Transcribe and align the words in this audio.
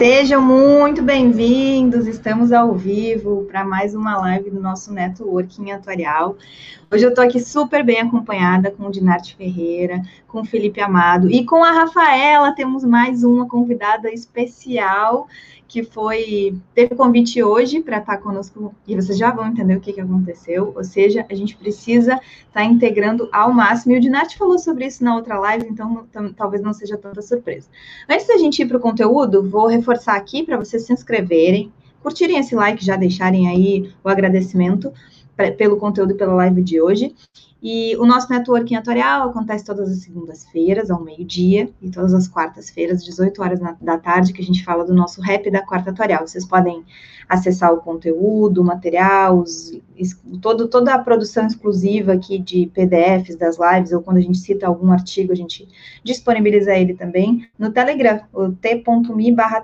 Sejam 0.00 0.40
muito 0.40 1.02
bem-vindos, 1.02 2.06
estamos 2.06 2.52
ao 2.52 2.74
vivo 2.74 3.44
para 3.44 3.62
mais 3.62 3.94
uma 3.94 4.16
live 4.16 4.48
do 4.48 4.58
nosso 4.58 4.90
Networking 4.94 5.72
Atuarial. 5.72 6.38
Hoje 6.90 7.04
eu 7.04 7.10
estou 7.10 7.22
aqui 7.22 7.38
super 7.38 7.84
bem 7.84 8.00
acompanhada 8.00 8.70
com 8.70 8.86
o 8.86 8.90
Dinarte 8.90 9.36
Ferreira, 9.36 10.00
com 10.26 10.40
o 10.40 10.44
Felipe 10.46 10.80
Amado 10.80 11.30
e 11.30 11.44
com 11.44 11.62
a 11.62 11.72
Rafaela, 11.72 12.54
temos 12.54 12.82
mais 12.82 13.22
uma 13.22 13.46
convidada 13.46 14.10
especial 14.10 15.28
que 15.70 15.84
foi 15.84 16.58
teve 16.74 16.96
convite 16.96 17.40
hoje 17.40 17.80
para 17.80 17.98
estar 17.98 18.16
tá 18.16 18.20
conosco 18.20 18.74
e 18.88 18.96
vocês 18.96 19.16
já 19.16 19.30
vão 19.30 19.46
entender 19.46 19.76
o 19.76 19.80
que, 19.80 19.92
que 19.92 20.00
aconteceu. 20.00 20.72
Ou 20.74 20.82
seja, 20.82 21.24
a 21.30 21.34
gente 21.34 21.56
precisa 21.56 22.14
estar 22.14 22.24
tá 22.54 22.64
integrando 22.64 23.28
ao 23.32 23.52
máximo. 23.52 23.92
E 23.92 23.96
o 23.96 24.00
Dinarte 24.00 24.36
falou 24.36 24.58
sobre 24.58 24.86
isso 24.86 25.04
na 25.04 25.14
outra 25.14 25.38
live, 25.38 25.68
então 25.70 26.08
talvez 26.36 26.60
não 26.60 26.72
seja 26.72 26.98
tanta 26.98 27.22
surpresa. 27.22 27.68
Antes 28.08 28.26
da 28.26 28.36
gente 28.36 28.60
ir 28.60 28.66
para 28.66 28.78
o 28.78 28.80
conteúdo, 28.80 29.48
vou 29.48 29.68
reforçar 29.68 30.16
aqui 30.16 30.42
para 30.42 30.58
vocês 30.58 30.82
se 30.82 30.92
inscreverem, 30.92 31.72
curtirem 32.02 32.38
esse 32.38 32.56
like, 32.56 32.84
já 32.84 32.96
deixarem 32.96 33.48
aí 33.48 33.92
o 34.02 34.08
agradecimento 34.08 34.92
pelo 35.56 35.76
conteúdo 35.76 36.16
pela 36.16 36.34
live 36.34 36.62
de 36.62 36.80
hoje. 36.82 37.14
E 37.62 37.94
o 37.96 38.06
nosso 38.06 38.30
networking 38.30 38.74
atorial 38.74 39.28
acontece 39.28 39.64
todas 39.64 39.90
as 39.90 39.98
segundas-feiras, 39.98 40.90
ao 40.90 41.02
meio-dia, 41.02 41.68
e 41.82 41.90
todas 41.90 42.14
as 42.14 42.26
quartas-feiras, 42.26 43.04
18 43.04 43.42
horas 43.42 43.60
na, 43.60 43.76
da 43.80 43.98
tarde, 43.98 44.32
que 44.32 44.40
a 44.40 44.44
gente 44.44 44.64
fala 44.64 44.84
do 44.84 44.94
nosso 44.94 45.20
rap 45.20 45.50
da 45.50 45.60
quarta 45.60 45.90
atorial. 45.90 46.26
Vocês 46.26 46.46
podem 46.46 46.82
acessar 47.28 47.72
o 47.72 47.82
conteúdo, 47.82 48.62
o 48.62 48.64
material, 48.64 49.40
os, 49.40 49.78
todo, 50.40 50.68
toda 50.68 50.94
a 50.94 50.98
produção 50.98 51.46
exclusiva 51.46 52.14
aqui 52.14 52.38
de 52.38 52.66
PDFs 52.74 53.36
das 53.36 53.58
lives, 53.58 53.92
ou 53.92 54.00
quando 54.00 54.16
a 54.16 54.22
gente 54.22 54.38
cita 54.38 54.66
algum 54.66 54.90
artigo, 54.90 55.32
a 55.32 55.36
gente 55.36 55.68
disponibiliza 56.02 56.74
ele 56.74 56.94
também 56.94 57.46
no 57.58 57.70
Telegram, 57.70 58.20
o 58.32 58.50
t.me 58.50 59.32
barra 59.32 59.60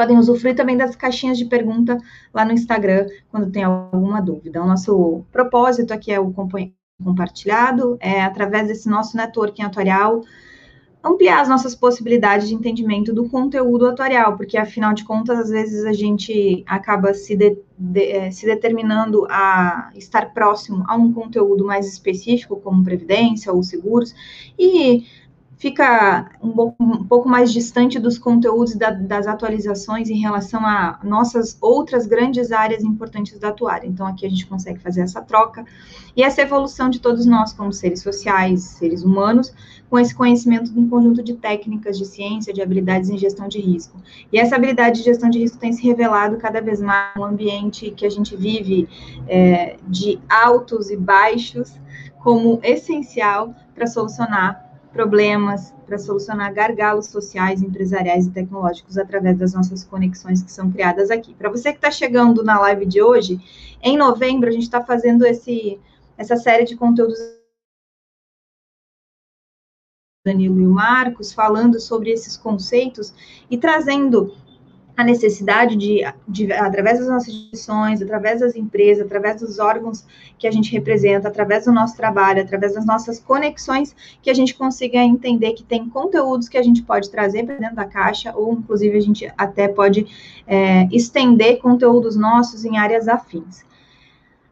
podem 0.00 0.16
usufruir 0.16 0.56
também 0.56 0.78
das 0.78 0.96
caixinhas 0.96 1.36
de 1.36 1.44
pergunta 1.44 1.98
lá 2.32 2.42
no 2.42 2.52
Instagram, 2.52 3.06
quando 3.30 3.52
tem 3.52 3.64
alguma 3.64 4.18
dúvida. 4.22 4.62
O 4.62 4.66
nosso 4.66 5.26
propósito 5.30 5.92
aqui 5.92 6.10
é 6.10 6.18
o 6.18 6.32
compartilhado, 7.04 7.98
é 8.00 8.22
através 8.22 8.68
desse 8.68 8.88
nosso 8.88 9.14
networking 9.14 9.60
atuarial, 9.60 10.22
ampliar 11.04 11.42
as 11.42 11.50
nossas 11.50 11.74
possibilidades 11.74 12.48
de 12.48 12.54
entendimento 12.54 13.12
do 13.12 13.28
conteúdo 13.28 13.88
atuarial, 13.88 14.38
porque 14.38 14.56
afinal 14.56 14.94
de 14.94 15.04
contas, 15.04 15.38
às 15.38 15.50
vezes 15.50 15.84
a 15.84 15.92
gente 15.92 16.64
acaba 16.66 17.12
se, 17.12 17.36
de, 17.36 17.58
de, 17.76 18.00
eh, 18.00 18.30
se 18.30 18.46
determinando 18.46 19.26
a 19.28 19.90
estar 19.94 20.32
próximo 20.32 20.82
a 20.88 20.96
um 20.96 21.12
conteúdo 21.12 21.66
mais 21.66 21.86
específico, 21.86 22.58
como 22.58 22.82
previdência 22.82 23.52
ou 23.52 23.62
seguros, 23.62 24.14
e 24.58 25.04
fica 25.60 26.30
um, 26.42 26.54
um 26.80 27.04
pouco 27.04 27.28
mais 27.28 27.52
distante 27.52 27.98
dos 27.98 28.18
conteúdos 28.18 28.74
da, 28.74 28.90
das 28.90 29.26
atualizações 29.26 30.08
em 30.08 30.18
relação 30.18 30.64
a 30.64 30.98
nossas 31.04 31.58
outras 31.60 32.06
grandes 32.06 32.50
áreas 32.50 32.82
importantes 32.82 33.38
da 33.38 33.48
atuária. 33.48 33.86
Então, 33.86 34.06
aqui 34.06 34.24
a 34.24 34.30
gente 34.30 34.46
consegue 34.46 34.80
fazer 34.80 35.02
essa 35.02 35.20
troca 35.20 35.66
e 36.16 36.22
essa 36.22 36.40
evolução 36.40 36.88
de 36.88 36.98
todos 36.98 37.26
nós 37.26 37.52
como 37.52 37.74
seres 37.74 38.00
sociais, 38.00 38.62
seres 38.62 39.04
humanos, 39.04 39.52
com 39.90 39.98
esse 39.98 40.14
conhecimento 40.14 40.72
de 40.72 40.80
um 40.80 40.88
conjunto 40.88 41.22
de 41.22 41.34
técnicas 41.34 41.98
de 41.98 42.06
ciência, 42.06 42.54
de 42.54 42.62
habilidades 42.62 43.10
em 43.10 43.18
gestão 43.18 43.46
de 43.46 43.60
risco. 43.60 44.00
E 44.32 44.38
essa 44.38 44.56
habilidade 44.56 45.00
de 45.00 45.04
gestão 45.04 45.28
de 45.28 45.40
risco 45.40 45.58
tem 45.58 45.74
se 45.74 45.86
revelado 45.86 46.38
cada 46.38 46.62
vez 46.62 46.80
mais 46.80 47.14
no 47.14 47.24
ambiente 47.24 47.90
que 47.90 48.06
a 48.06 48.10
gente 48.10 48.34
vive 48.34 48.88
é, 49.28 49.76
de 49.86 50.18
altos 50.26 50.88
e 50.88 50.96
baixos 50.96 51.78
como 52.22 52.58
essencial 52.62 53.54
para 53.74 53.86
solucionar 53.86 54.69
problemas, 54.92 55.72
para 55.86 55.98
solucionar 55.98 56.52
gargalos 56.52 57.06
sociais, 57.06 57.62
empresariais 57.62 58.26
e 58.26 58.30
tecnológicos 58.30 58.98
através 58.98 59.38
das 59.38 59.54
nossas 59.54 59.84
conexões 59.84 60.42
que 60.42 60.52
são 60.52 60.70
criadas 60.70 61.10
aqui. 61.10 61.34
Para 61.34 61.50
você 61.50 61.72
que 61.72 61.78
está 61.78 61.90
chegando 61.90 62.42
na 62.42 62.58
live 62.60 62.86
de 62.86 63.02
hoje, 63.02 63.40
em 63.82 63.96
novembro 63.96 64.48
a 64.48 64.52
gente 64.52 64.64
está 64.64 64.84
fazendo 64.84 65.24
esse, 65.24 65.78
essa 66.16 66.36
série 66.36 66.64
de 66.64 66.76
conteúdos 66.76 67.18
Danilo 70.24 70.60
e 70.60 70.66
o 70.66 70.70
Marcos 70.70 71.32
falando 71.32 71.80
sobre 71.80 72.10
esses 72.10 72.36
conceitos 72.36 73.14
e 73.50 73.56
trazendo 73.56 74.34
a 75.00 75.04
necessidade 75.04 75.76
de, 75.76 76.02
de, 76.28 76.52
através 76.52 76.98
das 76.98 77.08
nossas 77.08 77.28
instituições, 77.28 78.02
através 78.02 78.40
das 78.40 78.54
empresas, 78.54 79.06
através 79.06 79.40
dos 79.40 79.58
órgãos 79.58 80.04
que 80.38 80.46
a 80.46 80.50
gente 80.50 80.70
representa, 80.72 81.28
através 81.28 81.64
do 81.64 81.72
nosso 81.72 81.96
trabalho, 81.96 82.42
através 82.42 82.74
das 82.74 82.84
nossas 82.84 83.18
conexões, 83.18 83.94
que 84.22 84.30
a 84.30 84.34
gente 84.34 84.54
consiga 84.54 84.98
entender 84.98 85.52
que 85.54 85.62
tem 85.62 85.88
conteúdos 85.88 86.48
que 86.48 86.58
a 86.58 86.62
gente 86.62 86.82
pode 86.82 87.10
trazer 87.10 87.44
para 87.44 87.56
dentro 87.56 87.76
da 87.76 87.84
caixa, 87.84 88.32
ou 88.36 88.52
inclusive 88.52 88.96
a 88.96 89.00
gente 89.00 89.32
até 89.36 89.68
pode 89.68 90.06
é, 90.46 90.86
estender 90.92 91.58
conteúdos 91.58 92.16
nossos 92.16 92.64
em 92.64 92.76
áreas 92.76 93.08
afins. 93.08 93.64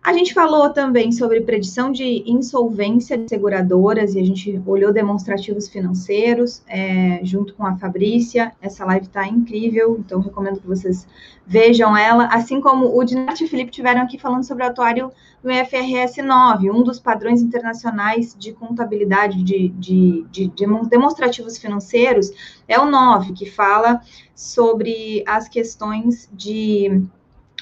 A 0.09 0.13
gente 0.15 0.33
falou 0.33 0.71
também 0.71 1.13
sobre 1.13 1.43
predição 1.43 1.93
de 1.93 2.23
insolvência 2.25 3.19
de 3.19 3.29
seguradoras 3.29 4.15
e 4.15 4.19
a 4.19 4.25
gente 4.25 4.59
olhou 4.65 4.91
demonstrativos 4.91 5.69
financeiros 5.69 6.63
é, 6.67 7.21
junto 7.23 7.53
com 7.53 7.67
a 7.67 7.77
Fabrícia. 7.77 8.55
Essa 8.59 8.87
live 8.87 9.05
está 9.05 9.29
incrível, 9.29 9.99
então 9.99 10.19
recomendo 10.21 10.61
que 10.61 10.67
vocês 10.67 11.07
vejam 11.47 11.95
ela. 11.95 12.25
Assim 12.29 12.59
como 12.59 12.99
o 12.99 13.05
Dinarte 13.05 13.45
e 13.45 13.47
o 13.47 13.51
Felipe 13.51 13.71
tiveram 13.71 14.01
aqui 14.01 14.17
falando 14.17 14.45
sobre 14.45 14.65
o 14.65 14.69
atuário 14.69 15.13
do 15.43 15.51
IFRS 15.51 16.23
9, 16.23 16.71
um 16.71 16.83
dos 16.83 16.99
padrões 16.99 17.43
internacionais 17.43 18.35
de 18.35 18.55
contabilidade 18.55 19.43
de, 19.43 19.69
de, 19.69 20.25
de, 20.31 20.49
de 20.49 20.67
demonstrativos 20.89 21.59
financeiros, 21.59 22.31
é 22.67 22.81
o 22.81 22.87
9, 22.87 23.35
que 23.35 23.45
fala 23.45 24.01
sobre 24.35 25.23
as 25.27 25.51
questões 25.51 26.31
de 26.33 27.07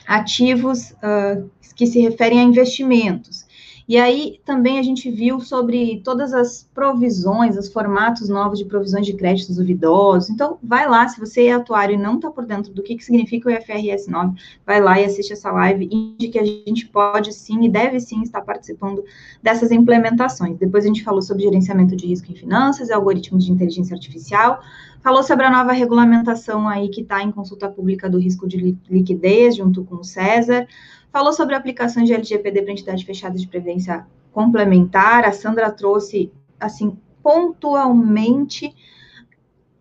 ativos 0.07 0.93
uh, 0.93 1.51
que 1.75 1.87
se 1.87 2.01
referem 2.01 2.41
a 2.41 2.45
investimentos. 2.45 3.46
E 3.89 3.97
aí 3.97 4.41
também 4.45 4.81
a 4.81 4.83
gente 4.83 5.09
viu 5.09 5.39
sobre 5.39 6.01
todas 6.03 6.35
as 6.35 6.69
provisões, 6.75 7.57
os 7.57 7.73
formatos 7.73 8.29
novos 8.29 8.59
de 8.59 8.65
provisões 8.65 9.07
de 9.07 9.13
créditos 9.13 9.57
duvidosos. 9.57 10.29
Então, 10.29 10.59
vai 10.61 10.89
lá, 10.89 11.07
se 11.07 11.21
você 11.21 11.45
é 11.45 11.53
atuário 11.53 11.95
e 11.95 11.99
não 11.99 12.17
está 12.17 12.29
por 12.29 12.45
dentro 12.45 12.73
do 12.73 12.83
que, 12.83 12.97
que 12.97 13.05
significa 13.05 13.49
o 13.49 13.53
IFRS 13.53 14.11
9, 14.11 14.35
vai 14.67 14.81
lá 14.81 15.01
e 15.01 15.05
assiste 15.05 15.33
essa 15.33 15.53
live 15.53 15.89
e 16.19 16.29
que 16.29 16.39
a 16.39 16.45
gente 16.45 16.87
pode 16.89 17.33
sim 17.33 17.65
e 17.65 17.69
deve 17.69 18.01
sim 18.01 18.23
estar 18.23 18.41
participando 18.41 19.05
dessas 19.41 19.71
implementações. 19.71 20.59
Depois 20.59 20.85
a 20.85 20.89
gente 20.89 21.05
falou 21.05 21.23
sobre 21.23 21.45
gerenciamento 21.45 21.95
de 21.95 22.09
risco 22.09 22.33
em 22.33 22.35
finanças, 22.35 22.91
algoritmos 22.91 23.45
de 23.45 23.53
inteligência 23.53 23.95
artificial, 23.95 24.61
falou 25.01 25.23
sobre 25.23 25.47
a 25.47 25.51
nova 25.51 25.71
regulamentação 25.71 26.69
aí 26.69 26.89
que 26.89 27.03
está 27.03 27.23
em 27.23 27.31
consulta 27.31 27.69
pública 27.69 28.11
do 28.11 28.19
risco 28.19 28.49
de 28.49 28.77
liquidez, 28.91 29.55
junto 29.55 29.85
com 29.85 29.97
o 29.97 30.05
César, 30.05 30.67
falou 31.17 31.33
sobre 31.33 31.55
aplicações 31.55 32.07
de 32.07 32.13
LGPD 32.13 32.61
para 32.61 32.73
entidade 32.73 33.03
fechada 33.03 33.39
de 33.39 33.49
previdência 33.49 34.07
complementar. 34.33 35.25
A 35.25 35.33
Sandra 35.33 35.71
trouxe, 35.71 36.31
assim, 36.61 36.95
pontualmente 37.23 38.75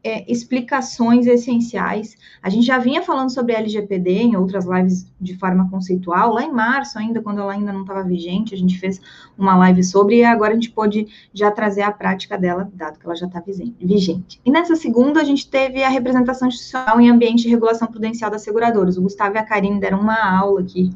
é, 0.05 0.23
explicações 0.31 1.25
essenciais. 1.25 2.15
A 2.43 2.47
gente 2.47 2.63
já 2.63 2.77
vinha 2.77 3.01
falando 3.01 3.33
sobre 3.33 3.53
LGPD 3.53 4.11
em 4.11 4.35
outras 4.35 4.63
lives 4.65 5.11
de 5.19 5.35
forma 5.35 5.67
conceitual, 5.71 6.31
lá 6.31 6.43
em 6.43 6.51
março 6.51 6.99
ainda, 6.99 7.23
quando 7.23 7.41
ela 7.41 7.51
ainda 7.51 7.73
não 7.73 7.81
estava 7.81 8.03
vigente, 8.03 8.53
a 8.53 8.57
gente 8.57 8.77
fez 8.77 9.01
uma 9.35 9.57
live 9.57 9.83
sobre, 9.83 10.17
e 10.17 10.23
agora 10.23 10.51
a 10.51 10.53
gente 10.53 10.69
pôde 10.69 11.07
já 11.33 11.49
trazer 11.49 11.81
a 11.81 11.91
prática 11.91 12.37
dela, 12.37 12.69
dado 12.71 12.99
que 12.99 13.05
ela 13.05 13.15
já 13.15 13.25
está 13.25 13.43
vigente. 13.81 14.39
E 14.45 14.51
nessa 14.51 14.75
segunda, 14.75 15.19
a 15.19 15.23
gente 15.23 15.49
teve 15.49 15.83
a 15.83 15.89
representação 15.89 16.49
institucional 16.49 17.01
em 17.01 17.09
ambiente 17.09 17.41
de 17.41 17.49
regulação 17.49 17.87
prudencial 17.87 18.29
das 18.29 18.43
seguradoras. 18.43 18.99
O 18.99 19.01
Gustavo 19.01 19.35
e 19.35 19.39
a 19.39 19.43
Karine 19.43 19.79
deram 19.79 19.99
uma 19.99 20.37
aula 20.37 20.61
aqui, 20.61 20.91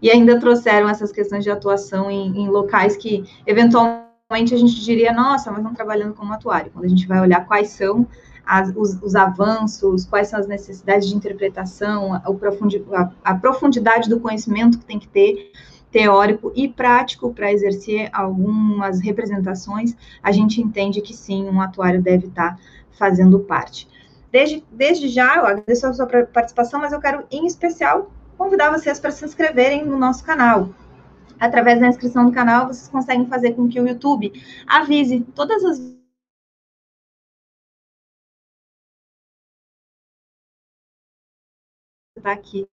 e 0.00 0.10
ainda 0.10 0.40
trouxeram 0.40 0.88
essas 0.88 1.12
questões 1.12 1.44
de 1.44 1.50
atuação 1.50 2.10
em, 2.10 2.44
em 2.44 2.48
locais 2.48 2.96
que, 2.96 3.24
eventualmente, 3.46 4.54
a 4.54 4.56
gente 4.56 4.82
diria, 4.82 5.12
nossa, 5.12 5.52
mas 5.52 5.62
não 5.62 5.74
trabalhando 5.74 6.14
como 6.14 6.32
atuário. 6.32 6.70
Quando 6.72 6.86
a 6.86 6.88
gente 6.88 7.06
vai 7.06 7.20
olhar 7.20 7.46
quais 7.46 7.70
são 7.70 8.06
as, 8.48 8.74
os, 8.74 8.94
os, 9.02 9.14
avanços, 9.14 10.06
quais 10.06 10.28
são 10.28 10.40
as 10.40 10.46
necessidades 10.46 11.06
de 11.06 11.14
interpretação, 11.14 12.14
a, 12.14 12.22
a, 13.22 13.34
profundidade 13.34 14.08
do 14.08 14.18
conhecimento 14.18 14.78
que 14.78 14.86
tem 14.86 14.98
que 14.98 15.06
ter 15.06 15.52
teórico 15.90 16.50
e 16.56 16.66
prático 16.66 17.32
para 17.34 17.52
exercer 17.52 18.08
algumas 18.10 19.00
representações, 19.00 19.94
a 20.22 20.32
gente 20.32 20.62
entende 20.62 21.02
que 21.02 21.14
sim, 21.14 21.44
um 21.44 21.60
atuário 21.60 22.00
deve 22.00 22.28
estar 22.28 22.58
fazendo 22.98 23.38
parte. 23.40 23.86
Desde, 24.32 24.64
desde 24.72 25.08
já, 25.08 25.36
eu 25.36 25.46
agradeço 25.46 25.86
a 25.86 25.92
sua 25.92 26.06
participação, 26.06 26.80
mas 26.80 26.92
eu 26.92 27.00
quero, 27.00 27.24
em 27.30 27.46
especial, 27.46 28.10
convidar 28.38 28.70
vocês 28.70 28.98
para 28.98 29.10
se 29.10 29.26
inscreverem 29.26 29.84
no 29.84 29.98
nosso 29.98 30.24
canal. 30.24 30.70
Através 31.38 31.80
da 31.80 31.86
inscrição 31.86 32.24
no 32.24 32.32
canal, 32.32 32.66
vocês 32.66 32.88
conseguem 32.88 33.26
fazer 33.26 33.52
com 33.52 33.68
que 33.68 33.78
o 33.78 33.86
YouTube 33.86 34.32
avise 34.66 35.20
todas 35.34 35.62
as 35.64 35.97
está 42.18 42.32
aqui. 42.32 42.66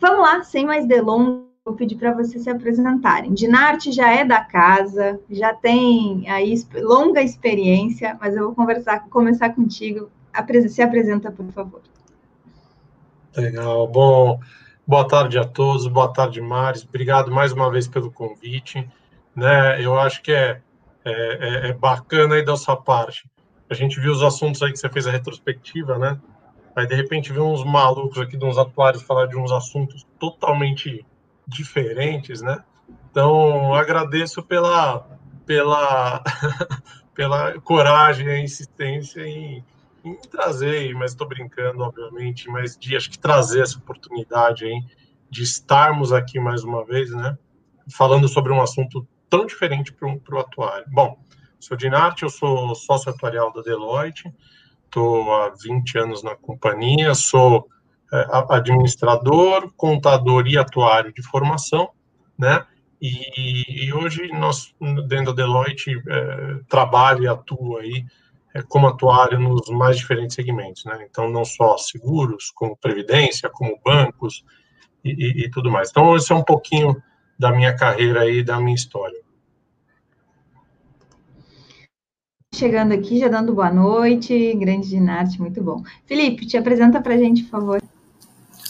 Vamos 0.00 0.20
lá, 0.20 0.42
sem 0.42 0.66
mais 0.66 0.86
delongas, 0.86 1.44
vou 1.64 1.74
pedir 1.74 1.96
para 1.96 2.12
vocês 2.12 2.42
se 2.42 2.50
apresentarem. 2.50 3.32
Dinarte 3.32 3.92
já 3.92 4.10
é 4.12 4.24
da 4.24 4.42
casa, 4.42 5.20
já 5.30 5.54
tem 5.54 6.28
aí 6.28 6.54
longa 6.74 7.22
experiência, 7.22 8.16
mas 8.20 8.34
eu 8.34 8.46
vou 8.46 8.54
conversar, 8.54 9.08
começar 9.08 9.50
contigo. 9.50 10.10
se 10.68 10.82
apresenta, 10.82 11.30
por 11.30 11.46
favor. 11.52 11.82
Legal. 13.36 13.86
Bom, 13.86 14.40
boa 14.86 15.06
tarde 15.06 15.38
a 15.38 15.44
todos, 15.44 15.86
boa 15.86 16.12
tarde, 16.12 16.40
Maris. 16.40 16.84
Obrigado 16.84 17.30
mais 17.30 17.52
uma 17.52 17.70
vez 17.70 17.86
pelo 17.86 18.10
convite. 18.10 18.88
Né, 19.36 19.82
eu 19.82 19.98
acho 19.98 20.20
que 20.22 20.32
é, 20.32 20.60
é, 21.04 21.12
é, 21.12 21.68
é 21.68 21.72
bacana 21.72 22.34
aí 22.34 22.44
da 22.44 22.56
sua 22.56 22.76
parte. 22.76 23.30
A 23.68 23.74
gente 23.74 24.00
viu 24.00 24.10
os 24.10 24.22
assuntos 24.22 24.60
aí 24.62 24.72
que 24.72 24.78
você 24.78 24.88
fez 24.88 25.06
a 25.06 25.12
retrospectiva, 25.12 25.96
né? 25.96 26.18
Aí, 26.74 26.86
de 26.86 26.94
repente, 26.94 27.32
viu 27.32 27.44
uns 27.44 27.64
malucos 27.64 28.18
aqui, 28.18 28.36
de 28.36 28.44
uns 28.44 28.58
atuários, 28.58 29.02
falar 29.02 29.26
de 29.26 29.36
uns 29.36 29.50
assuntos 29.50 30.06
totalmente 30.18 31.04
diferentes, 31.46 32.40
né? 32.40 32.62
Então, 33.10 33.74
agradeço 33.74 34.42
pela, 34.42 35.06
pela, 35.44 36.22
pela 37.14 37.60
coragem 37.60 38.28
e 38.28 38.44
insistência 38.44 39.20
em, 39.26 39.64
em 40.04 40.16
trazer, 40.30 40.94
mas 40.94 41.10
estou 41.10 41.26
brincando, 41.26 41.82
obviamente, 41.82 42.48
mas 42.48 42.78
de 42.78 42.96
acho 42.96 43.10
que 43.10 43.18
trazer 43.18 43.62
essa 43.62 43.78
oportunidade 43.78 44.64
aí 44.64 44.80
de 45.28 45.42
estarmos 45.42 46.12
aqui 46.12 46.38
mais 46.38 46.64
uma 46.64 46.84
vez, 46.84 47.10
né? 47.10 47.36
Falando 47.92 48.28
sobre 48.28 48.52
um 48.52 48.62
assunto 48.62 49.06
tão 49.28 49.46
diferente 49.46 49.92
para 49.92 50.08
o 50.08 50.38
atuário. 50.38 50.86
Bom, 50.88 51.18
sou 51.58 51.76
Dinarte, 51.76 52.24
eu 52.24 52.30
sou 52.30 52.74
sócio 52.74 53.10
atuarial 53.10 53.52
da 53.52 53.62
Deloitte, 53.62 54.32
estou 54.90 55.32
há 55.32 55.50
20 55.50 55.98
anos 55.98 56.22
na 56.22 56.34
companhia, 56.34 57.14
sou 57.14 57.68
é, 58.12 58.26
administrador, 58.50 59.72
contador 59.76 60.46
e 60.48 60.58
atuário 60.58 61.12
de 61.12 61.22
formação, 61.22 61.90
né? 62.36 62.66
E, 63.00 63.86
e 63.86 63.92
hoje 63.94 64.28
nós, 64.32 64.74
dentro 65.08 65.32
da 65.32 65.44
Deloitte, 65.44 66.02
é, 66.06 66.58
trabalho 66.68 67.22
e 67.22 67.28
atuo 67.28 67.78
aí 67.78 68.04
é, 68.52 68.60
como 68.62 68.88
atuário 68.88 69.38
nos 69.38 69.70
mais 69.70 69.96
diferentes 69.96 70.34
segmentos, 70.34 70.84
né? 70.84 71.06
Então, 71.08 71.30
não 71.30 71.44
só 71.44 71.78
seguros, 71.78 72.50
como 72.54 72.76
previdência, 72.76 73.48
como 73.48 73.80
bancos 73.84 74.44
e, 75.04 75.10
e, 75.10 75.44
e 75.44 75.50
tudo 75.50 75.70
mais. 75.70 75.90
Então, 75.90 76.14
esse 76.16 76.32
é 76.32 76.34
um 76.34 76.42
pouquinho 76.42 77.00
da 77.38 77.52
minha 77.52 77.74
carreira 77.74 78.22
aí, 78.22 78.42
da 78.42 78.60
minha 78.60 78.74
história. 78.74 79.18
Chegando 82.60 82.92
aqui, 82.92 83.18
já 83.18 83.26
dando 83.26 83.54
boa 83.54 83.72
noite, 83.72 84.54
grande 84.56 84.86
Dinarte, 84.86 85.40
muito 85.40 85.62
bom. 85.62 85.82
Felipe, 86.04 86.44
te 86.44 86.58
apresenta 86.58 87.00
para 87.00 87.14
a 87.14 87.16
gente, 87.16 87.44
por 87.44 87.52
favor. 87.52 87.82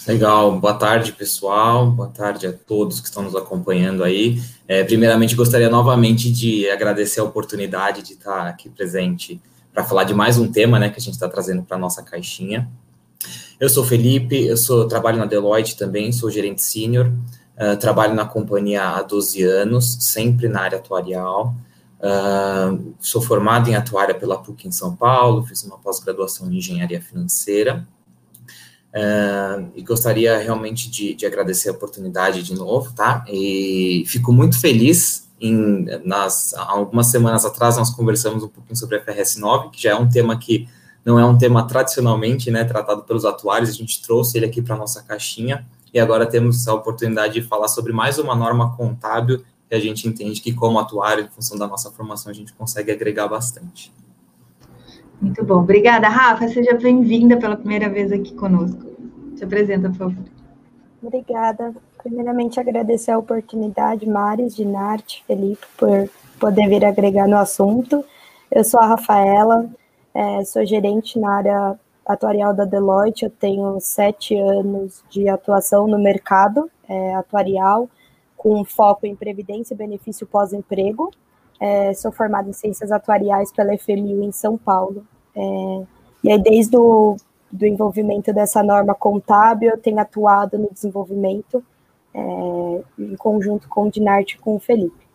Legal, 0.06 0.60
boa 0.60 0.74
tarde 0.74 1.10
pessoal, 1.10 1.90
boa 1.90 2.08
tarde 2.08 2.46
a 2.46 2.52
todos 2.52 3.00
que 3.00 3.08
estão 3.08 3.24
nos 3.24 3.34
acompanhando 3.34 4.04
aí. 4.04 4.40
É, 4.68 4.84
primeiramente, 4.84 5.34
gostaria 5.34 5.68
novamente 5.68 6.30
de 6.30 6.70
agradecer 6.70 7.18
a 7.18 7.24
oportunidade 7.24 8.02
de 8.02 8.12
estar 8.12 8.46
aqui 8.46 8.68
presente 8.68 9.40
para 9.74 9.82
falar 9.82 10.04
de 10.04 10.14
mais 10.14 10.38
um 10.38 10.46
tema 10.46 10.78
né, 10.78 10.88
que 10.88 10.98
a 10.98 11.02
gente 11.02 11.14
está 11.14 11.28
trazendo 11.28 11.64
para 11.64 11.76
a 11.76 11.80
nossa 11.80 12.00
caixinha. 12.00 12.70
Eu 13.58 13.68
sou 13.68 13.82
Felipe, 13.82 14.46
eu 14.46 14.56
sou, 14.56 14.86
trabalho 14.86 15.18
na 15.18 15.26
Deloitte 15.26 15.76
também, 15.76 16.12
sou 16.12 16.30
gerente 16.30 16.62
sênior, 16.62 17.10
uh, 17.58 17.76
trabalho 17.76 18.14
na 18.14 18.24
companhia 18.24 18.84
há 18.84 19.02
12 19.02 19.42
anos, 19.42 19.96
sempre 19.98 20.48
na 20.48 20.60
área 20.60 20.78
atuarial. 20.78 21.52
Uh, 22.00 22.94
sou 22.98 23.20
formado 23.20 23.68
em 23.68 23.74
atuária 23.74 24.14
pela 24.14 24.38
PUC 24.38 24.66
em 24.66 24.72
São 24.72 24.96
Paulo, 24.96 25.44
fiz 25.44 25.62
uma 25.64 25.78
pós-graduação 25.78 26.50
em 26.50 26.56
engenharia 26.56 27.00
financeira 27.00 27.86
Uh, 28.90 29.70
e 29.76 29.82
gostaria 29.82 30.36
realmente 30.38 30.90
de, 30.90 31.14
de, 31.14 31.24
agradecer 31.24 31.68
a 31.68 31.72
oportunidade 31.72 32.42
de 32.42 32.56
novo, 32.56 32.92
tá? 32.92 33.24
E 33.28 34.02
fico 34.08 34.32
muito 34.32 34.58
feliz 34.58 35.30
em 35.40 35.86
nas 36.04 36.52
algumas 36.54 37.06
semanas 37.06 37.44
atrás 37.44 37.76
nós 37.76 37.90
conversamos 37.90 38.42
um 38.42 38.48
pouquinho 38.48 38.76
sobre 38.76 38.96
a 38.96 39.00
FRS 39.00 39.38
9, 39.38 39.70
que 39.70 39.80
já 39.80 39.92
é 39.92 39.94
um 39.94 40.08
tema 40.08 40.36
que 40.36 40.68
não 41.04 41.20
é 41.20 41.24
um 41.24 41.38
tema 41.38 41.66
tradicionalmente, 41.68 42.50
né, 42.50 42.64
tratado 42.64 43.04
pelos 43.04 43.24
atuários, 43.24 43.70
a 43.70 43.72
gente 43.72 44.02
trouxe 44.02 44.36
ele 44.36 44.46
aqui 44.46 44.60
para 44.60 44.76
nossa 44.76 45.02
caixinha 45.04 45.64
e 45.94 46.00
agora 46.00 46.26
temos 46.26 46.66
a 46.66 46.74
oportunidade 46.74 47.34
de 47.34 47.42
falar 47.42 47.68
sobre 47.68 47.92
mais 47.92 48.18
uma 48.18 48.34
norma 48.34 48.76
contábil 48.76 49.44
que 49.70 49.76
a 49.76 49.80
gente 49.80 50.08
entende 50.08 50.40
que 50.40 50.52
como 50.52 50.80
atuário, 50.80 51.24
em 51.24 51.28
função 51.28 51.56
da 51.56 51.64
nossa 51.64 51.92
formação, 51.92 52.32
a 52.32 52.34
gente 52.34 52.52
consegue 52.52 52.90
agregar 52.90 53.28
bastante. 53.28 53.92
Muito 55.22 55.44
bom. 55.44 55.60
Obrigada, 55.60 56.08
Rafa. 56.08 56.48
Seja 56.48 56.74
bem-vinda 56.74 57.36
pela 57.36 57.56
primeira 57.56 57.88
vez 57.88 58.10
aqui 58.10 58.34
conosco. 58.34 58.84
Se 59.36 59.44
apresenta, 59.44 59.88
por 59.88 59.98
favor. 59.98 60.24
Obrigada. 61.00 61.72
Primeiramente, 62.02 62.58
agradecer 62.58 63.12
a 63.12 63.18
oportunidade, 63.18 64.08
Maris, 64.08 64.56
Dinarte, 64.56 65.22
Felipe, 65.24 65.64
por 65.78 66.10
poder 66.40 66.68
vir 66.68 66.84
agregar 66.84 67.28
no 67.28 67.36
assunto. 67.36 68.04
Eu 68.50 68.64
sou 68.64 68.80
a 68.80 68.86
Rafaela, 68.86 69.70
é, 70.12 70.44
sou 70.46 70.66
gerente 70.66 71.16
na 71.16 71.32
área 71.32 71.78
atuarial 72.04 72.52
da 72.52 72.64
Deloitte. 72.64 73.24
Eu 73.24 73.30
tenho 73.30 73.78
sete 73.78 74.36
anos 74.36 75.04
de 75.08 75.28
atuação 75.28 75.86
no 75.86 75.98
mercado 75.98 76.68
é, 76.88 77.14
atuarial, 77.14 77.88
com 78.40 78.64
foco 78.64 79.06
em 79.06 79.14
previdência 79.14 79.74
e 79.74 79.76
benefício 79.76 80.26
pós-emprego. 80.26 81.10
É, 81.60 81.92
sou 81.92 82.10
formada 82.10 82.48
em 82.48 82.54
ciências 82.54 82.90
atuariais 82.90 83.52
pela 83.52 83.76
FMU 83.76 84.22
em 84.22 84.32
São 84.32 84.56
Paulo. 84.56 85.06
É, 85.36 85.82
e 86.24 86.32
aí, 86.32 86.42
desde 86.42 86.74
o 86.74 87.16
do 87.52 87.66
envolvimento 87.66 88.32
dessa 88.32 88.62
norma 88.62 88.94
contábil, 88.94 89.72
eu 89.72 89.76
tenho 89.76 89.98
atuado 89.98 90.56
no 90.56 90.72
desenvolvimento 90.72 91.62
é, 92.14 92.82
em 92.98 93.14
conjunto 93.14 93.68
com 93.68 93.88
o 93.88 93.90
Dinarte 93.90 94.36
e 94.36 94.38
com 94.38 94.56
o 94.56 94.58
Felipe. 94.58 95.06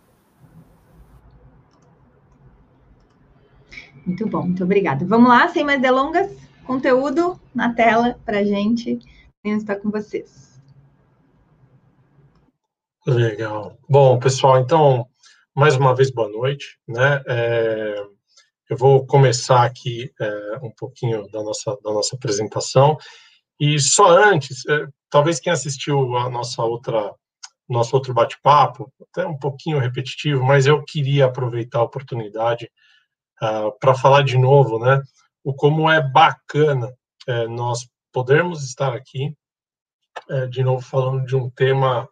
Muito 4.05 4.27
bom, 4.27 4.43
muito 4.43 4.63
obrigada. 4.63 5.03
Vamos 5.03 5.29
lá, 5.29 5.47
sem 5.47 5.63
mais 5.63 5.81
delongas, 5.81 6.31
conteúdo 6.63 7.39
na 7.55 7.73
tela 7.73 8.19
para 8.23 8.39
a 8.39 8.43
gente. 8.43 8.99
Está 9.43 9.75
com 9.75 9.89
vocês. 9.89 10.54
Legal. 13.07 13.77
Bom, 13.87 14.17
pessoal, 14.17 14.59
então 14.59 15.07
mais 15.55 15.75
uma 15.75 15.93
vez, 15.93 16.09
boa 16.09 16.27
noite. 16.27 16.79
Né? 16.87 17.21
É, 17.27 18.03
eu 18.67 18.75
vou 18.75 19.05
começar 19.05 19.63
aqui 19.63 20.11
é, 20.19 20.57
um 20.63 20.71
pouquinho 20.71 21.29
da 21.29 21.43
nossa, 21.43 21.77
da 21.83 21.93
nossa 21.93 22.15
apresentação. 22.15 22.97
E 23.59 23.79
só 23.79 24.07
antes, 24.07 24.65
é, 24.67 24.87
talvez 25.07 25.39
quem 25.39 25.53
assistiu 25.53 26.17
a 26.17 26.31
nossa 26.31 26.63
outra 26.63 27.13
nosso 27.69 27.95
outro 27.95 28.13
bate-papo, 28.13 28.91
até 29.01 29.25
um 29.25 29.37
pouquinho 29.37 29.79
repetitivo, 29.79 30.43
mas 30.43 30.65
eu 30.65 30.83
queria 30.83 31.25
aproveitar 31.25 31.79
a 31.79 31.83
oportunidade 31.83 32.69
uh, 33.41 33.71
para 33.79 33.95
falar 33.95 34.23
de 34.23 34.37
novo, 34.37 34.77
né, 34.77 35.01
o 35.43 35.51
como 35.51 35.89
é 35.89 35.99
bacana 35.99 36.93
é, 37.27 37.47
nós 37.47 37.89
podermos 38.11 38.63
estar 38.63 38.93
aqui, 38.93 39.35
é, 40.29 40.45
de 40.45 40.63
novo 40.63 40.85
falando 40.85 41.25
de 41.25 41.35
um 41.35 41.49
tema 41.49 42.07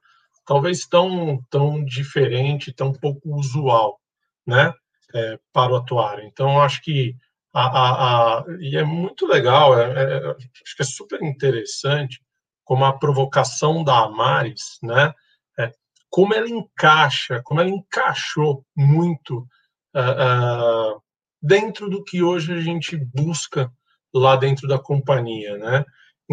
talvez 0.45 0.85
tão, 0.85 1.41
tão 1.50 1.83
diferente, 1.83 2.73
tão 2.73 2.91
pouco 2.91 3.35
usual, 3.35 4.00
né, 4.45 4.73
é, 5.13 5.39
para 5.51 5.71
o 5.71 5.75
atuário. 5.75 6.25
Então, 6.25 6.62
acho 6.62 6.81
que 6.81 7.15
a, 7.53 7.65
a, 7.65 8.39
a, 8.39 8.45
e 8.59 8.77
é 8.77 8.83
muito 8.83 9.25
legal, 9.25 9.79
é, 9.79 9.85
é, 9.85 10.17
acho 10.31 10.75
que 10.75 10.81
é 10.81 10.85
super 10.85 11.21
interessante 11.23 12.21
como 12.63 12.85
a 12.85 12.97
provocação 12.97 13.83
da 13.83 14.05
Amares, 14.05 14.77
né, 14.81 15.13
é, 15.59 15.71
como 16.09 16.33
ela 16.33 16.50
encaixa, 16.50 17.41
como 17.43 17.62
ela 17.62 17.69
encaixou 17.69 18.65
muito 18.75 19.47
uh, 19.95 20.95
uh, 20.95 21.01
dentro 21.41 21.89
do 21.89 22.03
que 22.03 22.23
hoje 22.23 22.53
a 22.53 22.62
gente 22.62 22.95
busca 22.95 23.71
lá 24.13 24.35
dentro 24.35 24.67
da 24.67 24.77
companhia, 24.77 25.57
né? 25.57 25.83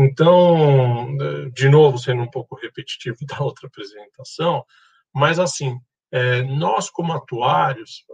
Então, 0.03 1.15
de 1.53 1.69
novo, 1.69 1.99
sendo 1.99 2.23
um 2.23 2.31
pouco 2.31 2.57
repetitivo 2.57 3.19
da 3.29 3.41
outra 3.41 3.67
apresentação, 3.67 4.65
mas 5.13 5.39
assim, 5.39 5.79
é, 6.11 6.43
nós 6.43 6.89
como 6.89 7.13
atuários, 7.13 8.05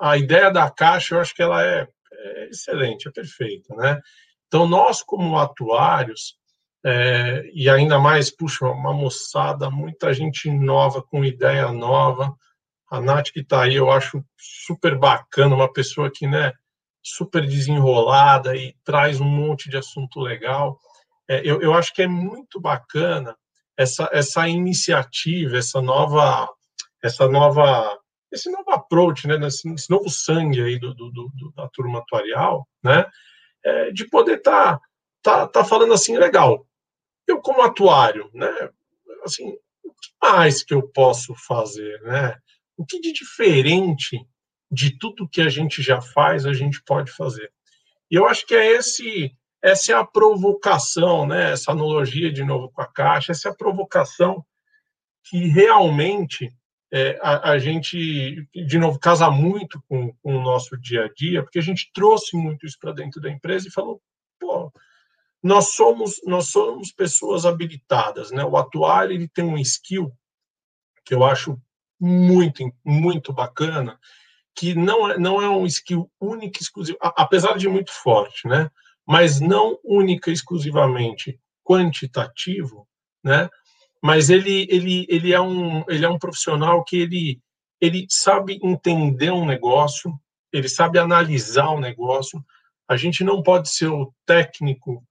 a 0.00 0.16
ideia 0.16 0.50
da 0.50 0.68
caixa, 0.68 1.14
eu 1.14 1.20
acho 1.20 1.34
que 1.34 1.42
ela 1.42 1.64
é, 1.64 1.86
é 2.12 2.48
excelente, 2.48 3.08
é 3.08 3.12
perfeita, 3.12 3.74
né? 3.76 4.00
Então, 4.48 4.66
nós 4.66 5.02
como 5.02 5.38
atuários, 5.38 6.36
é, 6.84 7.48
e 7.54 7.70
ainda 7.70 7.98
mais, 8.00 8.34
puxa, 8.34 8.66
uma 8.66 8.92
moçada, 8.92 9.70
muita 9.70 10.12
gente 10.12 10.50
nova, 10.50 11.00
com 11.00 11.24
ideia 11.24 11.70
nova, 11.70 12.34
a 12.90 13.00
Nath 13.00 13.30
que 13.30 13.40
está 13.40 13.62
aí, 13.62 13.76
eu 13.76 13.90
acho 13.90 14.24
super 14.36 14.98
bacana, 14.98 15.54
uma 15.54 15.72
pessoa 15.72 16.10
que, 16.10 16.26
né, 16.26 16.52
super 17.02 17.46
desenrolada 17.46 18.56
e 18.56 18.74
traz 18.84 19.20
um 19.20 19.28
monte 19.28 19.70
de 19.70 19.76
assunto 19.76 20.18
legal 20.18 20.80
eu, 21.44 21.60
eu 21.60 21.74
acho 21.74 21.94
que 21.94 22.02
é 22.02 22.08
muito 22.08 22.60
bacana 22.60 23.36
essa, 23.76 24.08
essa 24.12 24.48
iniciativa, 24.48 25.56
essa 25.56 25.80
nova, 25.80 26.48
essa 27.02 27.28
nova, 27.28 27.98
esse 28.30 28.50
novo 28.50 28.70
approach, 28.70 29.26
né, 29.26 29.36
esse, 29.46 29.72
esse 29.72 29.88
novo 29.88 30.10
sangue 30.10 30.62
aí 30.62 30.78
do, 30.78 30.94
do, 30.94 31.10
do, 31.10 31.52
da 31.56 31.68
turma 31.68 32.00
atuarial, 32.00 32.68
né, 32.82 33.06
é, 33.64 33.90
de 33.90 34.06
poder 34.08 34.38
estar 34.38 34.78
tá, 35.22 35.46
tá, 35.46 35.46
tá 35.46 35.64
falando 35.64 35.94
assim, 35.94 36.18
legal, 36.18 36.66
eu 37.26 37.40
como 37.40 37.62
atuário, 37.62 38.30
né, 38.34 38.70
assim, 39.24 39.56
o 39.84 39.90
que 39.90 40.10
mais 40.20 40.62
que 40.62 40.74
eu 40.74 40.86
posso 40.88 41.34
fazer, 41.34 42.00
né, 42.02 42.36
o 42.76 42.84
que 42.84 43.00
de 43.00 43.12
diferente 43.12 44.18
de 44.70 44.98
tudo 44.98 45.28
que 45.28 45.40
a 45.40 45.48
gente 45.48 45.82
já 45.82 46.00
faz 46.00 46.46
a 46.46 46.52
gente 46.52 46.82
pode 46.84 47.10
fazer. 47.10 47.50
E 48.10 48.14
eu 48.14 48.26
acho 48.26 48.46
que 48.46 48.54
é 48.54 48.72
esse 48.72 49.36
essa 49.62 49.92
é 49.92 49.94
a 49.94 50.04
provocação, 50.04 51.26
né? 51.26 51.52
Essa 51.52 51.72
analogia 51.72 52.32
de 52.32 52.44
novo 52.44 52.70
com 52.70 52.80
a 52.80 52.86
caixa, 52.86 53.32
essa 53.32 53.48
é 53.48 53.52
a 53.52 53.54
provocação 53.56 54.44
que 55.24 55.46
realmente 55.46 56.52
é, 56.92 57.18
a, 57.22 57.52
a, 57.52 57.58
gente, 57.58 58.48
de 58.52 58.78
novo, 58.78 58.98
casa 58.98 59.30
muito 59.30 59.80
com, 59.88 60.12
com, 60.14 60.36
o 60.36 60.42
nosso 60.42 60.76
dia 60.76 61.04
a 61.04 61.12
dia, 61.12 61.42
porque 61.42 61.58
a 61.58 61.62
gente 61.62 61.90
trouxe 61.92 62.36
muito 62.36 62.66
isso 62.66 62.76
para 62.80 62.92
dentro 62.92 63.20
da 63.20 63.30
empresa 63.30 63.68
e 63.68 63.72
falou, 63.72 64.02
pô, 64.40 64.72
nós 65.42 65.72
somos 65.74 66.20
nós 66.24 66.48
somos 66.48 66.92
pessoas 66.92 67.46
habilitadas, 67.46 68.30
né? 68.30 68.44
O 68.44 68.56
atuário 68.56 69.14
ele 69.14 69.28
tem 69.28 69.44
um 69.44 69.58
skill 69.58 70.12
que 71.04 71.14
eu 71.14 71.24
acho 71.24 71.58
muito 71.98 72.70
muito 72.84 73.32
bacana, 73.32 73.98
que 74.54 74.74
não 74.74 75.10
é, 75.10 75.18
não 75.18 75.40
é 75.40 75.48
um 75.48 75.66
skill 75.66 76.10
único 76.20 76.58
e 76.58 76.62
exclusivo, 76.62 76.98
apesar 77.00 77.56
de 77.56 77.68
muito 77.68 77.92
forte, 77.92 78.48
né? 78.48 78.70
Mas 79.10 79.40
não 79.40 79.76
única 79.82 80.30
e 80.30 80.32
exclusivamente 80.32 81.36
quantitativo, 81.64 82.86
né? 83.24 83.48
mas 84.00 84.30
ele, 84.30 84.68
ele, 84.70 85.04
ele, 85.08 85.32
é 85.32 85.40
um, 85.40 85.84
ele 85.88 86.04
é 86.04 86.08
um 86.08 86.18
profissional 86.18 86.84
que 86.84 86.96
ele, 86.96 87.40
ele 87.80 88.06
sabe 88.08 88.60
entender 88.62 89.32
um 89.32 89.44
negócio, 89.44 90.12
ele 90.52 90.68
sabe 90.68 91.00
analisar 91.00 91.70
o 91.70 91.76
um 91.76 91.80
negócio. 91.80 92.40
A 92.88 92.96
gente 92.96 93.24
não 93.24 93.42
pode 93.42 93.68
ser 93.68 93.88
o 93.88 94.12
técnico 94.24 95.02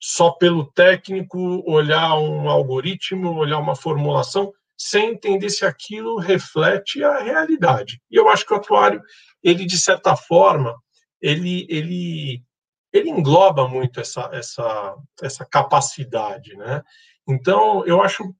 só 0.00 0.30
pelo 0.30 0.70
técnico 0.72 1.62
olhar 1.68 2.14
um 2.16 2.48
algoritmo, 2.48 3.34
olhar 3.34 3.58
uma 3.58 3.74
formulação, 3.74 4.52
sem 4.76 5.10
entender 5.10 5.50
se 5.50 5.66
aquilo 5.66 6.16
reflete 6.18 7.02
a 7.02 7.24
realidade. 7.24 8.00
E 8.08 8.14
eu 8.14 8.28
acho 8.28 8.46
que 8.46 8.54
o 8.54 8.56
atuário, 8.56 9.02
ele 9.42 9.66
de 9.66 9.76
certa 9.76 10.14
forma, 10.14 10.76
ele, 11.20 11.66
ele, 11.68 12.42
ele 12.92 13.10
engloba 13.10 13.68
muito 13.68 14.00
essa, 14.00 14.30
essa, 14.32 14.96
essa 15.22 15.44
capacidade, 15.44 16.56
né? 16.56 16.82
Então, 17.28 17.84
eu 17.86 18.02
acho 18.02 18.34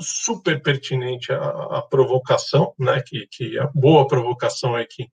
super 0.00 0.60
pertinente 0.60 1.32
a, 1.32 1.78
a 1.78 1.82
provocação, 1.82 2.74
né, 2.78 3.02
que, 3.06 3.26
que 3.30 3.58
a 3.58 3.70
boa 3.74 4.06
provocação 4.06 4.76
é 4.76 4.84
que, 4.84 5.08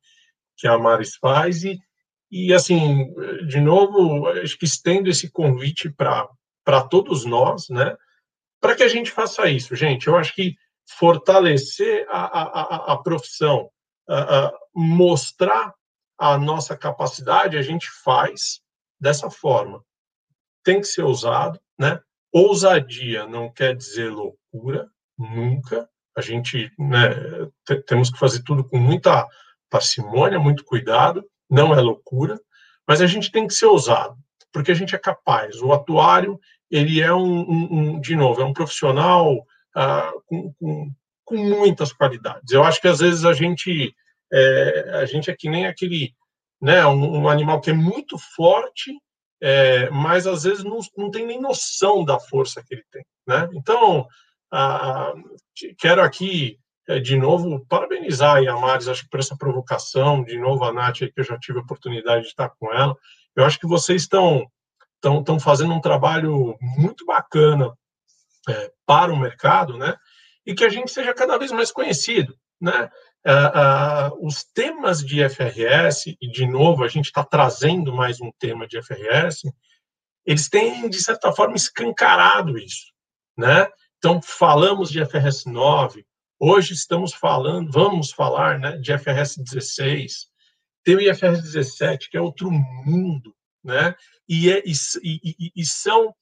que 0.58 0.68
a 0.68 0.78
Maris 0.78 1.16
faz, 1.16 1.64
e, 1.64 1.80
e 2.30 2.54
assim, 2.54 3.14
de 3.48 3.62
novo, 3.62 4.28
acho 4.28 4.58
que 4.58 4.66
estendo 4.66 5.10
esse 5.10 5.32
convite 5.32 5.90
para 5.90 6.82
todos 6.90 7.26
nós, 7.26 7.70
né, 7.70 7.96
para 8.60 8.76
que 8.76 8.84
a 8.84 8.88
gente 8.88 9.12
faça 9.12 9.50
isso, 9.50 9.76
gente. 9.76 10.08
Eu 10.08 10.18
acho 10.18 10.34
que 10.34 10.56
fortalecer 10.98 12.06
a, 12.10 12.50
a, 12.50 12.94
a 12.94 12.98
profissão, 12.98 13.70
a, 14.10 14.52
mostrar 14.74 15.74
a 16.18 16.38
nossa 16.38 16.78
capacidade, 16.78 17.58
a 17.58 17.62
gente 17.62 17.90
faz 18.04 18.62
dessa 19.00 19.30
forma. 19.30 19.84
Tem 20.64 20.80
que 20.80 20.88
ser 20.88 21.04
usado, 21.04 21.60
né? 21.78 22.00
Ousadia 22.32 23.28
não 23.28 23.52
quer 23.52 23.76
dizer 23.76 24.10
loucura, 24.10 24.90
nunca. 25.18 25.88
A 26.16 26.22
gente 26.22 26.72
né, 26.78 27.10
temos 27.88 28.10
que 28.10 28.18
fazer 28.18 28.44
tudo 28.44 28.64
com 28.64 28.78
muita 28.78 29.28
parcimônia, 29.70 30.40
muito 30.40 30.64
cuidado, 30.64 31.26
não 31.50 31.74
é 31.74 31.82
loucura, 31.82 32.40
mas 32.88 33.02
a 33.02 33.08
gente 33.08 33.32
tem 33.32 33.48
que 33.48 33.54
ser 33.54 33.66
ousado, 33.66 34.16
porque 34.52 34.72
a 34.72 34.76
gente 34.76 34.96
é 34.96 35.00
capaz. 35.00 35.62
O 35.62 35.74
atuário, 35.74 36.40
ele 36.70 37.02
é 37.02 37.14
um, 37.14 37.42
um, 37.42 37.68
um 37.72 38.00
de 38.00 38.16
novo, 38.16 38.42
é 38.42 38.46
um 38.46 38.54
profissional 38.54 39.46
ah, 39.76 40.12
com, 40.28 40.54
com, 40.54 40.92
com, 41.26 41.38
muitas 41.38 41.92
qualidades. 41.92 42.52
Eu 42.52 42.64
acho 42.64 42.80
que 42.80 42.88
às 42.88 43.00
vezes 43.00 43.26
a 43.26 43.34
gente 43.34 43.96
é, 44.34 44.90
a 44.96 45.06
gente 45.06 45.30
é 45.30 45.36
que 45.36 45.50
nem 45.50 45.68
aquele, 45.68 46.14
né, 46.62 46.86
um, 46.88 47.22
um 47.22 47.30
animal 47.30 47.62
que 47.62 47.70
é 47.70 47.74
muito 47.74 48.18
forte 48.36 48.92
é, 49.46 49.90
mas 49.90 50.26
às 50.26 50.44
vezes 50.44 50.64
não, 50.64 50.80
não 50.98 51.12
tem 51.12 51.26
nem 51.26 51.42
noção 51.42 52.06
da 52.06 52.18
força 52.18 52.64
que 52.64 52.76
ele 52.76 52.86
tem. 52.90 53.06
Né? 53.28 53.50
Então, 53.54 54.08
ah, 54.50 55.14
quero 55.78 56.02
aqui, 56.02 56.58
é, 56.88 56.98
de 56.98 57.18
novo, 57.18 57.66
parabenizar 57.68 58.38
a 58.38 58.58
Maris, 58.58 58.88
acho 58.88 59.04
que 59.04 59.10
por 59.10 59.20
essa 59.20 59.36
provocação, 59.38 60.24
de 60.24 60.40
novo 60.40 60.64
a 60.64 60.72
Nath, 60.72 61.00
que 61.00 61.12
eu 61.18 61.24
já 61.26 61.38
tive 61.38 61.60
a 61.60 61.62
oportunidade 61.62 62.22
de 62.22 62.30
estar 62.30 62.52
com 62.58 62.72
ela. 62.72 62.96
Eu 63.36 63.44
acho 63.44 63.60
que 63.60 63.68
vocês 63.68 64.04
estão, 64.04 64.50
estão, 64.96 65.20
estão 65.20 65.38
fazendo 65.38 65.74
um 65.74 65.82
trabalho 65.82 66.58
muito 66.62 67.06
bacana 67.06 67.74
é, 68.48 68.72
para 68.86 69.12
o 69.12 69.20
mercado, 69.20 69.78
né? 69.78 69.94
e 70.46 70.56
que 70.56 70.64
a 70.64 70.70
gente 70.70 70.90
seja 70.90 71.14
cada 71.14 71.38
vez 71.38 71.52
mais 71.52 71.70
conhecido. 71.70 72.34
Né? 72.62 72.90
Uh, 73.26 74.12
uh, 74.20 74.28
os 74.28 74.44
temas 74.44 75.04
de 75.04 75.28
FRS, 75.30 76.18
e 76.20 76.28
de 76.30 76.46
novo 76.46 76.84
a 76.84 76.88
gente 76.88 77.06
está 77.06 77.24
trazendo 77.24 77.94
mais 77.94 78.20
um 78.20 78.32
tema 78.38 78.68
de 78.68 78.82
FRS, 78.82 79.44
eles 80.26 80.50
têm, 80.50 80.90
de 80.90 81.02
certa 81.02 81.32
forma, 81.32 81.56
escancarado 81.56 82.58
isso. 82.58 82.92
Né? 83.38 83.68
Então, 83.98 84.22
falamos 84.22 84.90
de 84.90 85.04
FRS 85.06 85.46
9, 85.46 86.06
hoje 86.40 86.74
estamos 86.74 87.14
falando, 87.14 87.72
vamos 87.72 88.12
falar 88.12 88.60
né, 88.60 88.78
de 88.78 88.98
FRS 88.98 89.38
16, 89.38 90.28
tem 90.84 90.96
o 90.96 91.02
IFRS 91.02 91.42
17, 91.42 92.10
que 92.10 92.18
é 92.18 92.22
outro 92.22 92.52
mundo, 92.52 93.34
né? 93.64 93.96
e, 94.28 94.52
é, 94.52 94.62
e, 94.66 94.74
e, 95.04 95.52
e 95.56 95.66
são, 95.66 96.14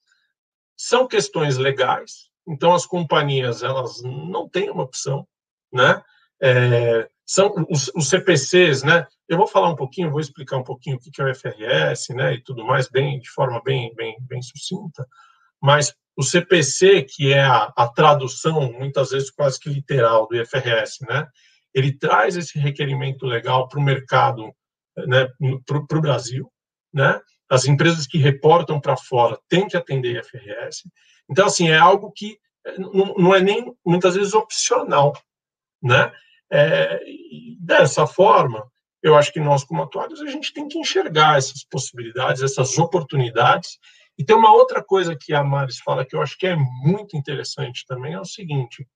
são 0.76 1.06
questões 1.06 1.56
legais, 1.56 2.30
então 2.46 2.74
as 2.74 2.86
companhias 2.86 3.62
elas 3.62 4.02
não 4.02 4.48
têm 4.48 4.70
uma 4.70 4.82
opção, 4.82 5.26
né? 5.72 6.02
É, 6.42 7.08
são 7.24 7.54
os, 7.70 7.88
os, 7.94 8.08
CPCs, 8.08 8.82
né? 8.82 9.06
Eu 9.28 9.38
vou 9.38 9.46
falar 9.46 9.70
um 9.70 9.76
pouquinho, 9.76 10.10
vou 10.10 10.20
explicar 10.20 10.56
um 10.56 10.64
pouquinho 10.64 10.96
o 10.96 10.98
que 10.98 11.22
é 11.22 11.24
o 11.24 11.34
FRS, 11.34 12.12
né, 12.14 12.34
e 12.34 12.42
tudo 12.42 12.64
mais, 12.64 12.88
bem 12.88 13.20
de 13.20 13.30
forma 13.30 13.62
bem, 13.62 13.94
bem, 13.94 14.16
bem 14.20 14.42
sucinta. 14.42 15.06
Mas 15.60 15.94
o 16.16 16.22
CPC, 16.22 17.04
que 17.04 17.32
é 17.32 17.40
a, 17.40 17.72
a 17.76 17.88
tradução 17.88 18.72
muitas 18.72 19.10
vezes 19.10 19.30
quase 19.30 19.58
que 19.58 19.70
literal 19.70 20.26
do 20.26 20.36
IFRS, 20.36 21.06
né? 21.08 21.26
Ele 21.72 21.96
traz 21.96 22.36
esse 22.36 22.58
requerimento 22.58 23.24
legal 23.24 23.68
para 23.68 23.78
o 23.78 23.82
mercado, 23.82 24.52
né, 25.06 25.28
para 25.64 25.98
o 25.98 26.02
Brasil, 26.02 26.52
né? 26.92 27.20
As 27.48 27.66
empresas 27.66 28.06
que 28.06 28.18
reportam 28.18 28.80
para 28.80 28.96
fora 28.96 29.38
têm 29.48 29.68
que 29.68 29.76
atender 29.76 30.18
IFRS. 30.18 30.90
Então, 31.30 31.46
assim, 31.46 31.68
é 31.68 31.78
algo 31.78 32.10
que 32.10 32.36
não, 32.78 33.14
não 33.14 33.34
é 33.34 33.40
nem 33.40 33.72
muitas 33.86 34.16
vezes 34.16 34.34
opcional, 34.34 35.12
né? 35.82 36.12
É, 36.54 37.00
dessa 37.58 38.06
forma, 38.06 38.70
eu 39.02 39.16
acho 39.16 39.32
que 39.32 39.40
nós, 39.40 39.64
como 39.64 39.82
atuários, 39.82 40.20
a 40.20 40.26
gente 40.26 40.52
tem 40.52 40.68
que 40.68 40.78
enxergar 40.78 41.38
essas 41.38 41.64
possibilidades, 41.64 42.42
essas 42.42 42.76
oportunidades. 42.78 43.78
E 44.18 44.24
tem 44.24 44.36
uma 44.36 44.52
outra 44.52 44.84
coisa 44.84 45.16
que 45.16 45.32
a 45.32 45.42
Maris 45.42 45.78
fala 45.78 46.04
que 46.04 46.14
eu 46.14 46.20
acho 46.20 46.36
que 46.36 46.46
é 46.46 46.54
muito 46.54 47.16
interessante 47.16 47.86
também, 47.86 48.12
é 48.12 48.20
o 48.20 48.24
seguinte, 48.24 48.86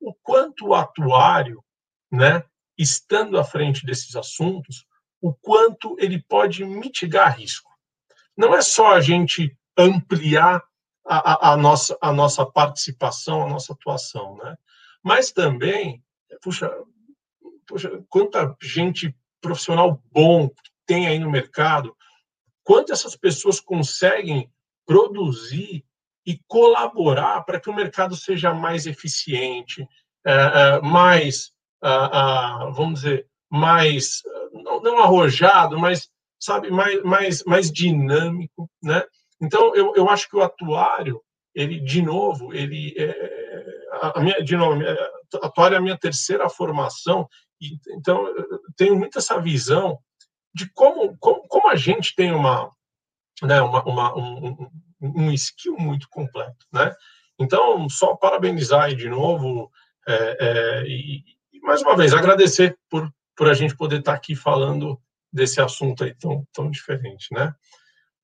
o 0.00 0.14
quanto 0.22 0.68
o 0.68 0.74
atuário, 0.74 1.62
né, 2.10 2.42
estando 2.78 3.38
à 3.38 3.44
frente 3.44 3.84
desses 3.84 4.16
assuntos, 4.16 4.86
o 5.20 5.34
quanto 5.34 5.94
ele 5.98 6.24
pode 6.26 6.64
mitigar 6.64 7.38
risco. 7.38 7.70
Não 8.34 8.54
é 8.54 8.62
só 8.62 8.94
a 8.94 9.02
gente 9.02 9.54
ampliar 9.76 10.64
a, 11.06 11.50
a, 11.50 11.52
a 11.52 11.56
nossa, 11.58 11.98
a 12.00 12.10
nossa 12.10 12.46
participação, 12.46 13.42
a 13.42 13.48
nossa 13.48 13.74
atuação, 13.74 14.36
né? 14.38 14.56
mas 15.02 15.30
também 15.30 16.02
puxa, 16.40 16.70
puxa, 17.66 18.02
quanta 18.08 18.56
gente 18.62 19.14
profissional 19.40 20.02
bom 20.12 20.50
tem 20.86 21.06
aí 21.06 21.18
no 21.18 21.30
mercado, 21.30 21.96
quanto 22.62 22.92
essas 22.92 23.16
pessoas 23.16 23.60
conseguem 23.60 24.50
produzir 24.86 25.84
e 26.26 26.38
colaborar 26.46 27.42
para 27.42 27.60
que 27.60 27.70
o 27.70 27.74
mercado 27.74 28.14
seja 28.14 28.52
mais 28.52 28.86
eficiente, 28.86 29.86
é, 30.26 30.32
é, 30.32 30.80
mais, 30.80 31.52
vamos 32.74 33.00
dizer, 33.00 33.26
mais, 33.48 34.22
não, 34.52 34.98
arrojado, 34.98 35.78
mas, 35.78 36.10
sabe, 36.38 36.70
mais, 36.70 37.02
mais, 37.02 37.44
mais 37.44 37.72
dinâmico, 37.72 38.70
né? 38.82 39.02
Então, 39.40 39.74
eu, 39.74 39.94
eu 39.96 40.08
acho 40.10 40.28
que 40.28 40.36
o 40.36 40.42
atuário, 40.42 41.22
ele, 41.54 41.80
de 41.80 42.02
novo, 42.02 42.52
ele, 42.52 42.94
é, 42.98 43.14
a 44.02 44.20
minha, 44.20 44.42
de 44.42 44.56
novo, 44.56 44.80
atuária 45.42 45.76
é 45.76 45.78
a 45.78 45.82
minha 45.82 45.98
terceira 45.98 46.48
formação, 46.48 47.28
e, 47.60 47.78
então 47.90 48.24
tenho 48.76 48.96
muito 48.96 49.18
essa 49.18 49.40
visão 49.40 49.98
de 50.54 50.70
como, 50.72 51.16
como, 51.18 51.46
como 51.46 51.68
a 51.68 51.76
gente 51.76 52.14
tem 52.14 52.32
uma, 52.32 52.70
né, 53.42 53.60
uma, 53.60 53.84
uma 53.84 54.16
um, 54.16 54.70
um 55.00 55.32
skill 55.32 55.76
muito 55.78 56.08
completo, 56.08 56.66
né? 56.72 56.94
Então, 57.38 57.88
só 57.88 58.14
parabenizar 58.16 58.84
aí 58.84 58.94
de 58.94 59.08
novo 59.08 59.70
é, 60.06 60.36
é, 60.40 60.86
e, 60.86 61.24
e, 61.52 61.60
mais 61.60 61.80
uma 61.80 61.96
vez, 61.96 62.12
agradecer 62.12 62.76
por, 62.88 63.10
por 63.34 63.48
a 63.48 63.54
gente 63.54 63.76
poder 63.76 64.00
estar 64.00 64.12
aqui 64.12 64.34
falando 64.34 65.00
desse 65.32 65.60
assunto 65.60 66.04
aí 66.04 66.14
tão, 66.14 66.46
tão 66.52 66.70
diferente, 66.70 67.32
né? 67.32 67.54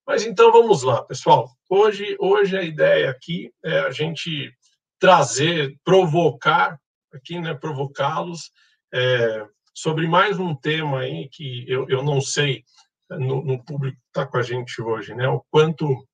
Mas 0.07 0.25
então, 0.25 0.53
vamos 0.53 0.83
lá, 0.83 1.03
pessoal. 1.03 1.51
Hoje, 1.69 2.17
hoje 2.21 2.57
a 2.57 2.63
ideia 2.63 3.11
aqui 3.11 3.51
é 3.65 3.81
a 3.81 3.91
gente 3.91 4.53
trazer, 4.99 5.77
provocar 5.83 6.79
aqui, 7.17 7.41
né, 7.41 7.55
provocá-los 7.55 8.51
é, 8.93 9.47
sobre 9.75 10.07
mais 10.07 10.39
um 10.39 10.55
tema 10.55 11.01
aí 11.01 11.29
que 11.29 11.65
eu, 11.69 11.89
eu 11.89 12.03
não 12.03 12.21
sei 12.21 12.65
no, 13.11 13.45
no 13.45 13.65
público 13.65 13.97
que 13.97 14.07
está 14.09 14.27
com 14.27 14.39
a 14.39 14.43
gente 14.43 14.81
hoje, 14.81 15.15
né? 15.15 15.29
O 15.29 15.45
quanto 15.51 16.07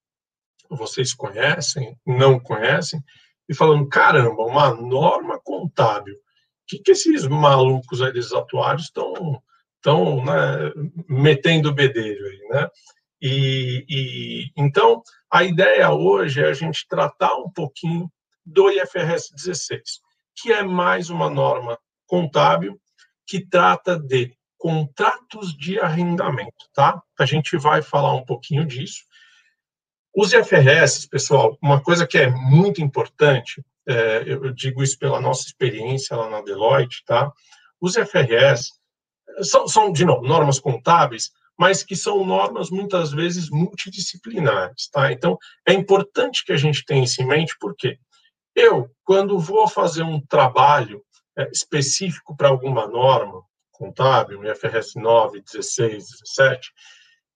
vocês 0.68 1.12
conhecem, 1.14 1.96
não 2.06 2.38
conhecem, 2.40 3.02
e 3.48 3.54
falando, 3.54 3.88
caramba, 3.88 4.42
uma 4.44 4.74
norma 4.74 5.38
contábil. 5.42 6.14
O 6.14 6.18
que, 6.66 6.78
que 6.78 6.92
esses 6.92 7.26
malucos 7.26 8.00
aí 8.00 8.12
desses 8.12 8.32
atuários 8.32 8.84
estão 8.84 9.42
estão 9.76 10.24
né, 10.24 10.72
metendo 11.08 11.74
bedelho 11.74 12.24
aí, 12.24 12.48
né? 12.50 12.68
E, 13.20 13.84
e, 13.88 14.52
então 14.56 15.02
a 15.30 15.42
ideia 15.42 15.90
hoje 15.90 16.40
é 16.40 16.48
a 16.48 16.52
gente 16.52 16.86
tratar 16.88 17.34
um 17.36 17.50
pouquinho 17.50 18.10
do 18.44 18.70
IFRS 18.70 19.32
16, 19.34 20.00
que 20.36 20.52
é 20.52 20.62
mais 20.62 21.10
uma 21.10 21.28
norma 21.30 21.78
contábil 22.06 22.80
que 23.26 23.44
trata 23.44 23.98
de 23.98 24.36
contratos 24.58 25.56
de 25.56 25.80
arrendamento, 25.80 26.68
tá? 26.72 27.02
A 27.18 27.26
gente 27.26 27.56
vai 27.56 27.82
falar 27.82 28.14
um 28.14 28.24
pouquinho 28.24 28.64
disso. 28.64 29.02
Os 30.14 30.32
IFRS, 30.32 31.08
pessoal, 31.08 31.58
uma 31.60 31.82
coisa 31.82 32.06
que 32.06 32.18
é 32.18 32.30
muito 32.30 32.82
importante, 32.82 33.64
é, 33.88 34.24
eu 34.26 34.52
digo 34.52 34.82
isso 34.82 34.98
pela 34.98 35.20
nossa 35.20 35.46
experiência 35.46 36.16
lá 36.16 36.28
na 36.28 36.42
Deloitte, 36.42 37.02
tá? 37.04 37.32
Os 37.80 37.96
IFRS 37.96 38.72
são, 39.40 39.66
são, 39.66 39.90
de 39.90 40.04
novo, 40.04 40.22
normas 40.22 40.60
contábeis, 40.60 41.30
mas 41.58 41.82
que 41.82 41.96
são 41.96 42.24
normas 42.24 42.70
muitas 42.70 43.10
vezes 43.10 43.50
multidisciplinares, 43.50 44.88
tá? 44.90 45.10
Então, 45.12 45.38
é 45.66 45.72
importante 45.72 46.44
que 46.44 46.52
a 46.52 46.56
gente 46.56 46.84
tenha 46.84 47.04
isso 47.04 47.22
em 47.22 47.26
mente, 47.26 47.56
porque 47.58 47.98
eu, 48.54 48.90
quando 49.04 49.38
vou 49.38 49.66
fazer 49.66 50.02
um 50.02 50.20
trabalho 50.20 51.02
é, 51.36 51.48
específico 51.50 52.36
para 52.36 52.48
alguma 52.48 52.86
norma, 52.86 53.42
contábil, 53.70 54.44
IFRS 54.44 54.94
9, 54.96 55.42
16, 55.42 56.06
17, 56.20 56.72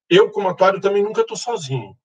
eu, 0.08 0.30
como 0.30 0.48
atuário, 0.48 0.80
também 0.80 1.02
nunca 1.02 1.22
estou 1.22 1.36
sozinho, 1.36 1.96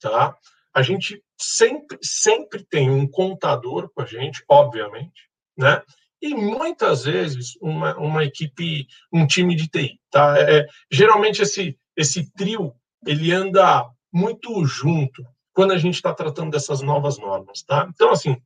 tá? 0.00 0.36
A 0.72 0.82
gente 0.82 1.22
sempre, 1.38 1.98
sempre 2.02 2.64
tem 2.64 2.90
um 2.90 3.06
contador 3.06 3.88
com 3.94 4.02
a 4.02 4.06
gente, 4.06 4.42
obviamente, 4.48 5.28
né? 5.56 5.82
E 6.20 6.34
muitas 6.34 7.04
vezes 7.04 7.56
uma, 7.60 7.96
uma 7.96 8.24
equipe, 8.24 8.86
um 9.12 9.26
time 9.26 9.54
de 9.54 9.68
TI, 9.68 10.00
tá? 10.10 10.36
É, 10.38 10.58
é, 10.58 10.66
geralmente 10.90 11.42
esse, 11.42 11.78
esse 11.96 12.32
trio, 12.32 12.74
ele 13.06 13.30
anda 13.30 13.88
muito 14.12 14.64
junto 14.64 15.22
quando 15.52 15.72
a 15.72 15.78
gente 15.78 15.94
está 15.94 16.12
tratando 16.12 16.50
dessas 16.50 16.80
novas 16.80 17.18
normas, 17.18 17.62
tá? 17.62 17.86
Então, 17.94 18.10
assim, 18.10 18.36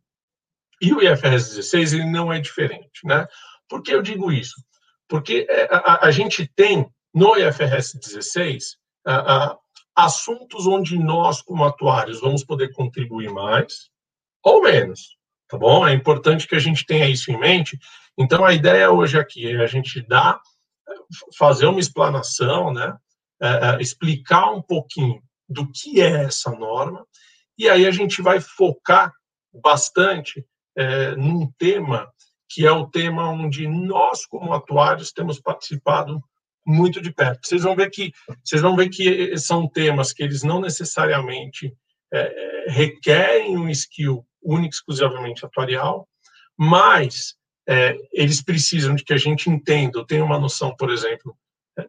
e 0.80 0.92
o 0.92 1.02
IFRS 1.02 1.50
16, 1.50 1.92
ele 1.94 2.10
não 2.10 2.32
é 2.32 2.40
diferente, 2.40 3.04
né? 3.04 3.26
Por 3.68 3.82
que 3.82 3.92
eu 3.92 4.02
digo 4.02 4.32
isso? 4.32 4.54
Porque 5.08 5.46
é, 5.48 5.68
a, 5.70 6.06
a 6.06 6.10
gente 6.10 6.46
tem 6.54 6.86
no 7.14 7.36
IFRS 7.36 7.98
16 7.98 8.76
a, 9.06 9.56
assuntos 9.94 10.66
onde 10.66 10.98
nós, 10.98 11.42
como 11.42 11.64
atuários, 11.64 12.20
vamos 12.20 12.44
poder 12.44 12.72
contribuir 12.72 13.30
mais 13.30 13.90
ou 14.44 14.62
menos, 14.62 15.16
tá 15.48 15.58
bom? 15.58 15.86
É 15.86 15.92
importante 15.92 16.46
que 16.46 16.54
a 16.54 16.60
gente 16.60 16.86
tenha 16.86 17.08
isso 17.08 17.30
em 17.32 17.38
mente. 17.38 17.78
Então, 18.16 18.44
a 18.44 18.54
ideia 18.54 18.90
hoje 18.90 19.18
aqui 19.18 19.50
é 19.50 19.62
a 19.62 19.66
gente 19.66 20.00
dar, 20.02 20.40
fazer 21.36 21.66
uma 21.66 21.80
explanação, 21.80 22.72
né? 22.72 22.96
É, 23.40 23.48
é, 23.48 23.82
explicar 23.82 24.50
um 24.50 24.60
pouquinho 24.60 25.22
do 25.48 25.70
que 25.70 26.00
é 26.00 26.24
essa 26.24 26.50
norma, 26.50 27.06
e 27.56 27.68
aí 27.68 27.86
a 27.86 27.90
gente 27.90 28.20
vai 28.20 28.40
focar 28.40 29.12
bastante 29.52 30.44
é, 30.78 31.16
num 31.16 31.50
tema 31.58 32.08
que 32.48 32.64
é 32.64 32.70
o 32.72 32.86
tema 32.86 33.28
onde 33.28 33.68
nós, 33.68 34.24
como 34.24 34.54
atuários, 34.54 35.12
temos 35.12 35.38
participado 35.38 36.22
muito 36.64 37.00
de 37.00 37.12
perto. 37.12 37.46
Vocês 37.46 37.62
vão 37.62 37.76
ver 37.76 37.90
que 37.90 38.12
vocês 38.44 38.62
vão 38.62 38.76
ver 38.76 38.88
que 38.88 39.36
são 39.36 39.68
temas 39.68 40.12
que 40.12 40.22
eles 40.22 40.42
não 40.42 40.60
necessariamente 40.60 41.74
é, 42.12 42.64
requerem 42.68 43.56
um 43.56 43.68
skill 43.68 44.24
único 44.42 44.74
exclusivamente 44.74 45.44
atuarial, 45.44 46.08
mas 46.56 47.34
é, 47.68 47.96
eles 48.12 48.42
precisam 48.42 48.94
de 48.94 49.04
que 49.04 49.12
a 49.12 49.18
gente 49.18 49.50
entenda, 49.50 50.06
tenha 50.06 50.24
uma 50.24 50.38
noção, 50.38 50.74
por 50.74 50.90
exemplo, 50.90 51.36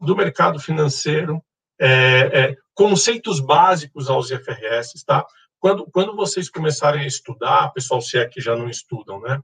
do 0.02 0.16
mercado 0.16 0.60
financeiro, 0.60 1.42
é, 1.80 1.90
é, 2.34 2.56
conceitos 2.74 3.40
básicos 3.40 4.10
aos 4.10 4.30
IFRS, 4.30 5.04
tá? 5.06 5.26
Quando, 5.60 5.86
quando 5.92 6.16
vocês 6.16 6.50
começarem 6.50 7.02
a 7.02 7.08
estudar, 7.08 7.72
pessoal, 7.74 8.02
se 8.02 8.18
é 8.18 8.28
que 8.28 8.40
já 8.40 8.56
não 8.56 8.70
estudam, 8.70 9.20
né? 9.22 9.40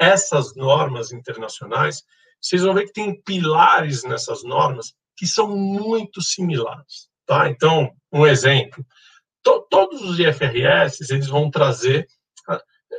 essas 0.00 0.56
normas 0.56 1.12
internacionais, 1.12 2.02
vocês 2.40 2.62
vão 2.62 2.72
ver 2.72 2.86
que 2.86 2.94
tem 2.94 3.20
pilares 3.20 4.02
nessas 4.02 4.42
normas 4.42 4.94
que 5.14 5.26
são 5.26 5.54
muito 5.54 6.22
similares, 6.22 7.10
tá? 7.26 7.50
Então, 7.50 7.92
um 8.10 8.26
exemplo, 8.26 8.84
to, 9.42 9.66
todos 9.68 10.02
os 10.02 10.18
IFRS, 10.18 11.12
eles 11.12 11.26
vão 11.26 11.50
trazer 11.50 12.08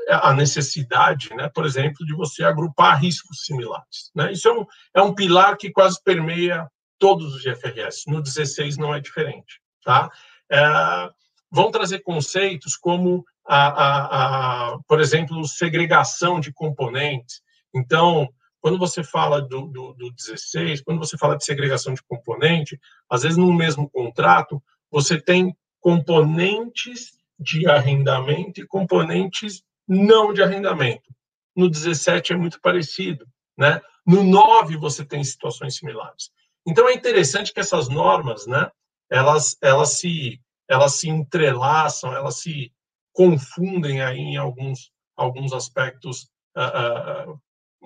a, 0.08 0.30
a, 0.30 0.34
necessidade, 0.34 1.34
né, 1.34 1.50
por 1.50 1.66
exemplo, 1.66 2.06
de 2.06 2.14
você 2.14 2.44
agrupar 2.44 3.02
riscos 3.02 3.46
similares, 3.46 4.12
né? 4.14 4.32
Isso 4.32 4.48
é 4.48 4.54
um, 4.54 4.66
é 4.96 5.02
um 5.02 5.16
pilar 5.16 5.58
que 5.58 5.72
quase 5.72 6.00
permeia 6.04 6.70
todos 7.00 7.34
os 7.34 7.44
IFRS. 7.44 8.04
No 8.06 8.22
16 8.22 8.78
não 8.78 8.94
é 8.94 9.00
diferente, 9.00 9.60
tá? 9.84 10.08
É, 10.52 11.10
vão 11.52 11.70
trazer 11.70 12.00
conceitos 12.00 12.76
como 12.76 13.26
a, 13.46 13.68
a, 13.68 14.70
a, 14.74 14.80
por 14.88 15.00
exemplo, 15.00 15.46
segregação 15.46 16.40
de 16.40 16.54
componentes. 16.54 17.42
Então, 17.74 18.30
quando 18.62 18.78
você 18.78 19.04
fala 19.04 19.42
do, 19.42 19.68
do, 19.68 19.94
do 19.94 20.12
16, 20.12 20.82
quando 20.82 21.00
você 21.00 21.18
fala 21.18 21.36
de 21.36 21.44
segregação 21.44 21.94
de 21.94 22.04
componente, 22.04 22.80
às 23.10 23.24
vezes 23.24 23.38
no 23.38 23.52
mesmo 23.52 23.90
contrato, 23.90 24.62
você 24.90 25.20
tem 25.20 25.56
componentes 25.80 27.20
de 27.40 27.68
arrendamento 27.68 28.62
e 28.62 28.68
componentes 28.68 29.64
não 29.88 30.32
de 30.32 30.44
arrendamento. 30.44 31.10
No 31.56 31.70
17 31.70 32.34
é 32.34 32.38
muito 32.38 32.62
parecido, 32.62 33.28
né? 33.58 33.82
No 34.06 34.24
9 34.24 34.78
você 34.78 35.04
tem 35.04 35.24
situações 35.24 35.76
similares. 35.76 36.32
Então 36.66 36.88
é 36.88 36.94
interessante 36.94 37.52
que 37.52 37.60
essas 37.60 37.90
normas, 37.90 38.46
né, 38.46 38.70
elas 39.10 39.58
elas 39.62 39.98
se 39.98 40.40
elas 40.72 40.96
se 40.96 41.10
entrelaçam, 41.10 42.14
elas 42.14 42.40
se 42.40 42.72
confundem 43.14 44.02
aí 44.02 44.20
em 44.20 44.38
alguns, 44.38 44.90
alguns 45.18 45.52
aspectos, 45.52 46.30
uh, 46.56 47.32
uh, 47.32 47.42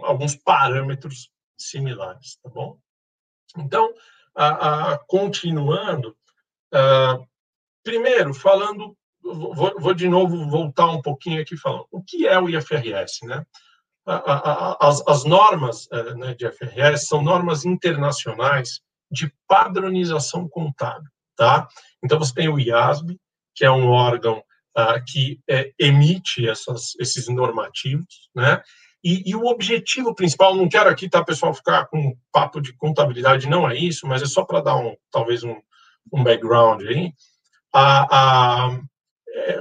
alguns 0.05 0.35
parâmetros 0.35 1.31
similares, 1.57 2.37
tá 2.43 2.49
bom? 2.49 2.77
Então, 3.57 3.89
uh, 3.89 4.99
continuando, 5.07 6.15
primeiro, 7.83 8.33
falando, 8.33 8.95
vou, 9.23 9.79
vou, 9.79 9.93
de 9.93 10.07
novo 10.07 10.47
voltar 10.47 10.87
um 10.87 11.01
pouquinho 11.01 11.41
aqui 11.41 11.57
falando, 11.57 11.87
o 11.89 12.03
que 12.03 12.27
é 12.27 12.39
o 12.39 12.49
IFRS, 12.49 13.25
né? 13.25 13.43
As, 14.05 15.01
as 15.07 15.23
normas 15.23 15.87
eh, 15.91 16.13
né, 16.13 16.35
de 16.35 16.45
IFRS 16.45 17.07
são 17.07 17.23
normas 17.23 17.65
internacionais 17.65 18.79
de 19.09 19.33
padronização 19.47 20.47
contábil, 20.47 21.09
tá? 21.35 21.67
Então, 22.03 22.19
você 22.19 22.33
tem 22.33 22.49
o 22.49 22.59
IASB, 22.59 23.17
que 23.55 23.65
é 23.65 23.71
um 23.71 23.87
órgão 23.87 24.43
uh, 24.77 25.03
que 25.07 25.39
é, 25.49 25.71
emite 25.79 26.47
essas, 26.47 26.93
esses 26.99 27.27
normativos, 27.27 28.29
né? 28.35 28.61
E, 29.03 29.29
e, 29.29 29.35
o 29.35 29.45
objetivo 29.45 30.15
principal, 30.15 30.55
não 30.55 30.67
quero 30.67 30.89
aqui, 30.89 31.07
tá, 31.07 31.23
pessoal, 31.23 31.53
ficar 31.53 31.85
com 31.85 31.99
um 31.99 32.17
papo 32.31 32.59
de 32.59 32.73
contabilidade, 32.73 33.47
não 33.47 33.69
é 33.69 33.75
isso, 33.75 34.07
mas 34.07 34.23
é 34.23 34.25
só 34.25 34.43
para 34.43 34.61
dar 34.61 34.77
um, 34.77 34.95
talvez 35.11 35.43
um, 35.43 35.55
um 36.11 36.23
background 36.23 36.81
aí. 36.81 37.13
A, 37.71 38.65
a, 38.65 38.79
é, 39.29 39.59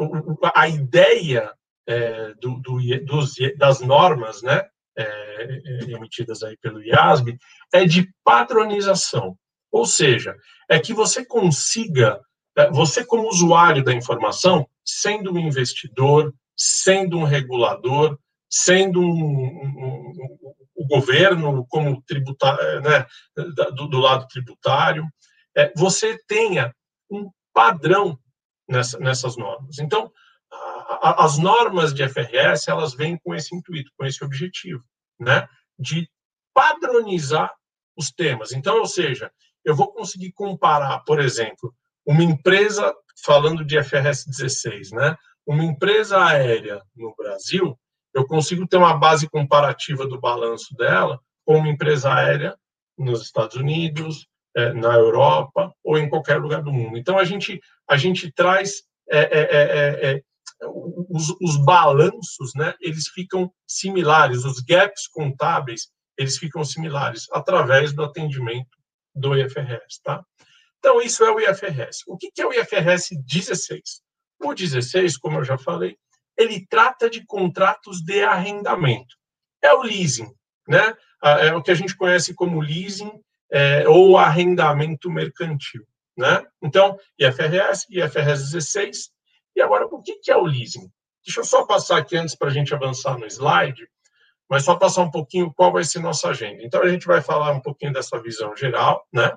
a 0.54 0.66
ideia 0.66 1.52
é, 1.86 2.32
do, 2.40 2.58
do, 2.60 2.78
dos, 3.04 3.34
das 3.58 3.80
normas, 3.80 4.42
né, 4.42 4.62
é, 4.96 5.04
é, 5.04 5.90
emitidas 5.90 6.42
aí 6.42 6.56
pelo 6.56 6.82
IASB, 6.82 7.36
é 7.72 7.84
de 7.84 8.08
padronização. 8.24 9.36
Ou 9.74 9.84
seja, 9.84 10.36
é 10.70 10.78
que 10.78 10.94
você 10.94 11.26
consiga, 11.26 12.20
é, 12.56 12.70
você 12.70 13.04
como 13.04 13.28
usuário 13.28 13.82
da 13.82 13.92
informação, 13.92 14.68
sendo 14.84 15.32
um 15.32 15.38
investidor, 15.38 16.32
sendo 16.56 17.18
um 17.18 17.24
regulador, 17.24 18.16
sendo 18.48 19.00
um, 19.00 19.04
um, 19.04 19.72
um, 19.76 20.54
o 20.76 20.86
governo 20.86 21.66
como 21.66 22.00
tributário, 22.02 22.82
né, 22.82 23.04
do, 23.74 23.88
do, 23.88 23.98
lado 23.98 24.28
tributário, 24.28 25.04
é, 25.56 25.72
você 25.76 26.16
tenha 26.28 26.72
um 27.10 27.28
padrão 27.52 28.16
nessa, 28.68 28.96
nessas 29.00 29.36
normas. 29.36 29.80
Então, 29.80 30.08
a, 30.52 31.08
a, 31.08 31.24
as 31.24 31.36
normas 31.36 31.92
de 31.92 32.08
FRS 32.08 32.68
elas 32.68 32.94
vêm 32.94 33.18
com 33.18 33.34
esse 33.34 33.52
intuito, 33.52 33.90
com 33.98 34.06
esse 34.06 34.24
objetivo, 34.24 34.84
né, 35.18 35.48
de 35.76 36.08
padronizar 36.54 37.52
os 37.96 38.12
temas. 38.12 38.52
Então, 38.52 38.78
ou 38.78 38.86
seja, 38.86 39.32
eu 39.64 39.74
vou 39.74 39.92
conseguir 39.92 40.32
comparar, 40.32 41.00
por 41.00 41.20
exemplo, 41.20 41.74
uma 42.06 42.22
empresa 42.22 42.94
falando 43.24 43.64
de 43.64 43.82
FRS 43.82 44.26
16, 44.26 44.92
né? 44.92 45.16
Uma 45.46 45.64
empresa 45.64 46.22
aérea 46.22 46.82
no 46.94 47.14
Brasil, 47.16 47.78
eu 48.14 48.26
consigo 48.26 48.66
ter 48.66 48.76
uma 48.76 48.96
base 48.96 49.28
comparativa 49.28 50.06
do 50.06 50.20
balanço 50.20 50.74
dela 50.76 51.20
com 51.44 51.56
uma 51.56 51.68
empresa 51.68 52.12
aérea 52.12 52.56
nos 52.96 53.22
Estados 53.22 53.56
Unidos, 53.56 54.26
é, 54.56 54.72
na 54.72 54.94
Europa 54.94 55.74
ou 55.82 55.98
em 55.98 56.08
qualquer 56.08 56.40
lugar 56.40 56.62
do 56.62 56.72
mundo. 56.72 56.96
Então, 56.96 57.18
a 57.18 57.24
gente, 57.24 57.60
a 57.88 57.96
gente 57.96 58.30
traz 58.32 58.84
é, 59.10 59.18
é, 59.18 59.40
é, 59.50 60.10
é 60.10 60.22
os, 61.10 61.30
os, 61.42 61.56
balanços, 61.64 62.52
né, 62.54 62.74
eles 62.80 63.08
ficam 63.08 63.52
similares, 63.66 64.44
os 64.44 64.60
gaps 64.60 65.08
contábeis, 65.08 65.88
eles 66.16 66.38
ficam 66.38 66.64
similares 66.64 67.26
através 67.32 67.92
do 67.92 68.04
atendimento 68.04 68.78
do 69.14 69.36
IFRS, 69.36 70.00
tá? 70.02 70.24
Então, 70.78 71.00
isso 71.00 71.24
é 71.24 71.30
o 71.30 71.40
IFRS. 71.40 72.02
O 72.06 72.16
que 72.16 72.30
é 72.38 72.46
o 72.46 72.52
IFRS 72.52 73.16
16? 73.26 74.02
O 74.42 74.52
16, 74.52 75.16
como 75.16 75.38
eu 75.38 75.44
já 75.44 75.56
falei, 75.56 75.96
ele 76.36 76.66
trata 76.66 77.08
de 77.08 77.24
contratos 77.24 78.02
de 78.02 78.22
arrendamento. 78.22 79.16
É 79.62 79.72
o 79.72 79.82
leasing, 79.82 80.30
né? 80.68 80.94
É 81.22 81.54
o 81.54 81.62
que 81.62 81.70
a 81.70 81.74
gente 81.74 81.96
conhece 81.96 82.34
como 82.34 82.60
leasing 82.60 83.10
é, 83.50 83.88
ou 83.88 84.18
arrendamento 84.18 85.10
mercantil, 85.10 85.86
né? 86.16 86.44
Então, 86.62 86.98
IFRS, 87.18 87.86
IFRS 87.88 88.52
16. 88.52 89.10
E 89.56 89.62
agora, 89.62 89.86
o 89.86 90.02
que 90.02 90.30
é 90.30 90.36
o 90.36 90.44
leasing? 90.44 90.90
Deixa 91.24 91.40
eu 91.40 91.44
só 91.44 91.64
passar 91.64 91.98
aqui 91.98 92.16
antes 92.16 92.34
para 92.34 92.48
a 92.48 92.52
gente 92.52 92.74
avançar 92.74 93.16
no 93.18 93.26
slide, 93.26 93.88
mas 94.48 94.64
só 94.64 94.76
passar 94.76 95.02
um 95.02 95.10
pouquinho 95.10 95.52
qual 95.52 95.72
vai 95.72 95.84
ser 95.84 96.00
nossa 96.00 96.28
agenda. 96.28 96.62
Então, 96.62 96.82
a 96.82 96.88
gente 96.88 97.06
vai 97.06 97.20
falar 97.20 97.52
um 97.52 97.60
pouquinho 97.60 97.92
dessa 97.92 98.20
visão 98.20 98.54
geral, 98.56 99.06
né? 99.12 99.36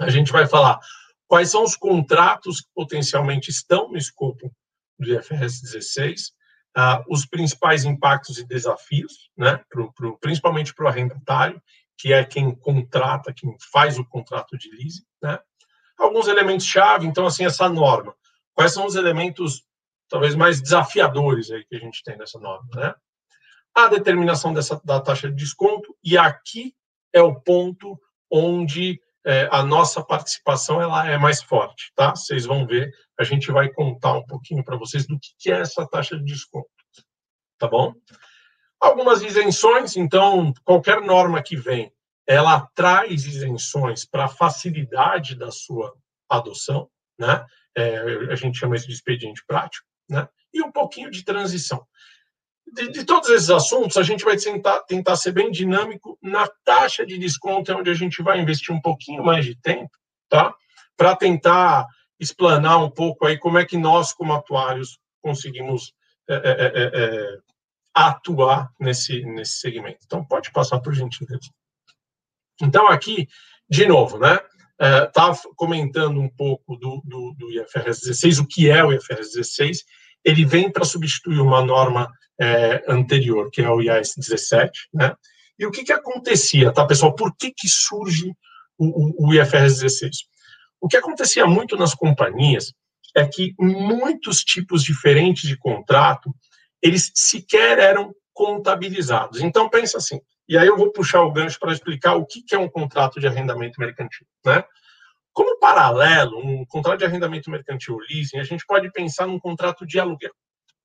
A 0.00 0.08
gente 0.08 0.30
vai 0.30 0.46
falar 0.46 0.78
quais 1.26 1.50
são 1.50 1.62
os 1.62 1.76
contratos 1.76 2.60
que 2.60 2.68
potencialmente 2.74 3.50
estão 3.50 3.88
no 3.88 3.96
escopo 3.96 4.52
do 4.98 5.14
IFRS 5.14 5.62
16, 5.62 6.32
uh, 6.76 7.04
os 7.08 7.26
principais 7.26 7.84
impactos 7.84 8.38
e 8.38 8.46
desafios, 8.46 9.30
né, 9.36 9.62
pro, 9.68 9.92
pro, 9.92 10.18
principalmente 10.18 10.74
para 10.74 10.84
o 10.84 10.88
arrendatário, 10.88 11.60
que 11.96 12.12
é 12.12 12.24
quem 12.24 12.54
contrata, 12.54 13.32
quem 13.32 13.54
faz 13.72 13.98
o 13.98 14.04
contrato 14.04 14.56
de 14.56 14.70
leasing, 14.70 15.04
né? 15.22 15.38
Alguns 15.98 16.28
elementos-chave, 16.28 17.06
então, 17.06 17.26
assim, 17.26 17.44
essa 17.44 17.68
norma. 17.68 18.14
Quais 18.54 18.72
são 18.72 18.86
os 18.86 18.94
elementos, 18.94 19.62
talvez, 20.08 20.34
mais 20.34 20.62
desafiadores 20.62 21.50
aí 21.50 21.62
que 21.66 21.76
a 21.76 21.78
gente 21.78 22.02
tem 22.02 22.16
nessa 22.16 22.38
norma, 22.38 22.68
né? 22.74 22.94
A 23.74 23.88
determinação 23.88 24.52
dessa, 24.52 24.80
da 24.84 25.00
taxa 25.00 25.28
de 25.28 25.36
desconto, 25.36 25.96
e 26.02 26.18
aqui 26.18 26.74
é 27.12 27.22
o 27.22 27.40
ponto 27.40 27.98
onde 28.30 29.00
é, 29.24 29.48
a 29.50 29.62
nossa 29.62 30.02
participação 30.02 30.80
ela 30.80 31.08
é 31.08 31.18
mais 31.18 31.42
forte, 31.42 31.92
tá? 31.94 32.10
Vocês 32.10 32.46
vão 32.46 32.66
ver, 32.66 32.90
a 33.18 33.24
gente 33.24 33.50
vai 33.52 33.68
contar 33.68 34.14
um 34.14 34.24
pouquinho 34.24 34.64
para 34.64 34.76
vocês 34.76 35.06
do 35.06 35.18
que 35.18 35.50
é 35.50 35.60
essa 35.60 35.86
taxa 35.86 36.16
de 36.16 36.24
desconto, 36.24 36.68
tá 37.58 37.68
bom? 37.68 37.94
Algumas 38.80 39.22
isenções, 39.22 39.96
então, 39.96 40.52
qualquer 40.64 41.02
norma 41.02 41.42
que 41.42 41.54
vem, 41.54 41.92
ela 42.26 42.66
traz 42.74 43.26
isenções 43.26 44.04
para 44.04 44.28
facilidade 44.28 45.34
da 45.34 45.50
sua 45.50 45.94
adoção, 46.28 46.88
né? 47.18 47.44
É, 47.76 47.98
a 48.30 48.34
gente 48.34 48.58
chama 48.58 48.74
isso 48.74 48.86
de 48.86 48.94
expediente 48.94 49.44
prático, 49.46 49.86
né? 50.08 50.28
E 50.52 50.62
um 50.62 50.72
pouquinho 50.72 51.10
de 51.10 51.24
transição 51.24 51.86
de, 52.72 52.90
de, 52.90 53.04
todos 53.04 53.28
esses 53.30 53.50
assuntos, 53.50 53.96
a 53.96 54.02
gente 54.02 54.24
vai 54.24 54.36
tentar, 54.36 54.80
tentar 54.82 55.16
ser 55.16 55.32
bem 55.32 55.50
dinâmico 55.50 56.18
na 56.22 56.48
taxa 56.64 57.04
de 57.04 57.18
desconto, 57.18 57.70
é 57.70 57.74
onde 57.74 57.90
a 57.90 57.94
gente 57.94 58.22
vai 58.22 58.40
investir 58.40 58.74
um 58.74 58.80
pouquinho 58.80 59.22
mais 59.24 59.44
de 59.44 59.54
tempo, 59.56 59.90
tá? 60.28 60.54
Para 60.96 61.16
tentar 61.16 61.86
explanar 62.18 62.82
um 62.82 62.90
pouco 62.90 63.26
aí 63.26 63.38
como 63.38 63.58
é 63.58 63.64
que 63.64 63.76
nós, 63.76 64.12
como 64.12 64.32
atuários, 64.32 64.98
conseguimos 65.22 65.92
é, 66.28 66.34
é, 66.34 66.38
é, 66.38 67.04
é 67.04 67.38
atuar 67.94 68.70
nesse, 68.78 69.22
nesse 69.24 69.58
segmento. 69.58 69.98
Então, 70.04 70.24
pode 70.24 70.52
passar 70.52 70.80
por 70.80 70.94
gentileza. 70.94 71.50
Então, 72.62 72.86
aqui, 72.88 73.26
de 73.68 73.86
novo, 73.86 74.18
né? 74.18 74.38
Estava 75.06 75.36
é, 75.36 75.50
comentando 75.56 76.20
um 76.20 76.28
pouco 76.28 76.76
do, 76.76 77.02
do, 77.04 77.34
do 77.34 77.50
IFRS 77.50 78.00
16, 78.00 78.38
o 78.38 78.46
que 78.46 78.70
é 78.70 78.82
o 78.82 78.92
IFRS 78.92 79.34
16, 79.34 79.84
ele 80.24 80.44
vem 80.44 80.70
para 80.70 80.84
substituir 80.84 81.40
uma 81.40 81.64
norma 81.64 82.10
é, 82.40 82.82
anterior, 82.88 83.50
que 83.50 83.60
é 83.60 83.70
o 83.70 83.82
IAS 83.82 84.14
17, 84.16 84.88
né? 84.94 85.14
E 85.58 85.66
o 85.66 85.70
que, 85.70 85.84
que 85.84 85.92
acontecia, 85.92 86.72
tá, 86.72 86.86
pessoal? 86.86 87.14
Por 87.14 87.36
que, 87.36 87.52
que 87.52 87.68
surge 87.68 88.32
o, 88.78 89.26
o, 89.26 89.34
IFRS 89.34 89.80
16? 89.80 90.16
O 90.80 90.88
que 90.88 90.96
acontecia 90.96 91.46
muito 91.46 91.76
nas 91.76 91.94
companhias 91.94 92.72
é 93.14 93.26
que 93.26 93.54
muitos 93.58 94.42
tipos 94.42 94.82
diferentes 94.82 95.46
de 95.46 95.58
contrato, 95.58 96.34
eles 96.80 97.12
sequer 97.14 97.78
eram 97.78 98.14
contabilizados. 98.32 99.42
Então, 99.42 99.68
pensa 99.68 99.98
assim, 99.98 100.18
e 100.48 100.56
aí 100.56 100.66
eu 100.66 100.78
vou 100.78 100.90
puxar 100.90 101.20
o 101.22 101.30
gancho 101.30 101.58
para 101.58 101.72
explicar 101.72 102.14
o 102.14 102.24
que, 102.24 102.42
que 102.42 102.54
é 102.54 102.58
um 102.58 102.68
contrato 102.68 103.20
de 103.20 103.26
arrendamento 103.26 103.78
mercantil, 103.78 104.26
né? 104.46 104.64
Como 105.40 105.58
paralelo, 105.58 106.38
um 106.38 106.66
contrato 106.66 106.98
de 106.98 107.06
arrendamento 107.06 107.50
mercantil 107.50 107.96
leasing, 107.96 108.36
a 108.36 108.44
gente 108.44 108.62
pode 108.66 108.92
pensar 108.92 109.26
num 109.26 109.38
contrato 109.38 109.86
de 109.86 109.98
aluguel, 109.98 110.34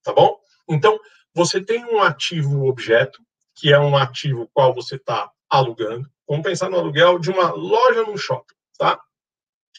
tá 0.01 0.13
bom? 0.13 0.39
Então, 0.69 0.97
você 1.33 1.59
tem 1.59 1.83
um 1.83 2.01
ativo 2.01 2.65
objeto, 2.65 3.21
que 3.53 3.73
é 3.73 3.77
um 3.77 3.97
ativo 3.97 4.49
qual 4.53 4.73
você 4.73 4.95
está 4.95 5.29
alugando. 5.49 6.09
Vamos 6.25 6.45
pensar 6.45 6.69
no 6.69 6.77
aluguel 6.77 7.19
de 7.19 7.29
uma 7.29 7.51
loja 7.51 8.03
no 8.03 8.17
shopping, 8.17 8.55
tá? 8.77 8.97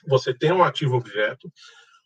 Você 0.08 0.34
tem 0.34 0.52
um 0.52 0.62
ativo 0.62 0.96
objeto, 0.96 1.50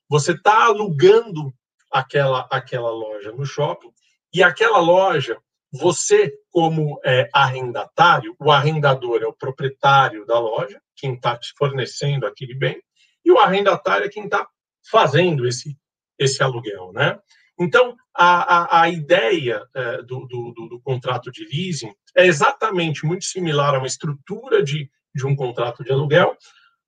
você 0.08 0.30
está 0.30 0.66
alugando 0.66 1.52
aquela, 1.90 2.46
aquela 2.52 2.92
loja 2.92 3.32
no 3.32 3.44
shopping, 3.44 3.92
e 4.32 4.44
aquela 4.44 4.78
loja, 4.78 5.36
você, 5.72 6.32
como 6.52 7.00
é, 7.04 7.28
arrendatário, 7.34 8.36
o 8.38 8.52
arrendador 8.52 9.22
é 9.24 9.26
o 9.26 9.32
proprietário 9.32 10.24
da 10.24 10.38
loja, 10.38 10.80
quem 11.00 11.14
está 11.14 11.36
te 11.36 11.52
fornecendo 11.56 12.26
aquele 12.26 12.54
bem, 12.54 12.80
e 13.24 13.30
o 13.32 13.38
arrendatário 13.38 14.06
é 14.06 14.10
quem 14.10 14.24
está 14.24 14.46
fazendo 14.90 15.46
esse, 15.46 15.76
esse 16.18 16.42
aluguel, 16.42 16.92
né? 16.92 17.18
Então, 17.58 17.94
a, 18.14 18.78
a, 18.78 18.82
a 18.82 18.88
ideia 18.88 19.62
é, 19.74 20.02
do, 20.02 20.26
do, 20.26 20.52
do, 20.68 20.80
contrato 20.82 21.30
de 21.30 21.44
leasing 21.44 21.92
é 22.16 22.26
exatamente 22.26 23.04
muito 23.04 23.24
similar 23.26 23.74
a 23.74 23.78
uma 23.78 23.86
estrutura 23.86 24.62
de, 24.62 24.90
de 25.14 25.26
um 25.26 25.36
contrato 25.36 25.84
de 25.84 25.92
aluguel, 25.92 26.36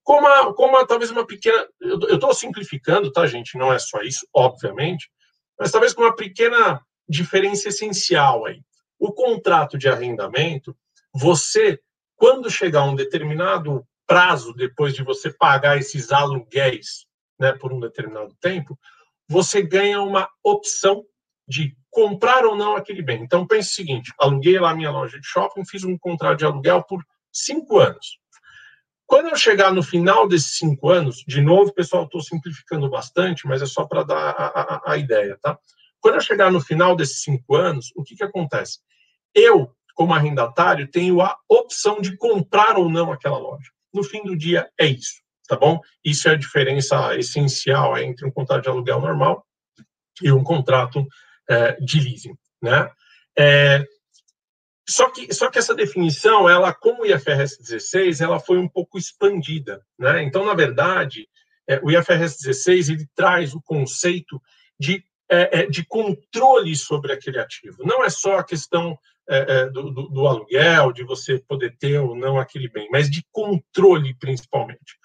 como, 0.03 0.27
a, 0.27 0.55
como 0.55 0.79
a, 0.79 0.87
talvez 0.87 1.11
uma 1.11 1.27
pequena. 1.27 1.68
Eu 1.79 2.14
estou 2.14 2.33
simplificando, 2.33 3.12
tá, 3.12 3.27
gente? 3.27 3.59
Não 3.59 3.70
é 3.70 3.79
só 3.79 4.01
isso, 4.01 4.27
obviamente, 4.35 5.11
mas 5.59 5.70
talvez 5.70 5.92
com 5.92 6.03
uma 6.03 6.16
pequena 6.16 6.81
diferença 7.07 7.68
essencial 7.68 8.46
aí. 8.46 8.62
O 8.98 9.12
contrato 9.12 9.77
de 9.77 9.88
arrendamento, 9.88 10.75
você, 11.12 11.79
quando 12.16 12.51
chegar 12.51 12.81
a 12.81 12.85
um 12.85 12.94
determinado 12.94 13.87
prazo 14.12 14.53
depois 14.53 14.94
de 14.94 15.03
você 15.03 15.33
pagar 15.33 15.79
esses 15.79 16.12
aluguéis 16.12 17.07
né, 17.40 17.53
por 17.53 17.72
um 17.72 17.81
determinado 17.81 18.37
tempo, 18.42 18.79
você 19.27 19.62
ganha 19.62 20.03
uma 20.03 20.29
opção 20.44 21.03
de 21.48 21.75
comprar 21.90 22.44
ou 22.44 22.55
não 22.55 22.77
aquele 22.77 23.01
bem. 23.01 23.22
Então, 23.22 23.46
pense 23.46 23.70
o 23.70 23.75
seguinte: 23.75 24.12
aluguei 24.20 24.61
lá 24.61 24.75
minha 24.75 24.90
loja 24.90 25.18
de 25.18 25.27
shopping, 25.27 25.64
fiz 25.64 25.83
um 25.83 25.96
contrato 25.96 26.40
de 26.40 26.44
aluguel 26.44 26.83
por 26.83 27.03
cinco 27.33 27.79
anos. 27.79 28.18
Quando 29.07 29.31
eu 29.31 29.37
chegar 29.37 29.72
no 29.72 29.83
final 29.83 30.29
desses 30.29 30.59
cinco 30.59 30.90
anos, 30.90 31.25
de 31.27 31.40
novo, 31.40 31.72
pessoal, 31.72 32.05
estou 32.05 32.20
simplificando 32.20 32.90
bastante, 32.90 33.46
mas 33.46 33.62
é 33.62 33.66
só 33.66 33.87
para 33.87 34.03
dar 34.03 34.16
a, 34.16 34.46
a, 34.46 34.92
a, 34.92 34.96
ideia, 34.98 35.38
tá? 35.40 35.59
Quando 36.01 36.16
eu 36.16 36.20
chegar 36.20 36.53
no 36.53 36.61
final 36.61 36.94
desses 36.94 37.22
cinco 37.22 37.57
anos, 37.57 37.90
o 37.96 38.03
que, 38.03 38.14
que 38.14 38.25
acontece? 38.25 38.79
Eu, 39.35 39.75
como 39.94 40.12
arrendatário, 40.12 40.90
tenho 40.90 41.22
a 41.22 41.35
opção 41.48 41.98
de 42.03 42.14
comprar 42.18 42.77
ou 42.77 42.90
não 42.90 43.11
aquela 43.11 43.38
loja. 43.38 43.70
No 43.92 44.02
fim 44.02 44.22
do 44.22 44.37
dia, 44.37 44.68
é 44.78 44.87
isso 44.87 45.22
tá 45.52 45.57
bom? 45.57 45.81
Isso 46.02 46.28
é 46.28 46.33
a 46.33 46.38
diferença 46.38 47.14
essencial 47.16 47.98
entre 47.98 48.26
um 48.26 48.31
contrato 48.31 48.62
de 48.62 48.70
aluguel 48.70 49.00
normal 49.00 49.46
e 50.22 50.33
um 50.33 50.42
contrato 50.42 51.07
é, 51.48 51.72
de 51.81 52.00
leasing, 52.00 52.35
né? 52.62 52.90
É, 53.38 53.85
só 54.88 55.11
que, 55.11 55.33
só 55.33 55.50
que 55.50 55.59
essa 55.59 55.74
definição, 55.74 56.48
ela, 56.48 56.72
como 56.72 57.02
o 57.02 57.07
IFRS 57.07 57.59
16, 57.59 58.20
ela 58.20 58.40
foi 58.40 58.59
um 58.59 58.68
pouco 58.68 58.98
expandida, 58.98 59.85
né? 59.98 60.22
Então, 60.22 60.44
na 60.44 60.55
verdade, 60.55 61.28
é, 61.68 61.78
o 61.83 61.90
IFRS 61.90 62.38
16 62.42 62.88
ele 62.88 63.07
traz 63.14 63.55
o 63.55 63.61
conceito 63.61 64.40
de, 64.78 65.05
é, 65.31 65.61
é, 65.61 65.66
de 65.66 65.85
controle 65.85 66.74
sobre 66.76 67.12
aquele 67.12 67.38
ativo. 67.38 67.85
Não 67.85 68.02
é 68.02 68.09
só 68.09 68.38
a 68.38 68.44
questão 68.44 68.98
é, 69.28 69.38
é, 69.38 69.66
do, 69.70 69.90
do, 69.90 70.08
do 70.08 70.26
aluguel, 70.26 70.92
de 70.92 71.04
você 71.04 71.38
poder 71.38 71.76
ter 71.78 71.98
ou 71.98 72.14
não 72.16 72.38
aquele 72.38 72.68
bem, 72.68 72.88
mas 72.90 73.11
de 73.11 73.24
controle 73.30 74.14
principalmente. 74.14 74.98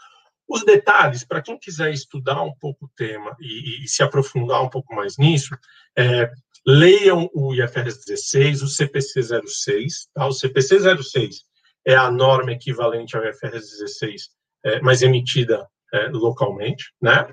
Os 0.48 0.64
detalhes, 0.64 1.26
para 1.26 1.42
quem 1.42 1.58
quiser 1.60 1.92
estudar 1.92 2.42
um 2.42 2.54
pouco 2.54 2.86
o 2.86 2.92
tema 2.96 3.36
e, 3.40 3.84
e 3.84 3.88
se 3.88 4.02
aprofundar 4.02 4.64
um 4.64 4.70
pouco 4.70 4.96
mais 4.96 5.18
nisso, 5.18 5.56
é, 5.98 6.32
leiam 6.66 7.30
o 7.34 7.54
IFRS 7.54 8.06
16, 8.06 8.62
o 8.64 8.68
CPC 8.68 9.22
06. 9.46 10.10
Tá? 10.14 10.26
O 10.26 10.32
CPC 10.32 10.80
06 11.04 11.44
é 11.86 11.96
a 11.96 12.10
norma 12.10 12.54
equivalente 12.54 13.16
ao 13.16 13.26
IFRS 13.26 13.78
16, 13.80 14.30
é, 14.66 14.82
mas 14.82 15.02
emitida 15.02 15.68
é, 15.94 16.08
localmente, 16.08 16.94
né? 17.02 17.30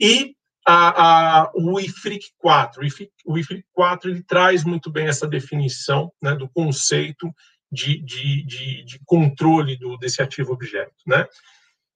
E 0.00 0.34
a, 0.66 1.42
a, 1.42 1.52
o 1.54 1.78
IFRIC 1.78 2.32
4. 2.38 2.82
O 2.82 2.84
IFRIC, 2.84 3.12
o 3.24 3.38
IFRIC 3.38 3.64
4 3.72 4.10
ele 4.10 4.22
traz 4.22 4.64
muito 4.64 4.90
bem 4.90 5.06
essa 5.06 5.26
definição 5.26 6.12
né, 6.20 6.34
do 6.34 6.48
conceito 6.48 7.32
de, 7.70 8.02
de, 8.02 8.44
de, 8.44 8.84
de 8.84 9.00
controle 9.04 9.76
do, 9.76 9.96
desse 9.96 10.20
ativo 10.20 10.52
objeto, 10.52 10.94
né? 11.06 11.26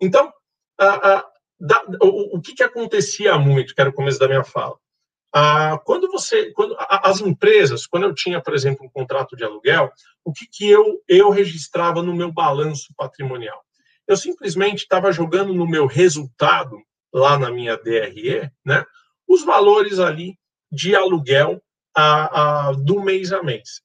Então, 0.01 0.33
a, 0.79 1.25
da, 1.59 1.85
o, 2.03 2.39
o 2.39 2.41
que, 2.41 2.55
que 2.55 2.63
acontecia 2.63 3.37
muito, 3.39 3.75
que 3.75 3.81
era 3.81 3.91
o 3.91 3.95
começo 3.95 4.19
da 4.19 4.29
minha 4.29 4.45
fala? 4.45 4.77
Quando 5.85 6.11
você, 6.11 6.51
quando 6.53 6.77
as 6.79 7.21
empresas, 7.21 7.87
quando 7.87 8.05
eu 8.05 8.15
tinha, 8.15 8.41
por 8.41 8.55
exemplo, 8.55 8.85
um 8.85 8.91
contrato 8.91 9.37
de 9.37 9.45
aluguel, 9.45 9.93
o 10.25 10.33
que, 10.33 10.47
que 10.47 10.69
eu, 10.69 11.01
eu 11.07 11.31
registrava 11.31 12.03
no 12.03 12.15
meu 12.15 12.33
balanço 12.33 12.93
patrimonial? 12.97 13.61
Eu 14.09 14.17
simplesmente 14.17 14.81
estava 14.81 15.13
jogando 15.13 15.55
no 15.55 15.69
meu 15.69 15.87
resultado, 15.87 16.77
lá 17.13 17.39
na 17.39 17.51
minha 17.51 17.77
DRE, 17.77 18.51
né, 18.65 18.85
os 19.29 19.45
valores 19.45 19.99
ali 19.99 20.39
de 20.71 20.95
aluguel 20.95 21.63
a, 21.95 22.69
a, 22.69 22.73
do 22.73 23.01
mês 23.03 23.33
a 23.33 23.43
mês. 23.43 23.83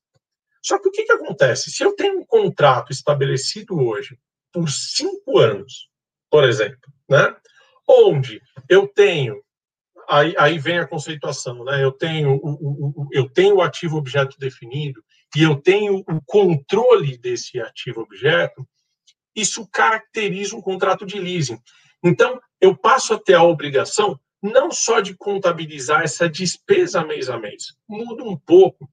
Só 0.63 0.79
que 0.79 0.87
o 0.87 0.91
que, 0.91 1.03
que 1.03 1.11
acontece? 1.11 1.71
Se 1.71 1.83
eu 1.83 1.95
tenho 1.95 2.19
um 2.19 2.25
contrato 2.25 2.91
estabelecido 2.91 3.79
hoje 3.79 4.17
por 4.51 4.69
cinco 4.69 5.37
anos, 5.37 5.89
por 6.29 6.43
exemplo, 6.43 6.91
né, 7.09 7.35
onde 7.87 8.41
eu 8.69 8.87
tenho 8.87 9.43
aí, 10.07 10.33
aí 10.37 10.59
vem 10.59 10.79
a 10.79 10.87
conceituação, 10.87 11.63
né? 11.63 11.83
Eu 11.83 11.91
tenho 11.91 12.35
o, 12.35 13.01
o, 13.05 13.09
eu 13.11 13.29
tenho 13.29 13.55
o 13.55 13.61
ativo 13.61 13.97
objeto 13.97 14.37
definido 14.39 15.03
e 15.35 15.43
eu 15.43 15.55
tenho 15.55 15.97
o 15.97 16.21
controle 16.25 17.17
desse 17.17 17.59
ativo 17.59 18.01
objeto. 18.01 18.67
Isso 19.35 19.67
caracteriza 19.71 20.55
um 20.55 20.61
contrato 20.61 21.05
de 21.05 21.19
leasing. 21.19 21.59
Então, 22.05 22.39
eu 22.61 22.77
passo 22.77 23.15
a 23.15 23.19
ter 23.19 23.33
a 23.33 23.43
obrigação 23.43 24.19
não 24.41 24.69
só 24.71 24.99
de 24.99 25.15
contabilizar 25.15 26.03
essa 26.03 26.29
despesa 26.29 27.03
mês 27.03 27.29
a 27.29 27.37
mês, 27.37 27.73
muda 27.89 28.23
um 28.23 28.37
pouco. 28.37 28.87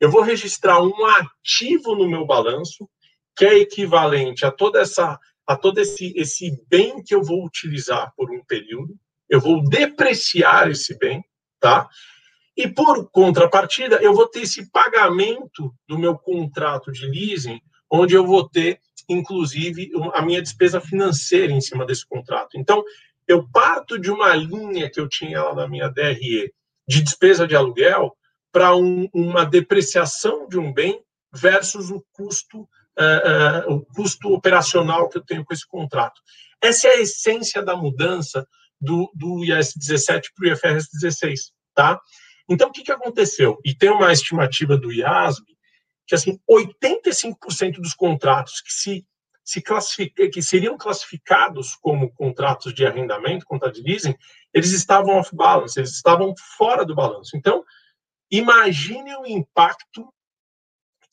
Eu 0.00 0.10
vou 0.10 0.22
registrar 0.22 0.82
um 0.82 1.04
ativo 1.04 1.94
no 1.94 2.08
meu 2.08 2.26
balanço 2.26 2.88
que 3.36 3.44
é 3.44 3.58
equivalente 3.58 4.46
a 4.46 4.50
toda 4.50 4.80
essa 4.80 5.18
a 5.46 5.56
todo 5.56 5.78
esse, 5.78 6.14
esse 6.16 6.58
bem 6.70 7.02
que 7.02 7.14
eu 7.14 7.22
vou 7.22 7.44
utilizar 7.44 8.14
por 8.16 8.30
um 8.30 8.42
período, 8.46 8.96
eu 9.28 9.38
vou 9.38 9.62
depreciar 9.62 10.70
esse 10.70 10.96
bem, 10.98 11.22
tá? 11.60 11.86
E 12.56 12.66
por 12.66 13.10
contrapartida, 13.10 13.96
eu 13.96 14.14
vou 14.14 14.26
ter 14.26 14.40
esse 14.40 14.70
pagamento 14.70 15.74
do 15.86 15.98
meu 15.98 16.16
contrato 16.16 16.90
de 16.90 17.06
leasing, 17.06 17.60
onde 17.90 18.14
eu 18.14 18.24
vou 18.24 18.48
ter, 18.48 18.80
inclusive, 19.08 19.90
a 20.12 20.22
minha 20.22 20.42
despesa 20.42 20.80
financeira 20.80 21.52
em 21.52 21.60
cima 21.60 21.84
desse 21.84 22.06
contrato. 22.06 22.58
Então, 22.58 22.82
eu 23.26 23.48
parto 23.48 23.98
de 23.98 24.10
uma 24.10 24.34
linha 24.34 24.90
que 24.90 25.00
eu 25.00 25.08
tinha 25.08 25.42
lá 25.42 25.54
na 25.54 25.68
minha 25.68 25.88
DRE 25.88 26.52
de 26.86 27.02
despesa 27.02 27.46
de 27.46 27.56
aluguel 27.56 28.14
para 28.52 28.76
um, 28.76 29.08
uma 29.12 29.44
depreciação 29.44 30.46
de 30.46 30.58
um 30.58 30.72
bem 30.72 31.02
versus 31.32 31.90
o 31.90 32.04
custo, 32.12 32.60
uh, 32.60 33.70
uh, 33.70 33.74
o 33.74 33.84
custo 33.86 34.32
operacional 34.32 35.08
que 35.08 35.18
eu 35.18 35.24
tenho 35.24 35.44
com 35.44 35.52
esse 35.52 35.66
contrato. 35.66 36.20
Essa 36.62 36.88
é 36.88 36.92
a 36.92 37.00
essência 37.00 37.62
da 37.62 37.76
mudança 37.76 38.46
do, 38.80 39.10
do 39.14 39.44
IAS 39.44 39.72
17 39.74 40.30
para 40.34 40.48
o 40.48 40.52
IFRS 40.52 40.88
16, 40.92 41.52
tá? 41.74 41.98
Então, 42.48 42.68
o 42.68 42.72
que, 42.72 42.82
que 42.82 42.92
aconteceu? 42.92 43.58
E 43.64 43.74
tem 43.74 43.90
uma 43.90 44.12
estimativa 44.12 44.76
do 44.76 44.92
IASB 44.92 45.53
que, 46.06 46.14
assim, 46.14 46.38
85% 46.50 47.80
dos 47.80 47.94
contratos 47.94 48.60
que 48.60 48.72
se, 48.72 49.06
se 49.42 49.62
classific, 49.62 50.28
que 50.28 50.42
seriam 50.42 50.76
classificados 50.76 51.74
como 51.76 52.12
contratos 52.12 52.74
de 52.74 52.86
arrendamento, 52.86 53.46
contrato 53.46 53.74
de 53.74 53.82
leasing, 53.82 54.16
eles 54.52 54.72
estavam 54.72 55.16
off-balance, 55.16 55.78
eles 55.78 55.92
estavam 55.92 56.34
fora 56.56 56.84
do 56.84 56.94
balanço. 56.94 57.36
Então, 57.36 57.64
imagine 58.30 59.16
o 59.16 59.26
impacto 59.26 60.12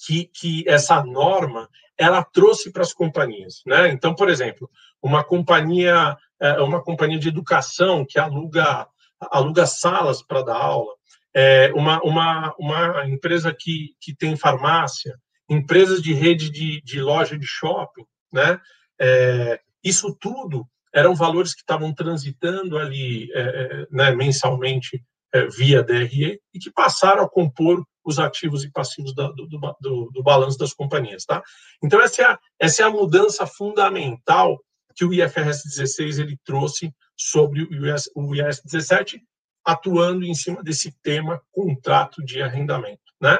que, 0.05 0.25
que 0.25 0.67
essa 0.67 1.03
norma 1.03 1.69
ela 1.97 2.23
trouxe 2.23 2.71
para 2.71 2.81
as 2.81 2.93
companhias, 2.93 3.61
né? 3.65 3.89
Então, 3.89 4.15
por 4.15 4.29
exemplo, 4.29 4.69
uma 5.01 5.23
companhia 5.23 6.17
é 6.41 6.59
uma 6.59 6.83
companhia 6.83 7.19
de 7.19 7.29
educação 7.29 8.03
que 8.03 8.17
aluga, 8.17 8.87
aluga 9.19 9.67
salas 9.67 10.23
para 10.23 10.41
dar 10.41 10.57
aula, 10.57 10.91
é 11.33 11.71
uma, 11.73 12.01
uma, 12.03 12.55
uma 12.57 13.07
empresa 13.07 13.53
que, 13.57 13.95
que 13.99 14.15
tem 14.15 14.35
farmácia, 14.35 15.17
empresas 15.49 16.01
de 16.01 16.13
rede 16.13 16.49
de, 16.49 16.81
de 16.81 17.01
loja 17.01 17.37
de 17.37 17.45
shopping, 17.45 18.05
né? 18.31 18.59
É, 18.99 19.59
isso 19.83 20.15
tudo 20.19 20.67
eram 20.93 21.15
valores 21.15 21.53
que 21.53 21.61
estavam 21.61 21.93
transitando 21.93 22.77
ali 22.77 23.31
é, 23.33 23.41
é 23.41 23.87
né, 23.89 24.11
mensalmente 24.11 25.03
é, 25.33 25.47
via 25.47 25.81
DRE 25.81 26.39
e 26.53 26.59
que 26.59 26.71
passaram 26.71 27.23
a 27.23 27.29
compor 27.29 27.83
os 28.03 28.19
ativos 28.19 28.63
e 28.63 28.71
passivos 28.71 29.13
do, 29.13 29.33
do, 29.33 29.47
do, 29.79 30.11
do 30.11 30.23
balanço 30.23 30.57
das 30.57 30.73
companhias, 30.73 31.23
tá? 31.23 31.41
Então, 31.83 32.01
essa 32.01 32.21
é 32.21 32.25
a, 32.25 32.39
essa 32.59 32.81
é 32.81 32.85
a 32.85 32.89
mudança 32.89 33.45
fundamental 33.45 34.59
que 34.95 35.05
o 35.05 35.13
IFRS 35.13 35.63
16 35.63 36.19
ele 36.19 36.37
trouxe 36.43 36.93
sobre 37.15 37.63
o 37.63 37.87
IS, 37.87 38.09
o 38.15 38.35
IAS 38.35 38.61
17, 38.63 39.21
atuando 39.65 40.25
em 40.25 40.33
cima 40.33 40.63
desse 40.63 40.91
tema 41.01 41.41
contrato 41.51 42.23
de 42.23 42.41
arrendamento, 42.41 43.01
né? 43.19 43.37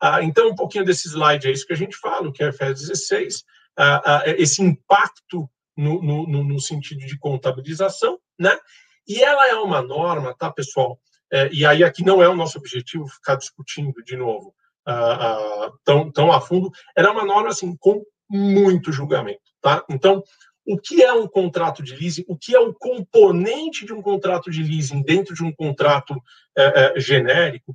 Ah, 0.00 0.22
então, 0.22 0.48
um 0.48 0.54
pouquinho 0.54 0.84
desse 0.84 1.08
slide 1.08 1.46
é 1.46 1.52
isso 1.52 1.66
que 1.66 1.72
a 1.72 1.76
gente 1.76 1.96
fala, 1.96 2.28
o 2.28 2.32
que 2.32 2.42
é 2.42 2.48
IFRS 2.48 2.88
16, 2.88 3.44
ah, 3.76 4.02
ah, 4.04 4.22
esse 4.26 4.60
impacto 4.60 5.48
no, 5.76 6.02
no, 6.02 6.44
no, 6.44 6.60
sentido 6.60 7.00
de 7.06 7.16
contabilização, 7.18 8.18
né? 8.38 8.58
E 9.06 9.22
ela 9.22 9.48
é 9.48 9.54
uma 9.54 9.80
norma, 9.80 10.34
tá, 10.36 10.50
pessoal? 10.50 10.98
É, 11.32 11.48
e 11.52 11.64
aí 11.64 11.82
aqui 11.82 12.04
não 12.04 12.22
é 12.22 12.28
o 12.28 12.36
nosso 12.36 12.58
objetivo 12.58 13.06
ficar 13.06 13.36
discutindo 13.36 14.02
de 14.04 14.16
novo 14.16 14.54
ah, 14.84 15.64
ah, 15.64 15.72
tão, 15.84 16.10
tão 16.10 16.32
a 16.32 16.40
fundo, 16.40 16.70
era 16.96 17.10
uma 17.10 17.24
norma, 17.24 17.50
assim, 17.50 17.76
com 17.76 18.04
muito 18.28 18.92
julgamento, 18.92 19.40
tá? 19.60 19.84
Então, 19.88 20.22
o 20.66 20.78
que 20.78 21.02
é 21.02 21.12
um 21.12 21.26
contrato 21.26 21.82
de 21.82 21.94
leasing, 21.94 22.24
o 22.28 22.36
que 22.36 22.54
é 22.54 22.60
o 22.60 22.72
componente 22.72 23.84
de 23.84 23.92
um 23.92 24.00
contrato 24.00 24.50
de 24.50 24.62
leasing 24.62 25.02
dentro 25.02 25.34
de 25.34 25.42
um 25.42 25.52
contrato 25.52 26.14
é, 26.56 26.96
é, 26.96 27.00
genérico. 27.00 27.74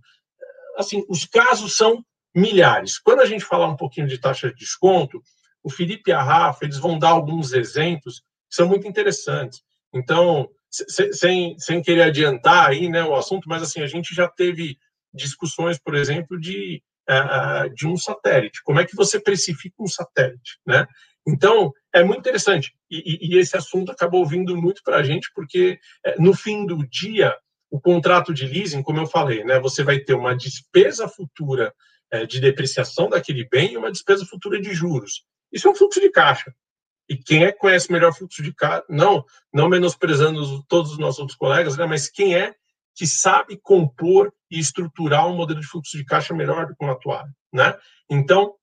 Assim, 0.78 1.04
os 1.10 1.26
casos 1.26 1.76
são 1.76 2.04
milhares. 2.34 3.00
Quando 3.00 3.21
a 3.21 3.26
gente 3.26 3.43
falar 3.43 3.67
um 3.67 3.76
pouquinho 3.76 4.08
de 4.08 4.17
taxa 4.17 4.50
de 4.50 4.56
desconto, 4.56 5.21
o 5.63 5.69
Felipe 5.69 6.12
e 6.12 6.13
a 6.13 6.21
Rafa, 6.21 6.63
eles 6.63 6.78
vão 6.78 6.97
dar 6.97 7.10
alguns 7.10 7.52
exemplos 7.52 8.19
que 8.50 8.56
são 8.56 8.67
muito 8.67 8.88
interessantes. 8.88 9.62
Então, 9.93 10.50
sem, 10.69 11.58
sem 11.58 11.82
querer 11.82 12.04
adiantar 12.04 12.69
aí 12.69 12.88
né, 12.88 13.04
o 13.04 13.15
assunto, 13.15 13.50
mas 13.50 13.63
assim, 13.63 13.82
a 13.82 13.88
gente 13.88 14.13
já 14.13 14.28
teve 14.28 14.78
discussões, 15.13 15.80
por 15.80 15.95
exemplo, 15.95 16.39
de, 16.39 16.82
uh, 17.10 17.73
de 17.73 17.88
um 17.88 17.97
satélite. 17.97 18.62
Como 18.63 18.80
é 18.80 18.86
que 18.86 18.95
você 18.95 19.19
precifica 19.19 19.76
um 19.80 19.88
satélite, 19.88 20.60
né? 20.65 20.86
Então, 21.27 21.73
é 21.93 22.03
muito 22.03 22.21
interessante. 22.21 22.73
E, 22.89 23.35
e, 23.35 23.37
esse 23.37 23.57
assunto 23.57 23.91
acabou 23.91 24.25
vindo 24.25 24.55
muito 24.55 24.81
para 24.81 24.97
a 24.97 25.03
gente, 25.03 25.29
porque 25.35 25.77
é, 26.05 26.15
no 26.17 26.33
fim 26.33 26.65
do 26.65 26.87
dia, 26.87 27.35
o 27.69 27.81
contrato 27.81 28.33
de 28.33 28.47
leasing, 28.47 28.81
como 28.81 28.99
eu 28.99 29.05
falei, 29.05 29.43
né, 29.43 29.59
você 29.59 29.83
vai 29.83 29.99
ter 29.99 30.13
uma 30.13 30.33
despesa 30.33 31.07
futura 31.07 31.73
é, 32.09 32.25
de 32.25 32.39
depreciação 32.39 33.09
daquele 33.09 33.45
bem 33.49 33.73
e 33.73 33.77
uma 33.77 33.91
despesa 33.91 34.25
futura 34.25 34.61
de 34.61 34.73
juros. 34.73 35.25
Isso 35.51 35.67
é 35.67 35.71
um 35.71 35.75
fluxo 35.75 35.99
de 35.99 36.09
caixa. 36.09 36.55
E 37.09 37.17
quem 37.17 37.43
é 37.43 37.51
que 37.51 37.59
conhece 37.59 37.91
melhor 37.91 38.13
fluxo 38.13 38.41
de 38.41 38.53
caixa? 38.53 38.85
Não, 38.89 39.25
não 39.53 39.67
menosprezando 39.67 40.63
todos 40.63 40.93
os 40.93 40.97
nossos 40.97 41.19
outros 41.19 41.37
colegas, 41.37 41.75
né, 41.75 41.85
mas 41.85 42.09
quem 42.09 42.35
é 42.35 42.55
que 42.95 43.05
sabe 43.05 43.57
compor 43.57 44.33
e 44.49 44.57
estruturar 44.59 45.27
um 45.27 45.35
modelo 45.35 45.59
de 45.59 45.67
fluxo 45.67 45.97
de 45.97 46.05
caixa 46.05 46.33
melhor 46.33 46.65
do 46.65 46.75
que 46.75 46.83
o 46.83 46.89
atual, 46.89 47.27
né? 47.53 47.77
Então, 48.09 48.55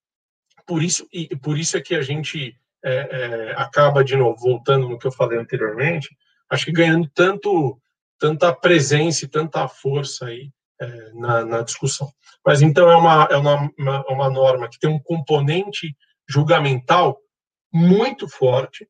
por 0.66 0.82
isso, 0.82 1.06
e 1.12 1.36
por 1.36 1.58
isso 1.58 1.76
é 1.76 1.80
que 1.80 1.94
a 1.94 2.02
gente 2.02 2.56
é, 2.84 2.92
é, 2.92 3.54
acaba, 3.56 4.04
de 4.04 4.16
novo, 4.16 4.36
voltando 4.38 4.88
no 4.88 4.98
que 4.98 5.06
eu 5.06 5.12
falei 5.12 5.38
anteriormente, 5.38 6.16
acho 6.50 6.66
que 6.66 6.72
ganhando 6.72 7.08
tanto, 7.14 7.80
tanta 8.18 8.52
presença 8.54 9.24
e 9.24 9.28
tanta 9.28 9.66
força 9.68 10.26
aí 10.26 10.50
é, 10.80 11.12
na, 11.14 11.44
na, 11.44 11.62
discussão. 11.62 12.12
Mas 12.44 12.62
então 12.62 12.90
é 12.90 12.96
uma, 12.96 13.28
é 13.30 13.36
uma, 13.36 13.70
uma, 13.78 14.04
uma 14.06 14.30
norma 14.30 14.68
que 14.68 14.78
tem 14.78 14.90
um 14.90 14.98
componente 14.98 15.96
julgamental 16.28 17.18
muito 17.72 18.28
forte, 18.28 18.88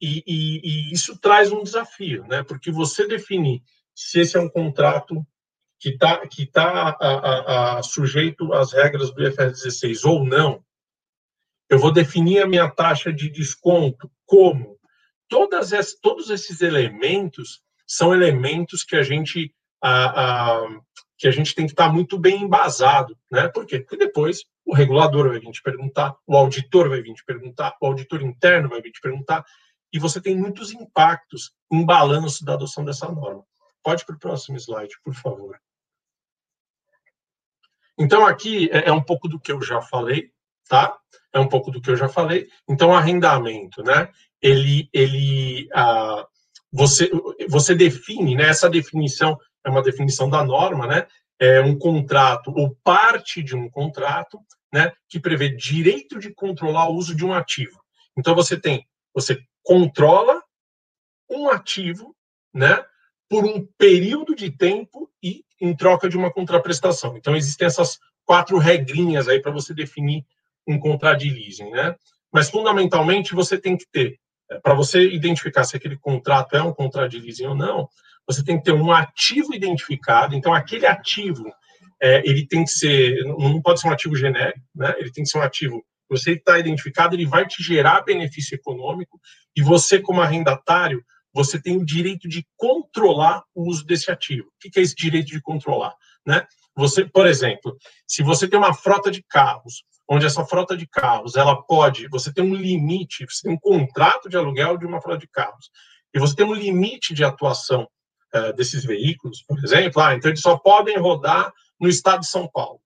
e, 0.00 0.22
e, 0.26 0.60
e, 0.62 0.92
isso 0.92 1.18
traz 1.18 1.52
um 1.52 1.62
desafio, 1.62 2.24
né? 2.26 2.42
Porque 2.42 2.70
você 2.70 3.06
definir 3.06 3.62
se 3.94 4.20
esse 4.20 4.36
é 4.36 4.40
um 4.40 4.48
contrato 4.48 5.24
que 5.78 5.90
está 5.90 6.26
que 6.26 6.46
tá 6.46 6.96
a, 7.00 7.06
a, 7.06 7.78
a, 7.78 7.82
sujeito 7.82 8.52
às 8.52 8.72
regras 8.72 9.12
do 9.12 9.26
IFRS 9.26 9.62
16 9.62 10.04
ou 10.04 10.24
não, 10.24 10.62
eu 11.68 11.78
vou 11.78 11.92
definir 11.92 12.42
a 12.42 12.46
minha 12.46 12.70
taxa 12.70 13.12
de 13.12 13.30
desconto 13.30 14.10
como? 14.26 14.78
Todas 15.28 15.72
essas, 15.72 15.98
todos 16.00 16.30
esses 16.30 16.60
elementos 16.60 17.62
são 17.86 18.14
elementos 18.14 18.84
que 18.84 18.96
a 18.96 19.02
gente 19.02 19.54
a, 19.82 20.62
a, 20.62 20.80
que 21.18 21.28
a 21.28 21.30
gente 21.30 21.54
tem 21.54 21.66
que 21.66 21.72
estar 21.72 21.92
muito 21.92 22.18
bem 22.18 22.42
embasado, 22.42 23.16
né? 23.30 23.48
Por 23.48 23.66
quê? 23.66 23.80
Porque 23.80 23.96
depois 23.96 24.44
o 24.64 24.74
regulador 24.74 25.28
vai 25.28 25.38
vir 25.38 25.50
te 25.50 25.62
perguntar, 25.62 26.16
o 26.26 26.36
auditor 26.36 26.88
vai 26.88 27.02
vir 27.02 27.14
te 27.14 27.24
perguntar, 27.24 27.76
o 27.80 27.86
auditor 27.86 28.22
interno 28.22 28.68
vai 28.68 28.80
vir 28.80 28.92
te 28.92 29.00
perguntar, 29.00 29.44
e 29.92 29.98
você 29.98 30.20
tem 30.20 30.36
muitos 30.36 30.72
impactos 30.72 31.52
em 31.70 31.84
balanço 31.84 32.44
da 32.44 32.54
adoção 32.54 32.84
dessa 32.84 33.10
norma. 33.10 33.44
Pode 33.82 34.04
para 34.04 34.16
o 34.16 34.18
próximo 34.18 34.56
slide, 34.56 34.96
por 35.04 35.14
favor. 35.14 35.60
Então, 37.96 38.26
aqui 38.26 38.68
é, 38.72 38.88
é 38.88 38.92
um 38.92 39.02
pouco 39.02 39.28
do 39.28 39.38
que 39.38 39.52
eu 39.52 39.62
já 39.62 39.80
falei, 39.80 40.32
tá? 40.68 40.96
É 41.32 41.38
um 41.38 41.48
pouco 41.48 41.70
do 41.70 41.80
que 41.80 41.90
eu 41.90 41.96
já 41.96 42.08
falei. 42.08 42.48
Então, 42.68 42.94
arrendamento, 42.94 43.82
né? 43.82 44.08
ele, 44.44 44.90
ele 44.92 45.68
ah, 45.74 46.26
você, 46.70 47.10
você 47.48 47.74
define, 47.74 48.36
né, 48.36 48.48
essa 48.50 48.68
definição 48.68 49.38
é 49.64 49.70
uma 49.70 49.82
definição 49.82 50.28
da 50.28 50.44
norma, 50.44 50.86
né, 50.86 51.06
é 51.40 51.62
um 51.62 51.78
contrato 51.78 52.52
ou 52.54 52.76
parte 52.84 53.42
de 53.42 53.56
um 53.56 53.70
contrato, 53.70 54.38
né, 54.70 54.92
que 55.08 55.18
prevê 55.18 55.48
direito 55.48 56.18
de 56.18 56.32
controlar 56.34 56.90
o 56.90 56.94
uso 56.94 57.14
de 57.14 57.24
um 57.24 57.32
ativo. 57.32 57.82
Então 58.18 58.34
você 58.34 58.60
tem, 58.60 58.86
você 59.14 59.40
controla 59.62 60.42
um 61.30 61.48
ativo, 61.48 62.14
né, 62.52 62.84
por 63.30 63.46
um 63.46 63.66
período 63.78 64.34
de 64.34 64.50
tempo 64.50 65.10
e 65.22 65.42
em 65.58 65.74
troca 65.74 66.06
de 66.06 66.18
uma 66.18 66.30
contraprestação. 66.30 67.16
Então 67.16 67.34
existem 67.34 67.66
essas 67.66 67.98
quatro 68.26 68.58
regrinhas 68.58 69.26
aí 69.26 69.40
para 69.40 69.50
você 69.50 69.72
definir 69.72 70.26
um 70.66 70.80
leasing, 70.80 71.70
né? 71.70 71.94
Mas 72.32 72.50
fundamentalmente 72.50 73.34
você 73.34 73.58
tem 73.58 73.76
que 73.76 73.86
ter, 73.90 74.18
é, 74.50 74.58
para 74.58 74.74
você 74.74 75.02
identificar 75.08 75.64
se 75.64 75.76
aquele 75.76 75.96
contrato 75.96 76.56
é 76.56 76.62
um 76.62 76.72
contrato 76.72 77.10
de 77.10 77.20
leasing 77.20 77.46
ou 77.46 77.54
não, 77.54 77.88
você 78.26 78.42
tem 78.42 78.58
que 78.58 78.64
ter 78.64 78.72
um 78.72 78.90
ativo 78.90 79.54
identificado. 79.54 80.34
Então 80.34 80.54
aquele 80.54 80.86
ativo 80.86 81.44
é, 82.02 82.22
ele 82.28 82.46
tem 82.46 82.64
que 82.64 82.70
ser, 82.70 83.22
não 83.24 83.60
pode 83.62 83.80
ser 83.80 83.88
um 83.88 83.92
ativo 83.92 84.16
genérico, 84.16 84.60
né? 84.74 84.94
Ele 84.98 85.10
tem 85.12 85.24
que 85.24 85.30
ser 85.30 85.38
um 85.38 85.42
ativo 85.42 85.84
você 86.08 86.32
está 86.32 86.58
identificado, 86.58 87.14
ele 87.14 87.26
vai 87.26 87.46
te 87.46 87.62
gerar 87.62 88.02
benefício 88.02 88.54
econômico 88.54 89.20
e 89.56 89.62
você, 89.62 89.98
como 90.00 90.20
arrendatário, 90.20 91.04
você 91.32 91.60
tem 91.60 91.76
o 91.76 91.84
direito 91.84 92.28
de 92.28 92.46
controlar 92.56 93.42
o 93.54 93.68
uso 93.68 93.84
desse 93.84 94.10
ativo. 94.10 94.46
O 94.46 94.70
que 94.70 94.78
é 94.78 94.82
esse 94.82 94.94
direito 94.94 95.28
de 95.28 95.40
controlar? 95.40 95.94
Né? 96.26 96.46
Você, 96.76 97.04
por 97.04 97.26
exemplo, 97.26 97.76
se 98.06 98.22
você 98.22 98.46
tem 98.46 98.58
uma 98.58 98.74
frota 98.74 99.10
de 99.10 99.22
carros, 99.22 99.84
onde 100.08 100.26
essa 100.26 100.44
frota 100.44 100.76
de 100.76 100.86
carros, 100.86 101.36
ela 101.36 101.62
pode, 101.62 102.08
você 102.08 102.32
tem 102.32 102.44
um 102.44 102.54
limite, 102.54 103.24
você 103.28 103.42
tem 103.42 103.52
um 103.52 103.58
contrato 103.58 104.28
de 104.28 104.36
aluguel 104.36 104.76
de 104.76 104.86
uma 104.86 105.00
frota 105.00 105.18
de 105.18 105.28
carros, 105.28 105.70
e 106.14 106.18
você 106.18 106.34
tem 106.34 106.46
um 106.46 106.54
limite 106.54 107.14
de 107.14 107.24
atuação 107.24 107.88
uh, 108.34 108.52
desses 108.54 108.84
veículos, 108.84 109.42
por 109.46 109.58
exemplo, 109.62 110.02
ah, 110.02 110.14
então 110.14 110.30
eles 110.30 110.40
só 110.40 110.58
podem 110.58 110.98
rodar 110.98 111.52
no 111.80 111.88
estado 111.88 112.20
de 112.20 112.28
São 112.28 112.48
Paulo. 112.48 112.80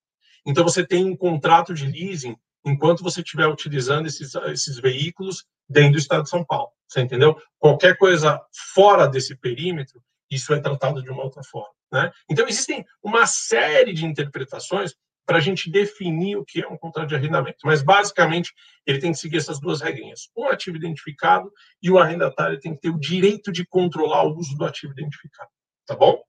Então 0.46 0.64
você 0.64 0.86
tem 0.86 1.04
um 1.04 1.16
contrato 1.16 1.74
de 1.74 1.86
leasing 1.86 2.36
enquanto 2.64 3.02
você 3.02 3.20
estiver 3.20 3.46
utilizando 3.46 4.06
esses, 4.06 4.34
esses 4.34 4.78
veículos 4.78 5.44
dentro 5.68 5.92
do 5.92 5.98
estado 5.98 6.22
de 6.22 6.30
São 6.30 6.44
Paulo. 6.44 6.70
Você 6.88 7.00
entendeu? 7.00 7.36
Qualquer 7.58 7.96
coisa 7.98 8.40
fora 8.74 9.06
desse 9.06 9.36
perímetro, 9.36 10.02
isso 10.30 10.54
é 10.54 10.60
tratado 10.60 11.02
de 11.02 11.10
uma 11.10 11.22
outra 11.22 11.42
forma. 11.42 11.72
Né? 11.92 12.10
Então, 12.30 12.46
existem 12.46 12.84
uma 13.02 13.26
série 13.26 13.92
de 13.92 14.04
interpretações 14.04 14.94
para 15.28 15.36
a 15.36 15.40
gente 15.42 15.70
definir 15.70 16.38
o 16.38 16.44
que 16.44 16.62
é 16.62 16.66
um 16.66 16.78
contrato 16.78 17.10
de 17.10 17.14
arrendamento. 17.14 17.58
Mas, 17.62 17.82
basicamente, 17.82 18.54
ele 18.86 18.98
tem 18.98 19.12
que 19.12 19.18
seguir 19.18 19.36
essas 19.36 19.60
duas 19.60 19.82
regrinhas. 19.82 20.30
Um 20.34 20.48
ativo 20.48 20.78
identificado 20.78 21.52
e 21.82 21.90
o 21.90 21.98
arrendatário 21.98 22.58
tem 22.58 22.74
que 22.74 22.80
ter 22.80 22.88
o 22.88 22.98
direito 22.98 23.52
de 23.52 23.66
controlar 23.66 24.22
o 24.22 24.34
uso 24.34 24.56
do 24.56 24.64
ativo 24.64 24.94
identificado. 24.94 25.50
Tá 25.84 25.94
bom? 25.94 26.22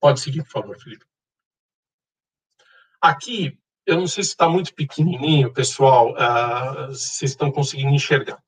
Pode 0.00 0.20
seguir, 0.20 0.44
por 0.44 0.50
favor, 0.50 0.78
Felipe. 0.80 1.04
Aqui, 3.02 3.58
eu 3.84 3.96
não 3.96 4.06
sei 4.06 4.22
se 4.22 4.30
está 4.30 4.48
muito 4.48 4.72
pequenininho, 4.76 5.52
pessoal, 5.52 6.12
uh, 6.12 6.86
vocês 6.92 7.32
estão 7.32 7.50
conseguindo 7.50 7.92
enxergar. 7.92 8.40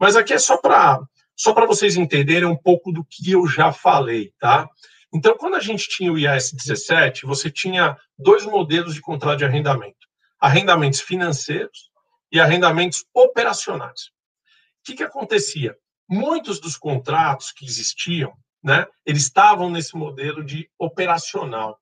Mas 0.00 0.16
aqui 0.16 0.32
é 0.32 0.38
só 0.38 0.56
para 0.56 1.06
só 1.38 1.52
para 1.52 1.66
vocês 1.66 1.98
entenderem 1.98 2.48
um 2.48 2.56
pouco 2.56 2.90
do 2.90 3.04
que 3.04 3.30
eu 3.30 3.46
já 3.46 3.70
falei, 3.70 4.32
tá? 4.38 4.66
Então, 5.16 5.34
quando 5.34 5.54
a 5.54 5.60
gente 5.60 5.88
tinha 5.88 6.12
o 6.12 6.18
IAS 6.18 6.52
17, 6.52 7.24
você 7.24 7.50
tinha 7.50 7.96
dois 8.18 8.44
modelos 8.44 8.94
de 8.94 9.00
contrato 9.00 9.38
de 9.38 9.46
arrendamento: 9.46 10.06
arrendamentos 10.38 11.00
financeiros 11.00 11.90
e 12.30 12.38
arrendamentos 12.38 13.02
operacionais. 13.14 14.08
O 14.08 14.84
que, 14.84 14.94
que 14.94 15.02
acontecia? 15.02 15.74
Muitos 16.06 16.60
dos 16.60 16.76
contratos 16.76 17.50
que 17.50 17.64
existiam, 17.64 18.36
né, 18.62 18.86
eles 19.06 19.22
estavam 19.22 19.70
nesse 19.70 19.96
modelo 19.96 20.44
de 20.44 20.68
operacional. 20.78 21.80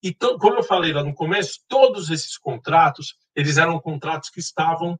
E 0.00 0.14
como 0.14 0.54
eu 0.54 0.62
falei 0.62 0.92
lá 0.92 1.02
no 1.02 1.12
começo, 1.12 1.58
todos 1.66 2.10
esses 2.10 2.38
contratos, 2.38 3.16
eles 3.34 3.58
eram 3.58 3.80
contratos 3.80 4.30
que 4.30 4.38
estavam, 4.38 4.96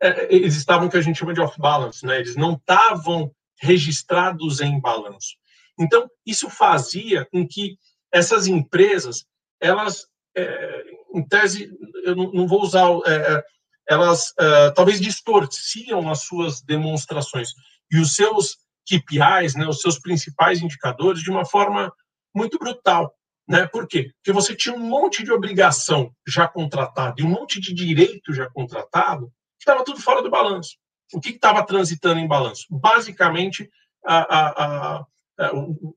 é, 0.00 0.34
eles 0.34 0.56
estavam 0.56 0.88
que 0.88 0.96
a 0.96 1.02
gente 1.02 1.18
chama 1.18 1.34
de 1.34 1.42
off-balance, 1.42 2.06
né? 2.06 2.18
Eles 2.18 2.34
não 2.34 2.54
estavam 2.54 3.30
registrados 3.60 4.62
em 4.62 4.80
balanço. 4.80 5.36
Então, 5.80 6.08
isso 6.26 6.50
fazia 6.50 7.26
com 7.32 7.46
que 7.46 7.78
essas 8.12 8.46
empresas, 8.46 9.24
elas, 9.60 10.06
é, 10.36 10.84
em 11.14 11.26
tese, 11.26 11.70
eu 12.04 12.14
não, 12.14 12.32
não 12.32 12.46
vou 12.46 12.62
usar, 12.62 12.86
é, 13.06 13.34
é 13.34 13.44
elas 13.88 14.32
é, 14.38 14.70
talvez 14.70 15.00
distorciam 15.00 16.08
as 16.08 16.22
suas 16.22 16.62
demonstrações 16.62 17.48
e 17.90 17.98
os 17.98 18.14
seus 18.14 18.58
KPIs, 18.88 19.56
né, 19.56 19.66
os 19.66 19.80
seus 19.80 19.98
principais 19.98 20.62
indicadores, 20.62 21.22
de 21.22 21.30
uma 21.30 21.44
forma 21.44 21.92
muito 22.34 22.56
brutal. 22.56 23.12
Né? 23.48 23.66
Por 23.66 23.88
quê? 23.88 24.12
Porque 24.16 24.32
você 24.32 24.54
tinha 24.54 24.74
um 24.74 24.78
monte 24.78 25.24
de 25.24 25.32
obrigação 25.32 26.14
já 26.26 26.46
contratada 26.46 27.16
e 27.18 27.24
um 27.24 27.28
monte 27.28 27.60
de 27.60 27.74
direito 27.74 28.32
já 28.32 28.48
contratado 28.50 29.26
que 29.58 29.68
estava 29.68 29.84
tudo 29.84 30.00
fora 30.00 30.22
do 30.22 30.30
balanço. 30.30 30.76
O 31.12 31.20
que 31.20 31.30
estava 31.30 31.66
transitando 31.66 32.20
em 32.20 32.28
balanço? 32.28 32.66
Basicamente, 32.70 33.68
a, 34.06 34.18
a, 34.18 34.48
a, 34.48 35.06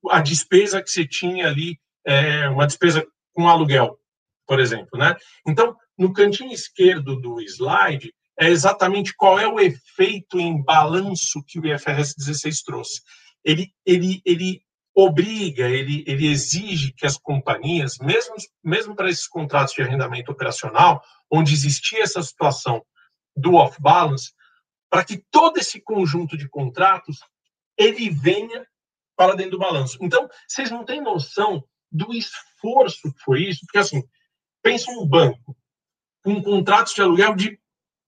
a, 0.10 0.22
despesa 0.22 0.82
que 0.82 0.90
você 0.90 1.08
tinha 1.08 1.48
ali, 1.48 1.80
é, 2.06 2.48
uma 2.50 2.66
despesa 2.66 3.06
com 3.34 3.48
aluguel, 3.48 3.98
por 4.48 4.60
exemplo. 4.60 4.98
Né? 4.98 5.16
Então, 5.48 5.76
no 5.98 6.14
cantinho 6.14 6.52
esquerdo 6.52 7.20
do 7.20 7.42
slide, 7.42 8.14
é 8.40 8.50
exatamente 8.50 9.14
qual 9.16 9.40
é 9.40 9.48
o 9.48 9.60
efeito 9.60 10.40
em 10.40 10.62
balanço 10.64 11.44
que 11.46 11.60
o 11.60 11.66
IFRS 11.66 12.16
16 12.18 12.62
trouxe. 12.64 13.02
Ele, 13.44 13.72
ele, 13.86 14.22
ele 14.26 14.62
obriga, 14.96 15.70
ele, 15.70 16.04
ele 16.08 16.28
exige 16.28 16.94
que 16.94 17.06
as 17.06 17.18
companhias, 17.18 17.98
mesmo, 18.00 18.36
mesmo 18.64 18.96
para 18.96 19.10
esses 19.10 19.28
contratos 19.28 19.74
de 19.74 19.82
arrendamento 19.82 20.32
operacional, 20.32 21.02
onde 21.32 21.54
existia 21.54 22.04
essa 22.04 22.22
situação 22.22 22.84
do 23.36 23.56
off-balance, 23.56 24.32
para 24.90 25.04
que 25.04 25.24
todo 25.32 25.58
esse 25.58 25.82
conjunto 25.82 26.38
de 26.38 26.48
contratos 26.48 27.18
ele 27.78 28.10
venha 28.10 28.66
para 29.15 29.36
dentro 29.36 29.52
do 29.52 29.60
balanço. 29.60 29.97
Então, 30.02 30.30
vocês 30.47 30.71
não 30.71 30.84
têm 30.84 31.02
noção 31.02 31.63
do 31.91 32.13
esforço 32.13 33.12
que 33.12 33.19
foi 33.23 33.43
isso, 33.43 33.62
porque 33.65 33.78
assim, 33.78 34.04
pensa 34.62 34.91
um 34.91 35.06
banco 35.06 35.56
com 36.23 36.41
contratos 36.41 36.93
de 36.93 37.02
aluguel 37.02 37.36
de 37.36 37.60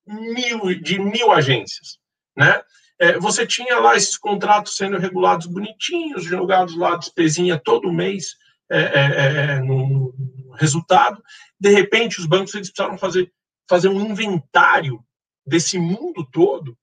mil, 0.08 0.82
de 0.82 1.00
mil 1.00 1.32
agências, 1.32 2.00
né? 2.36 2.62
É, 2.98 3.20
você 3.20 3.46
tinha 3.46 3.78
lá 3.80 3.96
esses 3.96 4.18
contratos 4.18 4.78
sendo 4.78 4.98
regulados 4.98 5.48
bonitinhos, 5.48 6.24
jogados 6.24 6.78
lá 6.78 6.96
despesinha 6.96 7.60
todo 7.60 7.92
mês 7.92 8.38
é, 8.72 8.80
é, 8.80 9.02
é, 9.02 9.60
no, 9.60 9.88
no, 9.88 10.52
resultado. 10.54 11.22
De 11.60 11.70
repente, 11.70 12.20
os 12.20 12.26
bancos 12.26 12.56
eles 12.56 12.70
precisaram 12.70 12.98
fazer, 12.98 13.32
fazer 13.70 13.90
um 13.90 14.00
inventário 14.00 15.04
desse 15.46 15.78
mundo 15.78 16.26
todo 16.32 16.78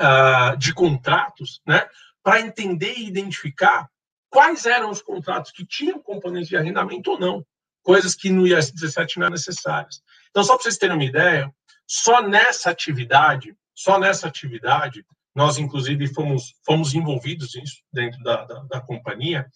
uh, 0.00 0.56
de 0.56 0.72
contratos, 0.72 1.60
né, 1.66 1.86
para 2.28 2.42
entender 2.42 2.92
e 2.98 3.06
identificar 3.06 3.88
quais 4.28 4.66
eram 4.66 4.90
os 4.90 5.00
contratos 5.00 5.50
que 5.50 5.64
tinham 5.64 5.98
componentes 5.98 6.50
de 6.50 6.58
arrendamento 6.58 7.12
ou 7.12 7.18
não, 7.18 7.42
coisas 7.82 8.14
que 8.14 8.28
no 8.28 8.46
IS 8.46 8.70
17 8.70 9.16
não 9.16 9.24
eram 9.24 9.32
necessárias. 9.32 10.02
Então, 10.28 10.44
só 10.44 10.52
para 10.52 10.64
vocês 10.64 10.76
terem 10.76 10.94
uma 10.94 11.04
ideia, 11.06 11.50
só 11.86 12.20
nessa 12.20 12.68
atividade, 12.68 13.56
só 13.74 13.98
nessa 13.98 14.28
atividade, 14.28 15.06
nós, 15.34 15.56
inclusive, 15.56 16.06
fomos, 16.12 16.52
fomos 16.66 16.92
envolvidos 16.92 17.54
nisso 17.54 17.78
dentro 17.90 18.22
da, 18.22 18.44
da, 18.44 18.60
da 18.64 18.80
companhia. 18.82 19.46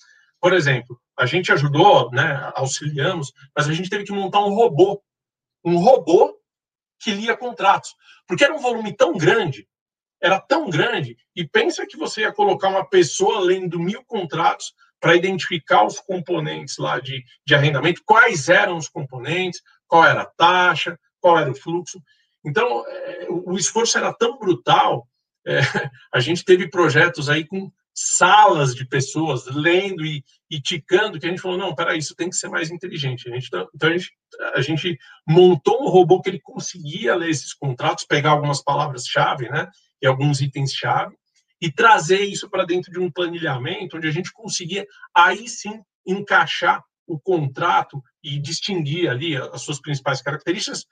Por 0.40 0.54
exemplo, 0.54 0.98
a 1.18 1.26
gente 1.26 1.52
ajudou, 1.52 2.10
né, 2.10 2.52
auxiliamos, 2.54 3.34
mas 3.54 3.68
a 3.68 3.74
gente 3.74 3.90
teve 3.90 4.04
que 4.04 4.12
montar 4.12 4.40
um 4.40 4.54
robô. 4.54 5.04
Um 5.62 5.76
robô 5.76 6.40
que 6.98 7.12
lia 7.12 7.36
contratos. 7.36 7.94
Porque 8.26 8.44
era 8.44 8.54
um 8.54 8.60
volume 8.62 8.96
tão 8.96 9.14
grande, 9.14 9.68
era 10.22 10.40
tão 10.40 10.70
grande, 10.70 11.16
e 11.34 11.46
pensa 11.46 11.86
que 11.86 11.96
você 11.96 12.22
ia 12.22 12.32
colocar 12.32 12.68
uma 12.68 12.88
pessoa 12.88 13.40
lendo 13.40 13.78
mil 13.78 14.04
contratos 14.04 14.72
para 15.00 15.16
identificar 15.16 15.84
os 15.84 15.98
componentes 15.98 16.78
lá 16.78 17.00
de, 17.00 17.24
de 17.44 17.54
arrendamento, 17.54 18.02
quais 18.06 18.48
eram 18.48 18.76
os 18.76 18.88
componentes, 18.88 19.60
qual 19.88 20.04
era 20.04 20.22
a 20.22 20.26
taxa, 20.26 20.98
qual 21.20 21.38
era 21.38 21.50
o 21.50 21.54
fluxo. 21.54 22.00
Então, 22.44 22.84
é, 22.86 23.26
o 23.28 23.56
esforço 23.56 23.98
era 23.98 24.12
tão 24.14 24.38
brutal 24.38 25.06
é, 25.46 25.58
a 26.12 26.20
gente 26.20 26.44
teve 26.44 26.68
projetos 26.68 27.28
aí 27.28 27.44
com 27.44 27.70
salas 27.94 28.74
de 28.74 28.86
pessoas 28.86 29.44
lendo 29.46 30.04
e, 30.04 30.24
e 30.50 30.60
ticando, 30.60 31.18
que 31.18 31.26
a 31.26 31.28
gente 31.28 31.42
falou, 31.42 31.58
não, 31.58 31.74
peraí, 31.74 31.98
isso 31.98 32.16
tem 32.16 32.30
que 32.30 32.36
ser 32.36 32.48
mais 32.48 32.70
inteligente. 32.70 33.28
A 33.28 33.34
gente, 33.34 33.50
tá, 33.50 33.66
então, 33.74 33.90
a 33.90 33.92
gente, 33.92 34.12
a 34.54 34.60
gente 34.62 34.98
montou 35.28 35.82
um 35.82 35.90
robô 35.90 36.20
que 36.20 36.30
ele 36.30 36.40
conseguia 36.40 37.14
ler 37.14 37.30
esses 37.30 37.52
contratos, 37.52 38.04
pegar 38.04 38.30
algumas 38.30 38.62
palavras-chave, 38.62 39.48
né, 39.50 39.68
e 40.02 40.06
alguns 40.06 40.40
itens-chave, 40.40 41.16
e 41.60 41.70
trazer 41.70 42.22
isso 42.22 42.50
para 42.50 42.66
dentro 42.66 42.90
de 42.90 42.98
um 42.98 43.10
planilhamento, 43.10 43.96
onde 43.96 44.08
a 44.08 44.10
gente 44.10 44.32
conseguia, 44.32 44.84
aí 45.14 45.48
sim, 45.48 45.80
encaixar 46.04 46.82
o 47.06 47.20
contrato 47.20 48.02
e 48.22 48.38
distinguir 48.38 49.08
ali 49.08 49.36
as 49.36 49.62
suas 49.62 49.80
principais 49.80 50.20
características 50.20 50.84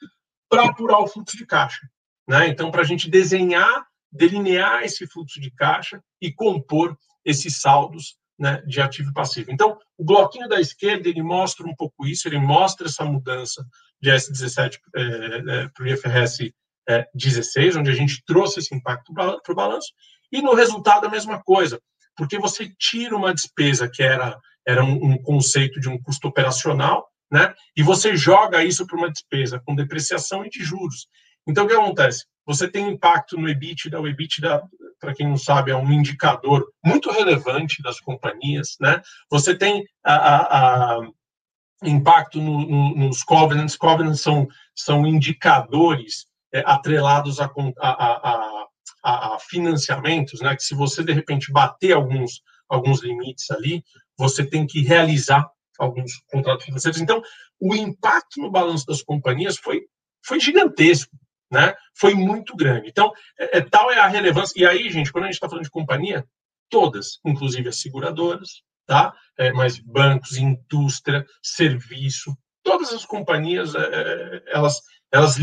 para 0.49 0.67
apurar 0.67 1.01
o 1.01 1.09
fluxo 1.09 1.37
de 1.37 1.47
caixa. 1.47 1.89
Né? 2.29 2.49
Então, 2.49 2.71
para 2.71 2.83
a 2.83 2.85
gente 2.85 3.11
desenhar 3.11 3.85
delinear 4.13 4.83
esse 4.83 5.07
fluxo 5.07 5.41
de 5.41 5.51
caixa 5.51 6.03
e 6.21 6.33
compor 6.33 6.97
esses 7.25 7.61
saldos 7.61 8.17
né, 8.39 8.63
de 8.67 8.81
ativo 8.81 9.11
e 9.11 9.15
passivo. 9.15 9.53
Então, 9.53 9.79
o 9.97 10.05
bloquinho 10.05 10.49
da 10.49 10.61
esquerda 10.61 11.09
ele 11.09 11.23
mostra 11.23 11.67
um 11.67 11.75
pouco 11.75 12.07
isso, 12.07 12.27
ele 12.27 12.39
mostra 12.39 12.89
essa 12.89 13.05
mudança 13.05 13.65
de 14.01 14.11
S17 14.11 14.79
é, 14.97 15.03
é, 15.03 15.69
para 15.69 15.85
o 15.85 15.87
IFRS 15.87 16.53
é, 16.89 17.07
16, 17.15 17.77
onde 17.77 17.91
a 17.91 17.95
gente 17.95 18.23
trouxe 18.25 18.61
esse 18.61 18.75
impacto 18.75 19.13
para 19.13 19.39
o 19.49 19.55
balanço, 19.55 19.89
e 20.33 20.41
no 20.41 20.55
resultado 20.55 21.07
a 21.07 21.11
mesma 21.11 21.43
coisa, 21.43 21.81
porque 22.17 22.39
você 22.39 22.71
tira 22.79 23.17
uma 23.17 23.35
despesa 23.35 23.89
que 23.89 24.03
era, 24.03 24.39
era 24.67 24.85
um, 24.85 25.13
um 25.13 25.23
conceito 25.23 25.81
de 25.81 25.89
um 25.89 26.01
custo 26.01 26.29
operacional, 26.29 27.09
né, 27.31 27.55
e 27.77 27.83
você 27.83 28.17
joga 28.17 28.65
isso 28.65 28.87
para 28.87 28.97
uma 28.97 29.11
despesa 29.11 29.61
com 29.65 29.75
depreciação 29.75 30.45
e 30.45 30.51
de 30.51 30.63
juros. 30.65 31.07
Então, 31.47 31.65
o 31.65 31.69
que 31.69 31.75
acontece? 31.75 32.25
Você 32.45 32.69
tem 32.69 32.89
impacto 32.89 33.37
no 33.37 33.49
EBITDA, 33.49 34.01
o 34.01 34.09
EBITDA, 34.09 34.63
para 34.99 35.15
quem 35.15 35.29
não 35.29 35.37
sabe, 35.37 35.71
é 35.71 35.77
um 35.77 35.91
indicador 35.91 36.67
muito 36.85 37.11
relevante 37.11 37.83
das 37.83 38.01
companhias, 38.01 38.77
né? 38.81 39.01
Você 39.31 39.55
tem 39.55 39.85
a, 40.05 40.15
a, 40.15 40.97
a 40.97 41.09
impacto 41.83 42.41
no, 42.41 42.67
no, 42.67 42.97
nos 42.97 43.23
covenants, 43.23 43.77
covenants 43.77 44.21
são, 44.21 44.47
são 44.75 45.07
indicadores 45.07 46.27
atrelados 46.65 47.41
a, 47.41 47.51
a, 47.81 48.31
a, 49.03 49.35
a, 49.35 49.39
financiamentos, 49.41 50.41
né? 50.41 50.55
Que 50.57 50.63
se 50.63 50.75
você 50.75 51.03
de 51.03 51.13
repente 51.13 51.53
bater 51.53 51.93
alguns 51.93 52.43
alguns 52.69 53.03
limites 53.03 53.51
ali, 53.51 53.83
você 54.17 54.45
tem 54.47 54.67
que 54.67 54.83
realizar 54.83 55.51
alguns 55.79 56.13
contratos 56.29 56.65
financeiros. 56.65 57.01
Então, 57.01 57.21
o 57.59 57.75
impacto 57.75 58.41
no 58.41 58.51
balanço 58.51 58.87
das 58.87 59.03
companhias 59.03 59.57
foi 59.57 59.83
foi 60.25 60.39
gigantesco, 60.39 61.17
né? 61.51 61.75
Foi 61.95 62.15
muito 62.15 62.55
grande. 62.55 62.89
Então, 62.89 63.13
é, 63.39 63.59
é 63.59 63.61
tal 63.61 63.91
é 63.91 63.99
a 63.99 64.07
relevância. 64.07 64.61
E 64.61 64.67
aí, 64.67 64.91
gente, 64.91 65.13
quando 65.13 65.25
a 65.25 65.27
gente 65.27 65.35
está 65.35 65.49
falando 65.49 65.65
de 65.65 65.71
companhia, 65.71 66.25
todas, 66.69 67.19
inclusive 67.25 67.69
as 67.69 67.81
seguradoras, 67.81 68.63
tá? 68.87 69.15
É, 69.39 69.53
mas 69.53 69.79
bancos, 69.79 70.37
indústria, 70.37 71.27
serviço, 71.43 72.37
todas 72.63 72.93
as 72.93 73.05
companhias, 73.05 73.75
é, 73.75 73.81
é 73.81 74.43
elas, 74.47 74.81
elas 75.13 75.37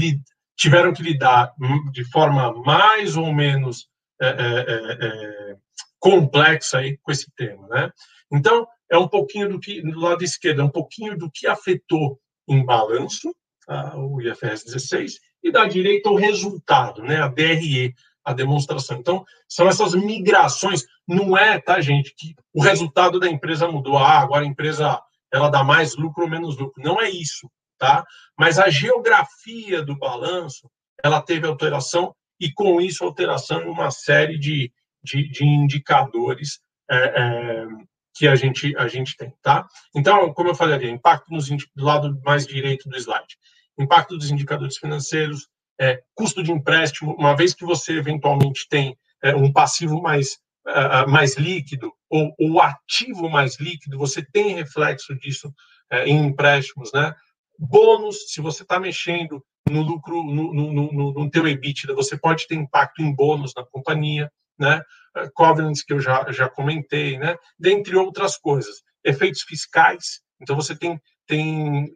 tiveram 0.58 0.92
que 0.92 1.04
lidar 1.04 1.54
de 1.92 2.04
forma 2.06 2.52
mais 2.64 3.16
ou 3.16 3.32
menos 3.34 3.88
é, 4.20 4.28
é, 4.28 5.08
é, 5.08 5.56
complexa 6.00 6.80
aí 6.80 6.98
com 6.98 7.12
esse 7.12 7.32
tema, 7.36 7.68
né? 7.68 7.92
Então, 8.32 8.68
é 8.92 8.98
um 8.98 9.08
pouquinho 9.08 9.48
do 9.48 9.60
que, 9.60 9.82
do 9.82 10.00
lado 10.00 10.24
esquerdo, 10.24 10.62
é 10.62 10.66
um 10.66 10.70
pouquinho 10.70 11.18
do 11.18 11.30
que 11.32 11.46
afetou 11.46 12.20
em 12.48 12.66
balanço 12.66 13.34
tá? 13.66 13.96
o 13.96 14.20
IFRS 14.20 14.66
16, 14.66 15.20
e 15.44 15.52
da 15.52 15.66
direita 15.66 16.10
o 16.10 16.16
resultado, 16.16 17.04
né? 17.04 17.22
A 17.22 17.28
DRE, 17.28 17.94
a 18.26 18.34
demonstração. 18.34 18.98
Então, 18.98 19.24
são 19.48 19.68
essas 19.68 19.94
migrações, 19.94 20.84
não 21.08 21.38
é, 21.38 21.60
tá, 21.60 21.80
gente, 21.80 22.14
que 22.18 22.34
o 22.54 22.62
resultado 22.62 23.20
da 23.20 23.30
empresa 23.30 23.68
mudou, 23.68 23.98
ah, 23.98 24.20
agora 24.20 24.44
a 24.44 24.48
empresa 24.48 25.00
ela 25.32 25.50
dá 25.50 25.64
mais 25.64 25.96
lucro 25.96 26.24
ou 26.24 26.30
menos 26.30 26.58
lucro. 26.58 26.82
Não 26.82 27.00
é 27.00 27.10
isso 27.10 27.48
tá? 27.78 28.06
Mas 28.38 28.60
a 28.60 28.70
geografia 28.70 29.82
do 29.82 29.98
balanço, 29.98 30.70
ela 31.04 31.22
teve 31.22 31.48
alteração 31.48 32.16
e 32.40 32.52
com 32.52 32.80
isso 32.82 33.04
alteração 33.04 33.62
em 33.62 33.70
uma 33.70 33.92
série 33.92 34.38
de, 34.38 34.72
de, 35.04 35.30
de 35.30 35.46
indicadores 35.46 36.60
é, 36.90 36.98
é, 36.98 37.68
que 38.16 38.28
a 38.28 38.36
gente 38.36 38.76
a 38.78 38.88
gente 38.88 39.16
tem, 39.16 39.34
tá? 39.42 39.68
Então, 39.96 40.34
como 40.34 40.50
eu 40.50 40.56
falei 40.56 40.76
ali, 40.76 40.90
impacto 40.90 41.32
nos, 41.32 41.48
do 41.48 41.86
lado 41.86 42.20
mais 42.24 42.48
direito 42.48 42.90
do 42.90 42.98
slide, 42.98 43.38
impacto 43.78 44.18
dos 44.18 44.32
indicadores 44.32 44.78
financeiros, 44.78 45.48
é, 45.80 46.02
custo 46.16 46.42
de 46.42 46.52
empréstimo, 46.52 47.16
uma 47.16 47.36
vez 47.36 47.54
que 47.54 47.66
você 47.66 47.94
eventualmente 47.94 48.68
tem 48.70 48.98
é, 49.24 49.36
um 49.36 49.52
passivo 49.52 50.02
mais 50.02 50.40
uh, 50.68 51.10
mais 51.10 51.36
líquido 51.38 51.92
ou 52.10 52.34
o 52.40 52.62
ativo 52.62 53.30
mais 53.30 53.60
líquido, 53.60 53.98
você 53.98 54.24
tem 54.24 54.56
reflexo 54.56 55.16
disso 55.16 55.54
é, 55.92 56.06
em 56.06 56.26
empréstimos, 56.26 56.92
né? 56.94 57.14
Bônus, 57.58 58.32
se 58.32 58.42
você 58.42 58.64
está 58.64 58.80
mexendo 58.80 59.44
no 59.70 59.82
lucro, 59.82 60.24
no, 60.24 60.54
no, 60.54 60.72
no, 60.72 61.14
no 61.14 61.30
teu 61.30 61.48
EBITDA, 61.48 61.94
você 61.94 62.18
pode 62.18 62.48
ter 62.48 62.56
impacto 62.56 63.02
em 63.02 63.14
bônus 63.14 63.54
na 63.56 63.66
companhia, 63.66 64.32
né? 64.58 64.82
Eh, 65.16 65.30
covenants 65.34 65.84
que 65.84 65.94
eu 65.94 66.00
já, 66.00 66.32
já 66.32 66.50
comentei, 66.50 67.18
né? 67.18 67.36
Dentre 67.60 67.96
outras 67.96 68.38
coisas. 68.38 68.84
Efeitos 69.04 69.42
fiscais. 69.42 70.22
Então, 70.40 70.56
você 70.56 70.76
tem, 70.76 71.00
tem 71.26 71.92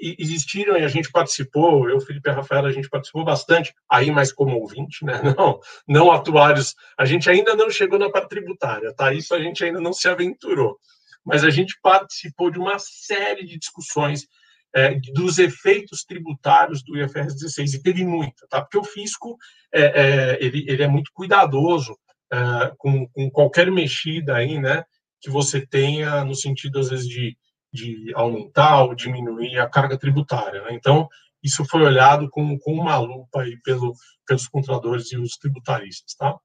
existiram 0.00 0.76
e 0.76 0.84
a 0.84 0.88
gente 0.88 1.10
participou, 1.10 1.88
eu, 1.88 2.00
Felipe 2.00 2.28
e 2.28 2.32
a 2.32 2.60
a 2.60 2.72
gente 2.72 2.88
participou 2.88 3.24
bastante, 3.24 3.74
aí 3.88 4.10
mais 4.10 4.32
como 4.32 4.58
ouvinte, 4.58 5.04
né? 5.04 5.20
Não, 5.36 5.60
não 5.86 6.12
atuários. 6.12 6.74
A 6.98 7.04
gente 7.04 7.28
ainda 7.30 7.54
não 7.54 7.70
chegou 7.70 7.98
na 7.98 8.10
parte 8.10 8.28
tributária, 8.28 8.92
tá? 8.94 9.12
Isso 9.12 9.34
a 9.34 9.40
gente 9.40 9.64
ainda 9.64 9.80
não 9.80 9.92
se 9.92 10.08
aventurou. 10.08 10.78
Mas 11.24 11.42
a 11.42 11.50
gente 11.50 11.78
participou 11.82 12.50
de 12.50 12.58
uma 12.58 12.78
série 12.78 13.46
de 13.46 13.58
discussões 13.58 14.26
é, 14.74 14.94
dos 15.12 15.38
efeitos 15.38 16.04
tributários 16.04 16.82
do 16.82 16.98
IFRS 16.98 17.34
16, 17.34 17.74
e 17.74 17.82
teve 17.82 18.04
muita, 18.04 18.46
tá? 18.48 18.60
Porque 18.60 18.78
o 18.78 18.84
fisco, 18.84 19.36
é, 19.72 19.82
é, 19.82 20.44
ele, 20.44 20.64
ele 20.68 20.82
é 20.82 20.88
muito 20.88 21.10
cuidadoso 21.14 21.96
é, 22.32 22.72
com, 22.76 23.06
com 23.08 23.30
qualquer 23.30 23.70
mexida 23.70 24.34
aí, 24.34 24.58
né, 24.58 24.84
que 25.20 25.30
você 25.30 25.64
tenha 25.64 26.24
no 26.24 26.34
sentido, 26.34 26.80
às 26.80 26.90
vezes, 26.90 27.08
de, 27.08 27.36
de 27.72 28.12
aumentar 28.14 28.82
ou 28.82 28.94
diminuir 28.94 29.58
a 29.58 29.68
carga 29.68 29.96
tributária, 29.96 30.62
né? 30.62 30.68
Então, 30.72 31.08
isso 31.42 31.64
foi 31.64 31.82
olhado 31.82 32.28
com, 32.30 32.58
com 32.58 32.72
uma 32.72 32.96
lupa 32.98 33.42
aí 33.42 33.56
pelo, 33.62 33.94
pelos 34.26 34.48
controladores 34.48 35.12
e 35.12 35.18
os 35.18 35.36
tributaristas, 35.36 36.14
tá? 36.14 36.36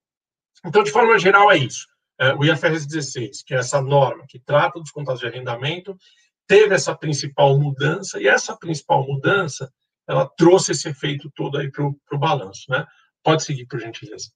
Então, 0.65 0.84
de 0.84 0.91
forma 0.91 1.17
geral, 1.17 1.51
é 1.51 1.57
isso. 1.57 1.88
É, 2.19 2.34
o 2.34 2.43
IFRS 2.43 2.86
16, 2.86 3.43
que 3.43 3.53
é 3.53 3.57
essa 3.57 3.82
norma 3.82 4.25
que 4.27 4.39
trata 4.39 4.80
dos 4.80 4.91
contratos 4.91 5.21
de 5.21 5.27
arrendamento, 5.27 5.97
teve 6.50 6.74
essa 6.74 6.95
principal 6.95 7.60
mudança, 7.60 8.20
e 8.20 8.28
essa 8.28 8.58
principal 8.58 9.06
mudança, 9.06 9.72
ela 10.08 10.28
trouxe 10.36 10.72
esse 10.72 10.89
efeito 10.89 11.32
todo 11.36 11.60
aí 11.60 11.72
para 11.72 11.86
o 11.86 12.18
balanço, 12.18 12.64
né? 12.70 12.88
Pode 13.24 13.43
seguir, 13.43 13.68
por 13.68 13.80
gentileza. 13.80 14.32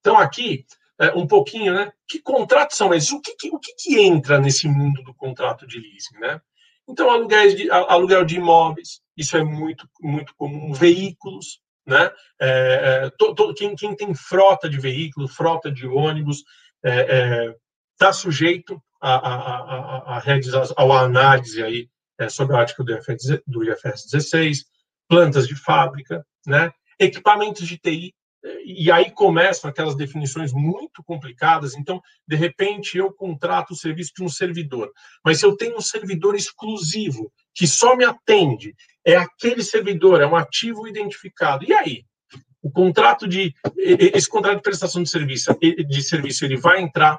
Então, 0.00 0.16
aqui, 0.18 0.64
é, 0.98 1.10
um 1.12 1.26
pouquinho, 1.26 1.74
né? 1.74 1.92
Que 2.08 2.22
contratos 2.22 2.78
são 2.78 2.94
esses? 2.94 3.12
O 3.12 3.20
que, 3.20 3.36
que, 3.36 3.50
o 3.54 3.58
que, 3.58 3.74
que 3.76 4.00
entra 4.00 4.40
nesse 4.40 4.66
mundo 4.66 5.02
do 5.02 5.14
contrato 5.14 5.66
de 5.66 5.78
leasing, 5.78 6.18
né? 6.18 6.40
Então, 6.88 7.10
aluguéis 7.10 7.54
de, 7.54 7.70
aluguel 7.70 8.24
de 8.24 8.36
imóveis, 8.36 9.02
isso 9.14 9.36
é 9.36 9.44
muito, 9.44 9.86
muito 10.00 10.34
comum. 10.36 10.72
Veículos, 10.72 11.60
né? 11.86 12.10
É, 12.40 13.04
é, 13.04 13.10
to, 13.10 13.34
to, 13.34 13.52
quem, 13.52 13.76
quem, 13.76 13.94
tem 13.94 14.14
frota 14.14 14.70
de 14.70 14.80
veículos, 14.80 15.34
frota 15.34 15.70
de 15.70 15.86
ônibus, 15.86 16.38
está 16.82 17.14
é, 17.14 17.54
é, 18.00 18.12
sujeito 18.12 18.82
a, 19.00 19.14
a, 19.14 20.16
a, 20.16 20.18
a, 20.18 21.00
análise 21.00 21.62
aí 21.62 21.88
é, 22.18 22.28
sobre 22.28 22.56
a 22.56 22.60
ótica 22.60 22.84
do 22.84 22.92
IFRS, 22.92 23.42
do 23.46 23.64
IFRS 23.64 24.08
16, 24.10 24.64
plantas 25.08 25.46
de 25.46 25.56
fábrica, 25.56 26.24
né, 26.46 26.72
equipamentos 26.98 27.66
de 27.66 27.78
TI, 27.78 28.14
e 28.64 28.90
aí 28.90 29.10
começam 29.10 29.70
aquelas 29.70 29.94
definições 29.94 30.52
muito 30.52 31.02
complicadas. 31.04 31.74
Então, 31.74 32.00
de 32.26 32.34
repente, 32.34 32.98
eu 32.98 33.12
contrato 33.12 33.70
o 33.70 33.76
serviço 33.76 34.12
de 34.16 34.24
um 34.24 34.28
servidor, 34.28 34.90
mas 35.24 35.38
se 35.38 35.46
eu 35.46 35.56
tenho 35.56 35.76
um 35.76 35.80
servidor 35.80 36.34
exclusivo 36.34 37.32
que 37.54 37.66
só 37.66 37.94
me 37.94 38.04
atende, 38.04 38.74
é 39.04 39.16
aquele 39.16 39.62
servidor, 39.62 40.20
é 40.20 40.26
um 40.26 40.36
ativo 40.36 40.88
identificado. 40.88 41.64
E 41.64 41.72
aí? 41.72 42.04
O 42.60 42.70
contrato 42.70 43.26
de 43.26 43.52
esse 43.76 44.28
contrato 44.28 44.56
de 44.56 44.62
prestação 44.62 45.02
de 45.02 45.10
serviço, 45.10 45.52
de 45.60 46.02
serviço, 46.02 46.44
ele 46.44 46.56
vai 46.56 46.80
entrar 46.80 47.18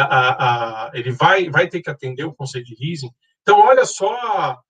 a, 0.00 0.86
a, 0.86 0.90
ele 0.94 1.12
vai, 1.12 1.50
vai 1.50 1.68
ter 1.68 1.82
que 1.82 1.90
atender 1.90 2.24
o 2.24 2.34
conceito 2.34 2.66
de 2.66 2.76
leasing. 2.80 3.10
Então, 3.42 3.60
olha 3.60 3.84
só 3.84 4.14
a, 4.14 4.60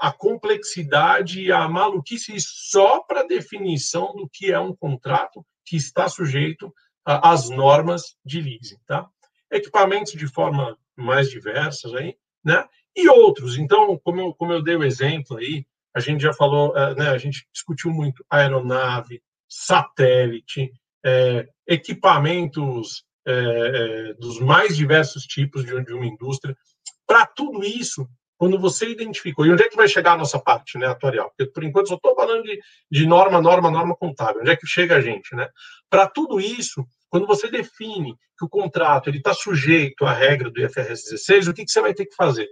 a 0.00 0.12
complexidade 0.12 1.42
e 1.42 1.52
a 1.52 1.68
maluquice 1.68 2.34
só 2.38 3.00
para 3.02 3.26
definição 3.26 4.14
do 4.14 4.28
que 4.28 4.50
é 4.52 4.58
um 4.58 4.74
contrato 4.74 5.44
que 5.64 5.76
está 5.76 6.08
sujeito 6.08 6.72
às 7.04 7.48
normas 7.48 8.16
de 8.24 8.40
leasing, 8.40 8.78
tá? 8.86 9.06
Equipamentos 9.50 10.12
de 10.12 10.26
forma 10.26 10.76
mais 10.96 11.30
diversas 11.30 11.94
aí, 11.94 12.16
né? 12.44 12.64
E 12.96 13.08
outros. 13.08 13.56
Então, 13.58 13.98
como 14.02 14.20
eu, 14.20 14.34
como 14.34 14.52
eu 14.52 14.62
dei 14.62 14.76
o 14.76 14.84
exemplo 14.84 15.36
aí, 15.36 15.64
a 15.94 16.00
gente 16.00 16.22
já 16.22 16.32
falou, 16.32 16.76
eh, 16.76 16.94
né? 16.94 17.10
A 17.10 17.18
gente 17.18 17.46
discutiu 17.52 17.90
muito 17.90 18.24
aeronave, 18.28 19.22
satélite, 19.48 20.72
é, 21.04 21.48
equipamentos 21.66 23.04
é, 23.26 23.32
é, 23.32 24.14
dos 24.14 24.40
mais 24.40 24.76
diversos 24.76 25.24
tipos 25.24 25.64
de, 25.64 25.84
de 25.84 25.92
uma 25.92 26.06
indústria. 26.06 26.56
Para 27.06 27.26
tudo 27.26 27.62
isso, 27.62 28.08
quando 28.40 28.58
você 28.58 28.88
identificou, 28.88 29.44
e 29.44 29.52
onde 29.52 29.62
é 29.62 29.68
que 29.68 29.76
vai 29.76 29.86
chegar 29.86 30.12
a 30.12 30.16
nossa 30.16 30.38
parte 30.38 30.78
né, 30.78 30.86
atuarial? 30.86 31.30
Porque, 31.36 31.52
por 31.52 31.62
enquanto, 31.62 31.88
só 31.88 31.96
estou 31.96 32.14
falando 32.14 32.42
de, 32.42 32.58
de 32.90 33.06
norma, 33.06 33.40
norma, 33.40 33.70
norma 33.70 33.94
contábil. 33.94 34.40
Onde 34.40 34.50
é 34.50 34.56
que 34.56 34.66
chega 34.66 34.96
a 34.96 35.00
gente? 35.00 35.36
Né? 35.36 35.46
Para 35.90 36.08
tudo 36.08 36.40
isso, 36.40 36.86
quando 37.10 37.26
você 37.26 37.50
define 37.50 38.14
que 38.38 38.44
o 38.46 38.48
contrato 38.48 39.10
está 39.10 39.34
sujeito 39.34 40.06
à 40.06 40.12
regra 40.14 40.50
do 40.50 40.58
IFRS 40.58 41.10
16, 41.10 41.48
o 41.48 41.52
que, 41.52 41.66
que 41.66 41.70
você 41.70 41.82
vai 41.82 41.92
ter 41.92 42.06
que 42.06 42.14
fazer? 42.14 42.48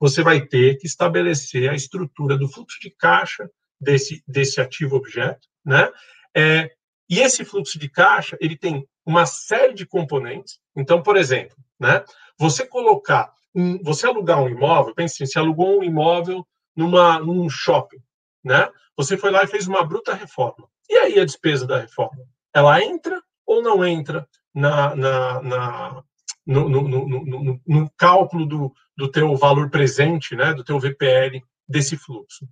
Você 0.00 0.22
vai 0.22 0.40
ter 0.40 0.76
que 0.76 0.86
estabelecer 0.88 1.70
a 1.70 1.74
estrutura 1.74 2.36
do 2.36 2.48
fluxo 2.48 2.80
de 2.80 2.90
caixa 2.90 3.48
desse, 3.80 4.22
desse 4.26 4.60
ativo 4.60 4.96
objeto, 4.96 5.46
né? 5.64 5.88
É, 6.36 6.70
E 7.08 7.20
esse 7.20 7.44
fluxo 7.44 7.78
de 7.78 7.88
caixa, 7.88 8.36
ele 8.40 8.56
tem 8.56 8.84
uma 9.08 9.24
série 9.24 9.72
de 9.72 9.86
componentes. 9.86 10.60
Então, 10.76 11.02
por 11.02 11.16
exemplo, 11.16 11.56
né, 11.80 12.04
você 12.38 12.66
colocar, 12.66 13.32
um, 13.54 13.82
você 13.82 14.06
alugar 14.06 14.42
um 14.42 14.50
imóvel, 14.50 14.94
pense 14.94 15.14
assim, 15.14 15.32
você 15.32 15.38
alugou 15.38 15.80
um 15.80 15.82
imóvel 15.82 16.46
numa, 16.76 17.18
num 17.18 17.48
shopping, 17.48 18.02
né? 18.44 18.68
Você 18.98 19.16
foi 19.16 19.30
lá 19.30 19.42
e 19.42 19.46
fez 19.46 19.66
uma 19.66 19.82
bruta 19.82 20.12
reforma. 20.12 20.68
E 20.90 20.94
aí 20.98 21.18
a 21.18 21.24
despesa 21.24 21.66
da 21.66 21.80
reforma? 21.80 22.22
Ela 22.54 22.84
entra 22.84 23.22
ou 23.46 23.62
não 23.62 23.82
entra 23.82 24.28
na, 24.54 24.94
na, 24.94 25.42
na 25.42 26.04
no, 26.46 26.68
no, 26.68 26.82
no, 26.86 27.60
no, 27.66 27.90
cálculo 27.96 28.44
do, 28.44 28.74
do 28.94 29.10
teu 29.10 29.34
valor 29.36 29.70
presente, 29.70 30.36
né, 30.36 30.52
do 30.52 30.62
teu 30.62 30.78
VPL 30.78 31.42
desse 31.66 31.96
fluxo? 31.96 32.46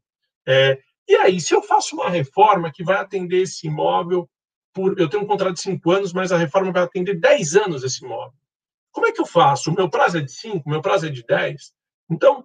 É, 0.49 0.79
e 1.07 1.17
aí, 1.17 1.39
se 1.39 1.55
eu 1.55 1.63
faço 1.63 1.97
uma 1.97 2.09
reforma 2.09 2.73
que 2.73 2.83
vai 2.83 2.97
atender 2.97 3.43
esse 3.43 3.67
imóvel 3.67 4.27
por. 4.77 5.01
Eu 5.01 5.09
tenho 5.09 5.23
um 5.23 5.27
contrato 5.27 5.55
de 5.55 5.63
cinco 5.63 5.91
anos, 5.91 6.13
mas 6.13 6.31
a 6.31 6.37
reforma 6.37 6.71
vai 6.71 6.83
atender 6.83 7.19
dez 7.19 7.57
anos 7.57 7.83
esse 7.83 8.05
imóvel. 8.05 8.35
Como 8.93 9.07
é 9.07 9.13
que 9.13 9.23
eu 9.23 9.27
faço? 9.27 9.71
O 9.71 9.75
meu 9.75 9.89
prazo 9.89 10.19
é 10.19 10.21
de 10.21 10.31
cinco, 10.31 10.69
o 10.69 10.71
meu 10.71 10.83
prazo 10.83 11.07
é 11.07 11.09
de 11.09 11.25
dez. 11.25 11.73
Então, 12.11 12.45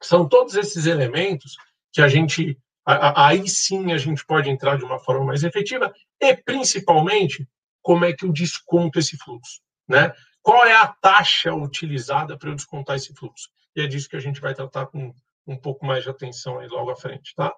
são 0.00 0.28
todos 0.28 0.54
esses 0.54 0.86
elementos 0.86 1.56
que 1.92 2.00
a 2.00 2.06
gente. 2.06 2.56
Aí 2.84 3.48
sim 3.48 3.92
a 3.92 3.98
gente 3.98 4.24
pode 4.24 4.48
entrar 4.48 4.78
de 4.78 4.84
uma 4.84 5.00
forma 5.00 5.24
mais 5.24 5.42
efetiva 5.42 5.92
e, 6.20 6.36
principalmente, 6.36 7.48
como 7.82 8.04
é 8.04 8.12
que 8.12 8.24
eu 8.24 8.32
desconto 8.32 9.00
esse 9.00 9.16
fluxo, 9.16 9.60
né? 9.88 10.12
Qual 10.40 10.64
é 10.64 10.76
a 10.76 10.86
taxa 10.86 11.52
utilizada 11.52 12.38
para 12.38 12.48
eu 12.48 12.54
descontar 12.54 12.94
esse 12.94 13.12
fluxo? 13.12 13.48
E 13.74 13.80
é 13.80 13.88
disso 13.88 14.08
que 14.08 14.14
a 14.14 14.20
gente 14.20 14.40
vai 14.40 14.54
tratar 14.54 14.86
com 14.86 15.12
um 15.44 15.56
pouco 15.56 15.84
mais 15.84 16.04
de 16.04 16.10
atenção 16.10 16.60
aí 16.60 16.68
logo 16.68 16.92
à 16.92 16.96
frente, 16.96 17.34
tá? 17.34 17.52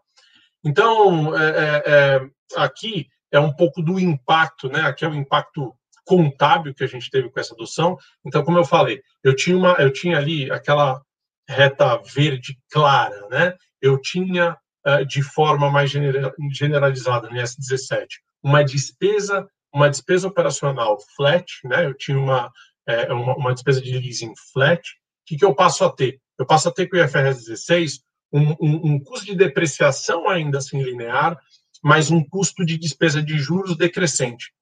Então, 0.64 1.36
é, 1.38 1.48
é, 1.50 1.82
é, 1.86 2.30
aqui 2.56 3.06
é 3.32 3.38
um 3.38 3.52
pouco 3.52 3.82
do 3.82 3.98
impacto, 3.98 4.68
né? 4.68 4.80
Aqui 4.80 5.04
é 5.04 5.08
o 5.08 5.14
impacto 5.14 5.74
contábil 6.04 6.74
que 6.74 6.84
a 6.84 6.86
gente 6.86 7.10
teve 7.10 7.28
com 7.28 7.38
essa 7.38 7.54
adoção. 7.54 7.96
Então, 8.24 8.42
como 8.42 8.58
eu 8.58 8.64
falei, 8.64 9.02
eu 9.22 9.36
tinha 9.36 9.56
uma, 9.56 9.72
eu 9.74 9.92
tinha 9.92 10.16
ali 10.16 10.50
aquela 10.50 11.02
reta 11.48 12.00
verde 12.14 12.58
clara, 12.70 13.28
né? 13.30 13.54
Eu 13.80 14.00
tinha 14.00 14.56
uh, 14.86 15.04
de 15.04 15.22
forma 15.22 15.70
mais 15.70 15.90
generalizada 15.90 17.28
no 17.28 17.36
S17 17.36 18.06
uma 18.42 18.62
despesa, 18.64 19.48
uma 19.72 19.90
despesa 19.90 20.28
operacional 20.28 20.98
flat, 21.16 21.46
né? 21.64 21.86
Eu 21.86 21.94
tinha 21.94 22.18
uma 22.18 22.50
uma, 23.10 23.36
uma, 23.36 23.52
despesa 23.52 23.82
de 23.82 23.98
leasing 23.98 24.32
flat. 24.50 24.80
O 24.80 24.82
que, 25.26 25.36
que 25.36 25.44
eu 25.44 25.54
passo 25.54 25.84
a 25.84 25.92
ter? 25.92 26.18
Eu 26.38 26.46
passo 26.46 26.68
a 26.68 26.72
ter 26.72 26.86
com 26.86 26.96
o 26.96 27.00
IFRS 27.00 27.44
16 27.44 28.00
um, 28.32 28.50
um, 28.60 28.92
um 28.92 29.00
custo 29.00 29.26
de 29.26 29.34
depreciação 29.34 30.28
ainda 30.28 30.58
assim 30.58 30.82
linear, 30.82 31.38
mas 31.82 32.10
um 32.10 32.24
custo 32.24 32.64
de 32.64 32.76
despesa 32.78 33.22
de 33.22 33.38
juros 33.38 33.76
decrescente. 33.76 34.52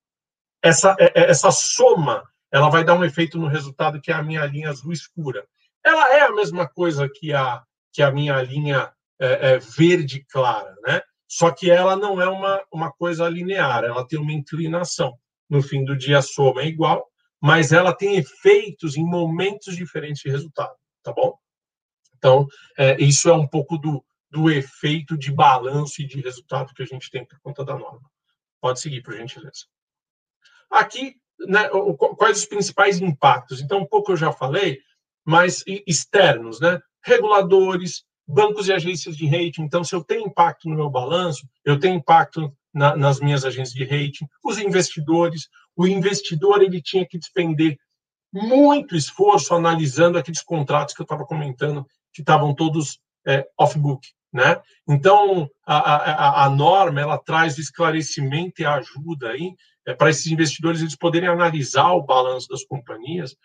Essa, 0.63 0.97
é, 0.99 1.13
é, 1.15 1.31
essa 1.31 1.51
soma 1.51 2.23
ela 2.51 2.71
vai 2.71 2.85
dar 2.85 2.95
um 2.95 3.05
efeito 3.05 3.39
no 3.39 3.49
resultado 3.49 4.01
que 4.01 4.11
é 4.11 4.15
a 4.15 4.23
minha 4.23 4.45
linha 4.47 4.71
azul 4.71 4.93
escura. 4.93 5.47
Ela 5.85 6.15
é 6.15 6.21
a 6.23 6.33
mesma 6.33 6.69
coisa 6.69 7.09
que 7.09 7.33
a, 7.33 7.63
que 7.93 8.03
a 8.03 8.11
minha 8.11 8.41
linha 8.43 8.93
é, 9.21 9.53
é, 9.53 9.59
verde 9.59 10.25
clara, 10.31 10.75
né? 10.85 11.01
Só 11.29 11.51
que 11.51 11.71
ela 11.71 11.97
não 11.97 12.21
é 12.21 12.29
uma, 12.29 12.63
uma 12.73 12.93
coisa 12.93 13.29
linear, 13.29 13.85
ela 13.85 14.07
tem 14.07 14.19
uma 14.19 14.33
inclinação. 14.33 15.19
No 15.51 15.63
fim 15.63 15.85
do 15.85 15.97
dia, 15.97 16.19
a 16.19 16.23
soma 16.23 16.63
é 16.63 16.67
igual, 16.67 17.07
mas 17.41 17.73
ela 17.73 17.93
tem 17.93 18.17
efeitos 18.17 18.97
em 18.97 19.05
momentos 19.05 19.77
diferentes 19.77 20.23
de 20.23 20.31
resultado, 20.31 20.75
tá 21.03 21.13
bom? 21.13 21.37
Então, 22.17 22.47
é, 22.79 22.97
isso 23.03 23.29
é 23.29 23.33
um 23.33 23.47
pouco 23.47 23.77
do, 23.77 24.05
do 24.37 24.51
efeito 24.51 25.17
de 25.17 25.33
balanço 25.33 26.03
e 26.03 26.07
de 26.07 26.21
resultado 26.21 26.75
que 26.75 26.83
a 26.83 26.87
gente 26.87 27.11
tem 27.11 27.25
por 27.25 27.41
conta 27.41 27.65
da 27.65 27.75
norma. 27.75 28.07
Pode 28.61 28.81
seguir, 28.81 29.01
por 29.01 29.17
gentileza. 29.17 29.65
Aqui, 30.71 31.15
né, 31.49 31.71
quais 32.19 32.41
os 32.41 32.45
principais 32.45 33.01
impactos? 33.01 33.63
Então, 33.63 33.79
um 33.79 33.87
pouco 33.87 34.13
eu 34.13 34.17
já 34.17 34.31
falei, 34.31 34.79
mas 35.25 35.65
externos, 35.87 36.61
né? 36.61 36.79
Reguladores, 37.03 38.05
bancos 38.29 38.69
e 38.69 38.75
agências 38.75 39.17
de 39.17 39.27
rating. 39.27 39.63
Então, 39.63 39.83
se 39.83 39.95
eu 39.95 40.05
tenho 40.05 40.27
impacto 40.27 40.69
no 40.69 40.77
meu 40.77 40.91
balanço, 40.91 41.49
eu 41.65 41.81
tenho 41.81 41.95
impacto 41.95 42.55
na, 42.75 42.95
nas 42.95 43.19
minhas 43.21 43.43
agências 43.43 43.73
de 43.73 43.85
rating. 43.85 44.27
Os 44.45 44.59
investidores, 44.59 45.49
o 45.75 45.87
investidor 45.87 46.63
ele 46.63 46.83
tinha 46.83 47.07
que 47.07 47.19
despender 47.19 47.79
muito 48.31 48.95
esforço 48.95 49.55
analisando 49.55 50.19
aqueles 50.19 50.43
contratos 50.43 50.95
que 50.95 51.01
eu 51.01 51.05
estava 51.05 51.25
comentando 51.25 51.87
que 52.13 52.21
estavam 52.21 52.55
todos 52.55 53.01
é, 53.27 53.47
off-book, 53.59 54.09
né? 54.33 54.61
Então, 54.89 55.51
a, 55.65 55.77
a, 55.77 56.45
a, 56.45 56.51
norma, 56.51 57.01
ela 57.01 57.19
traz 57.19 57.59
esclarecimento 57.59 58.61
e 58.61 58.67
ajuda 58.67 59.31
aí 59.31 59.55
é, 59.87 59.95
para 59.95 60.11
esses 60.11 60.27
investidores 60.27 60.81
eles 60.81 60.97
poderem 60.97 61.29
analisar 61.29 61.93
o 61.93 62.03
balanço 62.03 62.49
das 62.49 62.65
companhias 62.65 63.37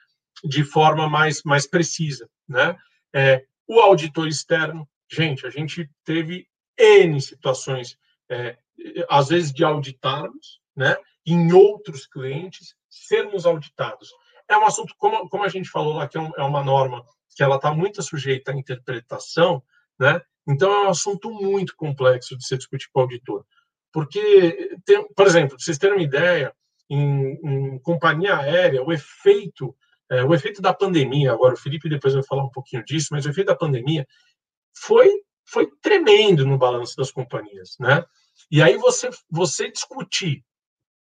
de 0.44 0.64
forma 0.64 1.08
mais, 1.08 1.44
mais 1.44 1.68
precisa, 1.68 2.30
né? 2.48 2.76
É, 3.14 3.46
o 3.68 3.80
auditor 3.80 4.28
externo, 4.28 4.88
gente, 5.10 5.46
a 5.46 5.50
gente 5.50 5.90
teve 6.04 6.48
N 6.78 7.22
situações, 7.22 7.98
é, 8.30 8.58
às 9.10 9.30
vezes 9.30 9.52
de 9.54 9.64
auditarmos, 9.64 10.60
né? 10.76 10.98
Em 11.26 11.54
outros 11.54 12.08
clientes, 12.08 12.76
sermos 12.90 13.46
auditados. 13.46 14.12
É 14.50 14.58
um 14.58 14.66
assunto, 14.66 14.94
como, 14.98 15.30
como 15.30 15.44
a 15.44 15.50
gente 15.50 15.70
falou 15.70 15.94
lá, 15.94 16.08
que 16.08 16.18
é, 16.18 16.22
um, 16.22 16.32
é 16.36 16.44
uma 16.44 16.64
norma 16.64 17.06
que 17.36 17.44
ela 17.44 17.56
está 17.56 17.74
muito 17.74 18.02
sujeita 18.02 18.52
à 18.52 18.56
interpretação, 18.56 19.64
né? 20.00 20.22
Então 20.48 20.72
é 20.72 20.88
um 20.88 20.89
assunto 20.89 21.30
muito 21.32 21.76
complexo 21.76 22.38
de 22.38 22.46
ser 22.46 22.58
discutido 22.58 22.92
com 22.94 23.00
o 23.00 23.04
auditor, 23.04 23.46
porque, 23.92 24.76
tem, 24.86 25.06
por 25.14 25.28
exemplo, 25.28 25.50
para 25.50 25.60
vocês 25.60 25.78
terem 25.78 25.98
uma 25.98 26.04
ideia, 26.04 26.54
em, 26.89 27.39
em 27.44 27.80
companhia 27.80 28.38
aérea, 28.38 28.84
o 28.84 28.92
efeito, 28.92 29.76
é, 30.10 30.24
o 30.24 30.34
efeito 30.34 30.62
da 30.62 30.74
pandemia, 30.74 31.32
agora 31.32 31.54
o 31.54 31.58
Felipe 31.58 31.88
depois 31.88 32.14
vai 32.14 32.24
falar 32.24 32.44
um 32.44 32.50
pouquinho 32.50 32.84
disso, 32.84 33.10
mas 33.12 33.26
o 33.26 33.30
efeito 33.30 33.48
da 33.48 33.56
pandemia 33.56 34.06
foi 34.78 35.10
foi 35.46 35.70
tremendo 35.82 36.46
no 36.46 36.58
balanço 36.58 36.96
das 36.96 37.12
companhias, 37.12 37.76
né? 37.80 38.06
E 38.50 38.62
aí 38.62 38.78
você 38.78 39.10
você 39.30 39.70
discutir 39.70 40.44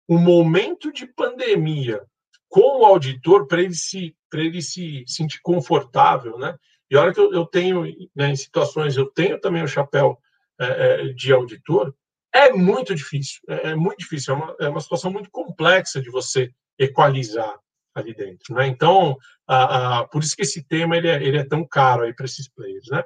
o 0.08 0.18
momento 0.18 0.92
de 0.92 1.06
pandemia 1.06 2.02
com 2.48 2.82
o 2.82 2.86
auditor 2.86 3.46
para 3.48 3.62
ele 3.62 3.76
se 3.76 4.16
para 4.30 4.42
ele 4.42 4.62
se 4.62 5.04
sentir 5.08 5.40
confortável, 5.42 6.38
né? 6.38 6.58
E 6.90 6.96
a 6.96 7.02
hora 7.02 7.14
que 7.14 7.20
eu, 7.20 7.34
eu 7.34 7.46
tenho, 7.46 7.84
né, 8.16 8.30
em 8.30 8.36
situações, 8.36 8.96
eu 8.96 9.06
tenho 9.06 9.40
também 9.40 9.64
o 9.64 9.68
chapéu 9.68 10.18
é, 10.60 10.66
é, 10.66 11.14
de 11.14 11.34
auditor, 11.34 11.94
é 12.34 12.52
muito 12.52 12.94
difícil, 12.96 13.42
é, 13.48 13.70
é 13.70 13.76
muito 13.76 14.00
difícil, 14.00 14.34
é 14.34 14.38
uma, 14.38 14.56
é 14.62 14.70
uma 14.70 14.82
situação 14.82 15.12
muito 15.12 15.30
complexa 15.30 16.02
de 16.02 16.10
você 16.10 16.52
equalizar 16.78 17.60
ali 17.94 18.14
dentro, 18.14 18.54
né? 18.54 18.68
Então, 18.68 19.18
a, 19.48 20.00
a, 20.00 20.08
por 20.08 20.22
isso 20.22 20.36
que 20.36 20.44
esse 20.44 20.64
tema 20.64 20.96
ele 20.96 21.08
é, 21.08 21.24
ele 21.24 21.38
é 21.38 21.44
tão 21.44 21.66
caro 21.66 22.04
aí 22.04 22.14
para 22.14 22.26
esses 22.26 22.48
players, 22.48 22.88
né? 22.92 23.04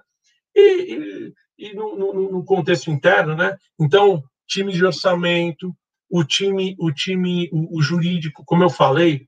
E, 0.54 0.94
e, 0.94 1.34
e 1.58 1.74
no, 1.74 1.96
no, 1.96 2.32
no, 2.32 2.46
contexto 2.46 2.92
interno, 2.92 3.36
né? 3.36 3.56
Então, 3.80 4.22
time 4.46 4.74
de 4.74 4.86
orçamento, 4.86 5.74
o 6.10 6.26
time, 6.26 6.76
o 6.78 6.92
time, 6.92 7.50
o, 7.54 7.78
o 7.78 7.82
jurídico, 7.82 8.44
como 8.46 8.64
eu 8.64 8.70
falei, 8.70 9.28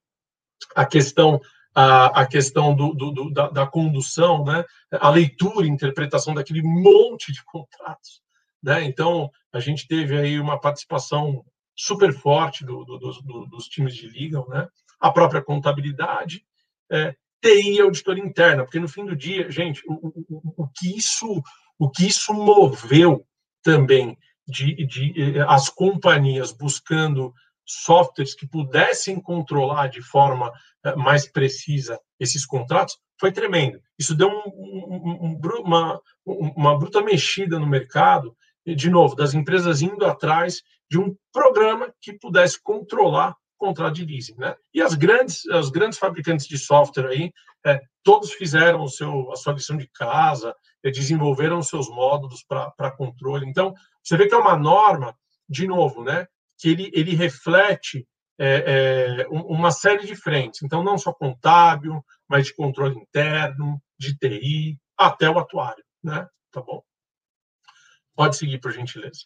a 0.76 0.86
questão 0.86 1.39
a, 1.74 2.21
a 2.21 2.26
questão 2.26 2.76
do, 2.76 2.93
do, 2.93 3.11
do 3.11 3.32
da, 3.32 3.49
da, 3.49 3.67
condução, 3.67 4.43
né? 4.43 4.63
a 4.91 5.09
leitura 5.09 5.65
e 5.65 5.69
interpretação 5.69 6.34
daquele 6.34 6.61
monte 6.61 7.32
de 7.32 7.43
contratos. 7.43 8.21
Né? 8.61 8.84
Então, 8.84 9.30
a 9.51 9.59
gente 9.59 9.88
teve 9.88 10.17
aí 10.17 10.39
uma 10.39 10.59
participação 10.59 11.43
super 11.76 12.13
forte 12.13 12.63
do, 12.63 12.84
dos 12.86 13.67
times 13.67 13.95
de 13.95 14.07
legal, 14.07 14.47
né? 14.49 14.67
a 14.99 15.11
própria 15.11 15.41
contabilidade, 15.41 16.45
é, 16.91 17.15
TI 17.41 17.74
e 17.74 17.82
auditoria 17.82 18.24
interna, 18.24 18.63
porque 18.63 18.80
no 18.80 18.88
fim 18.88 19.05
do 19.05 19.15
dia, 19.15 19.51
gente, 19.51 19.82
o, 19.86 20.07
o, 20.30 20.63
o, 20.63 20.67
que, 20.67 20.95
isso, 20.95 21.43
o 21.78 21.89
que 21.89 22.07
isso 22.07 22.34
moveu 22.34 23.26
também 23.61 24.17
de, 24.47 24.86
de 24.86 25.13
eh, 25.38 25.45
as 25.47 25.69
companhias 25.69 26.51
buscando 26.51 27.34
softwares 27.66 28.36
que 28.36 28.47
pudessem 28.47 29.20
controlar 29.20 29.88
de 29.88 30.01
forma 30.01 30.51
eh, 30.86 30.95
mais 30.95 31.26
precisa 31.28 31.99
esses 32.20 32.45
contratos 32.45 32.97
foi 33.20 33.32
tremendo. 33.32 33.80
Isso 33.97 34.16
deu 34.16 34.28
um, 34.28 34.41
um, 34.45 35.39
um, 35.41 35.61
uma, 35.61 36.01
uma 36.26 36.78
bruta 36.78 37.01
mexida 37.01 37.59
no 37.59 37.68
mercado, 37.68 38.36
de 38.66 38.89
novo, 38.89 39.16
das 39.16 39.34
empresas 39.34 39.82
indo 39.82 40.05
atrás 40.05 40.61
de 40.89 40.99
um 40.99 41.16
programa 41.32 41.93
que 42.01 42.14
pudesse 42.14 42.61
controlar 42.61 43.32
o 43.32 43.66
contrato 43.66 43.95
de 43.95 44.05
leasing. 44.05 44.36
Né? 44.38 44.55
E 44.74 44.82
as 44.82 44.93
grandes, 44.93 45.47
as 45.49 45.70
grandes 45.70 45.97
fabricantes 45.97 46.47
de 46.47 46.57
software 46.57 47.07
aí, 47.07 47.32
é, 47.66 47.80
todos 48.03 48.34
fizeram 48.34 48.84
o 48.84 48.89
seu, 48.89 49.32
a 49.32 49.36
sua 49.36 49.53
lição 49.53 49.78
de 49.78 49.88
casa, 49.88 50.53
é, 50.84 50.91
desenvolveram 50.91 51.61
seus 51.61 51.89
módulos 51.89 52.43
para 52.43 52.91
controle. 52.91 53.47
Então, 53.47 53.74
você 54.03 54.18
vê 54.18 54.28
que 54.28 54.36
é 54.36 54.38
uma 54.38 54.57
norma, 54.57 55.16
de 55.47 55.66
novo, 55.66 56.03
né, 56.03 56.28
que 56.64 56.70
ele, 56.70 56.89
ele 56.93 57.14
reflete 57.14 58.07
é, 58.39 59.26
é, 59.26 59.28
uma 59.28 59.70
série 59.70 60.05
de 60.05 60.16
frentes. 60.16 60.64
Então, 60.64 60.82
não 60.82 60.97
só 60.97 61.11
contábil, 61.11 62.01
mas 62.26 62.45
de 62.45 62.55
controle 62.55 62.97
interno, 62.97 63.84
de 63.99 64.18
TI, 64.18 64.80
até 64.97 65.30
o 65.30 65.38
atuário, 65.38 65.84
né? 66.01 66.26
Tá 66.51 66.61
bom? 66.61 66.82
Pode 68.16 68.38
seguir, 68.38 68.59
por 68.61 68.72
gentileza. 68.72 69.26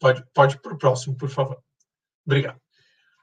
Pode, 0.00 0.26
pode 0.34 0.60
para 0.60 0.74
o 0.74 0.78
próximo, 0.78 1.16
por 1.16 1.28
favor. 1.28 1.62
Obrigado. 2.26 2.60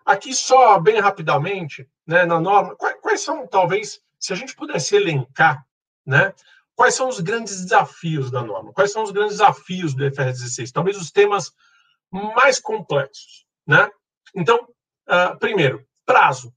Aqui, 0.06 0.34
só 0.34 0.80
bem 0.80 1.02
rapidamente, 1.02 1.86
né, 2.08 2.24
na 2.24 2.40
norma, 2.40 2.78
quais, 2.78 3.02
quais 3.02 3.20
são, 3.20 3.46
talvez, 3.46 4.00
se 4.18 4.32
a 4.32 4.38
gente 4.38 4.56
pudesse 4.56 4.96
elencar, 4.96 5.68
né, 6.06 6.34
quais 6.78 6.94
são 6.94 7.10
os 7.10 7.20
grandes 7.20 7.64
desafios 7.64 8.30
da 8.30 8.44
norma? 8.44 8.72
Quais 8.72 8.92
são 8.92 9.02
os 9.02 9.12
grandes 9.12 9.38
desafios 9.38 9.96
do 9.96 10.06
IFRS 10.06 10.40
16? 10.40 10.72
Talvez 10.72 10.96
os 10.96 11.12
temas 11.12 11.52
mais 12.12 12.60
complexos, 12.60 13.46
né? 13.66 13.90
Então, 14.36 14.64
uh, 15.10 15.38
primeiro, 15.40 15.84
prazo. 16.06 16.54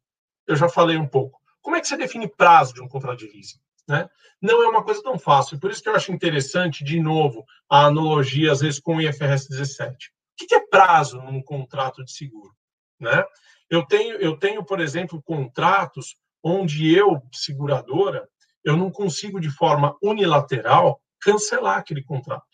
Eu 0.47 0.57
já 0.57 0.69
falei 0.69 0.99
um 0.99 1.09
pouco. 1.09 1.41
Como 1.63 1.75
é 1.75 1.81
que 1.81 1.89
você 1.89 1.97
define 1.97 2.29
prazo 2.29 2.75
de 2.75 2.83
um 2.83 2.89
contrato 2.89 3.21
de 3.21 3.29
leasing? 3.29 3.59
Né? 3.89 4.09
Não 4.43 4.63
é 4.63 4.69
uma 4.69 4.85
coisa 4.85 5.03
tão 5.03 5.19
fácil. 5.19 5.59
Por 5.59 5.71
isso 5.71 5.83
que 5.83 5.89
eu 5.89 5.97
acho 5.97 6.13
interessante, 6.13 6.85
de 6.85 7.01
novo, 7.01 7.45
a 7.69 7.87
analogia, 7.87 8.53
às 8.53 8.61
vezes, 8.61 8.79
com 8.79 8.97
o 8.97 9.01
IFRS 9.01 9.49
17. 9.49 10.11
O 10.11 10.47
que 10.47 10.55
é 10.55 10.67
prazo 10.67 11.21
num 11.23 11.43
contrato 11.43 12.05
de 12.05 12.13
seguro? 12.13 12.55
Né? 12.99 13.25
Eu, 13.71 13.87
tenho, 13.87 14.17
eu 14.17 14.37
tenho, 14.37 14.65
por 14.65 14.81
exemplo, 14.81 15.23
contratos 15.23 16.15
onde 16.43 16.95
eu, 16.95 17.23
seguradora, 17.33 18.29
eu 18.65 18.77
não 18.77 18.91
consigo, 18.91 19.41
de 19.41 19.51
forma 19.51 19.97
unilateral, 20.03 21.01
cancelar 21.21 21.79
aquele 21.79 22.03
contrato. 22.03 22.45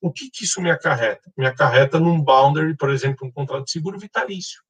O 0.00 0.12
que, 0.12 0.30
que 0.30 0.44
isso 0.44 0.60
me 0.60 0.70
acarreta? 0.70 1.32
Me 1.36 1.46
acarreta 1.46 1.98
num 1.98 2.20
boundary, 2.20 2.76
por 2.76 2.90
exemplo, 2.90 3.26
um 3.26 3.32
contrato 3.32 3.64
de 3.64 3.70
seguro 3.70 3.98
vitalício. 3.98 4.62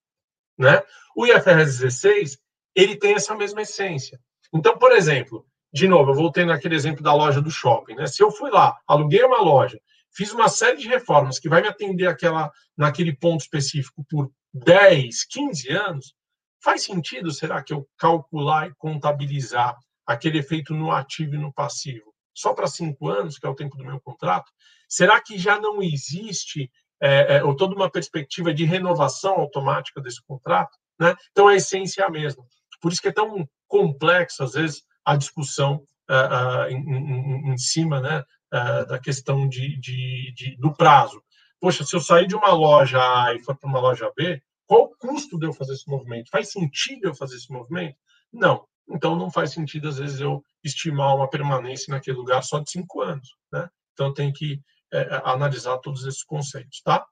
Né? 0.56 0.82
O 1.16 1.26
IFRS 1.26 1.80
16, 1.80 2.38
ele 2.74 2.96
tem 2.96 3.14
essa 3.14 3.34
mesma 3.34 3.62
essência. 3.62 4.20
Então, 4.52 4.78
por 4.78 4.92
exemplo, 4.92 5.44
de 5.72 5.88
novo, 5.88 6.12
eu 6.12 6.14
voltei 6.14 6.44
naquele 6.44 6.76
exemplo 6.76 7.02
da 7.02 7.12
loja 7.12 7.40
do 7.40 7.50
shopping. 7.50 7.96
Né? 7.96 8.06
Se 8.06 8.22
eu 8.22 8.30
fui 8.30 8.50
lá, 8.50 8.78
aluguei 8.86 9.24
uma 9.24 9.40
loja, 9.40 9.80
fiz 10.14 10.32
uma 10.32 10.48
série 10.48 10.76
de 10.76 10.86
reformas 10.86 11.40
que 11.40 11.48
vai 11.48 11.60
me 11.60 11.68
atender 11.68 12.06
aquela, 12.06 12.52
naquele 12.76 13.12
ponto 13.12 13.40
específico 13.40 14.06
por 14.08 14.30
10, 14.52 15.24
15 15.24 15.68
anos, 15.72 16.14
faz 16.62 16.84
sentido, 16.84 17.32
será 17.32 17.60
que 17.62 17.72
eu 17.74 17.88
calcular 17.98 18.68
e 18.68 18.74
contabilizar 18.76 19.76
aquele 20.06 20.38
efeito 20.38 20.74
no 20.74 20.90
ativo 20.90 21.34
e 21.34 21.38
no 21.38 21.52
passivo 21.52 22.14
só 22.34 22.52
para 22.52 22.66
cinco 22.66 23.08
anos, 23.08 23.38
que 23.38 23.46
é 23.46 23.48
o 23.48 23.54
tempo 23.54 23.76
do 23.76 23.84
meu 23.84 24.00
contrato? 24.00 24.50
Será 24.88 25.20
que 25.20 25.38
já 25.38 25.58
não 25.58 25.80
existe 25.82 26.70
é, 27.00 27.36
é, 27.36 27.44
ou 27.44 27.54
toda 27.54 27.74
uma 27.74 27.90
perspectiva 27.90 28.52
de 28.52 28.64
renovação 28.64 29.34
automática 29.34 30.00
desse 30.00 30.22
contrato? 30.26 30.76
Né? 30.98 31.14
Então, 31.30 31.46
a 31.46 31.54
essência 31.54 32.02
é 32.02 32.04
a 32.04 32.10
mesma. 32.10 32.44
Por 32.80 32.92
isso 32.92 33.00
que 33.00 33.08
é 33.08 33.12
tão 33.12 33.48
complexo, 33.68 34.42
às 34.42 34.52
vezes, 34.52 34.82
a 35.04 35.16
discussão 35.16 35.76
uh, 36.10 36.66
uh, 36.66 36.68
em, 36.68 36.76
em, 36.76 37.52
em, 37.52 37.58
cima 37.58 38.00
né, 38.00 38.24
uh, 38.52 38.86
da 38.86 38.98
questão 38.98 39.48
de, 39.48 39.78
de, 39.78 40.32
de, 40.34 40.56
do 40.56 40.72
prazo. 40.74 41.22
Poxa, 41.60 41.84
se 41.84 41.94
eu 41.96 42.00
sair 42.00 42.26
de 42.26 42.34
uma 42.34 42.52
loja 42.52 42.98
A 43.00 43.34
e 43.34 43.42
for 43.42 43.56
para 43.56 43.68
uma 43.68 43.80
loja 43.80 44.10
B, 44.16 44.42
qual 44.66 44.84
o 44.84 44.96
custo 44.96 45.38
de 45.38 45.46
eu 45.46 45.52
fazer 45.52 45.74
esse 45.74 45.88
movimento? 45.88 46.30
Faz 46.30 46.52
sentido 46.52 47.06
eu 47.06 47.14
fazer 47.14 47.36
esse 47.36 47.50
movimento? 47.50 47.96
Não. 48.32 48.66
Então, 48.88 49.16
não 49.16 49.30
faz 49.30 49.52
sentido, 49.52 49.88
às 49.88 49.98
vezes, 49.98 50.20
eu 50.20 50.44
estimar 50.62 51.16
uma 51.16 51.28
permanência 51.28 51.92
naquele 51.92 52.16
lugar 52.16 52.42
só 52.42 52.58
de 52.58 52.70
cinco 52.70 53.00
anos. 53.00 53.34
Né? 53.52 53.68
Então, 53.92 54.12
tem 54.12 54.32
que 54.32 54.60
é, 54.92 55.22
analisar 55.24 55.78
todos 55.78 56.04
esses 56.04 56.22
conceitos. 56.22 56.80
Tá? 56.82 57.04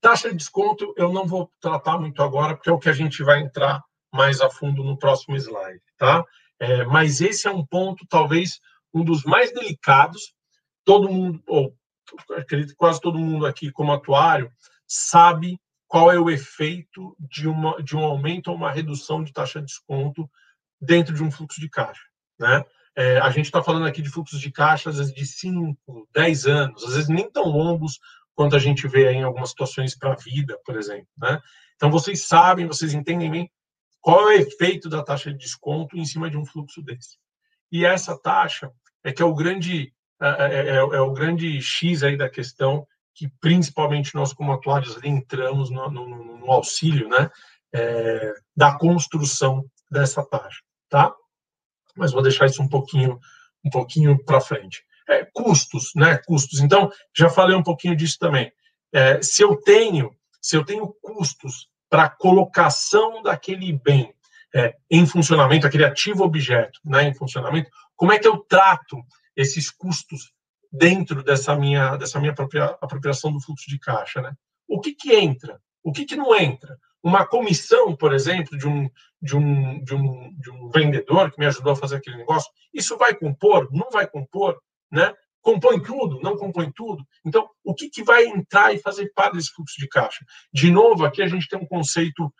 Taxa 0.00 0.30
de 0.30 0.36
desconto, 0.36 0.92
eu 0.96 1.12
não 1.12 1.26
vou 1.26 1.50
tratar 1.60 1.98
muito 1.98 2.22
agora, 2.22 2.54
porque 2.54 2.70
é 2.70 2.72
o 2.72 2.78
que 2.78 2.88
a 2.88 2.94
gente 2.94 3.22
vai 3.22 3.40
entrar 3.40 3.82
mais 4.12 4.40
a 4.40 4.50
fundo 4.50 4.82
no 4.82 4.98
próximo 4.98 5.36
slide. 5.36 5.82
Tá? 5.98 6.24
É, 6.58 6.84
mas 6.84 7.20
esse 7.20 7.46
é 7.46 7.50
um 7.50 7.64
ponto, 7.64 8.06
talvez, 8.08 8.60
um 8.92 9.04
dos 9.04 9.24
mais 9.24 9.52
delicados. 9.52 10.34
Todo 10.84 11.10
mundo, 11.10 11.42
ou 11.46 11.74
acredito 12.36 12.70
que 12.70 12.76
quase 12.76 13.00
todo 13.00 13.18
mundo 13.18 13.46
aqui, 13.46 13.70
como 13.70 13.92
atuário, 13.92 14.50
sabe 14.86 15.58
qual 15.86 16.10
é 16.10 16.18
o 16.18 16.30
efeito 16.30 17.16
de, 17.18 17.48
uma, 17.48 17.82
de 17.82 17.96
um 17.96 18.04
aumento 18.04 18.48
ou 18.48 18.56
uma 18.56 18.70
redução 18.70 19.22
de 19.22 19.32
taxa 19.32 19.60
de 19.60 19.66
desconto 19.66 20.28
dentro 20.80 21.14
de 21.14 21.22
um 21.22 21.30
fluxo 21.30 21.60
de 21.60 21.68
caixa. 21.68 22.02
Né? 22.38 22.64
É, 22.96 23.18
a 23.18 23.30
gente 23.30 23.46
está 23.46 23.62
falando 23.62 23.86
aqui 23.86 24.02
de 24.02 24.10
fluxos 24.10 24.40
de 24.40 24.50
caixa, 24.50 24.90
às 24.90 24.98
vezes, 24.98 25.12
de 25.12 25.26
5, 25.26 26.08
10 26.14 26.46
anos, 26.46 26.84
às 26.84 26.94
vezes 26.94 27.08
nem 27.08 27.30
tão 27.30 27.44
longos 27.44 27.98
quanto 28.34 28.56
a 28.56 28.58
gente 28.58 28.86
vê 28.88 29.12
em 29.12 29.22
algumas 29.22 29.50
situações 29.50 29.96
para 29.96 30.12
a 30.12 30.16
vida, 30.16 30.58
por 30.64 30.76
exemplo. 30.76 31.08
Né? 31.16 31.40
Então, 31.76 31.90
vocês 31.90 32.26
sabem, 32.26 32.66
vocês 32.66 32.94
entendem 32.94 33.30
bem 33.30 33.50
qual 34.04 34.30
é 34.30 34.36
o 34.36 34.38
efeito 34.38 34.90
da 34.90 35.02
taxa 35.02 35.32
de 35.32 35.38
desconto 35.38 35.96
em 35.96 36.04
cima 36.04 36.28
de 36.28 36.36
um 36.36 36.44
fluxo 36.44 36.82
desse? 36.82 37.16
E 37.72 37.86
essa 37.86 38.14
taxa 38.20 38.70
é 39.02 39.10
que 39.10 39.22
é 39.22 39.24
o 39.24 39.34
grande 39.34 39.94
é, 40.20 40.28
é, 40.28 40.68
é, 40.68 40.76
é 40.76 41.00
o 41.00 41.12
grande 41.12 41.60
X 41.62 42.02
aí 42.02 42.14
da 42.14 42.28
questão 42.28 42.86
que 43.14 43.30
principalmente 43.40 44.14
nós 44.14 44.34
como 44.34 44.52
atuários 44.52 45.02
entramos 45.02 45.70
no, 45.70 45.90
no, 45.90 46.38
no 46.38 46.50
auxílio, 46.50 47.08
né, 47.08 47.30
é, 47.72 48.34
da 48.54 48.76
construção 48.76 49.64
dessa 49.94 50.22
taxa, 50.24 50.60
tá? 50.90 51.14
Mas 51.96 52.12
vou 52.12 52.22
deixar 52.22 52.46
isso 52.46 52.62
um 52.62 52.68
pouquinho 52.68 53.18
um 53.64 53.70
pouquinho 53.70 54.22
para 54.22 54.42
frente. 54.42 54.84
É, 55.08 55.24
custos, 55.32 55.92
né? 55.96 56.18
Custos. 56.26 56.60
Então 56.60 56.90
já 57.16 57.30
falei 57.30 57.56
um 57.56 57.62
pouquinho 57.62 57.96
disso 57.96 58.18
também. 58.18 58.52
É, 58.92 59.22
se 59.22 59.42
eu 59.42 59.56
tenho 59.56 60.14
se 60.42 60.56
eu 60.56 60.64
tenho 60.64 60.94
custos 61.00 61.68
para 61.88 62.10
colocação 62.10 63.22
daquele 63.22 63.72
bem 63.72 64.12
é, 64.54 64.74
em 64.90 65.06
funcionamento, 65.06 65.66
aquele 65.66 65.84
ativo 65.84 66.22
objeto 66.22 66.78
né, 66.84 67.04
em 67.04 67.14
funcionamento, 67.14 67.70
como 67.96 68.12
é 68.12 68.18
que 68.18 68.28
eu 68.28 68.38
trato 68.38 69.02
esses 69.34 69.70
custos 69.70 70.32
dentro 70.70 71.22
dessa 71.22 71.56
minha, 71.56 71.96
dessa 71.96 72.20
minha 72.20 72.34
própria 72.34 72.76
apropriação 72.80 73.32
do 73.32 73.40
fluxo 73.40 73.68
de 73.68 73.78
caixa? 73.78 74.20
Né? 74.20 74.32
O 74.68 74.80
que, 74.80 74.94
que 74.94 75.14
entra? 75.14 75.60
O 75.82 75.92
que, 75.92 76.04
que 76.04 76.16
não 76.16 76.34
entra? 76.34 76.78
Uma 77.04 77.26
comissão, 77.26 77.94
por 77.94 78.14
exemplo, 78.14 78.56
de 78.58 78.66
um, 78.66 78.88
de, 79.20 79.36
um, 79.36 79.84
de, 79.84 79.94
um, 79.94 80.34
de 80.38 80.50
um 80.50 80.70
vendedor 80.70 81.30
que 81.30 81.38
me 81.38 81.46
ajudou 81.46 81.74
a 81.74 81.76
fazer 81.76 81.96
aquele 81.96 82.16
negócio, 82.16 82.50
isso 82.72 82.96
vai 82.96 83.14
compor? 83.14 83.68
Não 83.70 83.90
vai 83.90 84.06
compor? 84.08 84.58
Né? 84.90 85.12
compõe 85.44 85.80
tudo, 85.80 86.18
não 86.20 86.36
compõe 86.36 86.72
tudo. 86.74 87.06
Então, 87.24 87.48
o 87.62 87.74
que, 87.74 87.90
que 87.90 88.02
vai 88.02 88.24
entrar 88.24 88.74
e 88.74 88.78
fazer 88.78 89.12
parte 89.14 89.34
desse 89.34 89.52
fluxo 89.52 89.78
de 89.78 89.86
caixa? 89.86 90.24
De 90.50 90.70
novo, 90.70 91.04
aqui 91.04 91.22
a 91.22 91.28
gente 91.28 91.46
tem 91.46 91.58
um 91.58 91.66
conceito, 91.66 92.32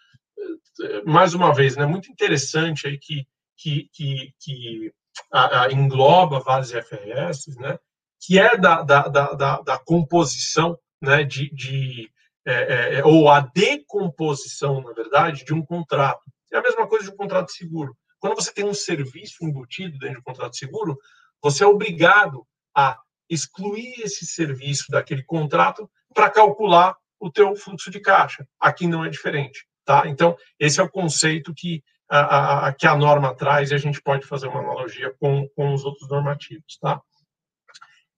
eh, 0.83 1.03
mais 1.05 1.35
uma 1.35 1.55
vez, 1.55 1.77
né, 1.77 1.85
muito 1.85 2.11
interessante 2.11 2.89
aí 2.89 2.99
que, 2.99 3.27
que, 3.59 3.91
que, 3.93 4.33
que 4.41 4.93
a, 5.31 5.65
a 5.65 5.73
engloba 5.73 6.41
vários 6.41 6.71
FRS, 6.71 7.55
né, 7.59 7.79
que 8.19 8.39
é 8.39 8.57
da, 8.57 8.83
da, 8.83 9.03
da, 9.09 9.61
da 9.61 9.79
composição 9.79 10.79
né, 11.01 11.25
de, 11.25 11.51
de 11.55 12.11
é, 12.47 12.99
é, 12.99 13.05
ou 13.05 13.28
a 13.28 13.40
decomposição, 13.40 14.82
na 14.82 14.92
verdade, 14.92 15.45
de 15.45 15.55
um 15.55 15.64
contrato. 15.64 16.22
É 16.53 16.59
a 16.59 16.62
mesma 16.62 16.86
coisa 16.86 17.07
de 17.07 17.12
um 17.12 17.16
contrato 17.16 17.47
de 17.47 17.55
seguro. 17.55 17.97
Quando 18.18 18.36
você 18.36 18.53
tem 18.53 18.64
um 18.64 18.74
serviço 18.74 19.45
embutido 19.45 19.99
dentro 19.99 20.16
do 20.16 20.22
contrato 20.22 20.53
de 20.53 20.59
seguro, 20.59 20.99
você 21.42 21.64
é 21.64 21.66
obrigado 21.66 22.47
a 22.74 22.99
excluir 23.28 24.01
esse 24.01 24.26
serviço 24.26 24.86
daquele 24.90 25.22
contrato 25.22 25.90
para 26.14 26.30
calcular 26.30 26.97
o 27.18 27.30
teu 27.30 27.55
fluxo 27.57 27.90
de 27.90 28.01
caixa. 28.01 28.47
Aqui 28.61 28.86
não 28.86 29.05
é 29.05 29.09
diferente, 29.09 29.66
tá? 29.84 30.05
Então, 30.07 30.36
esse 30.59 30.80
é 30.80 30.82
o 30.82 30.90
conceito 30.90 31.53
que 31.55 31.82
a, 32.09 32.68
a, 32.68 32.72
que 32.72 32.86
a 32.86 32.97
norma 32.97 33.34
traz 33.34 33.70
e 33.70 33.74
a 33.74 33.78
gente 33.78 34.01
pode 34.01 34.26
fazer 34.26 34.49
uma 34.49 34.61
analogia 34.61 35.14
com, 35.18 35.49
com 35.57 35.72
os 35.72 35.84
outros 35.84 36.09
normativos, 36.09 36.78
tá? 36.80 37.01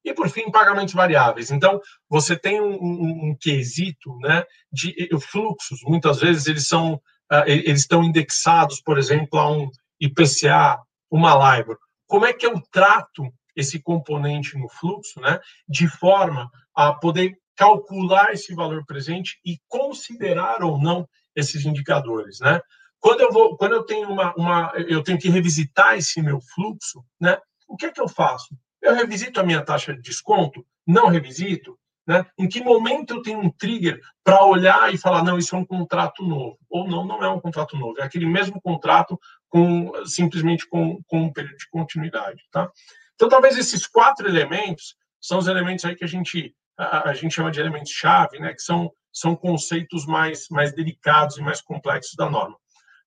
E, 0.06 0.14
por 0.14 0.30
fim, 0.30 0.52
pagamentos 0.52 0.94
variáveis. 0.94 1.50
Então, 1.50 1.80
você 2.08 2.36
tem 2.36 2.60
um, 2.60 2.74
um, 2.80 3.30
um 3.30 3.36
quesito 3.38 4.16
né, 4.20 4.44
de 4.72 4.94
fluxos. 5.20 5.80
Muitas 5.82 6.20
vezes 6.20 6.46
eles 6.46 6.68
são 6.68 6.94
uh, 7.32 7.42
eles 7.44 7.80
estão 7.80 8.04
indexados, 8.04 8.80
por 8.80 8.98
exemplo, 8.98 9.36
a 9.36 9.50
um 9.50 9.68
IPCA, 10.00 10.78
uma 11.10 11.56
LIBOR. 11.56 11.76
Como 12.06 12.24
é 12.24 12.32
que 12.32 12.46
eu 12.46 12.62
trato 12.70 13.28
esse 13.56 13.82
componente 13.82 14.56
no 14.56 14.68
fluxo, 14.68 15.20
né, 15.20 15.40
de 15.68 15.88
forma 15.88 16.48
a 16.72 16.92
poder 16.92 17.36
calcular 17.56 18.32
esse 18.32 18.54
valor 18.54 18.84
presente 18.86 19.40
e 19.44 19.58
considerar 19.66 20.62
ou 20.62 20.78
não 20.78 21.08
esses 21.34 21.64
indicadores, 21.64 22.38
né? 22.38 22.60
Quando 23.00 23.22
eu 23.22 23.32
vou, 23.32 23.56
quando 23.56 23.72
eu 23.72 23.82
tenho 23.82 24.08
uma, 24.08 24.34
uma 24.36 24.72
eu 24.76 25.02
tenho 25.02 25.18
que 25.18 25.28
revisitar 25.28 25.96
esse 25.96 26.20
meu 26.20 26.38
fluxo, 26.54 27.02
né? 27.20 27.38
O 27.66 27.76
que 27.76 27.86
é 27.86 27.90
que 27.90 28.00
eu 28.00 28.08
faço? 28.08 28.54
Eu 28.86 28.94
revisito 28.94 29.40
a 29.40 29.42
minha 29.42 29.64
taxa 29.64 29.92
de 29.92 30.00
desconto? 30.00 30.64
Não 30.86 31.08
revisito? 31.08 31.76
Né? 32.06 32.24
Em 32.38 32.48
que 32.48 32.62
momento 32.62 33.14
eu 33.14 33.22
tenho 33.22 33.40
um 33.40 33.50
trigger 33.50 34.00
para 34.22 34.44
olhar 34.44 34.94
e 34.94 34.96
falar, 34.96 35.24
não, 35.24 35.36
isso 35.36 35.56
é 35.56 35.58
um 35.58 35.64
contrato 35.64 36.22
novo? 36.22 36.56
Ou 36.70 36.86
não, 36.86 37.04
não 37.04 37.20
é 37.20 37.28
um 37.28 37.40
contrato 37.40 37.76
novo, 37.76 37.98
é 37.98 38.04
aquele 38.04 38.26
mesmo 38.26 38.60
contrato 38.60 39.18
com 39.48 39.90
simplesmente 40.04 40.68
com, 40.68 41.02
com 41.08 41.22
um 41.22 41.32
período 41.32 41.56
de 41.56 41.68
continuidade. 41.68 42.44
Tá? 42.52 42.70
Então, 43.16 43.28
talvez 43.28 43.58
esses 43.58 43.88
quatro 43.88 44.28
elementos 44.28 44.94
são 45.20 45.38
os 45.38 45.48
elementos 45.48 45.84
aí 45.84 45.96
que 45.96 46.04
a 46.04 46.08
gente, 46.08 46.54
a, 46.78 47.10
a 47.10 47.14
gente 47.14 47.34
chama 47.34 47.50
de 47.50 47.58
elementos-chave, 47.58 48.38
né, 48.38 48.54
que 48.54 48.62
são, 48.62 48.92
são 49.12 49.34
conceitos 49.34 50.06
mais, 50.06 50.46
mais 50.48 50.72
delicados 50.72 51.38
e 51.38 51.42
mais 51.42 51.60
complexos 51.60 52.14
da 52.14 52.30
norma. 52.30 52.56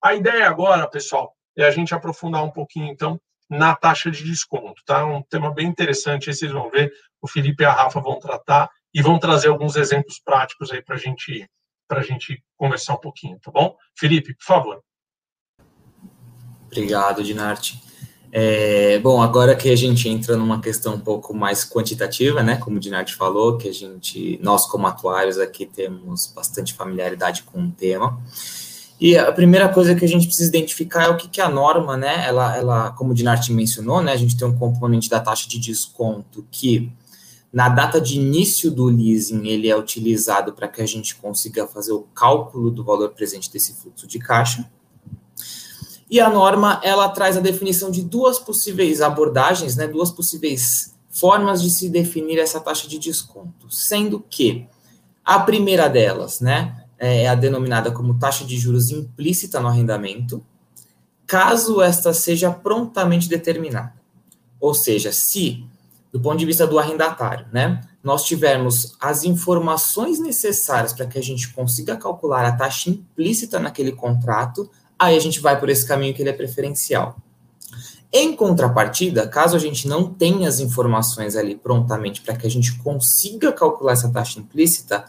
A 0.04 0.14
ideia 0.14 0.46
agora, 0.46 0.90
pessoal, 0.90 1.34
é 1.58 1.64
a 1.64 1.72
gente 1.72 1.96
aprofundar 1.96 2.44
um 2.44 2.52
pouquinho, 2.52 2.92
então, 2.92 3.18
na 3.50 3.76
taxa 3.76 4.12
de 4.12 4.24
desconto, 4.24 4.82
tá? 4.86 5.06
Um 5.06 5.24
tema 5.24 5.52
bem 5.52 5.68
interessante, 5.68 6.30
aí 6.30 6.36
vocês 6.36 6.52
vão 6.52 6.70
ver, 6.70 6.91
o 7.22 7.28
Felipe 7.28 7.64
e 7.64 7.66
a 7.66 7.74
Rafa 7.74 8.00
vão 8.00 8.20
tratar, 8.20 8.70
e 8.93 9.02
vão 9.02 9.20
trazer 9.20 9.50
alguns 9.50 9.76
exemplos 9.76 10.20
práticos 10.24 10.72
aí 10.72 10.82
para 10.82 10.97
gente, 10.97 11.47
a 11.89 12.02
gente 12.02 12.43
conversar 12.58 12.93
um 12.93 13.00
pouquinho, 13.00 13.39
tá 13.39 13.52
bom? 13.52 13.76
Felipe, 13.95 14.34
por 14.36 14.43
favor. 14.43 14.84
Obrigado, 16.68 17.24
Dinarte. 17.24 17.82
É, 18.32 19.00
bom, 19.00 19.22
agora 19.22 19.56
que 19.56 19.70
a 19.72 19.76
gente 19.76 20.08
entra 20.08 20.38
numa 20.38 20.62
questão 20.62 20.93
um 20.93 21.00
pouco 21.00 21.34
mais 21.34 21.68
quantitativa, 21.68 22.43
né, 22.43 22.58
como 22.58 22.78
o 22.78 22.80
Dinarte 22.80 23.16
falou, 23.16 23.58
que 23.58 23.68
a 23.68 23.74
gente, 23.74 24.39
nós 24.43 24.68
como 24.68 24.86
atuários 24.86 25.39
aqui 25.39 25.66
temos 25.66 26.28
bastante 26.28 26.76
familiaridade 26.76 27.41
com 27.41 27.64
o 27.64 27.72
tema, 27.72 28.22
e 29.00 29.18
a 29.18 29.32
primeira 29.32 29.70
coisa 29.70 29.95
que 29.95 30.04
a 30.04 30.08
gente 30.08 30.28
precisa 30.28 30.50
identificar 30.50 31.06
é 31.06 31.10
o 31.10 31.16
que, 31.16 31.30
que 31.30 31.39
a 31.39 31.47
norma, 31.47 31.95
né, 31.95 32.26
ela, 32.28 32.58
ela, 32.58 32.91
como 32.91 33.12
o 33.12 33.14
Dinarte 33.14 33.54
mencionou, 33.54 34.02
né, 34.02 34.12
a 34.12 34.18
gente 34.18 34.36
tem 34.36 34.45
um 34.45 34.58
componente 34.58 35.10
da 35.10 35.22
taxa 35.22 35.47
de 35.47 35.58
desconto 35.58 36.45
que, 36.52 36.91
na 37.52 37.70
data 37.70 38.02
de 38.02 38.20
início 38.20 38.70
do 38.70 38.86
leasing, 38.86 39.47
ele 39.47 39.70
é 39.70 39.78
utilizado 39.78 40.52
para 40.52 40.68
que 40.68 40.82
a 40.82 40.86
gente 40.86 41.16
consiga 41.16 41.66
fazer 41.66 41.93
o 41.93 42.02
cálculo 42.14 42.70
do 42.70 42.84
valor 42.84 43.10
presente 43.12 43.52
desse 43.52 43.74
fluxo 43.74 44.06
de 44.06 44.20
caixa, 44.20 44.70
e 46.12 46.20
a 46.20 46.30
norma 46.30 46.82
ela 46.84 47.08
traz 47.08 47.38
a 47.38 47.39
definição 47.39 47.89
de 47.91 48.02
duas 48.02 48.38
possíveis 48.38 49.00
abordagens, 49.00 49.78
né, 49.78 49.88
duas 49.88 50.12
possíveis 50.12 50.93
formas 51.10 51.62
de 51.62 51.70
se 51.70 51.88
definir 51.88 52.38
essa 52.38 52.60
taxa 52.60 52.88
de 52.88 53.00
desconto, 53.00 53.70
sendo 53.70 54.20
que 54.30 54.68
a 55.24 55.39
primeira 55.39 55.88
delas, 55.88 56.41
né, 56.41 56.84
é 57.00 57.28
a 57.28 57.36
denominada 57.36 57.91
como 57.91 58.20
taxa 58.20 58.45
de 58.45 58.58
juros 58.58 58.91
implícita 58.91 59.60
no 59.60 59.70
arrendamento, 59.70 60.43
caso 61.26 61.82
esta 61.82 62.14
seja 62.14 62.52
prontamente 62.52 63.30
determinada. 63.30 63.93
Ou 64.60 64.74
seja, 64.74 65.12
se, 65.12 65.66
do 66.12 66.20
ponto 66.20 66.38
de 66.38 66.45
vista 66.45 66.68
do 66.68 66.78
arrendatário, 66.78 67.45
né, 67.54 67.82
nós 68.04 68.26
tivermos 68.26 68.95
as 69.00 69.24
informações 69.24 70.20
necessárias 70.20 70.91
para 70.91 71.06
que 71.06 71.18
a 71.18 71.24
gente 71.24 71.50
consiga 71.54 71.95
calcular 71.95 72.45
a 72.45 72.52
taxa 72.52 72.89
implícita 72.89 73.60
naquele 73.60 73.93
contrato, 73.93 74.70
aí 74.97 75.16
a 75.16 75.20
gente 75.20 75.39
vai 75.39 75.58
por 75.58 75.70
esse 75.70 75.88
caminho 75.88 76.14
que 76.14 76.22
ele 76.22 76.30
é 76.30 76.34
preferencial. 76.34 77.18
Em 78.12 78.36
contrapartida, 78.36 79.28
caso 79.28 79.56
a 79.56 79.60
gente 79.60 79.88
não 79.88 80.12
tenha 80.12 80.50
as 80.50 80.60
informações 80.60 81.36
ali 81.36 81.56
prontamente 81.56 82.22
para 82.22 82.36
que 82.36 82.47
a 82.47 82.50
gente 82.50 82.76
consiga 82.80 83.52
calcular 83.54 83.93
essa 83.93 84.10
taxa 84.10 84.39
implícita, 84.39 85.06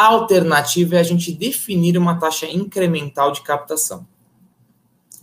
a 0.00 0.06
alternativa 0.06 0.96
é 0.96 0.98
a 0.98 1.02
gente 1.02 1.30
definir 1.30 1.98
uma 1.98 2.18
taxa 2.18 2.46
incremental 2.46 3.32
de 3.32 3.42
captação. 3.42 4.06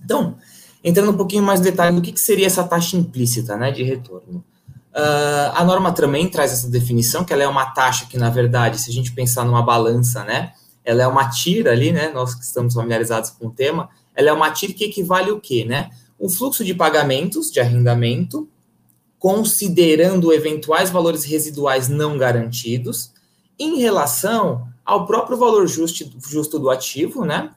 Então, 0.06 0.38
entrando 0.84 1.12
um 1.12 1.18
pouquinho 1.18 1.42
mais 1.42 1.60
detalhe 1.60 1.96
do 1.96 2.02
que, 2.02 2.12
que 2.12 2.20
seria 2.20 2.46
essa 2.46 2.64
taxa 2.64 2.96
implícita 2.96 3.58
né, 3.58 3.72
de 3.72 3.82
retorno. 3.82 4.46
Uh, 4.94 5.50
a 5.56 5.64
norma 5.64 5.92
também 5.92 6.30
traz 6.30 6.54
essa 6.54 6.70
definição, 6.70 7.26
que 7.26 7.34
ela 7.34 7.42
é 7.42 7.48
uma 7.48 7.66
taxa 7.72 8.06
que, 8.06 8.20
na 8.20 8.30
verdade, 8.30 8.80
se 8.80 8.92
a 8.92 8.94
gente 8.94 9.12
pensar 9.14 9.46
numa 9.46 9.64
balança, 9.64 10.24
né, 10.24 10.54
ela 10.86 11.02
é 11.02 11.08
uma 11.08 11.28
tira 11.28 11.72
ali, 11.72 11.92
né, 11.92 12.12
nós 12.14 12.36
que 12.36 12.44
estamos 12.44 12.76
familiarizados 12.76 13.32
com 13.32 13.48
o 13.48 13.52
tema, 13.52 13.90
ela 14.16 14.30
é 14.30 14.34
uma 14.34 14.52
TIR 14.52 14.76
que 14.76 14.86
equivale 14.86 15.32
o 15.32 15.40
quê, 15.40 15.66
né? 15.66 15.90
O 16.20 16.30
fluxo 16.30 16.64
de 16.64 16.74
pagamentos 16.74 17.52
de 17.52 17.60
arrendamento, 17.60 18.48
considerando 19.18 20.32
eventuais 20.34 20.90
valores 20.90 21.24
residuais 21.24 21.88
não 21.88 22.18
garantidos, 22.18 23.12
em 23.60 23.80
relação 23.80 24.68
ao 24.86 25.06
próprio 25.06 25.38
valor 25.38 25.68
justo, 25.68 26.10
justo 26.26 26.58
do 26.58 26.70
ativo, 26.70 27.26
né? 27.26 27.52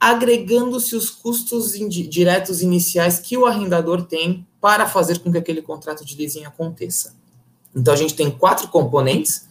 Agregando-se 0.00 0.96
os 0.96 1.10
custos 1.10 1.72
diretos 1.72 2.62
iniciais 2.62 3.18
que 3.18 3.36
o 3.36 3.46
arrendador 3.46 4.02
tem 4.02 4.46
para 4.60 4.88
fazer 4.88 5.18
com 5.18 5.30
que 5.30 5.38
aquele 5.38 5.62
contrato 5.62 6.04
de 6.04 6.16
leasing 6.16 6.44
aconteça. 6.44 7.14
Então, 7.74 7.92
a 7.92 7.96
gente 7.96 8.14
tem 8.14 8.30
quatro 8.30 8.68
componentes, 8.68 9.46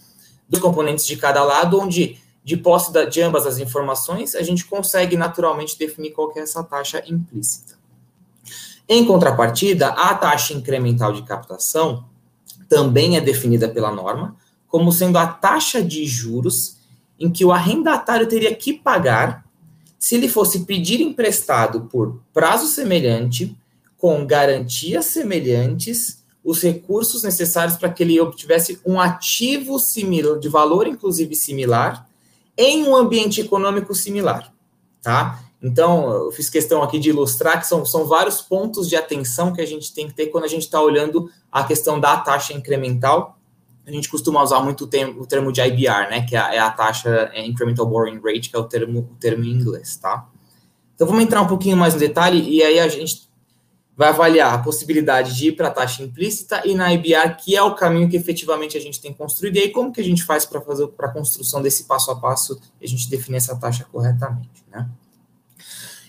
dois 0.49 0.62
componentes 0.62 1.06
de 1.06 1.16
cada 1.16 1.43
lado, 1.43 1.80
onde 1.80 2.20
de 2.43 2.58
posse 2.58 2.91
de 3.10 3.22
ambas 3.22 3.45
as 3.45 3.60
informações, 3.60 4.34
a 4.36 4.41
gente 4.41 4.66
consegue 4.66 5.16
naturalmente 5.16 5.78
definir 5.78 6.12
qual 6.12 6.32
é 6.36 6.39
essa 6.39 6.64
taxa 6.64 7.04
implícita. 7.08 7.78
Em 8.89 9.06
contrapartida, 9.06 9.89
a 9.89 10.14
taxa 10.16 10.54
incremental 10.54 11.14
de 11.14 11.22
captação 11.22 12.06
também 12.68 13.16
é 13.16 13.22
definida 13.22 13.70
pela 13.70 13.91
norma 13.91 14.36
como 14.72 14.91
sendo 14.91 15.17
a 15.17 15.28
taxa 15.28 15.84
de 15.84 16.05
juros 16.05 16.78
em 17.19 17.30
que 17.30 17.43
o 17.45 17.51
arrendatário 17.51 18.28
teria 18.28 18.55
que 18.55 18.74
pagar 18.74 19.45
se 19.99 20.15
ele 20.15 20.28
fosse 20.28 20.61
pedir 20.61 21.01
emprestado 21.01 21.82
por 21.82 22.19
prazo 22.34 22.65
semelhante, 22.65 23.55
com 23.97 24.26
garantias 24.26 25.05
semelhantes, 25.05 26.24
os 26.43 26.59
recursos 26.59 27.22
necessários 27.22 27.78
para 27.78 27.89
que 27.89 28.01
ele 28.01 28.19
obtivesse 28.19 28.80
um 28.84 28.99
ativo 28.99 29.78
similar, 29.78 30.39
de 30.39 30.49
valor 30.49 30.88
inclusive 30.88 31.36
similar, 31.36 32.09
em 32.57 32.84
um 32.88 32.95
ambiente 32.95 33.41
econômico 33.41 33.93
similar, 33.93 34.51
tá? 35.03 35.39
Então, 35.61 36.11
eu 36.11 36.32
fiz 36.32 36.49
questão 36.49 36.82
aqui 36.82 36.97
de 36.97 37.09
ilustrar 37.09 37.59
que 37.59 37.67
são, 37.67 37.86
são 37.86 38.07
vários 38.07 38.41
pontos 38.41 38.89
de 38.89 38.95
atenção 38.95 39.53
que 39.53 39.61
a 39.61 39.67
gente 39.67 39.93
tem 39.93 40.07
que 40.07 40.13
ter 40.15 40.28
quando 40.28 40.45
a 40.45 40.47
gente 40.47 40.63
está 40.63 40.82
olhando 40.82 41.30
a 41.51 41.63
questão 41.63 41.99
da 41.99 42.17
taxa 42.17 42.53
incremental. 42.53 43.38
A 43.86 43.91
gente 43.91 44.09
costuma 44.09 44.43
usar 44.43 44.59
muito 44.61 44.84
o 44.84 44.88
termo, 44.88 45.21
o 45.21 45.25
termo 45.25 45.51
de 45.51 45.61
IBR, 45.61 46.09
né? 46.09 46.25
Que 46.25 46.36
é, 46.36 46.55
é 46.55 46.59
a 46.59 46.69
taxa 46.69 47.32
é 47.34 47.45
Incremental 47.45 47.86
Borrowing 47.86 48.21
Rate, 48.23 48.49
que 48.49 48.55
é 48.55 48.59
o 48.59 48.63
termo, 48.63 48.99
o 48.99 49.15
termo 49.15 49.43
em 49.43 49.51
inglês, 49.51 49.95
tá? 49.95 50.27
Então, 50.95 51.07
vamos 51.07 51.23
entrar 51.23 51.41
um 51.41 51.47
pouquinho 51.47 51.75
mais 51.75 51.93
no 51.93 51.99
detalhe 51.99 52.47
e 52.47 52.61
aí 52.61 52.79
a 52.79 52.88
gente 52.88 53.29
vai 53.97 54.09
avaliar 54.09 54.53
a 54.53 54.57
possibilidade 54.59 55.36
de 55.36 55.49
ir 55.49 55.51
para 55.51 55.67
a 55.67 55.71
taxa 55.71 56.03
implícita 56.03 56.61
e 56.65 56.73
na 56.73 56.93
IBR, 56.93 57.36
que 57.38 57.55
é 57.55 57.61
o 57.61 57.75
caminho 57.75 58.09
que 58.09 58.15
efetivamente 58.15 58.77
a 58.77 58.82
gente 58.82 59.01
tem 59.01 59.13
construído. 59.13 59.57
E 59.57 59.59
aí, 59.59 59.69
como 59.69 59.91
que 59.91 60.01
a 60.01 60.03
gente 60.03 60.23
faz 60.23 60.45
para 60.45 60.61
fazer 60.61 60.88
para 60.88 61.07
a 61.07 61.11
construção 61.11 61.61
desse 61.61 61.84
passo 61.84 62.11
a 62.11 62.15
passo 62.15 62.59
e 62.79 62.86
a 62.86 62.88
gente 62.88 63.09
definir 63.09 63.38
essa 63.38 63.55
taxa 63.55 63.86
corretamente, 63.91 64.63
né? 64.71 64.89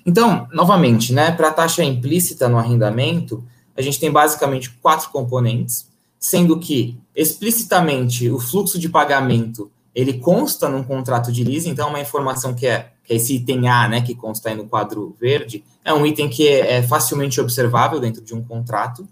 Então, 0.04 0.48
novamente, 0.52 1.12
né, 1.12 1.30
para 1.30 1.48
a 1.48 1.52
taxa 1.52 1.84
implícita 1.84 2.48
no 2.48 2.58
arrendamento, 2.58 3.44
a 3.76 3.80
gente 3.80 4.00
tem 4.00 4.10
basicamente 4.10 4.70
quatro 4.82 5.10
componentes, 5.10 5.88
sendo 6.22 6.56
que 6.60 6.96
explicitamente 7.16 8.30
o 8.30 8.38
fluxo 8.38 8.78
de 8.78 8.88
pagamento 8.88 9.68
ele 9.92 10.14
consta 10.14 10.68
num 10.68 10.84
contrato 10.84 11.32
de 11.32 11.42
leasing, 11.42 11.70
então 11.70 11.88
é 11.88 11.90
uma 11.90 12.00
informação 12.00 12.54
que 12.54 12.64
é 12.64 12.92
que 13.04 13.12
é 13.12 13.16
esse 13.16 13.34
item 13.34 13.68
A, 13.68 13.88
né, 13.88 14.00
que 14.00 14.14
consta 14.14 14.48
aí 14.48 14.54
no 14.54 14.68
quadro 14.68 15.16
verde, 15.20 15.64
é 15.84 15.92
um 15.92 16.06
item 16.06 16.28
que 16.28 16.46
é, 16.46 16.74
é 16.74 16.82
facilmente 16.84 17.40
observável 17.40 17.98
dentro 17.98 18.22
de 18.22 18.32
um 18.32 18.40
contrato. 18.40 19.08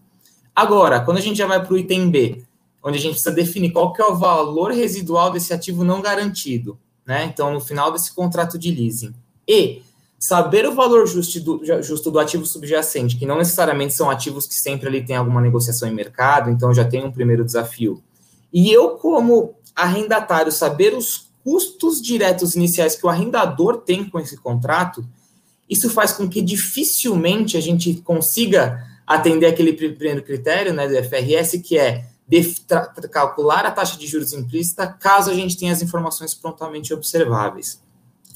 Agora, 0.55 1.01
quando 1.01 1.17
a 1.17 1.21
gente 1.21 1.37
já 1.37 1.47
vai 1.49 1.61
para 1.61 1.75
o 1.75 1.77
item 1.77 2.09
B, 2.09 2.45
onde 2.81 2.99
a 2.99 3.01
gente 3.01 3.15
precisa 3.15 3.35
definir 3.35 3.73
qual 3.73 3.93
que 3.93 4.01
é 4.01 4.07
o 4.07 4.15
valor 4.15 4.71
residual 4.71 5.33
desse 5.33 5.53
ativo 5.53 5.83
não 5.83 6.01
garantido, 6.01 6.79
né? 7.05 7.25
Então, 7.25 7.53
no 7.53 7.61
final 7.61 7.91
desse 7.91 8.15
contrato 8.15 8.57
de 8.57 8.71
leasing. 8.71 9.13
E 9.47 9.83
saber 10.21 10.67
o 10.67 10.75
valor 10.75 11.07
justo 11.07 11.41
do, 11.41 11.83
justo 11.83 12.11
do 12.11 12.19
ativo 12.19 12.45
subjacente, 12.45 13.17
que 13.17 13.25
não 13.25 13.39
necessariamente 13.39 13.95
são 13.95 14.11
ativos 14.11 14.47
que 14.47 14.55
sempre 14.55 14.87
ali 14.87 15.03
tem 15.03 15.17
alguma 15.17 15.41
negociação 15.41 15.89
em 15.89 15.95
mercado, 15.95 16.51
então 16.51 16.75
já 16.75 16.85
tem 16.85 17.03
um 17.03 17.11
primeiro 17.11 17.43
desafio. 17.43 18.03
E 18.53 18.71
eu, 18.71 18.91
como 18.91 19.55
arrendatário, 19.75 20.53
saber 20.53 20.95
os 20.95 21.31
custos 21.43 22.03
diretos 22.03 22.55
iniciais 22.55 22.95
que 22.95 23.07
o 23.07 23.09
arrendador 23.09 23.79
tem 23.79 24.05
com 24.05 24.21
esse 24.21 24.37
contrato, 24.37 25.03
isso 25.69 25.89
faz 25.89 26.13
com 26.13 26.29
que 26.29 26.43
dificilmente 26.43 27.57
a 27.57 27.61
gente 27.61 27.95
consiga 28.03 28.87
atender 29.07 29.47
aquele 29.47 29.73
primeiro 29.73 30.23
critério 30.23 30.75
né, 30.75 30.87
do 30.87 31.03
FRS, 31.03 31.59
que 31.65 31.79
é 31.79 32.05
calcular 33.11 33.65
a 33.65 33.71
taxa 33.71 33.99
de 33.99 34.07
juros 34.07 34.35
implícita 34.35 34.87
caso 34.87 35.31
a 35.31 35.35
gente 35.35 35.57
tenha 35.57 35.73
as 35.73 35.81
informações 35.81 36.35
prontamente 36.35 36.93
observáveis. 36.93 37.83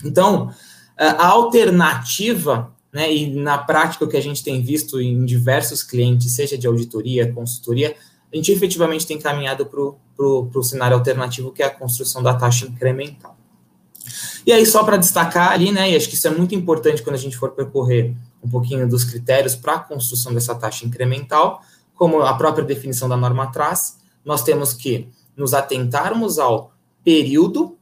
Então, 0.03 0.51
a 0.97 1.27
alternativa, 1.27 2.73
né, 2.93 3.13
e 3.13 3.35
na 3.35 3.59
prática 3.59 4.05
o 4.05 4.09
que 4.09 4.17
a 4.17 4.23
gente 4.23 4.45
tem 4.45 4.63
visto 4.63 5.01
em 5.01 5.25
diversos 5.25 5.83
clientes, 5.83 6.33
seja 6.33 6.57
de 6.57 6.67
auditoria, 6.67 7.33
consultoria, 7.33 7.97
a 8.33 8.37
gente 8.37 8.53
efetivamente 8.53 9.07
tem 9.07 9.19
caminhado 9.19 9.67
para 9.67 9.81
o 10.27 10.63
cenário 10.63 10.97
alternativo, 10.97 11.53
que 11.53 11.63
é 11.63 11.67
a 11.67 11.71
construção 11.71 12.23
da 12.23 12.35
taxa 12.35 12.67
incremental. 12.67 13.37
E 14.47 14.53
aí, 14.53 14.67
só 14.67 14.85
para 14.85 14.97
destacar 14.97 15.53
ali, 15.53 15.73
né, 15.73 15.91
e 15.91 15.97
acho 15.97 16.09
que 16.09 16.15
isso 16.15 16.27
é 16.29 16.31
muito 16.31 16.55
importante 16.55 17.03
quando 17.03 17.17
a 17.17 17.19
gente 17.19 17.37
for 17.37 17.51
percorrer 17.53 18.15
um 18.43 18.49
pouquinho 18.49 18.89
dos 18.89 19.03
critérios 19.03 19.57
para 19.57 19.75
a 19.75 19.79
construção 19.79 20.35
dessa 20.35 20.55
taxa 20.55 20.85
incremental, 20.85 21.63
como 21.95 22.21
a 22.23 22.35
própria 22.35 22.65
definição 22.65 23.09
da 23.09 23.17
norma 23.17 23.51
traz, 23.51 23.99
nós 24.25 24.43
temos 24.43 24.75
que 24.75 25.09
nos 25.37 25.55
atentarmos 25.55 26.39
ao 26.39 26.73
período 27.03 27.77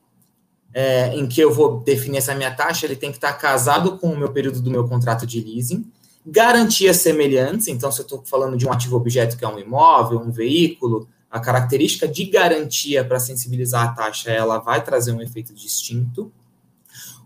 é, 0.75 1.15
em 1.15 1.27
que 1.27 1.41
eu 1.41 1.53
vou 1.53 1.81
definir 1.81 2.19
essa 2.19 2.35
minha 2.35 2.51
taxa, 2.51 2.87
ele 2.87 2.97
tem 2.97 3.11
que 3.11 3.19
estar 3.19 3.33
casado 3.35 3.99
com 3.99 4.09
o 4.09 4.17
meu 4.17 4.31
período 4.31 4.61
do 4.61 4.71
meu 4.71 4.87
contrato 4.89 5.27
de 5.27 5.41
leasing, 5.41 5.85
Garantias 6.25 6.99
semelhantes, 6.99 7.67
então, 7.67 7.91
se 7.91 8.01
eu 8.01 8.05
estou 8.05 8.23
falando 8.25 8.57
de 8.57 8.65
um 8.65 8.73
ativo 8.73 8.97
objeto 8.97 9.37
que 9.37 9.45
é 9.45 9.49
um 9.49 9.59
imóvel, 9.59 10.21
um 10.21 10.31
veículo, 10.31 11.09
a 11.29 11.41
característica 11.41 12.07
de 12.07 12.27
garantia 12.27 13.05
para 13.05 13.19
sensibilizar 13.19 13.89
a 13.89 13.93
taxa, 13.93 14.31
ela 14.31 14.59
vai 14.59 14.85
trazer 14.85 15.11
um 15.11 15.21
efeito 15.21 15.53
distinto. 15.53 16.31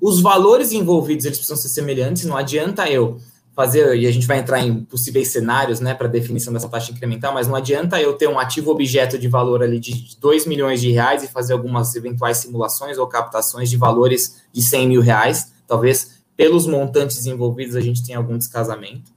Os 0.00 0.20
valores 0.20 0.72
envolvidos, 0.72 1.26
eles 1.26 1.36
precisam 1.36 1.58
ser 1.58 1.68
semelhantes, 1.68 2.24
não 2.24 2.38
adianta 2.38 2.88
eu 2.88 3.18
fazer, 3.56 3.96
e 3.96 4.06
a 4.06 4.12
gente 4.12 4.26
vai 4.26 4.38
entrar 4.38 4.60
em 4.60 4.84
possíveis 4.84 5.28
cenários, 5.28 5.80
né, 5.80 5.94
para 5.94 6.06
definição 6.06 6.52
dessa 6.52 6.68
taxa 6.68 6.92
incremental, 6.92 7.32
mas 7.32 7.48
não 7.48 7.56
adianta 7.56 7.98
eu 7.98 8.12
ter 8.12 8.28
um 8.28 8.38
ativo 8.38 8.70
objeto 8.70 9.18
de 9.18 9.28
valor 9.28 9.62
ali 9.62 9.80
de 9.80 10.14
2 10.20 10.46
milhões 10.46 10.78
de 10.78 10.90
reais 10.90 11.22
e 11.22 11.26
fazer 11.26 11.54
algumas 11.54 11.94
eventuais 11.96 12.36
simulações 12.36 12.98
ou 12.98 13.06
captações 13.06 13.70
de 13.70 13.78
valores 13.78 14.42
de 14.52 14.60
100 14.60 14.88
mil 14.88 15.00
reais, 15.00 15.54
talvez 15.66 16.16
pelos 16.36 16.66
montantes 16.66 17.24
envolvidos 17.24 17.74
a 17.74 17.80
gente 17.80 18.04
tenha 18.04 18.18
algum 18.18 18.36
descasamento. 18.36 19.10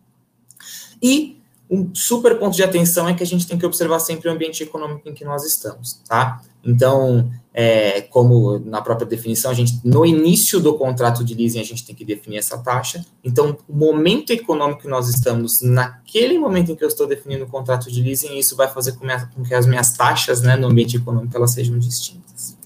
E 1.04 1.38
um 1.70 1.94
super 1.94 2.40
ponto 2.40 2.56
de 2.56 2.64
atenção 2.64 3.10
é 3.10 3.14
que 3.14 3.22
a 3.22 3.28
gente 3.28 3.46
tem 3.46 3.58
que 3.58 3.66
observar 3.66 4.00
sempre 4.00 4.30
o 4.30 4.32
ambiente 4.32 4.64
econômico 4.64 5.08
em 5.10 5.14
que 5.14 5.26
nós 5.26 5.46
estamos, 5.46 6.02
tá? 6.08 6.42
Então, 6.64 7.30
é, 7.54 8.02
como 8.02 8.60
na 8.60 8.82
própria 8.82 9.08
definição, 9.08 9.50
a 9.50 9.54
gente 9.54 9.80
no 9.84 10.06
início 10.06 10.60
do 10.60 10.78
contrato 10.78 11.24
de 11.24 11.34
leasing 11.34 11.60
a 11.60 11.64
gente 11.64 11.86
tem 11.86 11.96
que 11.96 12.06
definir 12.06 12.38
essa 12.38 12.58
taxa. 12.58 13.04
Então, 13.24 13.58
o 13.68 13.76
momento 13.76 14.32
econômico 14.32 14.82
que 14.82 14.88
nós 14.88 15.10
estamos, 15.10 15.62
naquele 15.62 16.38
momento 16.38 16.72
em 16.72 16.76
que 16.76 16.84
eu 16.84 16.88
estou 16.88 17.08
definindo 17.08 17.46
o 17.46 17.48
contrato 17.48 17.92
de 17.92 18.02
leasing, 18.02 18.38
isso 18.38 18.56
vai 18.56 18.68
fazer 18.68 18.94
com, 18.94 19.06
minha, 19.06 19.26
com 19.36 19.44
que 19.44 19.54
as 19.54 19.66
minhas 19.66 19.94
taxas, 19.94 20.42
né, 20.42 20.56
no 20.56 20.68
ambiente 20.68 20.98
econômico, 20.98 21.36
elas 21.36 21.52
sejam 21.52 21.78
distintas. 21.78 22.58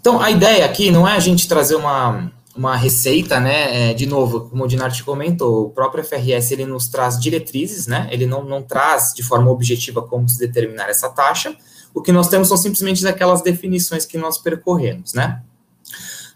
Então, 0.00 0.18
a 0.18 0.30
ideia 0.30 0.64
aqui 0.64 0.90
não 0.90 1.06
é 1.06 1.12
a 1.12 1.20
gente 1.20 1.46
trazer 1.46 1.74
uma 1.74 2.32
uma 2.56 2.76
receita, 2.76 3.38
né? 3.38 3.90
É, 3.90 3.94
de 3.94 4.06
novo, 4.06 4.48
como 4.48 4.64
o 4.64 4.66
Dinarte 4.66 5.04
comentou, 5.04 5.66
o 5.66 5.70
próprio 5.70 6.02
FRS 6.04 6.52
ele 6.52 6.66
nos 6.66 6.88
traz 6.88 7.18
diretrizes, 7.18 7.86
né? 7.86 8.08
Ele 8.10 8.26
não, 8.26 8.44
não 8.44 8.62
traz 8.62 9.12
de 9.14 9.22
forma 9.22 9.50
objetiva 9.50 10.02
como 10.02 10.28
se 10.28 10.38
determinar 10.38 10.88
essa 10.88 11.08
taxa. 11.08 11.56
O 11.94 12.02
que 12.02 12.12
nós 12.12 12.28
temos 12.28 12.48
são 12.48 12.56
simplesmente 12.56 13.06
aquelas 13.06 13.42
definições 13.42 14.04
que 14.04 14.18
nós 14.18 14.38
percorremos, 14.38 15.14
né? 15.14 15.42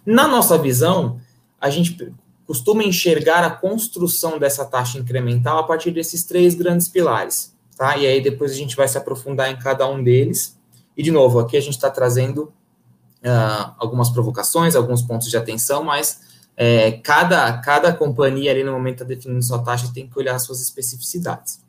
Na 0.06 0.28
nossa 0.28 0.56
visão, 0.58 1.20
a 1.60 1.70
gente 1.70 2.12
costuma 2.46 2.84
enxergar 2.84 3.42
a 3.42 3.50
construção 3.50 4.38
dessa 4.38 4.64
taxa 4.64 4.98
incremental 4.98 5.58
a 5.58 5.62
partir 5.62 5.90
desses 5.90 6.24
três 6.24 6.54
grandes 6.54 6.88
pilares, 6.88 7.54
tá? 7.76 7.96
E 7.96 8.06
aí 8.06 8.20
depois 8.22 8.52
a 8.52 8.54
gente 8.56 8.76
vai 8.76 8.86
se 8.86 8.98
aprofundar 8.98 9.50
em 9.50 9.56
cada 9.56 9.88
um 9.88 10.02
deles. 10.02 10.58
E 10.96 11.02
de 11.02 11.10
novo, 11.10 11.38
aqui 11.38 11.56
a 11.56 11.60
gente 11.60 11.74
está 11.74 11.90
trazendo 11.90 12.52
uh, 13.24 13.74
algumas 13.78 14.10
provocações, 14.10 14.76
alguns 14.76 15.02
pontos 15.02 15.28
de 15.28 15.36
atenção, 15.36 15.82
mas 15.82 16.20
é, 16.56 16.92
cada, 16.92 17.58
cada 17.58 17.92
companhia 17.92 18.52
ali 18.52 18.62
no 18.62 18.72
momento 18.72 19.02
está 19.02 19.04
definindo 19.04 19.42
sua 19.42 19.58
taxa 19.58 19.90
tem 19.92 20.08
que 20.08 20.18
olhar 20.18 20.38
suas 20.38 20.60
especificidades. 20.60 21.60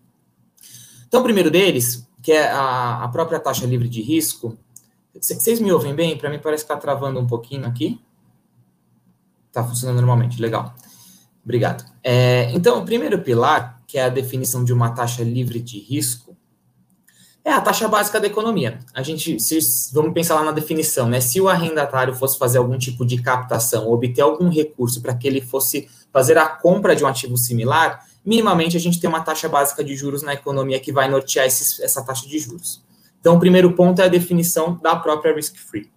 Então, 1.07 1.21
o 1.21 1.23
primeiro 1.23 1.49
deles, 1.49 2.07
que 2.21 2.31
é 2.31 2.49
a, 2.49 3.03
a 3.03 3.07
própria 3.07 3.39
taxa 3.39 3.65
livre 3.65 3.87
de 3.87 4.01
risco. 4.01 4.57
Vocês 5.19 5.59
me 5.59 5.71
ouvem 5.71 5.95
bem? 5.95 6.17
Para 6.17 6.29
mim 6.29 6.39
parece 6.39 6.65
que 6.65 6.71
está 6.71 6.79
travando 6.79 7.19
um 7.19 7.25
pouquinho 7.25 7.65
aqui. 7.65 7.99
Está 9.47 9.63
funcionando 9.63 9.97
normalmente, 9.97 10.41
legal. 10.41 10.75
Obrigado. 11.43 11.85
É, 12.03 12.51
então, 12.53 12.79
o 12.79 12.85
primeiro 12.85 13.21
pilar, 13.21 13.81
que 13.87 13.97
é 13.97 14.03
a 14.03 14.09
definição 14.09 14.63
de 14.63 14.73
uma 14.73 14.89
taxa 14.91 15.23
livre 15.23 15.59
de 15.59 15.79
risco, 15.79 16.34
é 17.45 17.51
a 17.51 17.61
taxa 17.61 17.87
básica 17.87 18.19
da 18.19 18.25
economia. 18.25 18.79
A 18.91 19.03
gente, 19.03 19.39
se, 19.39 19.59
vamos 19.93 20.13
pensar 20.13 20.33
lá 20.33 20.43
na 20.43 20.51
definição, 20.51 21.07
né? 21.07 21.21
Se 21.21 21.39
o 21.39 21.47
arrendatário 21.47 22.15
fosse 22.15 22.39
fazer 22.39 22.57
algum 22.57 22.75
tipo 22.75 23.05
de 23.05 23.21
captação, 23.21 23.87
obter 23.87 24.21
algum 24.21 24.49
recurso 24.49 24.99
para 24.99 25.13
que 25.13 25.27
ele 25.27 25.39
fosse 25.39 25.87
fazer 26.11 26.39
a 26.39 26.47
compra 26.47 26.95
de 26.95 27.03
um 27.03 27.07
ativo 27.07 27.37
similar, 27.37 28.03
minimamente 28.25 28.75
a 28.75 28.79
gente 28.79 28.99
tem 28.99 29.07
uma 29.07 29.21
taxa 29.21 29.47
básica 29.47 29.83
de 29.83 29.95
juros 29.95 30.23
na 30.23 30.33
economia 30.33 30.79
que 30.79 30.91
vai 30.91 31.07
nortear 31.07 31.45
esses, 31.45 31.79
essa 31.81 32.03
taxa 32.03 32.27
de 32.27 32.39
juros. 32.39 32.83
Então, 33.19 33.35
o 33.35 33.39
primeiro 33.39 33.73
ponto 33.73 34.01
é 34.01 34.05
a 34.05 34.09
definição 34.09 34.79
da 34.81 34.95
própria 34.95 35.35
risk-free. 35.35 35.91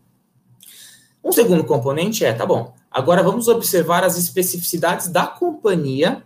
Um 1.25 1.33
segundo 1.33 1.65
componente 1.65 2.27
é, 2.27 2.33
tá 2.35 2.45
bom, 2.45 2.75
agora 2.91 3.23
vamos 3.23 3.49
observar 3.49 4.05
as 4.05 4.19
especificidades 4.19 5.09
da 5.09 5.27
companhia 5.27 6.23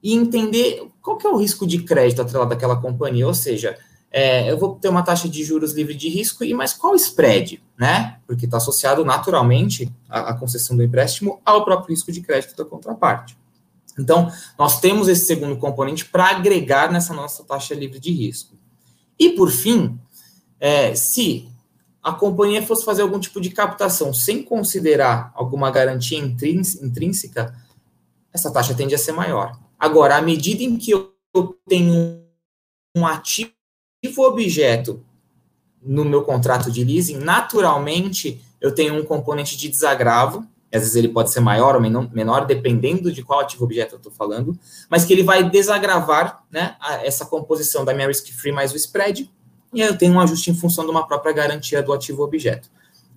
e 0.00 0.14
entender 0.14 0.88
qual 1.02 1.16
que 1.16 1.26
é 1.26 1.30
o 1.30 1.36
risco 1.36 1.66
de 1.66 1.82
crédito 1.82 2.22
atrelado 2.22 2.54
àquela 2.54 2.80
companhia, 2.80 3.26
ou 3.26 3.34
seja, 3.34 3.76
é, 4.12 4.50
eu 4.50 4.58
vou 4.58 4.74
ter 4.74 4.88
uma 4.88 5.02
taxa 5.02 5.28
de 5.28 5.44
juros 5.44 5.72
livre 5.72 5.94
de 5.94 6.08
risco, 6.08 6.42
e 6.42 6.52
mas 6.52 6.74
qual 6.74 6.96
spread, 6.96 7.62
né? 7.78 8.18
Porque 8.26 8.44
está 8.44 8.56
associado 8.56 9.04
naturalmente 9.04 9.90
a, 10.08 10.34
concessão 10.34 10.76
do 10.76 10.82
empréstimo 10.82 11.40
ao 11.44 11.64
próprio 11.64 11.94
risco 11.94 12.10
de 12.10 12.20
crédito 12.20 12.56
da 12.56 12.64
contraparte. 12.64 13.38
Então, 13.96 14.30
nós 14.58 14.80
temos 14.80 15.06
esse 15.06 15.26
segundo 15.26 15.56
componente 15.56 16.04
para 16.04 16.30
agregar 16.30 16.90
nessa 16.90 17.14
nossa 17.14 17.44
taxa 17.44 17.74
livre 17.74 18.00
de 18.00 18.10
risco. 18.10 18.56
E, 19.18 19.30
por 19.30 19.50
fim, 19.50 19.98
é, 20.58 20.94
se 20.94 21.48
a 22.02 22.12
companhia 22.12 22.62
fosse 22.62 22.84
fazer 22.84 23.02
algum 23.02 23.20
tipo 23.20 23.40
de 23.40 23.50
captação 23.50 24.12
sem 24.12 24.42
considerar 24.42 25.30
alguma 25.34 25.70
garantia 25.70 26.18
intrínseca, 26.18 27.54
essa 28.32 28.50
taxa 28.50 28.74
tende 28.74 28.94
a 28.94 28.98
ser 28.98 29.12
maior. 29.12 29.56
Agora, 29.78 30.16
à 30.16 30.22
medida 30.22 30.62
em 30.62 30.76
que 30.76 30.90
eu 30.90 31.14
tenho 31.68 32.24
um 32.96 33.06
ativo 33.06 33.52
for 34.08 34.28
objeto 34.28 35.04
no 35.82 36.04
meu 36.04 36.22
contrato 36.22 36.70
de 36.70 36.82
leasing, 36.82 37.18
naturalmente 37.18 38.42
eu 38.60 38.74
tenho 38.74 38.94
um 38.94 39.04
componente 39.04 39.56
de 39.56 39.68
desagravo, 39.68 40.46
às 40.72 40.82
vezes 40.82 40.94
ele 40.94 41.08
pode 41.08 41.30
ser 41.30 41.40
maior 41.40 41.74
ou 41.74 41.80
menor, 41.80 42.46
dependendo 42.46 43.12
de 43.12 43.22
qual 43.22 43.40
ativo 43.40 43.64
objeto 43.64 43.94
eu 43.94 43.96
estou 43.96 44.12
falando, 44.12 44.56
mas 44.88 45.04
que 45.04 45.12
ele 45.12 45.22
vai 45.22 45.48
desagravar 45.48 46.44
né, 46.50 46.76
essa 47.02 47.26
composição 47.26 47.84
da 47.84 47.92
minha 47.92 48.06
risk-free 48.06 48.52
mais 48.52 48.72
o 48.72 48.76
spread, 48.76 49.30
e 49.72 49.82
aí 49.82 49.88
eu 49.88 49.98
tenho 49.98 50.14
um 50.14 50.20
ajuste 50.20 50.50
em 50.50 50.54
função 50.54 50.84
de 50.84 50.90
uma 50.90 51.06
própria 51.06 51.32
garantia 51.32 51.82
do 51.82 51.92
ativo 51.92 52.22
objeto. 52.22 52.70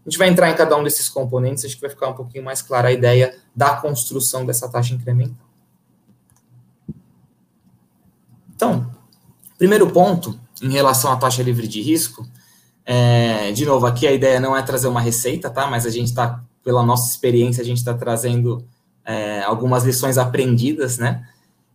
A 0.05 0.09
gente 0.09 0.17
vai 0.17 0.27
entrar 0.27 0.49
em 0.49 0.55
cada 0.55 0.75
um 0.75 0.84
desses 0.84 1.07
componentes, 1.07 1.63
acho 1.63 1.75
que 1.75 1.81
vai 1.81 1.89
ficar 1.89 2.09
um 2.09 2.13
pouquinho 2.13 2.43
mais 2.43 2.61
clara 2.61 2.89
a 2.89 2.91
ideia 2.91 3.38
da 3.55 3.75
construção 3.75 4.45
dessa 4.45 4.67
taxa 4.67 4.93
incremental. 4.93 5.47
Então, 8.55 8.91
primeiro 9.57 9.89
ponto 9.91 10.39
em 10.64 10.72
relação 10.72 11.11
à 11.11 11.18
taxa 11.18 11.43
livre 11.43 11.68
de 11.68 11.82
risco, 11.82 12.26
é, 12.86 13.51
de 13.51 13.66
novo, 13.66 13.86
aqui 13.86 14.07
a 14.07 14.11
ideia 14.11 14.39
não 14.39 14.55
é 14.55 14.61
trazer 14.61 14.88
uma 14.88 15.01
receita, 15.01 15.49
tá? 15.49 15.68
Mas 15.68 15.86
a 15.86 15.89
gente 15.89 16.07
está, 16.07 16.41
pela 16.64 16.84
nossa 16.84 17.09
experiência, 17.11 17.61
a 17.61 17.66
gente 17.66 17.78
está 17.78 17.93
trazendo 17.93 18.66
é, 19.05 19.41
algumas 19.43 19.84
lições 19.84 20.18
aprendidas, 20.18 20.97
né? 20.97 21.28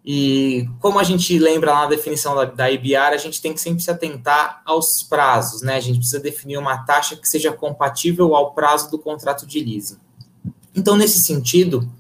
E 0.05 0.69
como 0.81 0.99
a 0.99 1.05
gente 1.05 1.39
lembra 1.39 1.73
lá 1.73 1.81
na 1.83 1.89
definição 1.89 2.35
da, 2.35 2.47
da 2.47 2.71
IBR, 2.71 3.13
a 3.13 3.19
gente 3.19 3.43
tem 3.43 3.53
que 3.53 3.61
sempre 3.61 3.83
se 3.83 3.91
atentar 3.91 4.63
aos 4.65 5.03
prazos, 5.03 5.61
né? 5.63 5.77
A 5.77 5.81
gente 5.81 5.99
precisa 5.99 6.21
definir 6.21 6.57
uma 6.57 6.79
taxa 6.79 7.17
que 7.17 7.29
seja 7.29 7.53
compatível 7.53 8.35
ao 8.35 8.55
prazo 8.55 8.91
do 8.91 8.99
contrato 8.99 9.47
de 9.47 9.61
leasing. 9.61 9.99
Então, 10.75 10.97
nesse 10.97 11.21
sentido, 11.21 11.91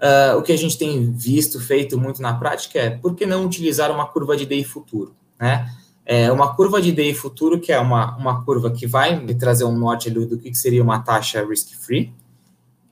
uh, 0.00 0.38
o 0.38 0.42
que 0.42 0.52
a 0.52 0.58
gente 0.58 0.78
tem 0.78 1.10
visto, 1.12 1.60
feito 1.60 1.98
muito 1.98 2.20
na 2.22 2.34
prática 2.34 2.78
é 2.78 2.90
por 2.90 3.14
que 3.14 3.26
não 3.26 3.44
utilizar 3.44 3.90
uma 3.90 4.06
curva 4.06 4.36
de 4.36 4.46
DI 4.46 4.62
futuro, 4.62 5.14
né? 5.40 5.68
É 6.06 6.30
uma 6.30 6.54
curva 6.54 6.80
de 6.82 6.92
DI 6.92 7.14
futuro, 7.14 7.58
que 7.58 7.72
é 7.72 7.80
uma, 7.80 8.16
uma 8.16 8.44
curva 8.44 8.70
que 8.70 8.86
vai 8.86 9.18
me 9.18 9.34
trazer 9.34 9.64
um 9.64 9.76
norte 9.76 10.08
ali 10.08 10.26
do 10.26 10.38
que 10.38 10.54
seria 10.54 10.82
uma 10.82 11.00
taxa 11.00 11.44
risk-free, 11.46 12.12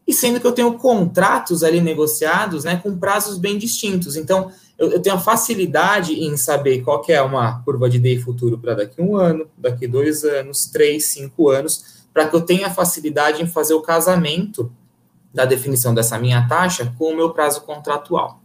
e 0.06 0.12
sendo 0.12 0.40
que 0.40 0.46
eu 0.46 0.52
tenho 0.52 0.72
contratos 0.74 1.62
ali 1.62 1.80
negociados 1.80 2.64
né, 2.64 2.76
com 2.76 2.98
prazos 2.98 3.38
bem 3.38 3.56
distintos. 3.56 4.16
Então, 4.16 4.50
eu, 4.76 4.90
eu 4.90 5.00
tenho 5.00 5.14
a 5.16 5.20
facilidade 5.20 6.14
em 6.14 6.36
saber 6.36 6.82
qual 6.82 7.00
que 7.00 7.12
é 7.12 7.22
uma 7.22 7.62
curva 7.62 7.88
de 7.88 7.98
DI 7.98 8.18
futuro 8.18 8.58
para 8.58 8.74
daqui 8.74 9.00
um 9.00 9.16
ano, 9.16 9.46
daqui 9.56 9.86
dois 9.86 10.24
anos, 10.24 10.66
três, 10.66 11.06
cinco 11.06 11.48
anos, 11.48 12.02
para 12.12 12.26
que 12.26 12.34
eu 12.34 12.40
tenha 12.40 12.68
facilidade 12.68 13.42
em 13.42 13.46
fazer 13.46 13.74
o 13.74 13.80
casamento 13.80 14.72
da 15.32 15.44
definição 15.44 15.94
dessa 15.94 16.18
minha 16.18 16.46
taxa 16.48 16.92
com 16.98 17.12
o 17.12 17.16
meu 17.16 17.30
prazo 17.30 17.62
contratual. 17.62 18.41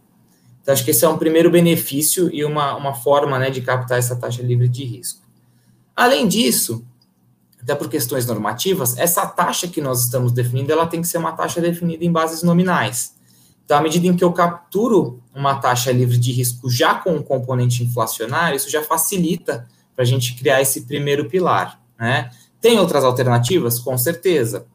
Então, 0.68 0.74
acho 0.74 0.84
que 0.84 0.90
esse 0.90 1.02
é 1.02 1.08
um 1.08 1.16
primeiro 1.16 1.50
benefício 1.50 2.28
e 2.30 2.44
uma, 2.44 2.76
uma 2.76 2.92
forma 2.92 3.38
né, 3.38 3.48
de 3.48 3.62
captar 3.62 3.98
essa 3.98 4.14
taxa 4.14 4.42
livre 4.42 4.68
de 4.68 4.84
risco. 4.84 5.22
Além 5.96 6.28
disso, 6.28 6.84
até 7.58 7.74
por 7.74 7.88
questões 7.88 8.26
normativas, 8.26 8.94
essa 8.98 9.24
taxa 9.24 9.66
que 9.66 9.80
nós 9.80 10.04
estamos 10.04 10.30
definindo, 10.30 10.70
ela 10.70 10.86
tem 10.86 11.00
que 11.00 11.08
ser 11.08 11.16
uma 11.16 11.32
taxa 11.32 11.58
definida 11.58 12.04
em 12.04 12.12
bases 12.12 12.42
nominais. 12.42 13.14
Então, 13.64 13.78
à 13.78 13.80
medida 13.80 14.08
em 14.08 14.14
que 14.14 14.22
eu 14.22 14.30
capturo 14.30 15.22
uma 15.34 15.54
taxa 15.54 15.90
livre 15.90 16.18
de 16.18 16.32
risco 16.32 16.68
já 16.68 16.96
com 16.96 17.14
um 17.14 17.22
componente 17.22 17.82
inflacionário, 17.82 18.54
isso 18.54 18.68
já 18.68 18.82
facilita 18.82 19.66
para 19.96 20.02
a 20.02 20.06
gente 20.06 20.34
criar 20.34 20.60
esse 20.60 20.82
primeiro 20.82 21.30
pilar. 21.30 21.80
Né? 21.98 22.30
Tem 22.60 22.78
outras 22.78 23.04
alternativas? 23.04 23.78
Com 23.78 23.96
certeza. 23.96 24.66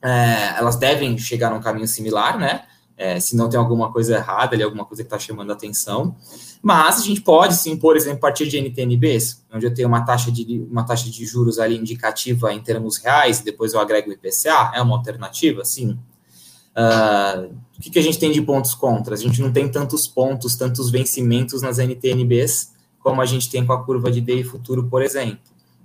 É, 0.00 0.58
elas 0.58 0.76
devem 0.76 1.18
chegar 1.18 1.50
num 1.50 1.60
caminho 1.60 1.88
similar, 1.88 2.38
né? 2.38 2.66
É, 2.96 3.18
se 3.18 3.36
não 3.36 3.48
tem 3.48 3.58
alguma 3.58 3.92
coisa 3.92 4.14
errada 4.16 4.54
ali, 4.54 4.62
alguma 4.62 4.84
coisa 4.84 5.02
que 5.02 5.06
está 5.06 5.18
chamando 5.18 5.50
a 5.50 5.54
atenção. 5.54 6.14
Mas 6.62 7.00
a 7.00 7.02
gente 7.02 7.20
pode 7.20 7.54
sim, 7.54 7.76
por 7.76 7.96
exemplo, 7.96 8.20
partir 8.20 8.46
de 8.46 8.58
NTNBs, 8.58 9.44
onde 9.52 9.66
eu 9.66 9.74
tenho 9.74 9.88
uma 9.88 10.02
taxa 10.02 10.30
de, 10.30 10.66
uma 10.70 10.84
taxa 10.84 11.10
de 11.10 11.26
juros 11.26 11.58
ali 11.58 11.76
indicativa 11.76 12.52
em 12.52 12.60
termos 12.60 12.98
reais, 12.98 13.40
e 13.40 13.44
depois 13.44 13.74
eu 13.74 13.80
agrego 13.80 14.10
o 14.10 14.12
IPCA, 14.12 14.72
é 14.74 14.80
uma 14.80 14.96
alternativa, 14.96 15.64
sim. 15.64 15.98
Uh, 16.76 17.54
o 17.78 17.80
que, 17.80 17.90
que 17.90 17.98
a 17.98 18.02
gente 18.02 18.18
tem 18.18 18.32
de 18.32 18.40
pontos 18.42 18.74
contras? 18.74 19.20
A 19.20 19.22
gente 19.22 19.40
não 19.40 19.52
tem 19.52 19.68
tantos 19.68 20.06
pontos, 20.06 20.56
tantos 20.56 20.90
vencimentos 20.90 21.62
nas 21.62 21.78
NTNBs 21.78 22.72
como 23.00 23.20
a 23.20 23.26
gente 23.26 23.50
tem 23.50 23.64
com 23.64 23.72
a 23.72 23.84
curva 23.84 24.10
de 24.10 24.20
DI 24.20 24.42
futuro, 24.44 24.88
por 24.88 25.02
exemplo. 25.02 25.38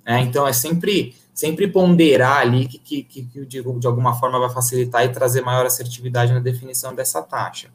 É, 0.05 0.19
então, 0.21 0.47
é 0.47 0.53
sempre 0.53 1.13
sempre 1.39 1.69
ponderar 1.69 2.39
ali 2.39 2.67
que, 2.67 2.77
que, 2.77 3.01
que, 3.01 3.23
que 3.23 3.45
de, 3.45 3.61
de 3.61 3.87
alguma 3.87 4.13
forma 4.13 4.37
vai 4.37 4.49
facilitar 4.49 5.05
e 5.05 5.09
trazer 5.09 5.39
maior 5.39 5.65
assertividade 5.65 6.33
na 6.33 6.41
definição 6.41 6.93
dessa 6.93 7.21
taxa. 7.21 7.69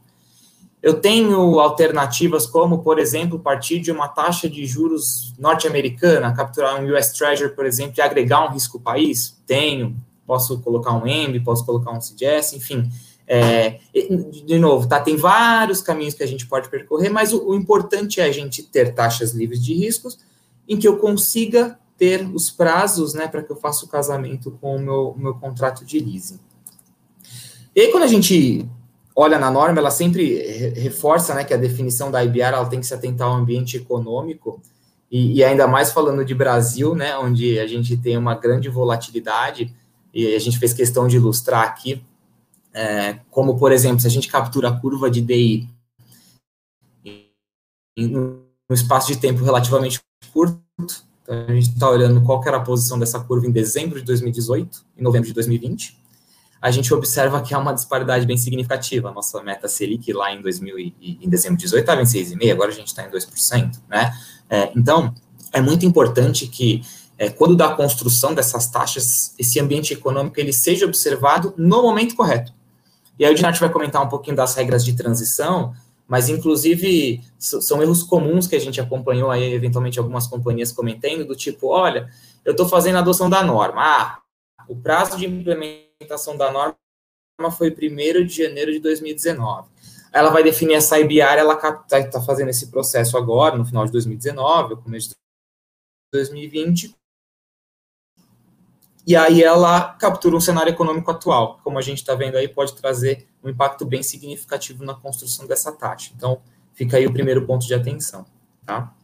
Eu 0.83 1.01
tenho 1.01 1.59
alternativas 1.59 2.47
como, 2.47 2.83
por 2.83 2.99
exemplo, 2.99 3.39
partir 3.39 3.81
de 3.81 3.91
uma 3.91 4.07
taxa 4.07 4.51
de 4.51 4.67
juros 4.67 5.33
norte-americana, 5.39 6.35
capturar 6.35 6.79
um 6.79 6.95
US 6.95 7.09
Treasury, 7.09 7.55
por 7.55 7.65
exemplo, 7.65 7.95
e 7.97 8.03
agregar 8.03 8.47
um 8.47 8.53
risco 8.53 8.79
país? 8.79 9.35
Tenho. 9.47 9.97
Posso 10.27 10.61
colocar 10.61 10.93
um 10.93 11.07
EMB, 11.07 11.43
posso 11.43 11.65
colocar 11.65 11.91
um 11.91 12.01
CDS, 12.03 12.53
enfim. 12.53 12.91
É, 13.27 13.79
de 14.45 14.59
novo, 14.59 14.87
tá? 14.87 15.01
Tem 15.01 15.17
vários 15.17 15.81
caminhos 15.81 16.13
que 16.13 16.23
a 16.23 16.27
gente 16.27 16.47
pode 16.47 16.69
percorrer, 16.69 17.09
mas 17.09 17.33
o, 17.33 17.49
o 17.49 17.55
importante 17.55 18.21
é 18.21 18.25
a 18.25 18.33
gente 18.33 18.63
ter 18.63 18.93
taxas 18.93 19.33
livres 19.33 19.65
de 19.65 19.73
riscos 19.73 20.19
em 20.69 20.77
que 20.77 20.87
eu 20.87 20.99
consiga 20.99 21.79
ter 21.97 22.29
os 22.35 22.51
prazos, 22.51 23.15
né, 23.15 23.29
para 23.29 23.43
que 23.43 23.53
eu 23.53 23.57
faça 23.57 23.85
o 23.85 23.89
casamento 23.89 24.51
com 24.61 24.77
o 24.77 24.81
meu, 24.81 25.15
meu 25.17 25.35
contrato 25.35 25.85
de 25.85 25.99
leasing. 25.99 26.41
E 27.75 27.81
aí, 27.81 27.91
quando 27.91 28.05
a 28.05 28.09
gente 28.09 28.69
olha 29.15 29.39
na 29.39 29.51
norma, 29.51 29.79
ela 29.79 29.91
sempre 29.91 30.39
reforça 30.75 31.35
né, 31.35 31.45
que 31.45 31.55
a 31.55 31.59
definição 31.59 32.11
da 32.11 32.25
IBR 32.25 32.55
ela 32.55 32.67
tem 32.67 32.81
que 32.81 32.87
se 32.87 32.95
atentar 32.95 33.29
ao 33.29 33.35
ambiente 33.35 33.77
econômico, 33.77 34.61
e, 35.11 35.35
e, 35.35 35.45
ainda 35.45 35.69
mais 35.69 35.93
falando 35.93 36.25
de 36.25 36.35
Brasil, 36.35 36.95
né, 36.95 37.17
onde 37.17 37.59
a 37.61 37.67
gente 37.67 37.97
tem 37.97 38.17
uma 38.17 38.35
grande 38.35 38.69
volatilidade, 38.69 39.73
e 40.13 40.35
a 40.35 40.39
gente 40.41 40.59
fez 40.59 40.73
questão 40.73 41.07
de 41.07 41.17
ilustrar 41.17 41.63
aqui, 41.63 42.03
é, 42.73 43.21
como, 43.31 43.57
por 43.57 43.71
exemplo, 43.71 44.01
se 44.01 44.07
a 44.09 44.11
gente 44.11 44.27
captura 44.27 44.69
a 44.69 44.81
curva 44.81 45.09
de 45.09 45.21
DI 45.21 45.69
em 47.97 48.17
um 48.17 48.45
espaço 48.71 49.07
de 49.13 49.19
tempo 49.19 49.45
relativamente 49.45 50.01
curto, 50.33 50.61
então 51.25 51.45
a 51.49 51.53
gente 51.55 51.71
está 51.71 51.89
olhando 51.89 52.21
qual 52.23 52.43
era 52.47 52.59
a 52.59 52.61
posição 52.61 52.99
dessa 52.99 53.19
curva 53.19 53.47
em 53.47 53.51
dezembro 53.51 53.99
de 53.99 54.05
2018 54.05 54.85
e 54.97 55.03
novembro 55.03 55.27
de 55.27 55.35
2020, 55.35 55.99
a 56.61 56.71
gente 56.71 56.93
observa 56.95 57.41
que 57.43 57.53
há 57.55 57.59
uma 57.59 57.75
disparidade 57.75 58.25
bem 58.27 58.37
significativa. 58.37 59.11
Nossa 59.11 59.43
meta 59.43 59.69
Selic 59.69 60.13
lá 60.13 60.33
em, 60.33 60.41
2000 60.41 60.79
e, 60.79 61.19
em 61.21 61.29
dezembro 61.29 61.59
de 61.59 61.69
2018 61.69 61.81
estava 61.81 62.03
em 62.03 62.05
6,5%, 62.05 62.53
agora 62.53 62.71
a 62.71 62.75
gente 62.75 62.87
está 62.89 63.03
em 63.05 63.11
2%, 63.11 63.81
né? 63.89 64.15
É, 64.49 64.71
então, 64.77 65.15
é 65.53 65.61
muito 65.61 65.85
importante 65.87 66.47
que, 66.47 66.83
é, 67.19 67.31
quando 67.31 67.57
da 67.57 67.75
construção 67.75 68.35
dessas 68.35 68.67
taxas, 68.67 69.35
esse 69.39 69.59
ambiente 69.61 69.93
econômico 69.93 70.39
ele 70.39 70.53
seja 70.53 70.87
observado 70.87 71.55
no 71.57 71.83
momento 71.83 72.15
correto. 72.15 72.53
E 73.19 73.25
aí 73.25 73.33
o 73.33 73.37
Dinati 73.37 73.61
vai 73.61 73.71
comentar 73.71 74.03
um 74.03 74.09
pouquinho 74.09 74.37
das 74.37 74.55
regras 74.55 74.85
de 74.85 74.95
transição, 74.95 75.75
mas 76.07 76.29
inclusive 76.29 77.23
são 77.39 77.83
erros 77.83 78.03
comuns 78.03 78.47
que 78.47 78.57
a 78.57 78.61
gente 78.61 78.81
acompanhou 78.81 79.31
aí, 79.31 79.55
eventualmente, 79.55 79.99
algumas 79.99 80.27
companhias 80.27 80.71
comentando, 80.71 81.25
do 81.25 81.35
tipo, 81.35 81.69
olha, 81.69 82.11
eu 82.45 82.53
estou 82.53 82.69
fazendo 82.69 82.97
a 82.97 83.01
adoção 83.01 83.31
da 83.31 83.43
norma, 83.43 83.83
ah, 83.83 84.19
o 84.69 84.77
prazo 84.77 85.17
de 85.17 85.27
implementação 85.27 86.37
da 86.37 86.53
norma 86.53 86.77
foi 87.57 87.71
1 87.71 88.27
de 88.27 88.45
janeiro 88.45 88.73
de 88.73 88.79
2019. 88.79 89.69
Ela 90.13 90.31
vai 90.31 90.43
definir 90.43 90.75
essa 90.75 90.99
IBR, 90.99 91.39
ela 91.39 91.55
está 91.55 91.73
tá 92.05 92.23
fazendo 92.23 92.49
esse 92.49 92.71
processo 92.71 93.19
agora, 93.19 93.57
no 93.57 93.65
final 93.65 93.85
de 93.85 93.93
2019, 93.93 94.77
começo 94.77 95.09
de 95.09 95.15
2020. 96.13 96.95
E 99.07 99.15
aí 99.15 99.43
ela 99.43 99.95
captura 99.95 100.35
um 100.35 100.41
cenário 100.41 100.71
econômico 100.71 101.11
atual. 101.11 101.61
Como 101.63 101.79
a 101.79 101.83
gente 101.83 101.99
está 101.99 102.15
vendo 102.15 102.37
aí, 102.37 102.49
pode 102.49 102.75
trazer 102.75 103.29
um 103.43 103.51
impacto 103.51 103.85
bem 103.85 104.03
significativo 104.03 104.85
na 104.85 104.95
construção 104.95 105.47
dessa 105.47 105.71
taxa. 105.71 106.13
Então, 106.17 106.41
fica 106.73 106.97
aí 106.97 107.07
o 107.07 107.13
primeiro 107.13 107.47
ponto 107.47 107.67
de 107.67 107.75
atenção, 107.75 108.25
tá? 108.65 108.95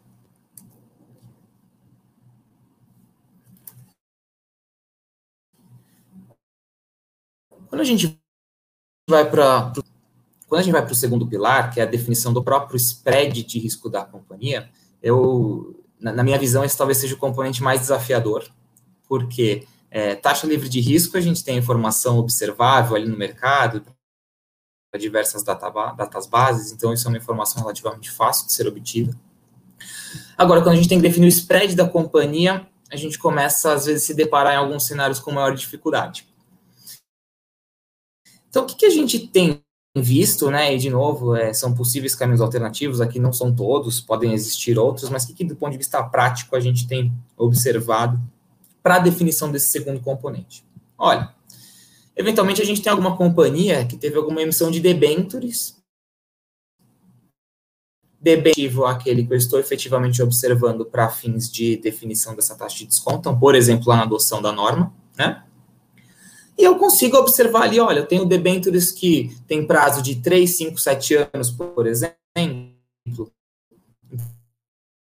Quando 7.68 7.82
a 7.82 7.84
gente 7.84 8.18
vai 9.09 9.28
para 9.28 9.72
quando 10.48 10.62
a 10.62 10.64
gente 10.64 10.72
vai 10.72 10.82
para 10.82 10.92
o 10.92 10.96
segundo 10.96 11.28
pilar, 11.28 11.72
que 11.72 11.78
é 11.78 11.84
a 11.84 11.86
definição 11.86 12.32
do 12.32 12.42
próprio 12.42 12.76
spread 12.76 13.44
de 13.44 13.61
risco 13.61 13.88
da 13.88 14.05
companhia, 14.05 14.68
eu, 15.01 15.84
na, 16.01 16.12
na 16.12 16.24
minha 16.24 16.36
visão, 16.36 16.64
esse 16.64 16.76
talvez 16.76 16.98
seja 16.98 17.14
o 17.14 17.18
componente 17.18 17.62
mais 17.62 17.82
desafiador, 17.82 18.51
porque 19.09 19.64
é, 19.91 20.14
taxa 20.14 20.47
livre 20.47 20.68
de 20.68 20.80
risco, 20.80 21.16
a 21.16 21.20
gente 21.20 21.43
tem 21.43 21.59
informação 21.59 22.18
observável 22.18 22.95
ali 22.95 23.09
no 23.09 23.16
mercado, 23.16 23.84
para 24.91 25.01
diversas 25.01 25.43
data, 25.43 25.68
datas 25.93 26.26
bases, 26.26 26.72
então 26.72 26.93
isso 26.93 27.07
é 27.07 27.11
uma 27.11 27.18
informação 27.18 27.62
relativamente 27.62 28.11
fácil 28.11 28.47
de 28.47 28.53
ser 28.53 28.66
obtida. 28.66 29.16
Agora, 30.36 30.61
quando 30.62 30.74
a 30.74 30.76
gente 30.76 30.88
tem 30.88 30.99
que 30.99 31.07
definir 31.07 31.26
o 31.26 31.28
spread 31.28 31.74
da 31.74 31.88
companhia, 31.88 32.66
a 32.91 32.97
gente 32.97 33.18
começa, 33.18 33.72
às 33.72 33.86
vezes, 33.86 34.03
a 34.03 34.07
se 34.07 34.14
deparar 34.14 34.55
em 34.55 34.57
alguns 34.57 34.86
cenários 34.86 35.20
com 35.20 35.30
maior 35.30 35.55
dificuldade. 35.55 36.26
Então, 38.49 38.64
o 38.64 38.66
que, 38.66 38.74
que 38.74 38.86
a 38.86 38.91
gente 38.91 39.28
tem 39.28 39.62
visto, 39.97 40.51
né? 40.51 40.74
E 40.74 40.78
de 40.78 40.91
novo, 40.91 41.36
é, 41.36 41.53
são 41.53 41.72
possíveis 41.72 42.14
caminhos 42.14 42.41
alternativos, 42.41 43.01
aqui 43.01 43.18
não 43.18 43.32
são 43.32 43.55
todos, 43.55 44.01
podem 44.01 44.32
existir 44.32 44.78
outros, 44.78 45.09
mas 45.09 45.24
o 45.24 45.28
que, 45.28 45.34
que 45.34 45.45
do 45.45 45.57
ponto 45.57 45.72
de 45.72 45.78
vista 45.78 46.03
prático 46.03 46.57
a 46.57 46.61
gente 46.61 46.86
tem 46.86 47.12
observado 47.36 48.20
para 48.83 48.97
a 48.97 49.01
definição 49.01 49.51
desse 49.51 49.70
segundo 49.70 50.01
componente? 50.01 50.64
Olha, 50.97 51.35
eventualmente 52.16 52.61
a 52.61 52.64
gente 52.64 52.83
tem 52.83 52.91
alguma 52.91 53.16
companhia 53.16 53.87
que 53.87 53.97
teve 53.97 54.16
alguma 54.16 54.43
emissão 54.43 54.70
de 54.70 54.81
debentures. 54.81 55.78
Debentivo 58.20 58.85
aquele 58.85 59.26
que 59.26 59.33
eu 59.33 59.39
estou 59.39 59.59
efetivamente 59.59 60.22
observando 60.22 60.85
para 60.85 61.09
fins 61.09 61.51
de 61.51 61.76
definição 61.78 62.37
dessa 62.37 62.55
taxa 62.55 62.76
de 62.76 62.87
desconto, 62.87 63.20
então, 63.20 63.39
por 63.39 63.55
exemplo, 63.55 63.89
lá 63.89 63.97
na 63.97 64.03
adoção 64.03 64.43
da 64.43 64.53
norma, 64.53 64.95
né? 65.16 65.43
E 66.59 66.64
eu 66.64 66.76
consigo 66.78 67.16
observar 67.16 67.62
ali, 67.62 67.81
olha, 67.81 68.01
eu 68.01 68.07
tenho 68.07 68.26
debêntures 68.26 68.93
que 68.93 69.35
tem 69.49 69.66
prazo 69.66 70.03
de 70.03 70.16
3, 70.16 70.59
5, 70.59 70.78
7 70.78 71.14
anos, 71.33 71.51
por 71.51 71.87
exemplo. 71.87 72.14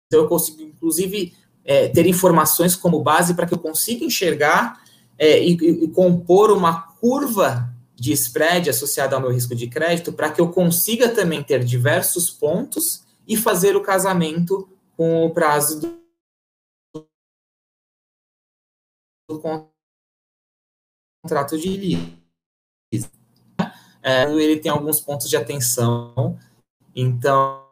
Então, 0.06 0.20
eu 0.20 0.28
consigo, 0.28 0.62
inclusive, 0.62 1.34
é, 1.70 1.88
ter 1.88 2.04
informações 2.04 2.74
como 2.74 3.00
base 3.00 3.32
para 3.32 3.46
que 3.46 3.54
eu 3.54 3.58
consiga 3.58 4.04
enxergar 4.04 4.82
é, 5.16 5.40
e, 5.40 5.52
e, 5.52 5.88
compor 5.92 6.50
uma 6.50 6.82
curva 6.96 7.72
de 7.94 8.10
spread 8.12 8.68
associada 8.68 9.14
ao 9.14 9.22
meu 9.22 9.30
risco 9.30 9.54
de 9.54 9.68
crédito 9.68 10.12
para 10.12 10.32
que 10.32 10.40
eu 10.40 10.50
consiga 10.50 11.08
também 11.14 11.44
ter 11.44 11.64
diversos 11.64 12.28
pontos 12.28 13.04
e 13.24 13.36
fazer 13.36 13.76
o 13.76 13.82
casamento 13.84 14.68
com 14.96 15.24
o 15.24 15.30
prazo 15.32 15.78
do, 19.28 19.40
contrato 21.22 21.56
de 21.56 21.68
lease. 22.90 23.08
É, 24.02 24.24
ele 24.24 24.58
tem 24.58 24.72
alguns 24.72 25.00
pontos 25.00 25.30
de 25.30 25.36
atenção, 25.36 26.36
então 26.96 27.64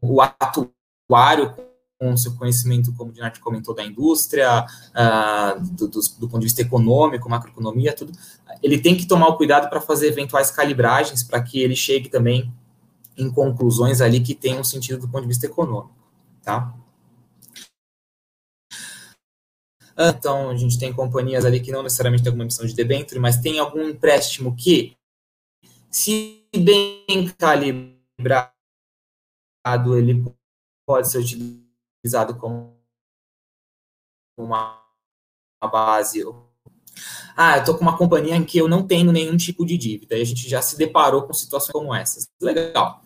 o 0.00 0.20
atuário 0.20 1.65
com 1.98 2.16
seu 2.16 2.34
conhecimento, 2.34 2.92
como 2.94 3.10
o 3.10 3.12
Dinarte 3.12 3.40
comentou, 3.40 3.74
da 3.74 3.84
indústria, 3.84 4.64
uh, 4.64 5.60
do, 5.60 5.88
do, 5.88 6.00
do, 6.00 6.28
ponto 6.28 6.40
de 6.40 6.46
vista 6.46 6.62
econômico, 6.62 7.28
macroeconomia, 7.28 7.94
tudo, 7.94 8.12
ele 8.62 8.78
tem 8.78 8.96
que 8.96 9.06
tomar 9.06 9.28
o 9.28 9.36
cuidado 9.36 9.68
para 9.68 9.80
fazer 9.80 10.08
eventuais 10.08 10.50
calibragens 10.50 11.22
para 11.22 11.42
que 11.42 11.60
ele 11.60 11.74
chegue 11.74 12.08
também 12.08 12.52
em 13.16 13.30
conclusões 13.30 14.00
ali 14.00 14.20
que 14.20 14.34
tenham 14.34 14.62
sentido 14.62 15.00
do 15.00 15.08
ponto 15.08 15.22
de 15.22 15.28
vista 15.28 15.46
econômico, 15.46 15.94
tá? 16.42 16.74
Então, 19.98 20.50
a 20.50 20.56
gente 20.56 20.78
tem 20.78 20.92
companhias 20.92 21.46
ali 21.46 21.58
que 21.58 21.72
não 21.72 21.82
necessariamente 21.82 22.22
tem 22.22 22.28
alguma 22.28 22.44
emissão 22.44 22.66
de 22.66 22.74
debênture, 22.74 23.18
mas 23.18 23.38
tem 23.38 23.58
algum 23.58 23.88
empréstimo 23.88 24.54
que, 24.54 24.94
se 25.90 26.46
bem 26.54 27.30
calibrado, 27.38 28.52
ele 29.96 30.22
pode 30.86 31.10
ser 31.10 31.18
utilizado 31.18 31.65
como 32.34 32.76
uma 34.38 34.82
base. 35.62 36.22
Ah, 37.36 37.56
eu 37.56 37.60
estou 37.60 37.76
com 37.76 37.82
uma 37.82 37.96
companhia 37.96 38.36
em 38.36 38.44
que 38.44 38.58
eu 38.58 38.68
não 38.68 38.86
tenho 38.86 39.12
nenhum 39.12 39.36
tipo 39.36 39.64
de 39.64 39.76
dívida, 39.76 40.16
e 40.16 40.22
a 40.22 40.24
gente 40.24 40.48
já 40.48 40.62
se 40.62 40.76
deparou 40.76 41.22
com 41.22 41.32
situações 41.32 41.72
como 41.72 41.94
essas. 41.94 42.28
Legal. 42.40 43.02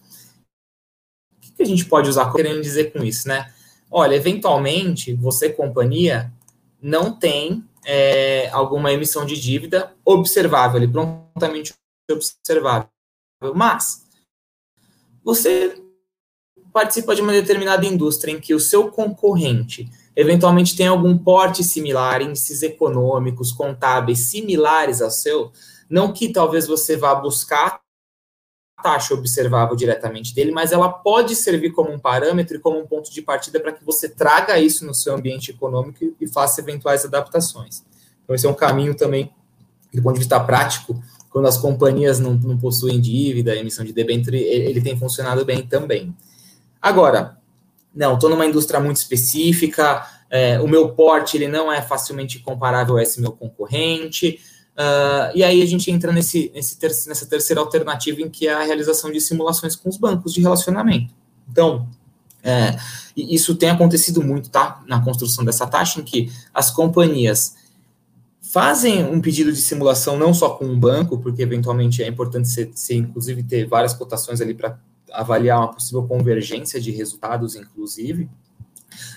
O 1.37 1.53
que 1.57 1.63
a 1.63 1.67
gente 1.67 1.85
pode 1.85 2.09
usar 2.09 2.33
querendo 2.33 2.61
dizer 2.61 2.93
com 2.93 3.03
isso, 3.03 3.29
né? 3.29 3.53
Olha, 3.91 4.15
eventualmente, 4.15 5.15
você, 5.15 5.51
companhia, 5.51 6.33
não 6.81 7.19
tem 7.19 7.65
é, 7.85 8.49
alguma 8.51 8.93
emissão 8.93 9.27
de 9.27 9.39
dívida 9.41 9.95
observável, 10.05 10.77
ali, 10.77 10.89
prontamente 10.89 11.75
observável. 12.11 12.89
Mas 13.55 14.07
você 15.25 15.83
participa 16.73 17.15
de 17.15 17.23
uma 17.23 17.33
determinada 17.33 17.85
indústria 17.87 18.33
em 18.33 18.41
que 18.41 18.55
o 18.55 18.61
seu 18.61 18.91
concorrente 18.91 19.91
eventualmente 20.15 20.77
tem 20.77 20.87
algum 20.87 21.17
porte 21.17 21.63
similar, 21.65 22.21
índices 22.21 22.63
econômicos, 22.63 23.53
contábeis 23.53 24.21
similares 24.31 25.01
ao 25.01 25.11
seu, 25.11 25.53
não 25.89 26.13
que 26.13 26.33
talvez 26.33 26.67
você 26.67 26.97
vá 26.97 27.15
buscar 27.15 27.81
taxa 28.83 29.15
observável 29.15 29.77
diretamente 29.77 30.35
dele, 30.35 30.51
mas 30.51 30.73
ela 30.73 30.89
pode 30.89 31.35
servir 31.35 31.73
como 31.73 31.91
um 31.91 31.99
parâmetro 31.99 32.57
e 32.57 32.61
como 32.61 32.79
um 32.79 32.87
ponto 32.87 33.13
de 33.13 33.21
partida 33.21 33.61
para 33.61 33.73
que 33.73 33.85
você 33.85 34.09
traga 34.09 34.59
isso 34.59 34.87
no 34.87 34.95
seu 34.95 35.15
ambiente 35.15 35.51
econômico 35.51 36.15
e 36.21 36.27
faça 36.27 36.61
eventuais 36.61 37.05
adaptações. 37.05 37.85
Então, 38.25 38.35
esse 38.35 38.47
é 38.47 38.49
um 38.49 38.55
caminho 38.55 38.95
também, 38.95 39.31
do 39.93 40.03
ponto 40.03 40.15
de 40.15 40.21
vista 40.21 40.41
prático, 40.41 41.03
quando 41.31 41.47
as 41.47 41.59
companhias 41.59 42.19
não, 42.19 42.35
não 42.35 42.59
possuem 42.59 43.01
dívida, 43.01 43.55
emissão 43.55 43.85
de 43.85 43.93
debênture, 43.93 44.39
ele 44.39 44.81
tem 44.81 44.99
funcionado 44.99 45.45
bem 45.45 45.63
também. 45.63 46.15
Agora, 46.81 47.39
não, 47.95 48.15
estou 48.15 48.31
numa 48.31 48.47
indústria 48.47 48.81
muito 48.81 48.97
específica, 48.97 50.07
é, 50.31 50.61
o 50.61 50.69
meu 50.69 50.91
porte 50.91 51.37
ele 51.37 51.49
não 51.49 51.73
é 51.73 51.83
facilmente 51.83 52.39
comparável 52.39 52.97
a 52.97 53.03
esse 53.03 53.21
meu 53.21 53.33
concorrente, 53.33 54.41
uh, 54.77 55.35
e 55.35 55.43
aí 55.43 55.61
a 55.61 55.67
gente 55.67 55.91
entra 55.91 56.13
nesse, 56.13 56.51
nesse 56.55 56.79
ter, 56.79 56.91
nessa 57.07 57.27
terceira 57.27 57.61
alternativa 57.61 58.21
em 58.23 58.31
que 58.31 58.47
é 58.47 58.55
a 58.55 58.63
realização 58.63 59.11
de 59.11 59.21
simulações 59.21 59.75
com 59.75 59.89
os 59.89 59.97
bancos 59.97 60.33
de 60.33 60.41
relacionamento. 60.41 61.13
Então, 61.51 61.89
é, 62.43 62.77
isso 63.17 63.57
tem 63.57 63.69
acontecido 63.69 64.23
muito, 64.23 64.49
tá, 64.49 64.83
na 64.87 65.03
construção 65.03 65.45
dessa 65.45 65.67
taxa, 65.67 66.01
em 66.01 66.05
que 66.05 66.33
as 66.55 66.71
companhias 66.71 67.57
fazem 68.41 69.05
um 69.05 69.21
pedido 69.21 69.53
de 69.53 69.61
simulação 69.61 70.17
não 70.17 70.33
só 70.33 70.51
com 70.51 70.65
um 70.65 70.79
banco, 70.79 71.19
porque 71.19 71.43
eventualmente 71.43 72.03
é 72.03 72.09
importante 72.09 72.49
ser 72.49 72.95
inclusive 72.95 73.43
ter 73.43 73.67
várias 73.67 73.95
cotações 73.95 74.41
ali 74.41 74.55
para 74.55 74.79
avaliar 75.13 75.59
uma 75.59 75.73
possível 75.73 76.03
convergência 76.05 76.81
de 76.81 76.91
resultados, 76.91 77.57
inclusive. 77.57 78.29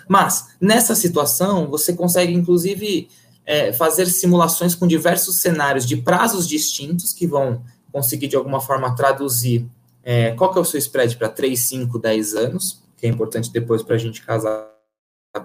Mas 0.07 0.55
nessa 0.59 0.95
situação 0.95 1.69
você 1.69 1.93
consegue 1.93 2.33
inclusive 2.33 3.09
é, 3.45 3.73
fazer 3.73 4.05
simulações 4.05 4.75
com 4.75 4.87
diversos 4.87 5.37
cenários 5.37 5.85
de 5.85 5.97
prazos 5.97 6.47
distintos 6.47 7.13
que 7.13 7.27
vão 7.27 7.63
conseguir 7.91 8.27
de 8.27 8.35
alguma 8.35 8.59
forma 8.59 8.95
traduzir 8.95 9.67
é, 10.03 10.31
qual 10.31 10.51
que 10.51 10.57
é 10.57 10.61
o 10.61 10.65
seu 10.65 10.77
spread 10.77 11.17
para 11.17 11.29
3, 11.29 11.59
5, 11.59 11.99
10 11.99 12.33
anos, 12.35 12.83
que 12.97 13.05
é 13.05 13.09
importante 13.09 13.51
depois 13.51 13.81
para 13.81 13.95
a 13.95 13.99
gente 13.99 14.21
casar 14.21 14.69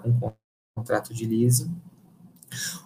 com 0.03 0.09
um 0.09 0.33
contrato 0.77 1.15
de 1.15 1.27
leasing 1.27 1.71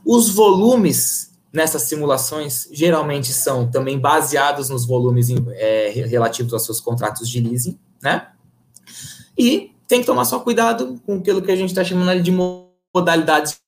os 0.04 0.30
volumes 0.30 1.31
nessas 1.52 1.82
simulações 1.82 2.68
geralmente 2.72 3.32
são 3.32 3.70
também 3.70 3.98
baseados 3.98 4.70
nos 4.70 4.86
volumes 4.86 5.28
é, 5.50 5.90
relativos 5.90 6.52
aos 6.54 6.64
seus 6.64 6.80
contratos 6.80 7.28
de 7.28 7.40
leasing, 7.40 7.78
né? 8.02 8.28
E 9.36 9.72
tem 9.86 10.00
que 10.00 10.06
tomar 10.06 10.24
só 10.24 10.40
cuidado 10.40 11.00
com 11.04 11.16
aquilo 11.16 11.42
que 11.42 11.52
a 11.52 11.56
gente 11.56 11.70
está 11.70 11.84
chamando 11.84 12.22
de 12.22 12.32
modalidades 12.94 13.60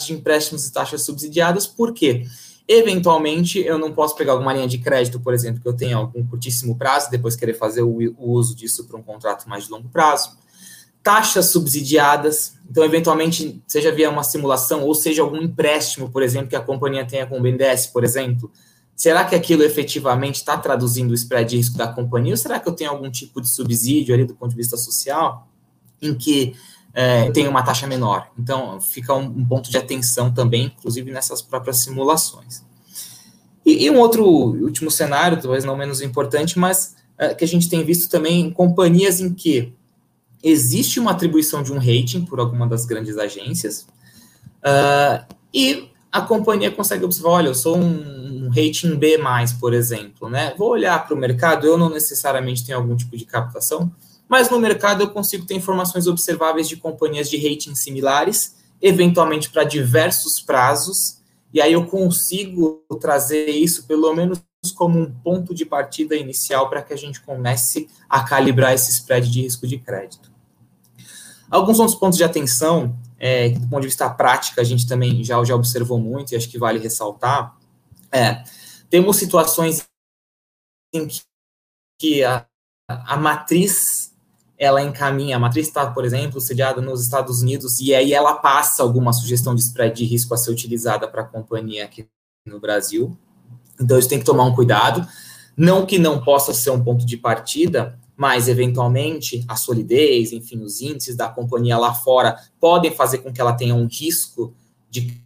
de 0.00 0.12
empréstimos 0.12 0.66
e 0.66 0.72
taxas 0.72 1.02
subsidiadas, 1.02 1.66
porque 1.66 2.24
eventualmente 2.66 3.58
eu 3.58 3.76
não 3.76 3.92
posso 3.92 4.14
pegar 4.14 4.32
alguma 4.32 4.52
linha 4.52 4.68
de 4.68 4.78
crédito, 4.78 5.18
por 5.20 5.34
exemplo, 5.34 5.60
que 5.60 5.68
eu 5.68 5.76
tenha 5.76 5.96
algum 5.96 6.24
curtíssimo 6.24 6.78
prazo, 6.78 7.10
depois 7.10 7.34
querer 7.34 7.54
fazer 7.54 7.82
o, 7.82 7.98
o 8.16 8.30
uso 8.30 8.54
disso 8.54 8.86
para 8.86 8.96
um 8.96 9.02
contrato 9.02 9.48
mais 9.48 9.64
de 9.64 9.70
longo 9.70 9.88
prazo 9.88 10.38
taxas 11.02 11.46
subsidiadas. 11.46 12.54
Então, 12.70 12.84
eventualmente, 12.84 13.62
seja 13.66 13.92
via 13.92 14.10
uma 14.10 14.22
simulação 14.22 14.84
ou 14.84 14.94
seja 14.94 15.22
algum 15.22 15.38
empréstimo, 15.38 16.10
por 16.10 16.22
exemplo, 16.22 16.48
que 16.48 16.56
a 16.56 16.60
companhia 16.60 17.04
tenha 17.04 17.26
com 17.26 17.38
o 17.38 17.42
BNDES, 17.42 17.88
por 17.88 18.04
exemplo. 18.04 18.50
Será 18.94 19.24
que 19.24 19.34
aquilo 19.34 19.62
efetivamente 19.62 20.36
está 20.36 20.56
traduzindo 20.58 21.10
o 21.10 21.14
spread 21.14 21.50
de 21.50 21.56
risco 21.56 21.76
da 21.76 21.88
companhia? 21.88 22.32
Ou 22.32 22.36
será 22.36 22.60
que 22.60 22.68
eu 22.68 22.72
tenho 22.72 22.90
algum 22.90 23.10
tipo 23.10 23.40
de 23.40 23.48
subsídio 23.48 24.14
ali 24.14 24.24
do 24.24 24.34
ponto 24.34 24.50
de 24.50 24.56
vista 24.56 24.76
social 24.76 25.48
em 26.02 26.14
que 26.14 26.54
é, 26.92 27.30
tem 27.30 27.48
uma 27.48 27.62
taxa 27.62 27.86
menor? 27.86 28.30
Então, 28.38 28.80
fica 28.80 29.14
um, 29.14 29.24
um, 29.24 29.44
ponto 29.44 29.70
de 29.70 29.78
atenção 29.78 30.32
também, 30.32 30.66
inclusive 30.66 31.10
nessas 31.10 31.40
próprias 31.40 31.78
simulações. 31.78 32.62
E, 33.64 33.86
e 33.86 33.90
um 33.90 33.98
outro 33.98 34.24
último 34.24 34.90
cenário, 34.90 35.40
talvez 35.40 35.64
não 35.64 35.76
menos 35.76 36.02
importante, 36.02 36.58
mas 36.58 36.94
é, 37.16 37.34
que 37.34 37.44
a 37.44 37.48
gente 37.48 37.68
tem 37.68 37.82
visto 37.82 38.08
também 38.10 38.40
em 38.40 38.50
companhias 38.50 39.18
em 39.18 39.32
que 39.32 39.72
existe 40.42 40.98
uma 40.98 41.12
atribuição 41.12 41.62
de 41.62 41.72
um 41.72 41.78
rating 41.78 42.24
por 42.24 42.40
alguma 42.40 42.66
das 42.66 42.84
grandes 42.84 43.18
agências, 43.18 43.86
uh, 44.64 45.24
e 45.52 45.90
a 46.10 46.20
companhia 46.20 46.70
consegue 46.70 47.04
observar, 47.04 47.30
olha, 47.30 47.48
eu 47.48 47.54
sou 47.54 47.76
um, 47.76 48.46
um 48.46 48.48
rating 48.48 48.96
B+, 48.96 49.18
por 49.60 49.72
exemplo, 49.72 50.28
né? 50.28 50.54
Vou 50.58 50.70
olhar 50.70 51.06
para 51.06 51.14
o 51.14 51.18
mercado, 51.18 51.66
eu 51.66 51.78
não 51.78 51.88
necessariamente 51.88 52.64
tenho 52.64 52.78
algum 52.78 52.96
tipo 52.96 53.16
de 53.16 53.24
captação, 53.24 53.92
mas 54.28 54.50
no 54.50 54.58
mercado 54.58 55.02
eu 55.02 55.10
consigo 55.10 55.46
ter 55.46 55.54
informações 55.54 56.06
observáveis 56.06 56.68
de 56.68 56.76
companhias 56.76 57.28
de 57.28 57.36
rating 57.36 57.74
similares, 57.74 58.56
eventualmente 58.80 59.50
para 59.50 59.64
diversos 59.64 60.40
prazos, 60.40 61.18
e 61.52 61.60
aí 61.60 61.72
eu 61.72 61.84
consigo 61.86 62.84
trazer 63.00 63.48
isso 63.48 63.86
pelo 63.86 64.14
menos 64.14 64.40
como 64.74 65.00
um 65.00 65.10
ponto 65.10 65.54
de 65.54 65.64
partida 65.64 66.14
inicial 66.14 66.68
para 66.68 66.82
que 66.82 66.92
a 66.92 66.96
gente 66.96 67.20
comece 67.20 67.88
a 68.08 68.22
calibrar 68.22 68.72
esse 68.74 68.90
spread 68.92 69.30
de 69.30 69.42
risco 69.42 69.66
de 69.66 69.78
crédito. 69.78 70.29
Alguns 71.50 71.80
outros 71.80 71.98
pontos 71.98 72.16
de 72.16 72.24
atenção, 72.24 72.96
é, 73.18 73.50
do 73.50 73.68
ponto 73.68 73.80
de 73.80 73.88
vista 73.88 74.08
prática, 74.08 74.60
a 74.60 74.64
gente 74.64 74.86
também 74.86 75.24
já, 75.24 75.42
já 75.44 75.54
observou 75.54 75.98
muito 75.98 76.32
e 76.32 76.36
acho 76.36 76.48
que 76.48 76.58
vale 76.58 76.78
ressaltar, 76.78 77.56
é, 78.12 78.42
temos 78.88 79.16
situações 79.16 79.86
em 80.92 81.06
que, 81.06 81.22
que 81.98 82.24
a, 82.24 82.46
a 82.88 83.16
matriz 83.16 84.10
ela 84.58 84.82
encaminha, 84.82 85.36
a 85.36 85.38
matriz 85.38 85.68
está, 85.68 85.90
por 85.90 86.04
exemplo, 86.04 86.40
sediada 86.40 86.82
nos 86.82 87.02
Estados 87.02 87.40
Unidos, 87.40 87.80
e 87.80 87.94
aí 87.94 88.12
ela 88.12 88.34
passa 88.34 88.82
alguma 88.82 89.12
sugestão 89.12 89.54
de 89.54 89.62
spread 89.62 89.96
de 89.96 90.04
risco 90.04 90.34
a 90.34 90.36
ser 90.36 90.50
utilizada 90.50 91.08
para 91.08 91.22
a 91.22 91.26
companhia 91.26 91.84
aqui 91.84 92.06
no 92.46 92.60
Brasil. 92.60 93.16
Então, 93.80 93.98
isso 93.98 94.08
tem 94.08 94.18
que 94.18 94.24
tomar 94.24 94.44
um 94.44 94.54
cuidado. 94.54 95.06
Não 95.56 95.86
que 95.86 95.98
não 95.98 96.22
possa 96.22 96.52
ser 96.52 96.70
um 96.70 96.82
ponto 96.82 97.06
de 97.06 97.16
partida, 97.16 97.98
mas 98.20 98.48
eventualmente 98.48 99.42
a 99.48 99.56
solidez, 99.56 100.30
enfim, 100.30 100.60
os 100.60 100.82
índices 100.82 101.16
da 101.16 101.26
companhia 101.26 101.78
lá 101.78 101.94
fora 101.94 102.38
podem 102.60 102.90
fazer 102.90 103.18
com 103.18 103.32
que 103.32 103.40
ela 103.40 103.54
tenha 103.54 103.74
um 103.74 103.86
risco 103.86 104.54
de 104.90 105.24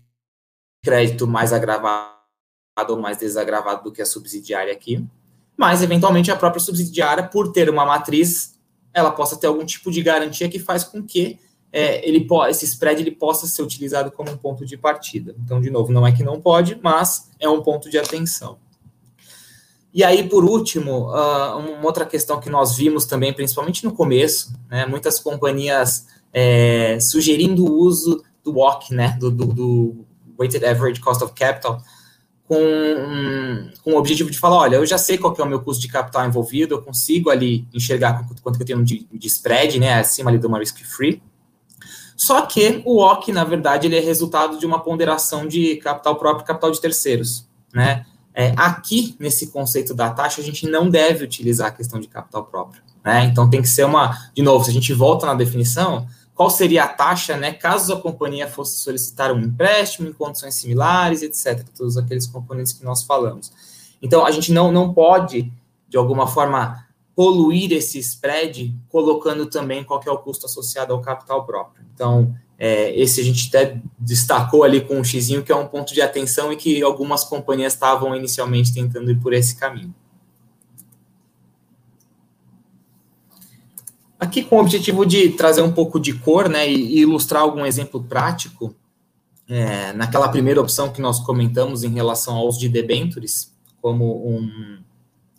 crédito 0.81 1.27
mais 1.27 1.53
agravado 1.53 2.13
ou 2.91 3.01
mais 3.01 3.17
desagravado 3.17 3.83
do 3.83 3.91
que 3.91 4.01
a 4.01 4.07
subsidiária 4.07 4.73
aqui. 4.73 5.05
Mas, 5.57 5.83
eventualmente, 5.83 6.31
a 6.31 6.37
própria 6.37 6.61
subsidiária, 6.61 7.27
por 7.27 7.51
ter 7.51 7.69
uma 7.69 7.85
matriz, 7.85 8.57
ela 8.93 9.11
possa 9.11 9.37
ter 9.37 9.49
algum 9.49 9.67
tipo 9.67 9.91
de 9.91 10.01
garantia 10.01 10.49
que 10.49 10.61
faz 10.61 10.85
com 10.85 11.03
que 11.03 11.41
é, 11.73 12.09
ele 12.09 12.25
esse 12.49 12.65
spread 12.65 13.03
ele 13.03 13.11
possa 13.11 13.49
ser 13.49 13.63
utilizado 13.63 14.13
como 14.13 14.31
um 14.31 14.37
ponto 14.37 14.65
de 14.65 14.77
partida. 14.77 15.35
Então, 15.45 15.61
de 15.61 15.69
novo, 15.69 15.91
não 15.91 16.07
é 16.07 16.13
que 16.13 16.23
não 16.23 16.41
pode, 16.41 16.79
mas 16.81 17.29
é 17.41 17.49
um 17.49 17.61
ponto 17.61 17.91
de 17.91 17.99
atenção. 17.99 18.57
E 19.95 20.03
aí, 20.03 20.29
por 20.29 20.45
último, 20.45 21.09
uh, 21.13 21.57
uma 21.57 21.87
outra 21.87 22.05
questão 22.05 22.41
que 22.41 22.51
nós 22.51 22.77
vimos 22.77 23.05
também, 23.05 23.33
principalmente 23.33 23.85
no 23.85 23.93
começo, 23.93 24.53
né, 24.69 24.85
muitas 24.87 25.21
companhias 25.21 26.09
é, 26.33 26.99
sugerindo 27.01 27.65
o 27.65 27.79
uso 27.79 28.21
do 28.43 28.55
WOC, 28.55 28.93
né, 28.93 29.17
do, 29.21 29.31
do, 29.31 29.47
do, 29.47 30.05
Weighted 30.37 30.67
Average 30.67 31.01
Cost 31.01 31.23
of 31.23 31.33
Capital, 31.33 31.81
com, 32.43 32.59
com 33.85 33.93
o 33.93 33.97
objetivo 33.97 34.33
de 34.33 34.37
falar, 34.37 34.57
olha, 34.57 34.77
eu 34.77 34.85
já 34.85 34.99
sei 34.99 35.17
qual 35.17 35.33
é 35.39 35.43
o 35.43 35.47
meu 35.47 35.61
custo 35.61 35.81
de 35.83 35.89
capital 35.89 36.27
envolvido, 36.27 36.75
eu 36.75 36.83
consigo 36.83 37.31
ali 37.31 37.65
enxergar 37.73 38.27
quanto 38.43 38.57
que 38.57 38.63
eu 38.65 38.67
tenho 38.67 38.83
de, 38.83 39.07
de 39.13 39.27
spread, 39.29 39.79
né, 39.79 39.95
acima 39.95 40.29
ali 40.29 40.39
de 40.41 40.47
uma 40.47 40.59
risk-free, 40.59 41.23
só 42.17 42.43
que 42.43 42.83
o 42.85 42.97
WOC, 42.97 43.31
na 43.31 43.45
verdade, 43.45 43.87
ele 43.87 43.97
é 43.97 44.01
resultado 44.01 44.59
de 44.59 44.67
uma 44.67 44.81
ponderação 44.81 45.47
de 45.47 45.77
capital 45.77 46.17
próprio 46.17 46.43
e 46.43 46.47
capital 46.49 46.73
de 46.73 46.81
terceiros, 46.81 47.49
né, 47.73 48.05
é, 48.35 48.53
aqui, 48.57 49.15
nesse 49.21 49.47
conceito 49.47 49.95
da 49.95 50.11
taxa, 50.11 50.41
a 50.41 50.45
gente 50.45 50.67
não 50.67 50.91
deve 50.91 51.25
utilizar 51.25 51.69
a 51.69 51.71
questão 51.71 52.01
de 52.01 52.09
capital 52.09 52.45
próprio. 52.45 52.83
Né? 53.05 53.27
Então, 53.27 53.49
tem 53.49 53.63
que 53.63 53.69
ser 53.69 53.85
uma. 53.85 54.19
De 54.35 54.43
novo, 54.43 54.65
se 54.65 54.71
a 54.71 54.75
gente 54.75 54.93
volta 54.93 55.25
na 55.25 55.35
definição, 55.35 56.07
qual 56.35 56.51
seria 56.51 56.83
a 56.83 56.89
taxa, 56.89 57.37
né, 57.37 57.53
caso 57.53 57.93
a 57.93 58.01
companhia 58.01 58.49
fosse 58.49 58.79
solicitar 58.79 59.33
um 59.33 59.39
empréstimo 59.39 60.09
em 60.09 60.13
condições 60.13 60.55
similares, 60.57 61.23
etc. 61.23 61.65
Todos 61.77 61.97
aqueles 61.97 62.27
componentes 62.27 62.73
que 62.73 62.85
nós 62.85 63.05
falamos. 63.05 63.53
Então, 64.03 64.27
a 64.27 64.33
gente 64.33 64.53
não, 64.53 64.73
não 64.73 64.93
pode, 64.93 65.53
de 65.89 65.97
alguma 65.97 66.27
forma, 66.27 66.85
poluir 67.15 67.73
esse 67.73 68.01
spread 68.01 68.75
colocando 68.89 69.47
também 69.47 69.85
qual 69.85 70.03
é 70.05 70.11
o 70.11 70.19
custo 70.19 70.47
associado 70.47 70.93
ao 70.93 71.01
capital 71.01 71.47
próprio. 71.47 71.85
Então, 71.95 72.35
é, 72.59 72.99
esse 72.99 73.21
a 73.21 73.25
gente 73.25 73.49
até 73.49 73.81
destacou 73.99 74.63
ali 74.63 74.81
com 74.81 74.99
um 74.99 75.05
xizinho, 75.05 75.43
que 75.43 75.51
é 75.51 75.57
um 75.57 75.67
ponto 75.67 75.93
de 75.93 76.01
atenção 76.01 76.53
e 76.53 76.57
que 76.57 76.83
algumas 76.83 77.25
companhias 77.25 77.73
estavam 77.73 78.15
inicialmente 78.15 78.73
tentando 78.73 79.11
ir 79.11 79.21
por 79.21 79.33
esse 79.33 79.57
caminho. 79.57 79.95
Aqui 84.19 84.43
com 84.43 84.57
o 84.57 84.61
objetivo 84.61 85.05
de 85.05 85.31
trazer 85.31 85.63
um 85.63 85.73
pouco 85.73 85.99
de 85.99 86.15
cor, 86.15 86.49
né, 86.49 86.71
e 86.71 87.01
ilustrar 87.01 87.43
algum 87.43 87.67
exemplo 87.67 88.03
prático, 88.03 88.75
é, 89.49 89.93
naquela 89.93 90.29
primeira 90.29 90.61
opção 90.61 90.91
que 90.91 91.03
nós 91.03 91.21
comentamos 91.21 91.85
em 91.85 91.91
relação 91.91 92.37
aos 92.37 92.59
de 92.59 92.69
debentures, 92.69 93.53
como 93.83 94.27
um, 94.27 94.79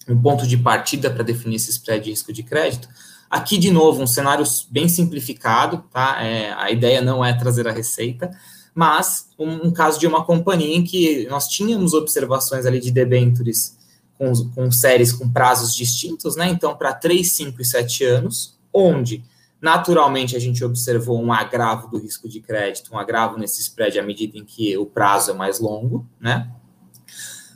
um 0.08 0.22
ponto 0.22 0.46
de 0.46 0.58
partida 0.58 1.10
para 1.10 1.24
definir 1.24 1.56
esse 1.56 1.72
spread 1.72 2.04
de 2.04 2.12
risco 2.12 2.32
de 2.32 2.44
crédito, 2.44 2.88
Aqui, 3.36 3.58
de 3.58 3.70
novo, 3.70 4.02
um 4.02 4.08
cenário 4.08 4.46
bem 4.72 4.88
simplificado, 4.88 5.84
tá? 5.92 6.24
É, 6.24 6.54
a 6.54 6.72
ideia 6.72 7.02
não 7.02 7.24
é 7.24 7.34
trazer 7.34 7.68
a 7.68 7.72
receita, 7.74 8.32
mas 8.74 9.28
um, 9.38 9.68
um, 9.68 9.74
caso 9.74 10.00
de 10.00 10.08
uma 10.08 10.24
companhia 10.24 10.74
em 10.74 10.86
que 10.86 11.28
nós 11.28 11.50
tínhamos 11.50 11.94
observações 11.94 12.66
ali 12.66 12.80
de 12.80 12.92
debentures 12.92 13.78
com, 14.18 14.32
com 14.52 14.72
séries 14.72 15.12
com 15.12 15.30
prazos 15.30 15.76
distintos, 15.76 16.38
né? 16.38 16.48
Então, 16.48 16.78
para 16.78 16.94
3, 16.94 17.30
5 17.30 17.62
e 17.62 17.66
7 17.66 18.06
anos, 18.06 18.58
onde 18.72 19.22
naturalmente 19.60 20.38
a 20.38 20.40
gente 20.40 20.64
observou 20.64 21.22
um 21.22 21.34
agravo 21.34 21.90
do 21.90 21.98
risco 21.98 22.30
de 22.30 22.40
crédito, 22.40 22.94
um 22.94 22.98
agravo 22.98 23.38
nesse 23.38 23.60
spread 23.60 24.00
à 24.00 24.02
medida 24.02 24.38
em 24.38 24.46
que 24.46 24.78
o 24.78 24.86
prazo 24.86 25.32
é 25.32 25.34
mais 25.34 25.60
longo, 25.60 26.08
né? 26.22 26.50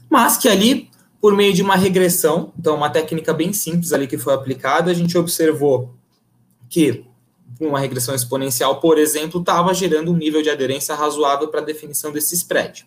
Mas 0.09 0.35
que 0.35 0.49
ali, 0.49 0.88
por 1.21 1.35
meio 1.35 1.53
de 1.53 1.61
uma 1.61 1.75
regressão, 1.75 2.53
então 2.57 2.75
uma 2.75 2.89
técnica 2.89 3.33
bem 3.33 3.51
simples 3.51 3.91
ali 3.91 4.07
que 4.07 4.17
foi 4.17 4.33
aplicada, 4.33 4.89
a 4.89 4.93
gente 4.93 5.17
observou 5.17 5.93
que 6.69 7.05
uma 7.59 7.79
regressão 7.79 8.15
exponencial, 8.15 8.79
por 8.79 8.97
exemplo, 8.97 9.39
estava 9.39 9.73
gerando 9.73 10.11
um 10.11 10.17
nível 10.17 10.41
de 10.41 10.49
aderência 10.49 10.95
razoável 10.95 11.49
para 11.49 11.59
a 11.59 11.65
definição 11.65 12.11
desse 12.11 12.35
spread. 12.35 12.85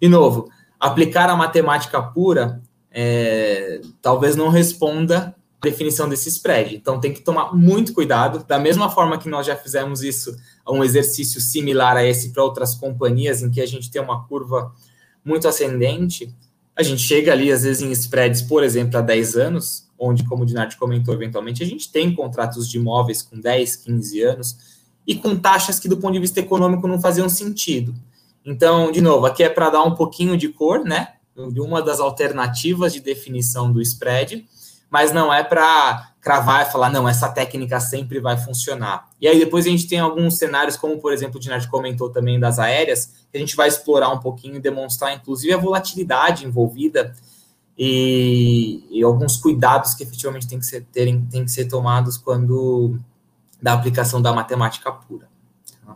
De 0.00 0.08
novo, 0.08 0.50
aplicar 0.80 1.30
a 1.30 1.36
matemática 1.36 2.02
pura 2.02 2.60
é, 2.90 3.80
talvez 4.00 4.36
não 4.36 4.48
responda 4.48 5.34
a 5.60 5.64
definição 5.64 6.08
desse 6.08 6.28
spread. 6.28 6.76
Então 6.76 7.00
tem 7.00 7.12
que 7.12 7.20
tomar 7.20 7.54
muito 7.54 7.92
cuidado. 7.92 8.44
Da 8.46 8.58
mesma 8.58 8.88
forma 8.88 9.18
que 9.18 9.28
nós 9.28 9.46
já 9.46 9.56
fizemos 9.56 10.02
isso, 10.02 10.36
um 10.68 10.82
exercício 10.82 11.40
similar 11.40 11.96
a 11.96 12.04
esse 12.04 12.30
para 12.30 12.42
outras 12.42 12.74
companhias, 12.74 13.42
em 13.42 13.50
que 13.50 13.60
a 13.60 13.66
gente 13.66 13.90
tem 13.90 14.00
uma 14.00 14.24
curva 14.26 14.72
muito 15.24 15.48
ascendente, 15.48 16.34
a 16.76 16.82
gente 16.82 17.02
chega 17.02 17.32
ali, 17.32 17.52
às 17.52 17.62
vezes, 17.62 17.82
em 17.82 17.90
spreads, 17.92 18.42
por 18.42 18.62
exemplo, 18.64 18.98
a 18.98 19.00
10 19.00 19.36
anos, 19.36 19.88
onde, 19.98 20.24
como 20.24 20.42
o 20.42 20.46
Dinardi 20.46 20.76
comentou 20.76 21.14
eventualmente, 21.14 21.62
a 21.62 21.66
gente 21.66 21.90
tem 21.90 22.14
contratos 22.14 22.68
de 22.68 22.78
imóveis 22.78 23.22
com 23.22 23.38
10, 23.38 23.76
15 23.76 24.22
anos 24.22 24.56
e 25.06 25.14
com 25.14 25.36
taxas 25.36 25.78
que, 25.78 25.88
do 25.88 25.96
ponto 25.96 26.14
de 26.14 26.20
vista 26.20 26.40
econômico, 26.40 26.88
não 26.88 27.00
faziam 27.00 27.28
sentido. 27.28 27.94
Então, 28.44 28.90
de 28.90 29.00
novo, 29.00 29.26
aqui 29.26 29.42
é 29.42 29.48
para 29.48 29.70
dar 29.70 29.84
um 29.84 29.94
pouquinho 29.94 30.36
de 30.36 30.48
cor, 30.48 30.84
né? 30.84 31.14
De 31.52 31.60
uma 31.60 31.80
das 31.80 32.00
alternativas 32.00 32.92
de 32.92 33.00
definição 33.00 33.72
do 33.72 33.80
spread, 33.80 34.46
mas 34.90 35.12
não 35.12 35.32
é 35.32 35.42
para 35.42 36.13
cravar 36.24 36.66
e 36.66 36.72
falar, 36.72 36.88
não, 36.88 37.06
essa 37.06 37.28
técnica 37.28 37.78
sempre 37.78 38.18
vai 38.18 38.38
funcionar. 38.38 39.10
E 39.20 39.28
aí 39.28 39.38
depois 39.38 39.66
a 39.66 39.68
gente 39.68 39.86
tem 39.86 40.00
alguns 40.00 40.38
cenários, 40.38 40.74
como 40.74 40.98
por 40.98 41.12
exemplo 41.12 41.36
o 41.36 41.40
Dinardi 41.40 41.68
comentou 41.68 42.08
também 42.08 42.40
das 42.40 42.58
aéreas, 42.58 43.12
que 43.30 43.36
a 43.36 43.38
gente 43.38 43.54
vai 43.54 43.68
explorar 43.68 44.08
um 44.08 44.18
pouquinho 44.18 44.56
e 44.56 44.58
demonstrar, 44.58 45.14
inclusive, 45.14 45.52
a 45.52 45.58
volatilidade 45.58 46.46
envolvida 46.46 47.14
e, 47.76 48.86
e, 48.90 49.02
alguns 49.02 49.36
cuidados 49.36 49.94
que 49.94 50.02
efetivamente 50.02 50.48
tem 50.48 50.58
que 50.58 50.64
ser, 50.64 50.86
terem, 50.90 51.26
tem 51.26 51.44
que 51.44 51.50
ser 51.50 51.66
tomados 51.66 52.16
quando 52.16 52.98
da 53.60 53.74
aplicação 53.74 54.22
da 54.22 54.32
matemática 54.32 54.90
pura. 54.90 55.28
Tá? 55.84 55.94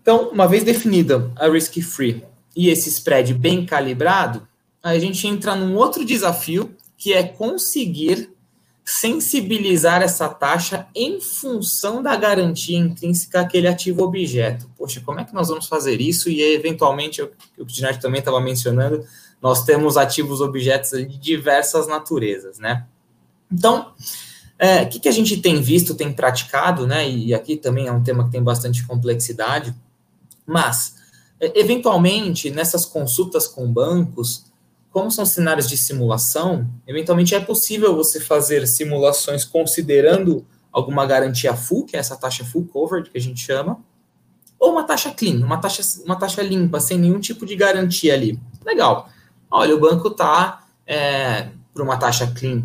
Então, 0.00 0.30
uma 0.30 0.48
vez 0.48 0.64
definida 0.64 1.30
a 1.36 1.46
risk 1.46 1.78
free 1.82 2.24
e 2.56 2.70
esse 2.70 2.88
spread 2.88 3.34
bem 3.34 3.66
calibrado, 3.66 4.48
a 4.84 4.98
gente 4.98 5.26
entra 5.26 5.56
num 5.56 5.76
outro 5.76 6.04
desafio 6.04 6.76
que 6.96 7.12
é 7.14 7.22
conseguir 7.22 8.30
sensibilizar 8.84 10.02
essa 10.02 10.28
taxa 10.28 10.86
em 10.94 11.18
função 11.18 12.02
da 12.02 12.14
garantia 12.14 12.78
intrínseca 12.78 13.40
àquele 13.40 13.66
ativo 13.66 14.02
objeto. 14.02 14.70
Poxa, 14.76 15.00
como 15.00 15.20
é 15.20 15.24
que 15.24 15.32
nós 15.32 15.48
vamos 15.48 15.66
fazer 15.66 16.02
isso? 16.02 16.28
E 16.28 16.42
eventualmente, 16.42 17.22
o 17.22 17.28
que 17.28 17.62
o 17.62 17.64
Dinati 17.64 17.98
também 17.98 18.18
estava 18.18 18.38
mencionando, 18.42 19.02
nós 19.40 19.64
temos 19.64 19.96
ativos 19.96 20.42
objetos 20.42 20.90
de 20.90 21.16
diversas 21.18 21.86
naturezas, 21.86 22.58
né? 22.58 22.84
Então, 23.50 23.92
é, 24.58 24.82
o 24.82 24.88
que, 24.88 25.00
que 25.00 25.08
a 25.08 25.12
gente 25.12 25.38
tem 25.38 25.62
visto, 25.62 25.94
tem 25.94 26.12
praticado, 26.12 26.86
né? 26.86 27.08
E 27.08 27.32
aqui 27.32 27.56
também 27.56 27.86
é 27.86 27.92
um 27.92 28.02
tema 28.02 28.24
que 28.24 28.32
tem 28.32 28.42
bastante 28.42 28.86
complexidade, 28.86 29.74
mas, 30.46 30.96
é, 31.40 31.58
eventualmente, 31.58 32.50
nessas 32.50 32.84
consultas 32.84 33.46
com 33.46 33.66
bancos, 33.66 34.44
como 34.94 35.10
são 35.10 35.26
cenários 35.26 35.68
de 35.68 35.76
simulação, 35.76 36.70
eventualmente 36.86 37.34
é 37.34 37.40
possível 37.40 37.96
você 37.96 38.20
fazer 38.20 38.64
simulações 38.64 39.44
considerando 39.44 40.46
alguma 40.70 41.04
garantia 41.04 41.56
full, 41.56 41.84
que 41.84 41.96
é 41.96 41.98
essa 41.98 42.16
taxa 42.16 42.44
full 42.44 42.64
covered 42.66 43.10
que 43.10 43.18
a 43.18 43.20
gente 43.20 43.40
chama, 43.40 43.80
ou 44.56 44.70
uma 44.70 44.84
taxa 44.84 45.10
clean, 45.10 45.44
uma 45.44 45.56
taxa, 45.56 45.82
uma 46.04 46.14
taxa 46.14 46.40
limpa, 46.42 46.78
sem 46.78 46.96
nenhum 46.96 47.18
tipo 47.18 47.44
de 47.44 47.56
garantia 47.56 48.14
ali. 48.14 48.38
Legal. 48.64 49.08
Olha, 49.50 49.74
o 49.74 49.80
banco 49.80 50.06
está 50.06 50.64
é, 50.86 51.48
por 51.72 51.82
uma 51.82 51.96
taxa 51.96 52.28
clean 52.28 52.62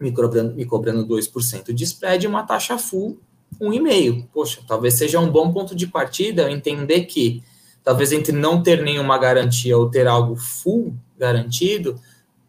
me 0.00 0.12
cobrando, 0.12 0.54
me 0.54 0.64
cobrando 0.64 1.06
2% 1.06 1.74
de 1.74 1.84
spread 1.84 2.24
e 2.24 2.26
uma 2.26 2.42
taxa 2.42 2.78
full 2.78 3.20
1,5%. 3.60 4.28
Poxa, 4.32 4.62
talvez 4.66 4.94
seja 4.94 5.20
um 5.20 5.30
bom 5.30 5.52
ponto 5.52 5.76
de 5.76 5.86
partida 5.86 6.50
entender 6.50 7.02
que 7.02 7.42
talvez 7.84 8.12
entre 8.12 8.32
não 8.32 8.62
ter 8.62 8.82
nenhuma 8.82 9.18
garantia 9.18 9.76
ou 9.76 9.90
ter 9.90 10.06
algo 10.06 10.36
full 10.36 10.94
garantido, 11.20 12.00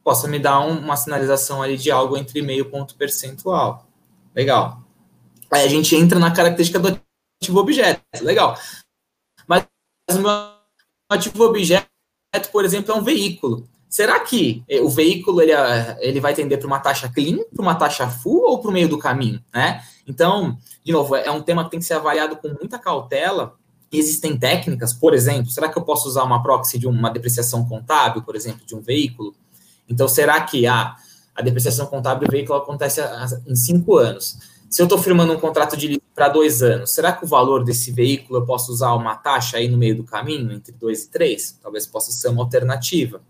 possa 0.04 0.28
me 0.28 0.40
dar 0.40 0.62
um, 0.62 0.80
uma 0.80 0.96
sinalização 0.96 1.62
ali 1.62 1.78
de 1.78 1.92
algo 1.92 2.18
entre 2.18 2.42
meio 2.42 2.70
ponto 2.72 2.96
percentual. 2.96 3.86
Legal. 4.34 4.82
Aí 5.52 5.66
a 5.66 5.68
gente 5.68 5.96
entra 5.96 6.18
na 6.18 6.32
característica 6.32 6.80
do 6.80 7.00
ativo 7.42 7.60
objeto. 7.60 8.02
Legal. 8.22 8.58
Mas 9.46 9.66
o 10.10 10.20
meu 10.20 10.32
ativo 11.10 11.44
objeto, 11.44 11.86
por 12.52 12.66
exemplo, 12.66 12.94
é 12.94 12.96
um 12.96 13.04
veículo. 13.04 13.68
Será 13.90 14.18
que 14.22 14.64
o 14.82 14.90
veículo 14.90 15.42
ele, 15.42 15.52
ele 16.00 16.22
vai 16.22 16.34
tender 16.34 16.58
para 16.58 16.68
uma 16.68 16.80
taxa 16.80 17.10
clean, 17.10 17.40
para 17.54 17.62
uma 17.62 17.76
taxa 17.76 18.10
full 18.10 18.44
ou 18.44 18.60
para 18.60 18.70
o 18.70 18.74
meio 18.74 18.88
do 18.88 18.98
caminho? 18.98 19.44
Né? 19.54 19.84
Então, 20.08 20.58
de 20.84 20.94
novo, 20.94 21.14
é 21.16 21.30
um 21.30 21.42
tema 21.42 21.66
que 21.66 21.72
tem 21.72 21.80
que 21.82 21.86
ser 21.86 21.96
avaliado 21.96 22.38
com 22.38 22.48
muita 22.48 22.80
cautela, 22.80 23.58
existem 23.92 24.38
técnicas, 24.38 24.94
por 24.94 25.14
exemplo, 25.14 25.52
será 25.52 25.68
que 25.68 25.78
eu 25.78 25.84
posso 25.84 26.08
usar 26.08 26.24
uma 26.24 26.42
proxy 26.42 26.80
de 26.80 26.88
uma 26.88 27.10
depreciação 27.10 27.66
contábil, 27.66 28.22
por 28.22 28.36
exemplo, 28.36 28.66
de 28.66 28.76
um 28.76 28.82
veículo? 28.82 29.36
Então, 29.88 30.08
será 30.08 30.40
que 30.42 30.66
a, 30.66 30.96
a 31.36 31.42
depreciação 31.42 31.86
contábil 31.88 32.28
do 32.28 32.32
veículo 32.32 32.58
acontece 32.58 33.02
a, 33.02 33.26
a, 33.26 33.28
em 33.46 33.56
cinco 33.56 33.98
anos? 33.98 34.38
Se 34.70 34.82
eu 34.82 34.86
estou 34.86 34.98
firmando 34.98 35.34
um 35.34 35.40
contrato 35.40 35.76
de 35.76 36.02
para 36.16 36.30
dois 36.30 36.64
anos, 36.64 36.94
será 36.94 37.12
que 37.12 37.26
o 37.26 37.28
valor 37.28 37.64
desse 37.64 37.92
veículo 37.92 38.40
eu 38.40 38.46
posso 38.46 38.72
usar 38.72 38.94
uma 38.94 39.16
taxa 39.16 39.58
aí 39.58 39.68
no 39.68 39.78
meio 39.78 39.98
do 39.98 40.04
caminho, 40.04 40.52
entre 40.52 40.72
dois 40.72 41.04
e 41.04 41.10
três? 41.10 41.58
Talvez 41.62 41.86
possa 41.86 42.12
ser 42.12 42.30
uma 42.30 42.42
alternativa. 42.42 43.22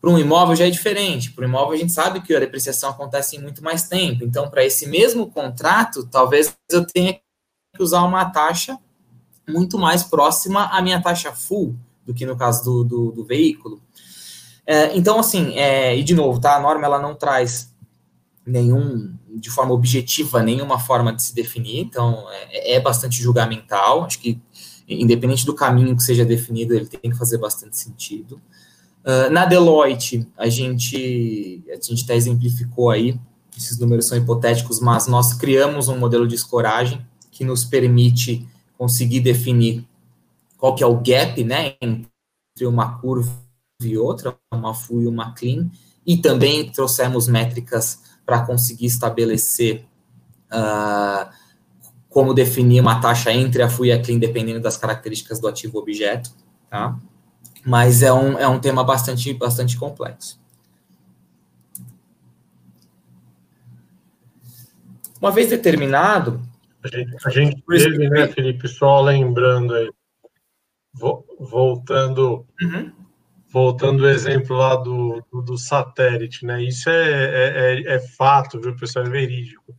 Para 0.00 0.10
um 0.10 0.18
imóvel 0.18 0.56
já 0.56 0.66
é 0.66 0.70
diferente. 0.70 1.32
Para 1.32 1.44
um 1.44 1.48
imóvel 1.48 1.74
a 1.74 1.76
gente 1.76 1.92
sabe 1.92 2.22
que 2.22 2.34
a 2.34 2.40
depreciação 2.40 2.88
acontece 2.88 3.36
em 3.36 3.42
muito 3.42 3.62
mais 3.62 3.88
tempo. 3.88 4.24
Então, 4.24 4.48
para 4.48 4.64
esse 4.64 4.86
mesmo 4.86 5.30
contrato, 5.30 6.06
talvez 6.06 6.56
eu 6.70 6.86
tenha 6.86 7.12
que 7.12 7.82
usar 7.82 8.02
uma 8.04 8.24
taxa 8.30 8.78
muito 9.50 9.78
mais 9.78 10.02
próxima 10.02 10.66
à 10.66 10.80
minha 10.80 11.00
taxa 11.00 11.32
full 11.32 11.76
do 12.06 12.14
que 12.14 12.24
no 12.24 12.36
caso 12.36 12.64
do, 12.64 12.84
do, 12.84 13.12
do 13.12 13.24
veículo. 13.24 13.80
É, 14.66 14.96
então, 14.96 15.18
assim, 15.18 15.54
é, 15.56 15.96
e 15.96 16.02
de 16.02 16.14
novo, 16.14 16.40
tá? 16.40 16.56
A 16.56 16.60
norma 16.60 16.84
ela 16.84 17.00
não 17.00 17.14
traz 17.14 17.74
nenhum, 18.46 19.14
de 19.28 19.50
forma 19.50 19.72
objetiva, 19.72 20.42
nenhuma 20.42 20.78
forma 20.78 21.12
de 21.12 21.22
se 21.22 21.34
definir, 21.34 21.80
então 21.80 22.26
é, 22.50 22.74
é 22.74 22.80
bastante 22.80 23.20
julgamental. 23.20 24.04
Acho 24.04 24.18
que, 24.20 24.40
independente 24.88 25.46
do 25.46 25.54
caminho 25.54 25.96
que 25.96 26.02
seja 26.02 26.24
definido, 26.24 26.74
ele 26.74 26.86
tem 26.86 27.10
que 27.10 27.16
fazer 27.16 27.38
bastante 27.38 27.78
sentido. 27.78 28.40
Uh, 29.04 29.30
na 29.30 29.46
Deloitte, 29.46 30.28
a 30.36 30.48
gente, 30.48 31.64
a 31.70 31.74
gente 31.74 32.04
até 32.04 32.14
exemplificou 32.14 32.90
aí, 32.90 33.18
esses 33.56 33.78
números 33.78 34.06
são 34.06 34.16
hipotéticos, 34.16 34.80
mas 34.80 35.06
nós 35.06 35.34
criamos 35.34 35.88
um 35.88 35.98
modelo 35.98 36.26
de 36.26 36.34
escoragem 36.34 37.04
que 37.30 37.44
nos 37.44 37.64
permite 37.64 38.46
conseguir 38.80 39.20
definir 39.20 39.86
qual 40.56 40.74
que 40.74 40.82
é 40.82 40.86
o 40.86 40.96
gap, 40.96 41.44
né, 41.44 41.74
entre 41.82 42.64
uma 42.64 42.98
curva 42.98 43.30
e 43.82 43.98
outra, 43.98 44.34
uma 44.50 44.72
full 44.72 45.02
e 45.02 45.06
uma 45.06 45.34
clean, 45.34 45.70
e 46.06 46.16
também 46.16 46.72
trouxemos 46.72 47.28
métricas 47.28 48.00
para 48.24 48.40
conseguir 48.40 48.86
estabelecer 48.86 49.84
uh, 50.50 51.30
como 52.08 52.32
definir 52.32 52.80
uma 52.80 52.98
taxa 53.02 53.30
entre 53.30 53.62
a 53.62 53.68
full 53.68 53.84
e 53.84 53.92
a 53.92 54.00
clean, 54.02 54.18
dependendo 54.18 54.60
das 54.60 54.78
características 54.78 55.38
do 55.38 55.46
ativo 55.46 55.78
objeto, 55.78 56.30
tá? 56.70 56.98
Mas 57.62 58.00
é 58.00 58.10
um, 58.10 58.38
é 58.38 58.48
um 58.48 58.58
tema 58.58 58.82
bastante, 58.82 59.34
bastante 59.34 59.76
complexo. 59.76 60.40
Uma 65.20 65.30
vez 65.30 65.50
determinado, 65.50 66.40
a 66.82 66.88
gente, 66.88 67.16
a 67.26 67.30
gente 67.30 67.62
teve, 67.62 68.08
né, 68.08 68.28
Felipe, 68.28 68.68
só 68.68 69.00
lembrando 69.00 69.74
aí, 69.74 69.90
voltando, 71.38 72.46
uhum. 72.60 72.92
voltando 73.48 74.00
o 74.00 74.08
exemplo 74.08 74.56
lá 74.56 74.76
do, 74.76 75.24
do, 75.30 75.42
do, 75.42 75.58
satélite, 75.58 76.44
né? 76.44 76.62
Isso 76.62 76.88
é, 76.88 77.12
é, 77.12 77.82
é, 77.92 77.94
é, 77.94 78.00
fato, 78.00 78.60
viu, 78.60 78.74
pessoal? 78.76 79.06
É 79.06 79.08
verídico. 79.08 79.74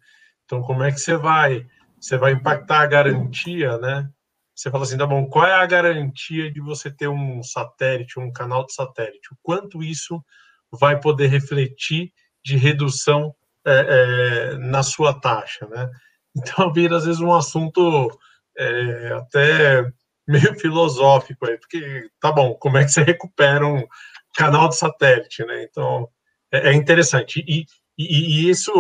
Então, 0.46 0.62
como 0.62 0.84
é 0.84 0.92
que 0.92 1.00
você 1.00 1.18
vai? 1.18 1.66
Você 2.00 2.18
vai 2.18 2.34
impactar 2.34 2.82
a 2.82 2.88
garantia, 2.88 3.78
né? 3.78 4.10
Você 4.54 4.70
fala 4.70 4.84
assim, 4.84 4.98
tá 4.98 5.08
bom, 5.08 5.26
qual 5.26 5.46
é 5.46 5.54
a 5.54 5.66
garantia 5.66 6.52
de 6.52 6.60
você 6.60 6.92
ter 6.92 7.08
um 7.08 7.42
satélite, 7.42 8.20
um 8.20 8.32
canal 8.32 8.66
de 8.66 8.74
satélite? 8.74 9.34
O 9.34 9.38
quanto 9.42 9.82
isso 9.82 10.24
vai 10.72 11.00
poder 11.00 11.28
refletir 11.28 12.14
de 12.44 12.58
redução 12.58 13.34
é, 13.66 14.52
é, 14.54 14.58
na 14.58 14.84
sua 14.84 15.20
taxa, 15.20 15.68
né? 15.68 15.90
Então 16.36 16.72
vira 16.72 16.96
às 16.96 17.06
vezes 17.06 17.20
um 17.20 17.34
assunto 17.34 18.10
é, 18.58 19.14
até 19.14 19.92
meio 20.28 20.58
filosófico 20.58 21.46
aí, 21.46 21.58
porque 21.58 22.10
tá 22.20 22.32
bom, 22.32 22.54
como 22.56 22.78
é 22.78 22.86
que 22.86 22.92
você 22.92 23.04
recupera 23.04 23.68
um 23.68 23.86
canal 24.36 24.70
de 24.70 24.78
satélite, 24.78 25.44
né? 25.46 25.64
Então 25.64 26.08
é, 26.52 26.70
é 26.70 26.74
interessante. 26.74 27.44
E, 27.48 27.66
e, 27.98 28.46
e, 28.48 28.50
isso, 28.50 28.72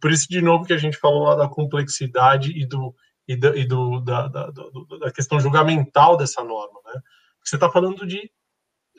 por 0.00 0.10
isso, 0.10 0.26
de 0.28 0.40
novo, 0.42 0.64
que 0.64 0.72
a 0.72 0.78
gente 0.78 0.96
falou 0.98 1.24
lá 1.24 1.34
da 1.34 1.48
complexidade 1.48 2.52
e 2.52 2.66
do 2.66 2.94
e, 3.26 3.36
do, 3.36 3.56
e 3.56 3.64
do, 3.64 4.00
da, 4.00 4.26
da, 4.26 4.50
da, 4.50 5.12
questão 5.12 5.38
julgamental 5.38 6.16
dessa 6.16 6.42
norma, 6.42 6.80
né? 6.86 7.00
Você 7.44 7.56
está 7.56 7.70
falando 7.70 8.06
de 8.06 8.30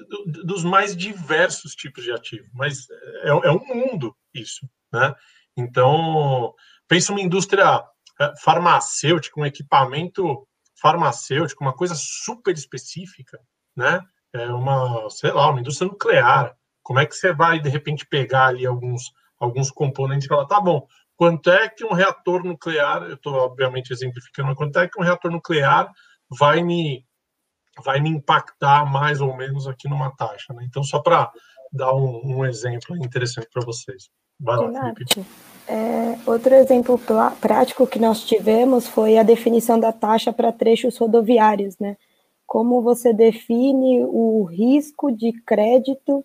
do, 0.10 0.44
dos 0.44 0.64
mais 0.64 0.96
diversos 0.96 1.76
tipos 1.76 2.04
de 2.04 2.12
ativo, 2.12 2.48
mas 2.54 2.88
é, 3.24 3.30
é 3.30 3.52
um 3.52 3.66
mundo 3.66 4.16
isso, 4.34 4.68
né? 4.92 5.14
Então, 5.56 6.54
pensa 6.88 7.12
uma 7.12 7.22
indústria 7.22 7.84
é, 8.20 8.34
farmacêutica, 8.42 9.40
um 9.40 9.46
equipamento 9.46 10.48
farmacêutico, 10.80 11.64
uma 11.64 11.74
coisa 11.74 11.96
super 11.96 12.54
específica, 12.54 13.40
né? 13.76 14.02
É 14.34 14.48
uma, 14.48 15.10
sei 15.10 15.32
lá, 15.32 15.50
uma 15.50 15.60
indústria 15.60 15.88
nuclear. 15.88 16.56
Como 16.82 17.00
é 17.00 17.06
que 17.06 17.16
você 17.16 17.34
vai, 17.34 17.60
de 17.60 17.70
repente, 17.70 18.06
pegar 18.06 18.48
ali 18.48 18.66
alguns, 18.66 19.12
alguns 19.40 19.72
componentes 19.72 20.26
e 20.26 20.28
falar, 20.28 20.46
tá 20.46 20.60
bom, 20.60 20.88
quanto 21.16 21.50
é 21.52 21.70
que 21.70 21.86
um 21.86 21.94
reator 21.94 22.44
nuclear, 22.44 23.04
eu 23.04 23.16
estou, 23.16 23.34
obviamente, 23.34 23.92
exemplificando, 23.92 24.56
quanto 24.56 24.80
é 24.80 24.88
que 24.88 25.00
um 25.00 25.04
reator 25.04 25.32
nuclear 25.32 25.90
vai 26.30 26.64
me, 26.64 27.06
vai 27.84 28.02
me 28.02 28.10
impactar 28.10 28.86
mais 28.86 29.22
ou 29.22 29.36
menos 29.36 29.68
aqui 29.68 29.88
numa 29.88 30.16
taxa, 30.16 30.54
né? 30.54 30.66
Então, 30.66 30.84
só 30.84 31.00
para 31.00 31.32
dar 31.72 31.94
um, 31.94 32.38
um, 32.38 32.46
exemplo 32.46 32.96
interessante 32.98 33.48
para 33.52 33.66
vocês. 33.66 34.10
Vai 34.40 34.58
lá, 34.58 34.94
Felipe. 34.94 35.26
É, 35.68 36.18
outro 36.26 36.54
exemplo 36.54 37.00
prático 37.40 37.88
que 37.88 37.98
nós 37.98 38.24
tivemos 38.24 38.86
foi 38.86 39.18
a 39.18 39.24
definição 39.24 39.80
da 39.80 39.94
taxa 39.94 40.34
para 40.34 40.52
trechos 40.52 40.98
rodoviários, 40.98 41.78
né? 41.80 41.96
Como 42.46 42.82
você 42.82 43.14
define 43.14 44.04
o 44.04 44.44
risco 44.44 45.12
de 45.12 45.32
crédito 45.32 46.24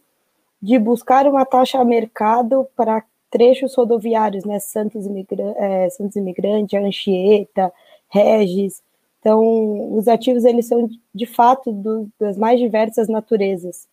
de 0.61 0.77
buscar 0.79 1.27
uma 1.29 1.47
taxa 1.47 1.79
a 1.79 1.85
mercado 1.85 2.67
para 2.77 3.05
trechos 3.31 3.77
rodoviários, 3.77 4.45
né? 4.45 4.59
Santos, 4.59 5.07
Imigra 5.07 5.55
é, 5.57 5.89
Santos 5.91 6.17
Imigrante, 6.17 6.77
Anchieta, 6.77 7.73
Regis. 8.09 8.83
Então, 9.21 9.97
os 9.97 10.09
ativos 10.09 10.45
eles 10.45 10.67
são 10.67 10.89
de 11.15 11.27
fato 11.27 11.73
do, 11.73 12.09
das 12.19 12.37
mais 12.37 12.59
diversas 12.59 13.09
naturezas. 13.09 13.87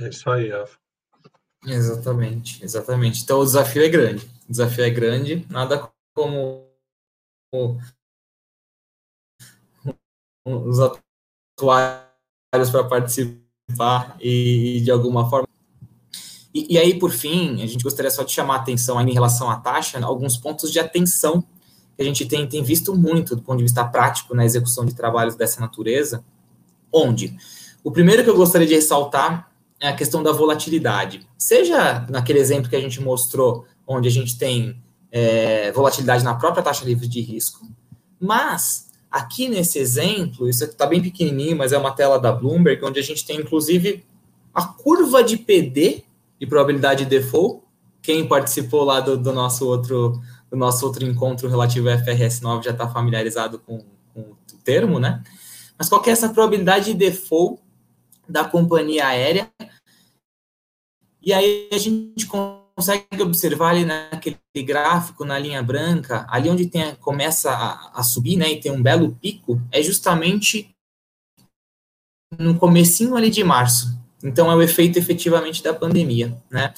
É 0.00 0.08
isso 0.08 0.28
aí, 0.28 0.50
Rafa. 0.50 0.76
Exatamente, 1.66 2.62
exatamente. 2.62 3.22
Então 3.22 3.40
o 3.40 3.44
desafio 3.44 3.84
é 3.84 3.88
grande. 3.88 4.26
O 4.48 4.50
desafio 4.50 4.84
é 4.84 4.90
grande, 4.90 5.46
nada 5.48 5.90
como 6.14 6.68
os 10.44 10.78
atuários 10.80 12.70
para 12.70 12.84
participar 12.84 14.16
e, 14.20 14.80
de 14.82 14.90
alguma 14.90 15.28
forma. 15.30 15.48
E, 16.52 16.74
e, 16.74 16.78
aí, 16.78 16.98
por 16.98 17.10
fim, 17.10 17.62
a 17.62 17.66
gente 17.66 17.82
gostaria 17.82 18.10
só 18.10 18.22
de 18.22 18.32
chamar 18.32 18.56
a 18.56 18.58
atenção 18.58 19.00
em 19.00 19.12
relação 19.12 19.50
à 19.50 19.56
taxa, 19.56 19.98
alguns 20.04 20.36
pontos 20.36 20.70
de 20.70 20.78
atenção 20.78 21.42
que 21.96 22.02
a 22.02 22.04
gente 22.04 22.26
tem, 22.26 22.46
tem 22.46 22.62
visto 22.62 22.94
muito 22.94 23.34
do 23.34 23.42
ponto 23.42 23.58
de 23.58 23.64
vista 23.64 23.84
prático 23.84 24.34
na 24.34 24.44
execução 24.44 24.84
de 24.84 24.94
trabalhos 24.94 25.34
dessa 25.34 25.60
natureza, 25.60 26.24
onde 26.92 27.36
o 27.82 27.90
primeiro 27.90 28.22
que 28.22 28.30
eu 28.30 28.36
gostaria 28.36 28.66
de 28.66 28.74
ressaltar 28.74 29.50
a 29.80 29.92
questão 29.92 30.22
da 30.22 30.32
volatilidade. 30.32 31.26
Seja 31.36 32.06
naquele 32.08 32.38
exemplo 32.38 32.70
que 32.70 32.76
a 32.76 32.80
gente 32.80 33.00
mostrou, 33.00 33.66
onde 33.86 34.08
a 34.08 34.10
gente 34.10 34.38
tem 34.38 34.82
é, 35.10 35.70
volatilidade 35.72 36.24
na 36.24 36.34
própria 36.34 36.62
taxa 36.62 36.84
livre 36.84 37.06
de 37.06 37.20
risco, 37.20 37.66
mas 38.18 38.88
aqui 39.10 39.48
nesse 39.48 39.78
exemplo, 39.78 40.48
isso 40.48 40.64
está 40.64 40.86
bem 40.86 41.02
pequenininho, 41.02 41.56
mas 41.56 41.72
é 41.72 41.78
uma 41.78 41.92
tela 41.92 42.18
da 42.18 42.32
Bloomberg, 42.32 42.84
onde 42.84 42.98
a 42.98 43.02
gente 43.02 43.24
tem 43.24 43.38
inclusive 43.38 44.04
a 44.52 44.64
curva 44.64 45.22
de 45.22 45.36
PD, 45.36 46.04
de 46.40 46.46
probabilidade 46.46 47.04
de 47.04 47.10
default, 47.10 47.62
quem 48.00 48.26
participou 48.26 48.84
lá 48.84 49.00
do, 49.00 49.16
do 49.16 49.32
nosso 49.32 49.66
outro 49.66 50.20
do 50.50 50.56
nosso 50.56 50.86
outro 50.86 51.04
encontro 51.04 51.48
relativo 51.48 51.90
ao 51.90 51.98
FRS 51.98 52.40
9 52.40 52.64
já 52.64 52.70
está 52.70 52.88
familiarizado 52.88 53.58
com, 53.58 53.84
com 54.12 54.20
o 54.20 54.36
termo, 54.62 55.00
né? 55.00 55.22
Mas 55.76 55.88
qual 55.88 56.02
é 56.06 56.10
essa 56.10 56.28
probabilidade 56.28 56.86
de 56.86 56.94
default 56.94 57.60
da 58.28 58.44
companhia 58.44 59.06
aérea. 59.06 59.50
E 61.22 61.32
aí 61.32 61.68
a 61.72 61.78
gente 61.78 62.26
consegue 62.26 63.22
observar 63.22 63.70
ali 63.70 63.84
naquele 63.84 64.38
gráfico, 64.56 65.24
na 65.24 65.38
linha 65.38 65.62
branca, 65.62 66.26
ali 66.28 66.50
onde 66.50 66.66
tem, 66.66 66.94
começa 66.96 67.50
a, 67.50 68.00
a 68.00 68.02
subir, 68.02 68.36
né, 68.36 68.52
e 68.52 68.60
tem 68.60 68.72
um 68.72 68.82
belo 68.82 69.16
pico, 69.20 69.60
é 69.70 69.82
justamente 69.82 70.74
no 72.38 72.58
comecinho 72.58 73.16
ali 73.16 73.30
de 73.30 73.44
março. 73.44 73.98
Então 74.22 74.50
é 74.50 74.54
o 74.54 74.62
efeito 74.62 74.98
efetivamente 74.98 75.62
da 75.62 75.74
pandemia, 75.74 76.36
né? 76.50 76.72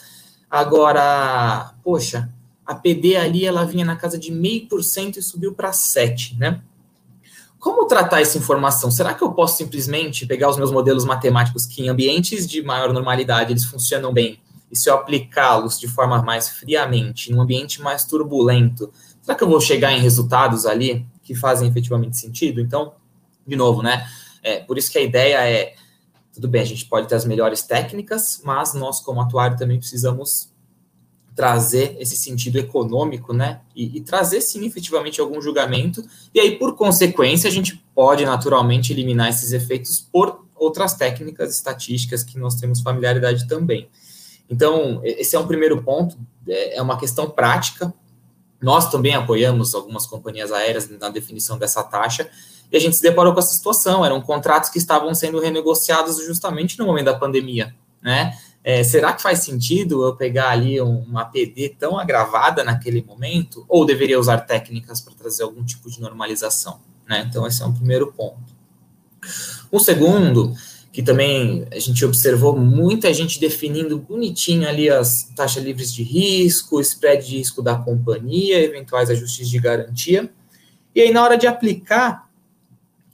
Agora, 0.51 1.75
poxa, 1.83 2.29
a 2.65 2.75
PD 2.75 3.17
ali 3.17 3.45
ela 3.45 3.65
vinha 3.65 3.85
na 3.85 3.97
casa 3.97 4.19
de 4.19 4.33
meio 4.33 4.67
por 4.67 4.83
cento 4.83 5.19
e 5.19 5.23
subiu 5.23 5.55
para 5.55 5.73
7, 5.73 6.37
né? 6.37 6.61
Como 7.67 7.85
tratar 7.89 8.21
essa 8.21 8.39
informação? 8.39 8.93
Será 8.93 9.13
que 9.13 9.25
eu 9.25 9.33
posso 9.33 9.57
simplesmente 9.57 10.25
pegar 10.25 10.49
os 10.49 10.57
meus 10.57 10.71
modelos 10.71 11.05
matemáticos 11.05 11.67
que 11.67 11.83
em 11.83 11.89
ambientes 11.89 12.47
de 12.47 12.63
maior 12.63 12.93
normalidade 12.93 13.53
eles 13.53 13.65
funcionam 13.65 14.13
bem, 14.13 14.39
e 14.71 14.77
se 14.77 14.89
eu 14.89 14.95
aplicá-los 14.95 15.77
de 15.77 15.89
forma 15.89 16.23
mais 16.23 16.49
friamente, 16.49 17.33
num 17.33 17.41
ambiente 17.41 17.83
mais 17.83 18.05
turbulento, 18.05 18.93
será 19.21 19.37
que 19.37 19.43
eu 19.43 19.49
vou 19.49 19.61
chegar 19.61 19.91
em 19.91 19.99
resultados 19.99 20.65
ali 20.65 21.05
que 21.25 21.35
fazem 21.35 21.69
efetivamente 21.69 22.17
sentido? 22.17 22.61
Então, 22.61 22.93
de 23.45 23.57
novo, 23.57 23.83
né? 23.83 24.07
É, 24.45 24.61
por 24.61 24.79
isso 24.79 24.89
que 24.89 24.99
a 24.99 25.03
ideia 25.03 25.39
é, 25.51 25.75
tudo 26.33 26.47
bem, 26.47 26.63
a 26.63 26.67
gente 26.67 26.85
pode 26.85 27.09
ter 27.09 27.17
as 27.17 27.25
melhores 27.25 27.63
técnicas, 27.63 28.41
mas 28.45 28.75
nós, 28.75 29.01
como 29.01 29.21
atuário, 29.21 29.57
também 29.57 29.81
precisamos 29.81 30.53
trazer 31.37 31.95
esse 32.01 32.17
sentido 32.17 32.59
econômico, 32.59 33.35
né? 33.35 33.61
E, 33.75 33.99
e, 33.99 34.01
trazer, 34.01 34.41
sim, 34.41 34.65
efetivamente 34.67 35.21
algum 35.21 35.41
julgamento. 35.41 36.03
E 36.35 36.41
aí, 36.41 36.59
por 36.59 36.75
consequência, 36.75 37.47
a 37.47 37.53
gente 37.53 37.85
pode 37.95 38.25
naturalmente 38.25 38.91
eliminar 38.91 39.29
esses 39.29 39.53
efeitos 39.53 40.01
por 40.01 40.47
outras 40.55 40.95
técnicas 40.95 41.55
estatísticas 41.55 42.25
que 42.25 42.39
nós 42.39 42.55
temos 42.55 42.81
familiaridade 42.81 43.47
também. 43.47 43.87
Então, 44.49 45.03
esse 45.05 45.37
é 45.37 45.39
um 45.39 45.47
primeiro 45.47 45.83
ponto, 45.83 46.17
é, 46.49 46.79
é 46.79 46.83
uma 46.83 46.99
questão 46.99 47.29
prática. 47.29 47.93
Nós 48.59 48.91
também 48.91 49.15
apoiamos 49.15 49.75
algumas 49.75 50.07
companhias 50.07 50.51
aéreas 50.51 50.89
na 50.89 51.11
definição 51.11 51.59
dessa 51.59 51.85
taxa, 51.85 52.31
e 52.73 52.77
a 52.77 52.81
gente 52.81 52.97
se 52.97 53.03
deparou 53.03 53.35
com 53.35 53.41
essa 53.41 53.55
situação. 53.55 54.05
Eram 54.05 54.23
contratos 54.23 54.71
que 54.71 54.79
estavam 54.79 55.15
sendo 55.15 55.39
renegociados 55.39 56.17
justamente 56.25 56.79
no 56.79 56.87
momento 56.87 57.05
da 57.05 57.15
pandemia, 57.15 57.75
né? 58.03 58.37
É, 58.69 58.83
será 58.83 59.13
que 59.13 59.23
faz 59.23 59.45
sentido 59.45 60.05
eu 60.05 60.17
pegar 60.17 60.51
ali 60.51 60.81
uma 60.81 61.25
PD 61.25 61.69
tão 61.69 61.97
agravada 61.97 62.65
naquele 62.65 63.01
momento? 63.01 63.65
Ou 63.69 63.87
deveria 63.87 64.19
usar 64.19 64.39
técnicas 64.39 65.01
para 65.01 65.15
trazer 65.15 65.45
algum 65.45 65.65
tipo 65.65 65.89
de 65.89 66.01
normalização? 66.01 66.81
Né? 67.09 67.25
Então, 67.31 67.47
esse 67.47 67.63
é 67.63 67.65
um 67.65 67.73
primeiro 67.73 68.13
ponto. 68.13 68.43
O 69.71 69.79
segundo, 69.79 70.53
que 70.93 71.01
também 71.01 71.65
a 71.71 71.79
gente 71.79 72.05
observou 72.05 72.59
muita 72.59 73.15
gente 73.15 73.39
definindo 73.39 74.01
bonitinho 74.01 74.69
ali 74.69 74.91
as 74.91 75.31
taxas 75.37 75.63
livres 75.63 75.95
de 75.95 76.03
risco, 76.03 76.81
spread 76.81 77.25
de 77.25 77.37
risco 77.39 77.63
da 77.63 77.77
companhia, 77.77 78.61
eventuais 78.61 79.11
ajustes 79.11 79.49
de 79.49 79.61
garantia. 79.61 80.29
E 80.93 81.01
aí, 81.01 81.13
na 81.13 81.23
hora 81.23 81.39
de 81.39 81.47
aplicar, 81.47 82.29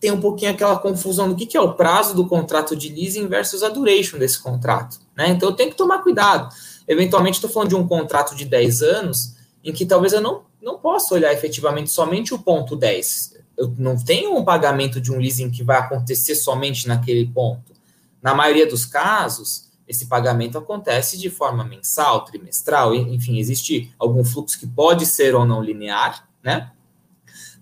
tem 0.01 0.11
um 0.11 0.21
pouquinho 0.21 0.53
aquela 0.53 0.79
confusão 0.79 1.29
do 1.29 1.37
que, 1.37 1.45
que 1.45 1.59
é 1.59 1.61
o 1.61 1.75
prazo 1.75 2.15
do 2.15 2.27
contrato 2.27 2.75
de 2.75 2.89
leasing 2.89 3.27
versus 3.27 3.63
a 3.63 3.69
duration 3.69 4.19
desse 4.19 4.43
contrato. 4.43 5.02
Né? 5.17 5.29
Então 5.29 5.49
eu 5.49 5.55
tenho 5.55 5.71
que 5.71 5.77
tomar 5.77 5.99
cuidado. 6.03 6.55
Eventualmente, 6.87 7.37
estou 7.37 7.51
falando 7.51 7.71
de 7.71 7.77
um 7.77 7.87
contrato 7.87 8.35
de 8.35 8.45
10 8.45 8.83
anos, 8.83 9.37
em 9.63 9.73
que 9.73 9.87
talvez 9.87 10.13
eu 10.13 10.21
não, 10.21 10.43
não 10.61 10.79
possa 10.79 11.15
olhar 11.15 11.33
efetivamente 11.33 11.91
somente 11.91 12.35
o 12.35 12.39
ponto 12.39 12.75
10. 12.75 13.37
Eu 13.57 13.75
não 13.79 13.97
tenho 13.97 14.37
um 14.37 14.45
pagamento 14.45 15.01
de 15.01 15.13
um 15.13 15.19
leasing 15.19 15.51
que 15.51 15.63
vai 15.63 15.79
acontecer 15.79 16.35
somente 16.35 16.89
naquele 16.89 17.27
ponto. 17.27 17.73
Na 18.21 18.35
maioria 18.35 18.67
dos 18.67 18.85
casos, 18.85 19.71
esse 19.87 20.07
pagamento 20.07 20.59
acontece 20.59 21.19
de 21.19 21.29
forma 21.29 21.65
mensal, 21.65 22.25
trimestral, 22.25 22.95
enfim, 22.95 23.39
existe 23.39 23.93
algum 23.99 24.25
fluxo 24.25 24.59
que 24.59 24.67
pode 24.67 25.07
ser 25.07 25.35
ou 25.35 25.45
não 25.45 25.63
linear, 25.63 26.29
né? 26.43 26.71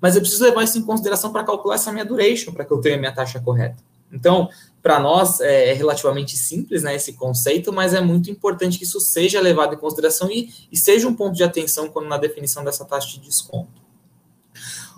mas 0.01 0.15
eu 0.15 0.23
preciso 0.23 0.45
levar 0.45 0.65
isso 0.65 0.79
em 0.79 0.83
consideração 0.83 1.31
para 1.31 1.45
calcular 1.45 1.75
essa 1.75 1.93
minha 1.93 2.05
duration, 2.05 2.53
para 2.53 2.65
que 2.65 2.73
eu 2.73 2.81
tenha 2.81 2.97
minha 2.97 3.13
taxa 3.13 3.39
correta. 3.39 3.77
Então, 4.11 4.49
para 4.83 4.99
nós 4.99 5.41
é, 5.41 5.71
é, 5.71 5.73
relativamente 5.73 6.37
simples 6.37 6.83
né, 6.83 6.95
esse 6.95 7.13
conceito, 7.13 7.73
mas 7.73 7.93
é 7.93 8.01
muito 8.01 8.31
importante 8.31 8.79
que 8.79 8.85
isso 8.85 9.01
seja 9.01 9.41
levado 9.41 9.75
em 9.75 9.79
consideração 9.79 10.31
e, 10.31 10.51
e 10.71 10.77
seja 10.77 11.07
um 11.07 11.15
ponto 11.15 11.37
de 11.37 11.45
atenção 11.45 11.89
quando 11.89 12.09
na 12.09 12.17
definição 12.17 12.65
dessa 12.65 12.85
taxa 12.85 13.09
de 13.09 13.21
desconto. 13.21 13.83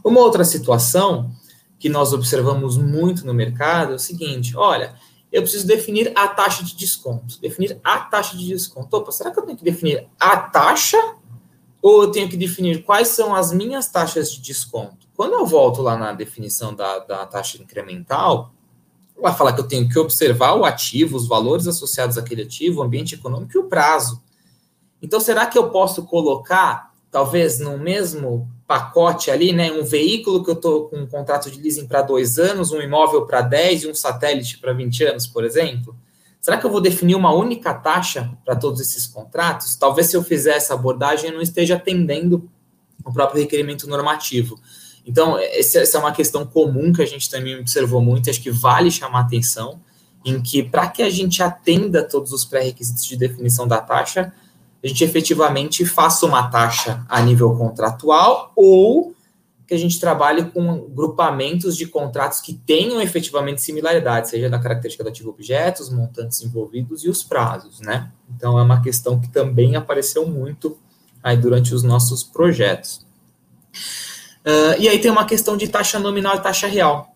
Uma 0.05 0.21
outra 0.21 0.45
situação 0.45 1.31
que 1.79 1.89
nós 1.89 2.13
observamos 2.13 2.77
muito 2.77 3.27
no 3.27 3.35
mercado 3.35 3.93
é 3.93 3.97
o 3.97 3.99
seguinte: 3.99 4.57
olha, 4.57 4.95
eu 5.33 5.43
preciso 5.43 5.67
definir 5.67 6.13
a 6.15 6.29
taxa 6.29 6.65
de 6.65 6.77
desconto. 6.77 7.41
Definir 7.41 7.81
a 7.83 7.99
taxa 7.99 8.37
de 8.37 8.47
desconto. 8.47 8.97
Opa, 8.97 9.11
será 9.11 9.31
que 9.31 9.39
eu 9.39 9.45
tenho 9.45 9.59
que 9.59 9.65
definir 9.65 10.07
a 10.19 10.37
taxa 10.37 10.99
ou 11.83 12.05
eu 12.05 12.13
tenho 12.13 12.29
que 12.29 12.37
definir 12.37 12.85
quais 12.85 13.09
são 13.09 13.35
as 13.35 13.53
minhas 13.53 13.89
taxas 13.89 14.31
de 14.31 14.41
desconto. 14.41 15.09
Quando 15.15 15.33
eu 15.33 15.45
volto 15.45 15.83
lá 15.83 15.97
na 15.97 16.13
definição 16.13 16.73
da, 16.73 17.01
da 17.01 17.27
taxa 17.27 17.61
incremental, 17.61 18.55
vai 19.23 19.35
falar 19.35 19.53
que 19.53 19.61
eu 19.61 19.69
tenho 19.69 19.89
que 19.89 19.99
observar 19.99 20.55
o 20.55 20.65
ativo, 20.65 21.17
os 21.17 21.27
valores 21.27 21.67
associados 21.67 22.19
àquele 22.19 22.43
ativo, 22.43 22.81
o 22.81 22.83
ambiente 22.83 23.15
econômico 23.15 23.53
e 23.55 23.59
o 23.59 23.65
prazo. 23.65 24.23
Então, 25.01 25.19
será 25.21 25.47
que 25.47 25.57
eu 25.57 25.71
posso 25.71 26.05
colocar, 26.05 26.93
talvez 27.11 27.59
no 27.59 27.79
mesmo 27.79 28.49
pacote 28.67 29.31
ali, 29.31 29.53
né, 29.53 29.71
um 29.73 29.85
veículo 29.85 30.43
que 30.45 30.51
eu 30.51 30.55
estou 30.55 30.89
com 30.89 30.97
um 30.99 31.07
contrato 31.07 31.51
de 31.51 31.61
leasing 31.61 31.87
para 31.87 32.03
dois 32.03 32.39
anos, 32.39 32.73
um 32.73 32.81
imóvel 32.81 33.27
para 33.27 33.43
10 33.43 33.85
e 33.85 33.89
um 33.89 33.95
satélite 33.95 34.59
para 34.59 34.73
20 34.73 35.05
anos, 35.05 35.27
por 35.27 35.45
exemplo? 35.45 35.95
Será 36.41 36.57
que 36.57 36.67
eu 36.67 36.71
vou 36.71 36.81
definir 36.81 37.15
uma 37.15 37.33
única 37.33 37.73
taxa 37.73 38.33
para 38.45 38.57
todos 38.57 38.81
esses 38.81 39.07
contratos? 39.07 39.77
Talvez 39.77 40.09
se 40.09 40.17
eu 40.17 40.25
fizer 40.25 40.57
essa 40.57 40.75
abordagem, 40.75 41.31
eu 41.31 41.35
não 41.37 41.43
esteja 41.43 41.77
atendendo 41.77 42.51
o 43.05 43.13
próprio 43.13 43.41
requerimento 43.41 43.89
normativo. 43.89 44.59
Então, 45.05 45.39
essa 45.39 45.79
é 45.79 45.99
uma 45.99 46.13
questão 46.13 46.47
comum 46.47 46.93
que 46.93 47.03
a 47.03 47.07
gente 47.07 47.29
também 47.29 47.59
observou 47.59 48.01
muito, 48.01 48.31
acho 48.31 48.41
que 48.41 48.51
vale 48.51 48.91
chamar 48.91 49.21
atenção, 49.21 49.81
em 50.25 50.41
que 50.41 50.63
para 50.63 50.87
que 50.89 51.03
a 51.03 51.11
gente 51.11 51.43
atenda 51.43 52.03
todos 52.03 52.33
os 52.33 52.45
pré-requisitos 52.45 53.05
de 53.05 53.17
definição 53.17 53.67
da 53.67 53.81
taxa, 53.81 54.33
a 54.83 54.87
gente 54.87 55.03
efetivamente 55.05 55.85
faça 55.85 56.27
uma 56.27 56.49
taxa 56.49 57.05
a 57.09 57.21
nível 57.21 57.57
contratual 57.57 58.53
ou 58.55 59.15
que 59.67 59.75
a 59.75 59.79
gente 59.79 59.99
trabalhe 59.99 60.45
com 60.51 60.81
grupamentos 60.91 61.77
de 61.77 61.87
contratos 61.87 62.41
que 62.41 62.53
tenham 62.53 63.01
efetivamente 63.01 63.63
similaridade, 63.63 64.29
seja 64.29 64.49
na 64.49 64.59
característica 64.59 65.03
do 65.03 65.09
ativo 65.09 65.31
objetos, 65.31 65.89
montantes 65.89 66.43
envolvidos 66.43 67.05
e 67.05 67.09
os 67.09 67.23
prazos, 67.23 67.81
né? 67.81 68.11
Então 68.37 68.59
é 68.59 68.63
uma 68.63 68.83
questão 68.83 69.19
que 69.19 69.29
também 69.29 69.75
apareceu 69.75 70.27
muito 70.27 70.77
aí 71.23 71.37
durante 71.37 71.75
os 71.75 71.83
nossos 71.83 72.23
projetos. 72.23 73.07
Uh, 74.45 74.81
e 74.81 74.89
aí 74.89 74.99
tem 74.99 75.11
uma 75.11 75.25
questão 75.25 75.57
de 75.57 75.69
taxa 75.69 75.99
nominal 75.99 76.37
e 76.37 76.41
taxa 76.41 76.67
real, 76.67 77.15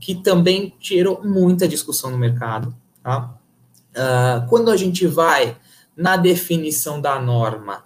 que 0.00 0.14
também 0.14 0.74
gerou 0.80 1.22
muita 1.22 1.68
discussão 1.68 2.10
no 2.10 2.18
mercado. 2.18 2.74
Tá? 3.02 3.34
Uh, 3.90 4.48
quando 4.48 4.70
a 4.70 4.76
gente 4.76 5.06
vai 5.06 5.56
na 5.96 6.16
definição 6.16 7.00
da 7.00 7.20
norma, 7.20 7.84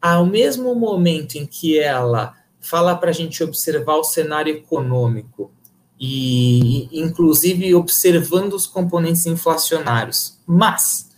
ao 0.00 0.26
mesmo 0.26 0.74
momento 0.74 1.36
em 1.36 1.46
que 1.46 1.78
ela 1.78 2.34
fala 2.60 2.94
para 2.94 3.10
a 3.10 3.14
gente 3.14 3.42
observar 3.42 3.96
o 3.96 4.04
cenário 4.04 4.54
econômico 4.54 5.50
e, 5.98 6.88
inclusive, 6.92 7.74
observando 7.74 8.52
os 8.52 8.66
componentes 8.66 9.26
inflacionários. 9.26 10.38
Mas, 10.46 11.10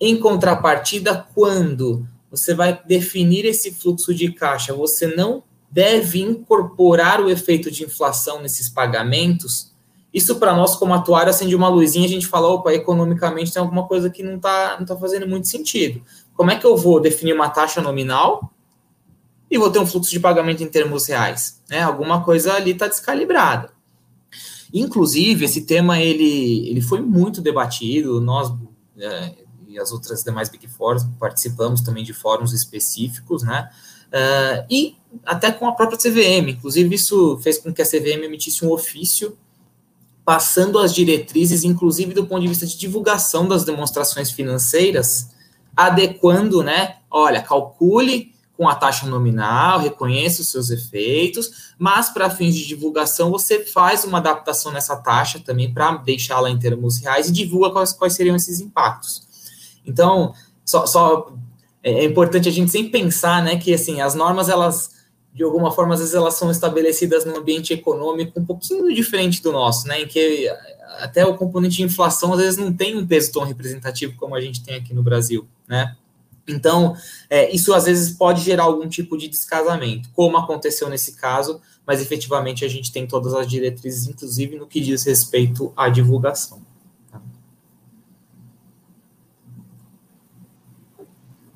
em 0.00 0.18
contrapartida, 0.18 1.26
quando 1.34 2.06
você 2.30 2.54
vai 2.54 2.80
definir 2.86 3.44
esse 3.46 3.72
fluxo 3.72 4.14
de 4.14 4.32
caixa, 4.32 4.74
você 4.74 5.06
não 5.06 5.42
deve 5.70 6.20
incorporar 6.20 7.20
o 7.20 7.30
efeito 7.30 7.70
de 7.70 7.84
inflação 7.84 8.40
nesses 8.42 8.68
pagamentos. 8.68 9.72
Isso, 10.12 10.36
para 10.36 10.54
nós, 10.54 10.74
como 10.76 10.92
atuário, 10.92 11.30
acende 11.30 11.54
uma 11.54 11.68
luzinha, 11.68 12.06
a 12.06 12.10
gente 12.10 12.26
fala, 12.26 12.48
opa, 12.48 12.74
economicamente 12.74 13.52
tem 13.52 13.62
alguma 13.62 13.86
coisa 13.86 14.10
que 14.10 14.22
não 14.22 14.36
está 14.36 14.76
não 14.78 14.86
tá 14.86 14.96
fazendo 14.96 15.28
muito 15.28 15.46
sentido. 15.46 16.02
Como 16.34 16.50
é 16.50 16.56
que 16.56 16.66
eu 16.66 16.76
vou 16.76 17.00
definir 17.00 17.32
uma 17.32 17.48
taxa 17.48 17.80
nominal 17.80 18.50
e 19.50 19.58
vou 19.58 19.70
ter 19.70 19.80
um 19.80 19.86
fluxo 19.86 20.10
de 20.10 20.20
pagamento 20.20 20.62
em 20.62 20.68
termos 20.68 21.06
reais. 21.06 21.60
Né? 21.68 21.82
Alguma 21.82 22.22
coisa 22.22 22.54
ali 22.54 22.70
está 22.70 22.86
descalibrada. 22.86 23.70
Inclusive, 24.72 25.44
esse 25.44 25.62
tema 25.62 26.00
ele, 26.00 26.68
ele 26.68 26.80
foi 26.80 27.00
muito 27.00 27.42
debatido, 27.42 28.20
nós 28.20 28.52
é, 28.96 29.34
e 29.66 29.78
as 29.78 29.90
outras 29.90 30.22
demais 30.22 30.48
Big 30.48 30.66
Four 30.68 30.96
participamos 31.18 31.80
também 31.80 32.04
de 32.04 32.12
fóruns 32.12 32.52
específicos, 32.52 33.42
né? 33.42 33.70
Uh, 34.12 34.66
e 34.68 34.96
até 35.24 35.50
com 35.50 35.66
a 35.66 35.72
própria 35.72 35.98
CVM. 35.98 36.50
Inclusive, 36.50 36.94
isso 36.94 37.38
fez 37.42 37.58
com 37.58 37.72
que 37.72 37.82
a 37.82 37.86
CVM 37.86 38.24
emitisse 38.24 38.64
um 38.64 38.70
ofício 38.70 39.36
passando 40.24 40.78
as 40.78 40.94
diretrizes, 40.94 41.64
inclusive 41.64 42.14
do 42.14 42.26
ponto 42.26 42.42
de 42.42 42.48
vista 42.48 42.66
de 42.66 42.76
divulgação 42.76 43.48
das 43.48 43.64
demonstrações 43.64 44.30
financeiras, 44.30 45.30
adequando, 45.76 46.62
né? 46.62 46.96
Olha, 47.10 47.42
calcule 47.42 48.32
com 48.56 48.68
a 48.68 48.74
taxa 48.74 49.06
nominal, 49.06 49.80
reconheça 49.80 50.42
os 50.42 50.50
seus 50.50 50.68
efeitos, 50.70 51.72
mas 51.78 52.10
para 52.10 52.28
fins 52.28 52.54
de 52.54 52.66
divulgação 52.66 53.30
você 53.30 53.64
faz 53.64 54.04
uma 54.04 54.18
adaptação 54.18 54.70
nessa 54.70 54.94
taxa 54.96 55.40
também 55.40 55.72
para 55.72 55.96
deixá-la 55.96 56.50
em 56.50 56.58
termos 56.58 56.98
reais 56.98 57.28
e 57.28 57.32
divulga 57.32 57.70
quais, 57.70 57.92
quais 57.92 58.12
seriam 58.12 58.36
esses 58.36 58.60
impactos. 58.60 59.26
Então, 59.86 60.34
só, 60.62 60.86
só 60.86 61.32
é, 61.82 61.90
é 61.92 62.04
importante 62.04 62.48
a 62.48 62.52
gente 62.52 62.70
sempre 62.70 62.90
pensar, 62.90 63.42
né, 63.42 63.56
que 63.56 63.72
assim 63.72 64.00
as 64.00 64.14
normas 64.14 64.48
elas 64.48 65.00
de 65.32 65.44
alguma 65.44 65.70
forma 65.70 65.94
às 65.94 66.00
vezes 66.00 66.14
elas 66.14 66.34
são 66.34 66.50
estabelecidas 66.50 67.24
num 67.24 67.36
ambiente 67.36 67.72
econômico 67.72 68.40
um 68.40 68.44
pouquinho 68.44 68.92
diferente 68.92 69.42
do 69.42 69.52
nosso, 69.52 69.86
né, 69.86 70.02
em 70.02 70.06
que 70.06 70.48
até 70.98 71.24
o 71.24 71.36
componente 71.36 71.76
de 71.76 71.82
inflação 71.82 72.32
às 72.32 72.40
vezes 72.40 72.56
não 72.56 72.72
tem 72.72 72.96
um 72.96 73.06
peso 73.06 73.32
tão 73.32 73.44
representativo 73.44 74.14
como 74.16 74.34
a 74.34 74.40
gente 74.40 74.62
tem 74.62 74.76
aqui 74.76 74.92
no 74.92 75.02
Brasil, 75.02 75.46
né? 75.68 75.96
Então, 76.48 76.96
é, 77.28 77.54
isso 77.54 77.72
às 77.72 77.84
vezes 77.84 78.10
pode 78.10 78.42
gerar 78.42 78.64
algum 78.64 78.88
tipo 78.88 79.16
de 79.16 79.28
descasamento, 79.28 80.10
como 80.14 80.36
aconteceu 80.36 80.88
nesse 80.88 81.12
caso, 81.12 81.60
mas 81.86 82.00
efetivamente 82.00 82.64
a 82.64 82.68
gente 82.68 82.90
tem 82.90 83.06
todas 83.06 83.34
as 83.34 83.46
diretrizes, 83.46 84.08
inclusive 84.08 84.56
no 84.56 84.66
que 84.66 84.80
diz 84.80 85.04
respeito 85.04 85.72
à 85.76 85.88
divulgação. 85.88 86.60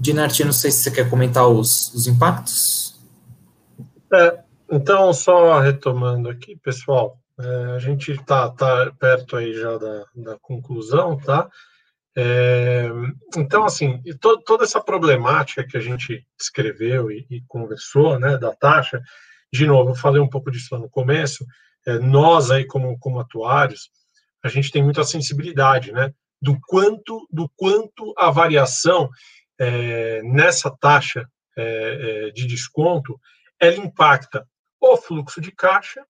Dinarti, 0.05 0.45
não 0.45 0.53
sei 0.53 0.71
se 0.71 0.83
você 0.83 0.91
quer 0.91 1.09
comentar 1.09 1.49
os, 1.49 1.91
os 1.95 2.07
impactos. 2.07 3.03
É, 4.13 4.39
então, 4.71 5.15
só 5.15 5.59
retomando 5.59 6.29
aqui, 6.29 6.57
pessoal, 6.57 7.19
é, 7.41 7.47
a 7.75 7.79
gente 7.79 8.13
está 8.13 8.51
tá 8.51 8.93
perto 8.99 9.35
aí 9.35 9.55
já 9.55 9.79
da, 9.79 10.05
da 10.15 10.39
conclusão, 10.43 11.17
tá? 11.17 11.49
É, 12.15 12.87
então, 13.35 13.65
assim, 13.65 14.03
to, 14.21 14.43
toda 14.45 14.65
essa 14.65 14.79
problemática 14.79 15.67
que 15.67 15.79
a 15.79 15.81
gente 15.81 16.23
escreveu 16.39 17.11
e, 17.11 17.27
e, 17.31 17.43
conversou, 17.49 18.19
né, 18.19 18.37
da 18.37 18.55
taxa, 18.55 19.01
de 19.51 19.67
novo, 19.67 19.93
eu 19.93 19.95
falei 19.95 20.21
um 20.21 20.29
pouco 20.29 20.51
disso 20.51 20.77
no 20.77 20.91
começo, 20.91 21.47
é, 21.87 21.99
nós 21.99 22.51
aí 22.51 22.67
como, 22.67 22.99
como 22.99 23.21
atuários, 23.21 23.89
a 24.45 24.51
gente 24.51 24.71
tem 24.71 24.83
muita 24.83 25.03
sensibilidade, 25.03 25.93
né, 25.93 26.13
do 26.43 26.59
quanto, 26.69 27.27
do 27.33 27.51
quanto 27.57 28.13
a 28.19 28.31
variação 28.31 29.09
é, 29.59 30.23
nessa 30.23 30.71
taxa 30.71 31.29
é, 31.57 32.27
é, 32.29 32.31
de 32.31 32.47
desconto, 32.47 33.19
ela 33.61 33.77
impacta 33.77 34.47
o 34.81 34.97
fluxo 34.97 35.41
de 35.41 35.53
caixa, 35.53 36.05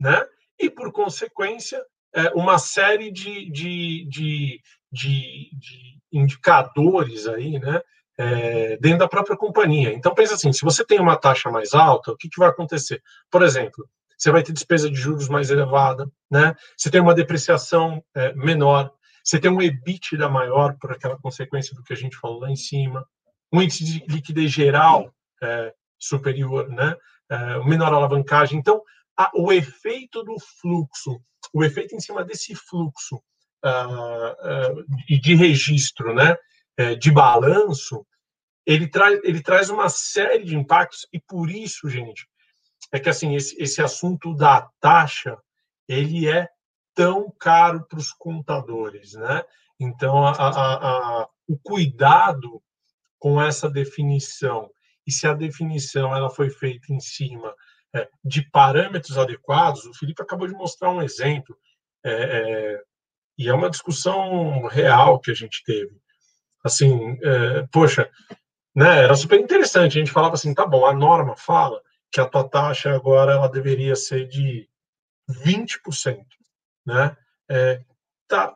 né, 0.00 0.24
e 0.58 0.70
por 0.70 0.92
consequência, 0.92 1.82
é, 2.14 2.30
uma 2.30 2.58
série 2.58 3.10
de, 3.10 3.50
de, 3.50 4.06
de, 4.08 4.60
de, 4.92 5.50
de 5.52 5.98
indicadores 6.12 7.26
aí, 7.26 7.58
né, 7.58 7.80
é, 8.18 8.76
dentro 8.78 8.98
da 8.98 9.08
própria 9.08 9.36
companhia. 9.36 9.92
Então, 9.92 10.14
pensa 10.14 10.34
assim, 10.34 10.52
se 10.52 10.64
você 10.64 10.84
tem 10.84 10.98
uma 10.98 11.16
taxa 11.16 11.50
mais 11.50 11.74
alta, 11.74 12.12
o 12.12 12.16
que, 12.16 12.28
que 12.28 12.38
vai 12.38 12.48
acontecer? 12.48 13.02
Por 13.30 13.42
exemplo, 13.42 13.86
você 14.16 14.30
vai 14.30 14.42
ter 14.42 14.52
despesa 14.52 14.90
de 14.90 14.96
juros 14.96 15.28
mais 15.28 15.50
elevada, 15.50 16.10
né? 16.30 16.54
Você 16.76 16.90
tem 16.90 17.00
uma 17.00 17.14
depreciação 17.14 18.02
é, 18.14 18.32
menor, 18.34 18.90
você 19.26 19.40
tem 19.40 19.50
um 19.50 19.60
EBITDA 19.60 20.28
maior 20.28 20.76
por 20.78 20.92
aquela 20.92 21.18
consequência 21.18 21.74
do 21.74 21.82
que 21.82 21.92
a 21.92 21.96
gente 21.96 22.16
falou 22.16 22.38
lá 22.40 22.50
em 22.50 22.56
cima, 22.56 23.04
um 23.52 23.60
índice 23.60 23.84
de 23.84 24.04
liquidez 24.06 24.52
geral 24.52 25.12
é, 25.42 25.74
superior, 25.98 26.68
né? 26.68 26.96
É, 27.28 27.58
menor 27.64 27.92
alavancagem. 27.92 28.56
Então, 28.56 28.80
a, 29.16 29.30
o 29.34 29.52
efeito 29.52 30.22
do 30.22 30.36
fluxo, 30.38 31.20
o 31.52 31.64
efeito 31.64 31.96
em 31.96 32.00
cima 32.00 32.24
desse 32.24 32.54
fluxo 32.54 33.16
uh, 33.64 34.78
uh, 34.78 35.20
de 35.20 35.34
registro, 35.34 36.14
né, 36.14 36.36
é, 36.76 36.94
de 36.94 37.10
balanço, 37.10 38.06
ele 38.64 38.88
traz, 38.88 39.20
ele 39.24 39.42
traz 39.42 39.70
uma 39.70 39.88
série 39.88 40.44
de 40.44 40.56
impactos 40.56 41.06
e 41.12 41.18
por 41.20 41.50
isso, 41.50 41.88
gente, 41.88 42.28
é 42.92 43.00
que 43.00 43.08
assim 43.08 43.34
esse, 43.34 43.60
esse 43.60 43.82
assunto 43.82 44.34
da 44.34 44.68
taxa 44.80 45.36
ele 45.88 46.28
é 46.28 46.48
tão 46.96 47.30
caro 47.38 47.86
para 47.86 47.98
os 47.98 48.10
contadores, 48.10 49.12
né? 49.12 49.44
Então, 49.78 50.26
a, 50.26 50.32
a, 50.32 51.20
a, 51.20 51.28
o 51.46 51.56
cuidado 51.58 52.60
com 53.18 53.40
essa 53.40 53.70
definição 53.70 54.70
e 55.06 55.12
se 55.12 55.26
a 55.26 55.34
definição 55.34 56.14
ela 56.14 56.28
foi 56.28 56.50
feita 56.50 56.92
em 56.92 56.98
cima 56.98 57.54
é, 57.94 58.08
de 58.24 58.42
parâmetros 58.50 59.16
adequados, 59.16 59.84
o 59.84 59.94
Felipe 59.94 60.20
acabou 60.20 60.48
de 60.48 60.54
mostrar 60.54 60.90
um 60.90 61.00
exemplo. 61.00 61.56
É, 62.04 62.12
é, 62.12 62.82
e 63.38 63.48
é 63.48 63.54
uma 63.54 63.70
discussão 63.70 64.66
real 64.66 65.20
que 65.20 65.30
a 65.30 65.34
gente 65.34 65.62
teve. 65.64 65.94
Assim, 66.64 67.16
é, 67.22 67.66
poxa, 67.70 68.10
né, 68.74 69.04
era 69.04 69.14
super 69.14 69.38
interessante. 69.38 69.96
A 69.96 70.00
gente 70.00 70.10
falava 70.10 70.34
assim, 70.34 70.52
tá 70.52 70.66
bom, 70.66 70.84
a 70.84 70.92
norma 70.92 71.36
fala 71.36 71.80
que 72.10 72.20
a 72.20 72.26
tua 72.26 72.48
taxa 72.48 72.94
agora 72.94 73.32
ela 73.32 73.48
deveria 73.48 73.94
ser 73.94 74.26
de 74.26 74.68
20%, 75.30 76.24
né? 76.86 77.16
É, 77.48 77.82
tá. 78.28 78.54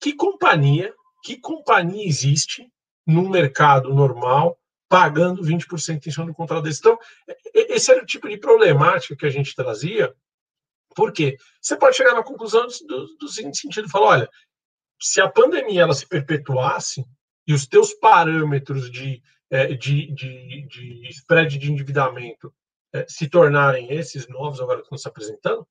Que 0.00 0.14
companhia, 0.14 0.94
que 1.24 1.38
companhia 1.38 2.06
existe 2.06 2.70
no 3.06 3.28
mercado 3.28 3.92
normal 3.94 4.58
pagando 4.88 5.42
20% 5.42 6.06
em 6.06 6.10
cima 6.10 6.26
do 6.26 6.34
contrato 6.34 6.62
desse. 6.62 6.78
Então, 6.78 6.98
esse 7.52 7.90
era 7.90 8.02
o 8.02 8.06
tipo 8.06 8.28
de 8.28 8.36
problemática 8.36 9.16
que 9.16 9.26
a 9.26 9.30
gente 9.30 9.54
trazia, 9.54 10.14
porque 10.94 11.36
você 11.60 11.76
pode 11.76 11.96
chegar 11.96 12.14
na 12.14 12.22
conclusão 12.22 12.66
do, 12.86 13.16
do 13.16 13.28
seguinte 13.28 13.58
sentido, 13.58 13.88
falar, 13.88 14.06
olha, 14.06 14.30
se 15.00 15.20
a 15.20 15.28
pandemia 15.28 15.82
ela 15.82 15.94
se 15.94 16.06
perpetuasse 16.06 17.04
e 17.46 17.52
os 17.52 17.66
teus 17.66 17.92
parâmetros 17.94 18.90
de, 18.90 19.22
é, 19.50 19.74
de, 19.74 20.12
de, 20.12 20.66
de 20.68 21.08
spread 21.08 21.58
de 21.58 21.72
endividamento 21.72 22.54
é, 22.92 23.04
se 23.08 23.28
tornarem 23.28 23.92
esses 23.92 24.28
novos 24.28 24.60
agora 24.60 24.78
que 24.78 24.84
estão 24.84 24.98
se 24.98 25.08
apresentando, 25.08 25.66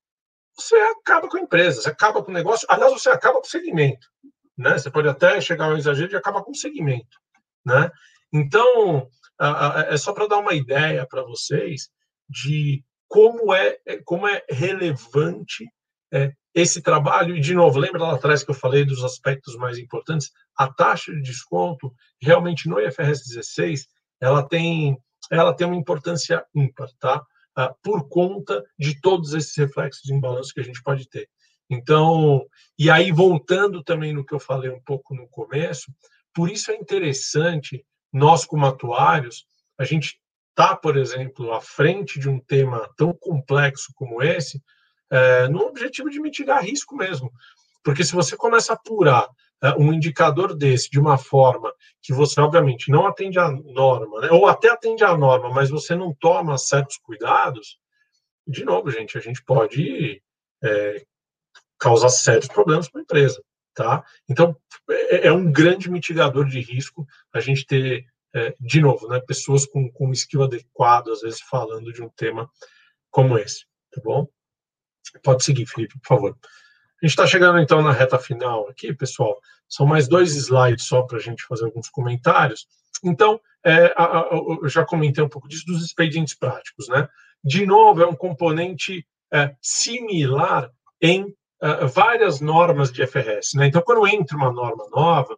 você 0.55 0.75
acaba 0.75 1.27
com 1.27 1.37
a 1.37 1.41
empresa, 1.41 1.81
você 1.81 1.89
acaba 1.89 2.23
com 2.23 2.31
o 2.31 2.33
negócio, 2.33 2.67
aliás, 2.69 2.93
você 2.93 3.09
acaba 3.09 3.39
com 3.39 3.47
o 3.47 3.49
segmento. 3.49 4.07
Né? 4.57 4.77
Você 4.77 4.89
pode 4.91 5.07
até 5.07 5.39
chegar 5.41 5.65
ao 5.65 5.77
exagero 5.77 6.09
de 6.09 6.15
acabar 6.15 6.43
com 6.43 6.51
o 6.51 6.55
segmento. 6.55 7.17
Né? 7.65 7.89
Então, 8.31 9.07
é 9.89 9.97
só 9.97 10.13
para 10.13 10.27
dar 10.27 10.37
uma 10.37 10.53
ideia 10.53 11.05
para 11.07 11.23
vocês 11.23 11.89
de 12.29 12.83
como 13.07 13.53
é, 13.53 13.77
é, 13.85 13.97
como 14.03 14.27
é 14.27 14.43
relevante 14.49 15.67
é, 16.11 16.31
esse 16.53 16.81
trabalho. 16.81 17.35
E, 17.35 17.39
de 17.39 17.53
novo, 17.53 17.79
lembra 17.79 18.01
lá 18.01 18.15
atrás 18.15 18.43
que 18.43 18.51
eu 18.51 18.55
falei 18.55 18.85
dos 18.85 19.03
aspectos 19.03 19.55
mais 19.55 19.77
importantes? 19.77 20.31
A 20.57 20.71
taxa 20.71 21.11
de 21.11 21.21
desconto, 21.21 21.93
realmente, 22.21 22.67
no 22.67 22.79
IFRS 22.79 23.23
16, 23.27 23.87
ela 24.21 24.47
tem, 24.47 24.97
ela 25.31 25.53
tem 25.53 25.67
uma 25.67 25.75
importância 25.75 26.45
ímpar, 26.55 26.89
tá? 26.99 27.23
Ah, 27.55 27.73
por 27.83 28.07
conta 28.09 28.63
de 28.79 28.99
todos 28.99 29.33
esses 29.33 29.55
reflexos 29.55 30.09
em 30.09 30.19
balanço 30.19 30.53
que 30.53 30.59
a 30.59 30.63
gente 30.63 30.81
pode 30.81 31.07
ter. 31.07 31.29
Então, 31.69 32.45
e 32.77 32.89
aí, 32.89 33.11
voltando 33.11 33.83
também 33.83 34.11
no 34.13 34.25
que 34.25 34.33
eu 34.33 34.39
falei 34.39 34.71
um 34.71 34.81
pouco 34.81 35.13
no 35.13 35.27
começo, 35.27 35.91
por 36.33 36.49
isso 36.49 36.71
é 36.71 36.75
interessante 36.75 37.85
nós, 38.11 38.45
como 38.45 38.65
atuários, 38.65 39.45
a 39.77 39.83
gente 39.83 40.19
está, 40.49 40.75
por 40.75 40.97
exemplo, 40.97 41.51
à 41.51 41.61
frente 41.61 42.19
de 42.19 42.29
um 42.29 42.39
tema 42.39 42.87
tão 42.95 43.13
complexo 43.13 43.91
como 43.95 44.21
esse, 44.21 44.61
é, 45.11 45.47
no 45.47 45.59
objetivo 45.59 46.09
de 46.09 46.19
mitigar 46.19 46.63
risco 46.63 46.95
mesmo. 46.95 47.31
Porque 47.83 48.03
se 48.03 48.13
você 48.13 48.37
começa 48.37 48.73
a 48.73 48.75
apurar 48.75 49.27
um 49.77 49.93
indicador 49.93 50.53
desse 50.55 50.89
de 50.89 50.99
uma 50.99 51.17
forma 51.17 51.73
que 52.01 52.13
você, 52.13 52.41
obviamente, 52.41 52.91
não 52.91 53.07
atende 53.07 53.39
à 53.39 53.49
norma, 53.49 54.21
né, 54.21 54.29
ou 54.31 54.45
até 54.45 54.69
atende 54.69 55.03
à 55.03 55.15
norma, 55.15 55.49
mas 55.49 55.69
você 55.69 55.95
não 55.95 56.13
toma 56.13 56.57
certos 56.57 56.97
cuidados, 56.97 57.79
de 58.45 58.65
novo, 58.65 58.91
gente, 58.91 59.17
a 59.17 59.21
gente 59.21 59.41
pode 59.43 60.21
é, 60.61 61.05
causar 61.79 62.09
sérios 62.09 62.47
problemas 62.47 62.89
para 62.89 62.99
a 62.99 63.03
empresa. 63.03 63.41
Tá? 63.73 64.03
Então, 64.29 64.55
é, 64.89 65.27
é, 65.27 65.31
um 65.31 65.51
grande 65.51 65.89
mitigador 65.89 66.45
de 66.45 66.59
risco 66.59 67.07
a 67.33 67.39
gente 67.39 67.65
ter, 67.65 68.05
é, 68.35 68.55
de 68.59 68.79
novo, 68.79 69.07
né, 69.07 69.19
pessoas 69.19 69.65
com, 69.65 69.89
com 69.91 70.11
skill 70.11 70.43
adequado, 70.43 71.09
às 71.09 71.21
vezes, 71.21 71.41
falando 71.41 71.91
de 71.91 72.03
um 72.03 72.09
tema 72.09 72.49
como 73.09 73.37
esse, 73.37 73.65
tá 73.91 74.01
bom? 74.03 74.27
Pode 75.23 75.43
seguir, 75.43 75.65
Felipe, 75.65 75.99
por 75.99 76.07
favor. 76.07 76.37
A 77.03 77.05
gente 77.05 77.11
está 77.11 77.27
chegando, 77.27 77.59
então, 77.59 77.81
na 77.81 77.91
reta 77.91 78.17
final 78.17 78.69
aqui, 78.69 78.93
pessoal. 78.93 79.37
São 79.67 79.85
mais 79.85 80.07
dois 80.07 80.33
slides 80.37 80.85
só 80.85 81.01
para 81.01 81.17
a 81.17 81.21
gente 81.21 81.43
fazer 81.43 81.65
alguns 81.65 81.89
comentários. 81.89 82.65
Então, 83.03 83.41
é, 83.61 83.93
a, 83.97 84.21
a, 84.21 84.29
eu 84.31 84.69
já 84.69 84.85
comentei 84.85 85.21
um 85.21 85.27
pouco 85.27 85.49
disso, 85.49 85.65
dos 85.65 85.83
expedientes 85.83 86.33
práticos, 86.33 86.87
né? 86.87 87.09
De 87.43 87.65
novo, 87.65 88.01
é 88.01 88.07
um 88.07 88.15
componente 88.15 89.05
é, 89.33 89.53
similar 89.61 90.71
em 91.01 91.23
uh, 91.23 91.87
várias 91.93 92.39
normas 92.39 92.89
de 92.89 93.05
FRS. 93.05 93.57
Né? 93.57 93.67
Então, 93.67 93.81
quando 93.81 94.07
entra 94.07 94.37
uma 94.37 94.53
norma 94.53 94.85
nova, 94.89 95.37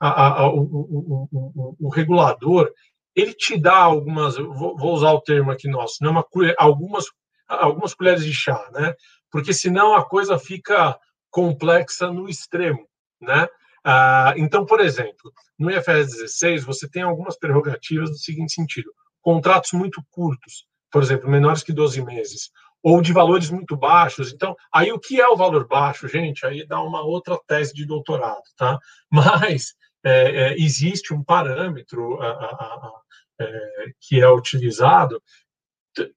a, 0.00 0.48
o, 0.48 0.60
o, 0.60 1.28
o, 1.30 1.76
o, 1.80 1.88
regulador 1.90 2.72
ele 3.14 3.34
te 3.34 3.58
dá 3.58 3.76
algumas, 3.76 4.36
vou, 4.36 4.74
vou, 4.74 4.94
usar 4.94 5.12
o 5.12 5.20
termo 5.20 5.50
aqui 5.50 5.68
nosso, 5.68 5.98
não 6.00 6.08
é 6.08 6.12
uma 6.12 6.26
algumas 6.58 7.04
algumas 7.46 7.94
colheres 7.94 8.24
de 8.24 8.32
chá, 8.32 8.70
né? 8.72 8.94
Porque 9.34 9.52
senão 9.52 9.96
a 9.96 10.08
coisa 10.08 10.38
fica 10.38 10.96
complexa 11.28 12.08
no 12.08 12.28
extremo, 12.28 12.86
né? 13.20 13.48
Ah, 13.82 14.32
então, 14.36 14.64
por 14.64 14.78
exemplo, 14.78 15.32
no 15.58 15.72
IFRS 15.72 16.12
16 16.18 16.62
você 16.62 16.88
tem 16.88 17.02
algumas 17.02 17.36
prerrogativas 17.36 18.10
do 18.10 18.16
seguinte 18.16 18.52
sentido: 18.52 18.92
contratos 19.20 19.72
muito 19.72 20.00
curtos, 20.08 20.68
por 20.88 21.02
exemplo, 21.02 21.28
menores 21.28 21.64
que 21.64 21.72
12 21.72 22.00
meses, 22.04 22.52
ou 22.80 23.02
de 23.02 23.12
valores 23.12 23.50
muito 23.50 23.76
baixos. 23.76 24.32
Então, 24.32 24.54
aí 24.72 24.92
o 24.92 25.00
que 25.00 25.20
é 25.20 25.26
o 25.26 25.36
valor 25.36 25.66
baixo, 25.66 26.06
gente? 26.06 26.46
Aí 26.46 26.64
dá 26.64 26.80
uma 26.80 27.02
outra 27.02 27.36
tese 27.44 27.74
de 27.74 27.84
doutorado, 27.84 28.44
tá? 28.56 28.78
Mas 29.10 29.74
é, 30.04 30.52
é, 30.52 30.54
existe 30.60 31.12
um 31.12 31.24
parâmetro 31.24 32.22
a, 32.22 32.28
a, 32.28 32.30
a, 32.30 32.92
é, 33.40 33.86
que 34.00 34.20
é 34.20 34.30
utilizado, 34.30 35.20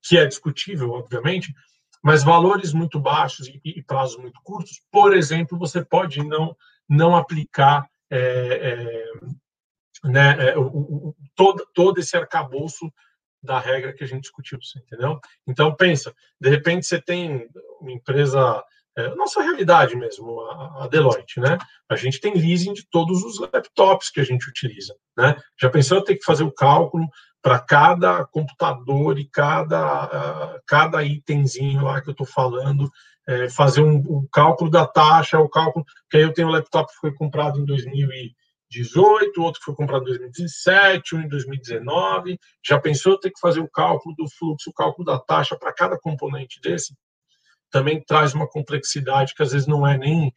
que 0.03 0.19
é 0.19 0.27
discutível, 0.27 0.91
obviamente, 0.91 1.51
mas 2.07 2.23
valores 2.23 2.71
muito 2.71 3.01
baixos 3.01 3.49
e, 3.49 3.59
e 3.65 3.83
prazos 3.83 4.15
muito 4.15 4.39
curtos, 4.41 4.81
por 4.89 5.13
exemplo, 5.13 5.59
você 5.59 5.83
pode 5.83 6.23
não, 6.23 6.55
não 6.87 7.17
aplicar 7.17 7.85
é, 8.09 9.03
é, 10.05 10.07
né, 10.07 10.51
é, 10.51 10.57
o, 10.57 10.67
o, 10.67 11.15
todo, 11.35 11.67
todo 11.73 11.99
esse 11.99 12.15
arcabouço 12.15 12.89
da 13.43 13.59
regra 13.59 13.91
que 13.91 14.05
a 14.05 14.07
gente 14.07 14.21
discutiu, 14.21 14.57
entendeu? 14.77 15.19
Então, 15.45 15.75
pensa, 15.75 16.15
de 16.39 16.49
repente 16.49 16.85
você 16.85 17.01
tem 17.01 17.45
uma 17.81 17.91
empresa, 17.91 18.63
é, 18.97 19.15
nossa 19.15 19.41
realidade 19.43 19.95
mesmo, 19.95 20.41
a, 20.41 20.85
a, 20.85 20.87
Deloitte, 20.87 21.39
né? 21.39 21.57
A 21.87 21.95
gente 21.95 22.19
tem 22.19 22.33
leasing 22.33 22.73
de 22.73 22.83
todos 22.89 23.23
os 23.23 23.39
laptops 23.39 24.09
que 24.09 24.19
a 24.19 24.23
gente 24.23 24.49
utiliza, 24.49 24.95
né? 25.15 25.37
Já 25.61 25.69
pensou 25.69 26.03
ter 26.03 26.15
que 26.15 26.25
fazer 26.25 26.43
o 26.43 26.51
cálculo 26.51 27.07
para 27.41 27.59
cada 27.59 28.25
computador 28.25 29.19
e 29.19 29.29
cada, 29.29 30.05
uh, 30.05 30.59
cada 30.65 31.03
itemzinho 31.03 31.83
lá 31.83 32.01
que 32.01 32.09
eu 32.09 32.11
estou 32.11 32.25
falando, 32.25 32.89
é, 33.27 33.47
fazer 33.49 33.81
um, 33.81 33.97
um, 33.97 34.27
cálculo 34.31 34.71
da 34.71 34.85
taxa, 34.87 35.39
o 35.39 35.47
cálculo, 35.47 35.85
que 36.09 36.17
aí 36.17 36.23
eu 36.23 36.33
tenho 36.33 36.47
um 36.47 36.51
laptop 36.51 36.91
que 36.91 36.99
foi 36.99 37.13
comprado 37.13 37.59
em 37.59 37.65
2000 37.65 38.11
e 38.11 38.35
2018, 38.69 39.41
outro 39.41 39.61
foi 39.63 39.75
comprado 39.75 40.03
em 40.03 40.05
2017, 40.07 41.15
um 41.15 41.21
em 41.21 41.27
2019. 41.27 42.37
Já 42.65 42.79
pensou 42.79 43.19
ter 43.19 43.31
que 43.31 43.39
fazer 43.39 43.59
o 43.59 43.69
cálculo 43.69 44.15
do 44.15 44.29
fluxo, 44.29 44.69
o 44.69 44.73
cálculo 44.73 45.05
da 45.05 45.19
taxa 45.19 45.57
para 45.57 45.73
cada 45.73 45.97
componente 45.97 46.59
desse? 46.61 46.93
Também 47.71 48.01
traz 48.01 48.33
uma 48.33 48.47
complexidade 48.47 49.33
que 49.33 49.43
às 49.43 49.51
vezes 49.51 49.67
não 49.67 49.85
é 49.85 49.97
nem. 49.97 50.33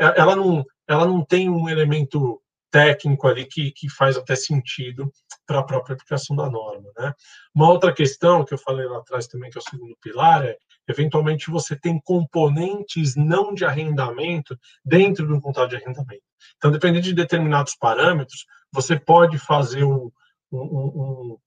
É, 0.00 0.20
ela 0.20 0.36
não, 0.36 0.64
ela 0.88 1.06
não 1.06 1.24
tem 1.24 1.48
um 1.48 1.68
elemento 1.68 2.40
técnico 2.70 3.26
ali 3.26 3.46
que, 3.46 3.72
que 3.72 3.88
faz 3.88 4.16
até 4.16 4.36
sentido 4.36 5.12
para 5.46 5.58
a 5.58 5.64
própria 5.64 5.94
aplicação 5.94 6.36
da 6.36 6.48
norma. 6.48 6.88
Né? 6.96 7.12
Uma 7.54 7.68
outra 7.68 7.92
questão 7.92 8.44
que 8.44 8.54
eu 8.54 8.58
falei 8.58 8.86
lá 8.86 8.98
atrás 8.98 9.26
também, 9.26 9.50
que 9.50 9.58
é 9.58 9.60
o 9.60 9.70
segundo 9.70 9.96
pilar, 10.00 10.44
é 10.44 10.56
eventualmente 10.88 11.50
você 11.50 11.76
tem 11.76 12.00
componentes 12.00 13.16
não 13.16 13.52
de 13.52 13.64
arrendamento 13.64 14.58
dentro 14.84 15.26
de 15.26 15.32
um 15.32 15.40
contrato 15.40 15.70
de 15.70 15.76
arrendamento. 15.76 16.22
Então, 16.56 16.70
dependendo 16.70 17.02
de 17.02 17.14
determinados 17.14 17.74
parâmetros, 17.76 18.46
você 18.72 18.98
pode 18.98 19.38
fazer 19.38 19.84
o, 19.84 20.12
um, 20.52 20.58
um, 20.58 21.38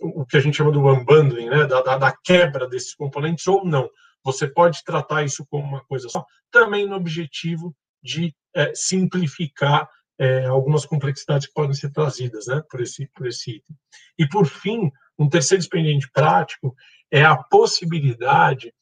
o 0.00 0.26
que 0.26 0.36
a 0.36 0.40
gente 0.40 0.56
chama 0.56 0.72
do 0.72 0.86
unbundling, 0.86 1.48
né? 1.48 1.66
Da, 1.66 1.82
da, 1.82 1.98
da, 1.98 2.12
quebra 2.12 2.68
desses 2.68 2.94
componentes 2.94 3.46
ou 3.46 3.64
não. 3.64 3.88
Você 4.24 4.48
pode 4.48 4.82
tratar 4.84 5.24
isso 5.24 5.46
como 5.50 5.64
uma 5.64 5.84
coisa 5.84 6.08
só, 6.08 6.24
também 6.50 6.88
no 6.88 6.96
objetivo 6.96 7.74
de 8.02 8.34
é, 8.54 8.72
simplificar 8.74 9.88
é, 10.18 10.46
algumas 10.46 10.86
complexidades 10.86 11.46
que 11.46 11.52
podem 11.52 11.74
ser 11.74 11.90
trazidas 11.90 12.46
né, 12.46 12.62
por, 12.70 12.80
esse, 12.80 13.08
por 13.14 13.26
esse 13.26 13.56
item. 13.56 13.76
E, 14.18 14.28
por 14.28 14.46
fim, 14.46 14.90
um 15.18 15.28
terceiro 15.28 15.60
expediente 15.60 16.08
prático 16.10 16.74
é 17.10 17.24
a 17.24 17.36
possibilidade 17.36 18.72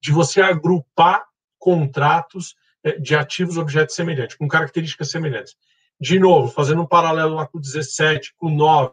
de 0.00 0.12
você 0.12 0.40
agrupar 0.40 1.24
contratos 1.58 2.54
é, 2.84 2.98
de 2.98 3.14
ativos 3.14 3.56
objetos 3.56 3.94
semelhantes, 3.94 4.36
com 4.36 4.48
características 4.48 5.10
semelhantes. 5.10 5.54
De 6.00 6.18
novo, 6.18 6.48
fazendo 6.48 6.82
um 6.82 6.86
paralelo 6.86 7.36
lá 7.36 7.46
com 7.46 7.58
o 7.58 7.60
17, 7.60 8.34
com 8.36 8.48
o 8.48 8.50
9, 8.50 8.92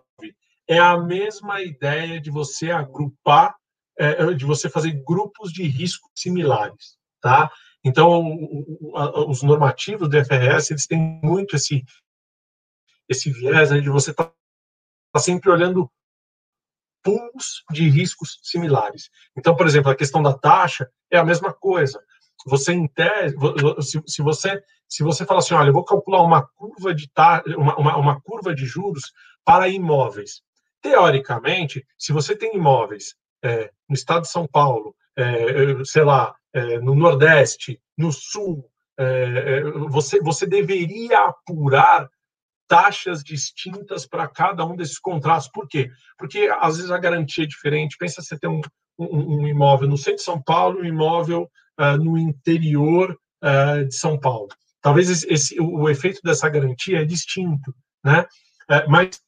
é 0.68 0.78
a 0.78 0.96
mesma 0.98 1.62
ideia 1.62 2.22
de 2.22 2.30
você 2.30 2.70
agrupar, 2.70 3.56
é, 4.00 4.34
de 4.34 4.46
você 4.46 4.70
fazer 4.70 4.92
grupos 5.06 5.52
de 5.52 5.64
risco 5.64 6.10
similares, 6.16 6.98
tá? 7.22 7.52
Então, 7.84 8.36
os 9.28 9.42
normativos 9.42 10.10
do 10.10 10.26
FRS, 10.26 10.72
eles 10.72 10.86
têm 10.86 11.20
muito 11.24 11.56
esse, 11.56 11.84
esse 13.08 13.32
viés 13.32 13.72
né, 13.72 13.80
de 13.80 13.90
você 13.90 14.12
estar 14.12 14.32
tá 15.14 15.20
sempre 15.20 15.50
olhando 15.50 15.90
pools 17.02 17.64
de 17.72 17.88
riscos 17.88 18.40
similares. 18.44 19.10
Então, 19.38 19.56
por 19.56 19.66
exemplo, 19.66 19.90
a 19.90 19.96
questão 19.96 20.22
da 20.22 20.38
taxa 20.38 20.90
é 21.10 21.18
a 21.18 21.24
mesma 21.24 21.54
coisa 21.54 22.04
você 22.46 22.74
em 22.74 22.88
tese, 22.88 23.36
se, 23.82 24.02
se 24.08 24.22
você 24.22 24.64
se 24.88 25.04
você 25.04 25.24
fala 25.24 25.40
assim, 25.40 25.54
olha, 25.54 25.70
eu 25.70 25.74
vou 25.74 25.86
calcular 25.86 26.24
uma 26.24 26.48
curva 26.56 26.96
de 26.96 27.08
ta, 27.12 27.44
uma, 27.56 27.78
uma, 27.78 27.98
uma 27.98 28.22
curva 28.22 28.56
de 28.56 28.66
juros 28.66 29.14
para 29.46 29.70
imóveis. 29.70 30.42
Teoricamente, 30.82 31.86
se 31.96 32.12
você 32.12 32.36
tem 32.36 32.56
imóveis 32.56 33.16
é, 33.44 33.72
no 33.88 33.96
estado 33.96 34.24
de 34.24 34.30
São 34.30 34.48
Paulo, 34.48 34.96
é, 35.18 35.84
sei 35.84 36.04
lá, 36.04 36.34
é, 36.54 36.80
no 36.80 36.96
Nordeste, 36.96 37.80
no 37.98 38.12
Sul, 38.12 38.66
é, 38.98 39.04
é, 39.04 39.64
você, 39.90 40.20
você 40.20 40.46
deveria 40.46 41.20
apurar 41.20 42.10
taxas 42.68 43.24
distintas 43.24 44.06
para 44.06 44.28
cada 44.28 44.66
um 44.66 44.76
desses 44.76 45.00
contratos. 45.00 45.48
Por 45.48 45.68
quê? 45.68 45.90
Porque 46.18 46.50
às 46.60 46.78
vezes 46.78 46.92
a 46.92 46.98
garantia 46.98 47.44
é 47.44 47.48
diferente. 47.48 47.98
Pensa 47.98 48.22
você 48.22 48.38
ter 48.38 48.48
um, 48.48 48.62
um, 48.98 49.42
um 49.42 49.48
imóvel 49.48 49.88
no 49.88 49.98
centro 49.98 50.18
de 50.18 50.24
São 50.24 50.42
Paulo, 50.42 50.82
um 50.82 50.86
imóvel 50.86 51.50
uh, 51.80 51.98
no 51.98 52.18
interior 52.18 53.18
uh, 53.44 53.86
de 53.86 53.96
São 53.96 54.20
Paulo. 54.20 54.50
Talvez 54.82 55.10
esse, 55.10 55.34
esse, 55.34 55.60
o, 55.60 55.90
efeito 55.90 56.20
dessa 56.24 56.48
garantia 56.48 57.02
é 57.02 57.06
distinto, 57.06 57.74
né? 58.04 58.26
Mas 58.88 59.20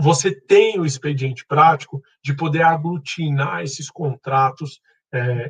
você 0.00 0.34
tem 0.34 0.78
o 0.78 0.86
expediente 0.86 1.44
prático 1.46 2.02
de 2.22 2.34
poder 2.34 2.62
aglutinar 2.62 3.62
esses 3.62 3.90
contratos 3.90 4.80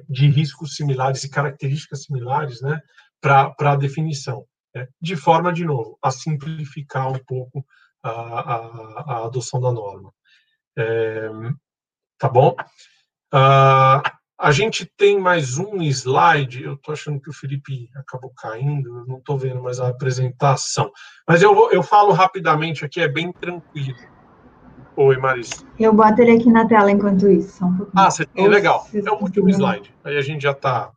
de 0.09 0.28
riscos 0.28 0.77
similares 0.77 1.24
e 1.24 1.31
características 1.31 2.05
similares, 2.05 2.61
né, 2.61 2.81
para 3.20 3.55
a 3.59 3.77
definição 3.77 4.47
né, 4.77 4.86
de 5.01 5.16
forma, 5.16 5.53
de 5.53 5.65
novo, 5.65 5.98
a 6.03 6.11
simplificar 6.11 7.09
um 7.09 7.19
pouco 7.19 7.66
a, 8.03 8.11
a, 8.11 8.57
a 9.07 9.24
adoção 9.24 9.61
da 9.61 9.73
norma. 9.73 10.12
É, 10.78 11.28
tá 12.19 12.28
bom? 12.28 12.55
Uh, 13.32 14.03
a 14.39 14.53
gente 14.53 14.85
tem 14.98 15.19
mais 15.19 15.57
um 15.59 15.82
slide, 15.82 16.62
eu 16.62 16.74
estou 16.74 16.93
achando 16.93 17.20
que 17.20 17.31
o 17.31 17.32
Felipe 17.32 17.89
acabou 17.97 18.31
caindo, 18.36 19.07
não 19.07 19.16
estou 19.16 19.39
vendo 19.39 19.62
mais 19.62 19.81
a 19.81 19.89
apresentação. 19.89 20.93
Mas 21.27 21.40
eu, 21.40 21.55
vou, 21.55 21.73
eu 21.73 21.82
falo 21.82 22.12
rapidamente 22.12 22.85
aqui, 22.85 23.01
é 23.01 23.09
bem 23.09 23.32
tranquilo. 23.32 23.97
Oi, 24.97 25.16
Marisa. 25.18 25.64
Eu 25.78 25.93
boto 25.93 26.23
ele 26.23 26.32
aqui 26.32 26.51
na 26.51 26.66
tela 26.66 26.90
enquanto 26.90 27.28
isso. 27.28 27.64
Um 27.64 27.86
ah, 27.94 28.10
você 28.10 28.24
tem, 28.24 28.48
legal. 28.48 28.89
É 28.94 29.10
o 29.10 29.23
último 29.23 29.51
slide. 29.51 29.94
Aí 30.02 30.16
a 30.16 30.23
gente 30.23 30.43
já 30.43 30.52
está 30.52 30.90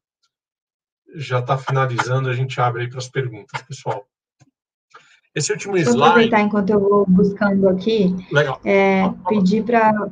já 1.15 1.39
está 1.39 1.57
finalizando, 1.57 2.29
a 2.29 2.33
gente 2.33 2.61
abre 2.61 2.83
aí 2.83 2.89
para 2.89 2.99
as 2.99 3.09
perguntas, 3.09 3.61
pessoal. 3.63 4.05
Esse 5.35 5.51
último 5.51 5.75
slide. 5.77 5.97
Vou 5.97 6.07
aproveitar 6.07 6.41
enquanto 6.41 6.69
eu 6.69 6.79
vou 6.79 7.05
buscando 7.07 7.67
aqui. 7.67 8.15
Legal. 8.31 8.61
É, 8.63 9.09
pedir 9.27 9.63
para 9.63 10.09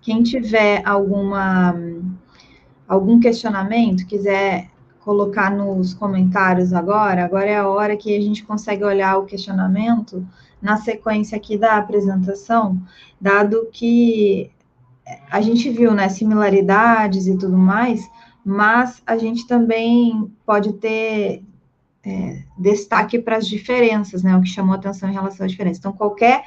quem 0.00 0.22
tiver 0.22 0.82
alguma 0.84 1.74
algum 2.88 3.20
questionamento, 3.20 4.06
quiser 4.06 4.70
colocar 5.00 5.50
nos 5.50 5.94
comentários 5.94 6.72
agora, 6.72 7.24
agora 7.24 7.46
é 7.46 7.56
a 7.56 7.68
hora 7.68 7.96
que 7.96 8.16
a 8.16 8.20
gente 8.20 8.42
consegue 8.44 8.82
olhar 8.82 9.18
o 9.18 9.26
questionamento 9.26 10.26
na 10.60 10.76
sequência 10.76 11.36
aqui 11.36 11.56
da 11.56 11.76
apresentação, 11.76 12.80
dado 13.20 13.68
que 13.72 14.50
a 15.30 15.40
gente 15.40 15.70
viu, 15.70 15.94
né, 15.94 16.08
similaridades 16.08 17.26
e 17.26 17.36
tudo 17.36 17.56
mais, 17.56 18.08
mas 18.44 19.02
a 19.06 19.16
gente 19.16 19.46
também 19.46 20.30
pode 20.44 20.72
ter 20.74 21.42
é, 22.04 22.42
destaque 22.56 23.18
para 23.18 23.36
as 23.36 23.46
diferenças, 23.46 24.22
né? 24.22 24.36
O 24.36 24.40
que 24.40 24.48
chamou 24.48 24.74
atenção 24.74 25.08
em 25.08 25.12
relação 25.12 25.44
às 25.44 25.52
diferenças. 25.52 25.78
Então, 25.78 25.92
qualquer, 25.92 26.44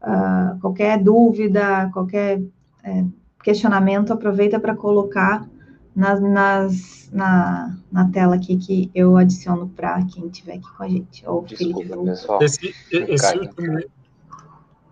uh, 0.00 0.58
qualquer 0.60 1.02
dúvida, 1.02 1.90
qualquer 1.92 2.40
é, 2.84 3.04
questionamento, 3.42 4.12
aproveita 4.12 4.60
para 4.60 4.76
colocar 4.76 5.48
nas, 5.96 6.20
nas, 6.20 7.10
na, 7.10 7.74
na 7.90 8.10
tela 8.10 8.36
aqui 8.36 8.58
que 8.58 8.90
eu 8.94 9.16
adiciono 9.16 9.68
para 9.70 10.04
quem 10.04 10.26
estiver 10.26 10.56
aqui 10.56 10.76
com 10.76 10.82
a 10.82 10.88
gente. 10.88 11.26
Ou 11.26 11.42
Desculpa, 11.42 11.80
Felipe, 11.80 12.04
pessoal. 12.04 12.42
Esse, 12.42 12.74
esse 12.92 13.38
último, 13.38 13.80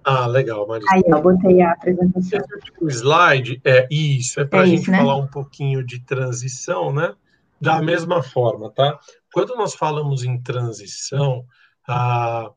ah, 0.02 0.26
legal, 0.26 0.66
Marisa. 0.66 0.89
Aí, 0.93 1.02
eu 1.06 1.22
botei 1.22 1.62
a 1.62 1.72
apresentação. 1.72 2.40
O 2.81 2.89
slide 2.89 3.60
é 3.64 3.86
isso, 3.90 4.40
é 4.40 4.44
para 4.44 4.60
a 4.60 4.64
é 4.64 4.66
gente 4.66 4.90
né? 4.90 4.98
falar 4.98 5.16
um 5.16 5.26
pouquinho 5.26 5.85
de 5.85 6.01
transição, 6.01 6.93
né? 6.93 7.14
Da 7.60 7.81
mesma 7.81 8.22
forma, 8.22 8.70
tá? 8.70 8.98
Quando 9.32 9.56
nós 9.56 9.74
falamos 9.74 10.22
em 10.24 10.40
transição, 10.40 11.44
ah, 11.89 12.51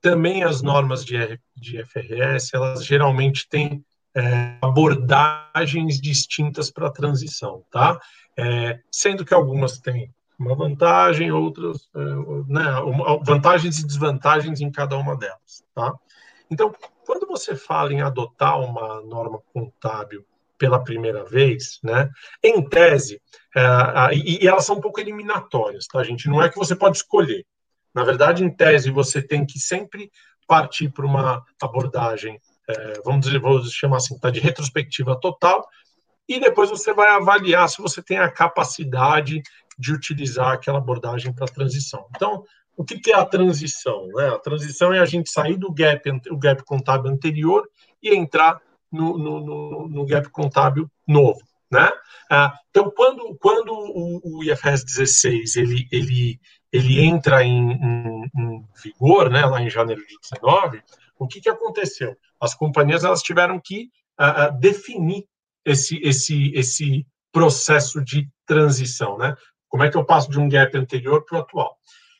também 0.00 0.44
as 0.44 0.62
normas 0.62 1.04
de, 1.04 1.38
de 1.54 1.84
FRS, 1.84 2.54
elas 2.54 2.84
geralmente 2.84 3.48
têm 3.48 3.84
é, 4.14 4.56
abordagens 4.62 6.00
distintas 6.00 6.70
para 6.70 6.86
a 6.86 6.92
transição, 6.92 7.64
tá? 7.70 7.98
É, 8.36 8.80
sendo 8.90 9.24
que 9.24 9.34
algumas 9.34 9.78
têm 9.78 10.12
uma 10.38 10.54
vantagem, 10.54 11.30
outras, 11.30 11.88
é, 11.94 11.98
né, 12.52 12.64
vantagens 13.22 13.78
e 13.78 13.86
desvantagens 13.86 14.60
em 14.60 14.70
cada 14.70 14.96
uma 14.96 15.16
delas, 15.16 15.64
tá? 15.74 15.92
Então, 16.50 16.74
quando 17.06 17.26
você 17.26 17.56
fala 17.56 17.92
em 17.92 18.00
adotar 18.00 18.60
uma 18.60 19.00
norma 19.02 19.40
contábil 19.52 20.24
pela 20.56 20.82
primeira 20.82 21.24
vez, 21.24 21.78
né, 21.82 22.08
em 22.42 22.62
tese, 22.68 23.20
é, 23.56 24.14
e, 24.14 24.46
elas 24.46 24.64
são 24.64 24.76
um 24.76 24.80
pouco 24.80 25.00
eliminatórias, 25.00 25.86
tá, 25.86 26.02
gente? 26.02 26.28
Não 26.28 26.42
é 26.42 26.48
que 26.48 26.56
você 26.58 26.74
pode 26.76 26.96
escolher. 26.98 27.44
Na 27.94 28.04
verdade, 28.04 28.44
em 28.44 28.50
tese, 28.50 28.90
você 28.90 29.22
tem 29.22 29.46
que 29.46 29.58
sempre 29.58 30.10
partir 30.46 30.90
para 30.90 31.06
uma 31.06 31.42
abordagem, 31.60 32.40
é, 32.68 33.00
vamos 33.04 33.26
dizer, 33.26 33.38
vou 33.38 33.62
chamar 33.64 33.98
assim, 33.98 34.18
tá, 34.18 34.30
de 34.30 34.40
retrospectiva 34.40 35.18
total, 35.20 35.66
e 36.28 36.40
depois 36.40 36.70
você 36.70 36.92
vai 36.92 37.08
avaliar 37.08 37.68
se 37.68 37.82
você 37.82 38.02
tem 38.02 38.18
a 38.18 38.30
capacidade 38.30 39.42
de 39.78 39.92
utilizar 39.92 40.52
aquela 40.52 40.78
abordagem 40.78 41.32
para 41.32 41.46
transição. 41.46 42.06
Então, 42.14 42.44
o 42.76 42.84
que, 42.84 42.98
que 42.98 43.12
é 43.12 43.16
a 43.16 43.24
transição? 43.24 44.08
Né? 44.08 44.28
A 44.28 44.38
transição 44.38 44.92
é 44.92 44.98
a 44.98 45.04
gente 45.04 45.30
sair 45.30 45.56
do 45.56 45.72
gap, 45.72 46.10
o 46.30 46.38
gap 46.38 46.64
contábil 46.64 47.10
anterior 47.10 47.68
e 48.02 48.14
entrar 48.14 48.60
no, 48.90 49.18
no, 49.18 49.40
no, 49.40 49.88
no 49.88 50.06
gap 50.06 50.28
contábil 50.30 50.90
novo. 51.06 51.40
Né? 51.70 51.90
Ah, 52.30 52.54
então, 52.70 52.90
quando, 52.90 53.36
quando 53.40 53.72
o, 53.72 54.38
o, 54.38 54.44
IFRS 54.44 54.84
16 54.84 55.56
ele, 55.56 55.88
ele, 55.90 56.40
ele 56.72 57.00
entra 57.00 57.42
em, 57.42 57.72
em, 57.72 58.30
em, 58.36 58.64
vigor, 58.82 59.28
né, 59.30 59.44
lá 59.44 59.60
em 59.60 59.70
janeiro 59.70 60.00
de 60.06 60.16
19, 60.20 60.82
o 61.18 61.26
que, 61.26 61.40
que 61.40 61.48
aconteceu? 61.48 62.16
As 62.40 62.54
companhias 62.54 63.04
elas 63.04 63.22
tiveram 63.22 63.60
que 63.60 63.90
ah, 64.18 64.44
ah, 64.44 64.48
definir 64.50 65.26
esse, 65.64 65.98
esse, 66.02 66.52
esse 66.54 67.06
processo 67.32 68.02
de 68.02 68.28
transição. 68.46 69.18
Né? 69.18 69.34
Como 69.68 69.82
é 69.82 69.90
que 69.90 69.96
eu 69.96 70.04
passo 70.04 70.30
de 70.30 70.38
um 70.38 70.48
gap 70.48 70.76
anterior 70.76 71.24
para 71.24 71.38
o 71.38 71.40
atual? 71.40 71.76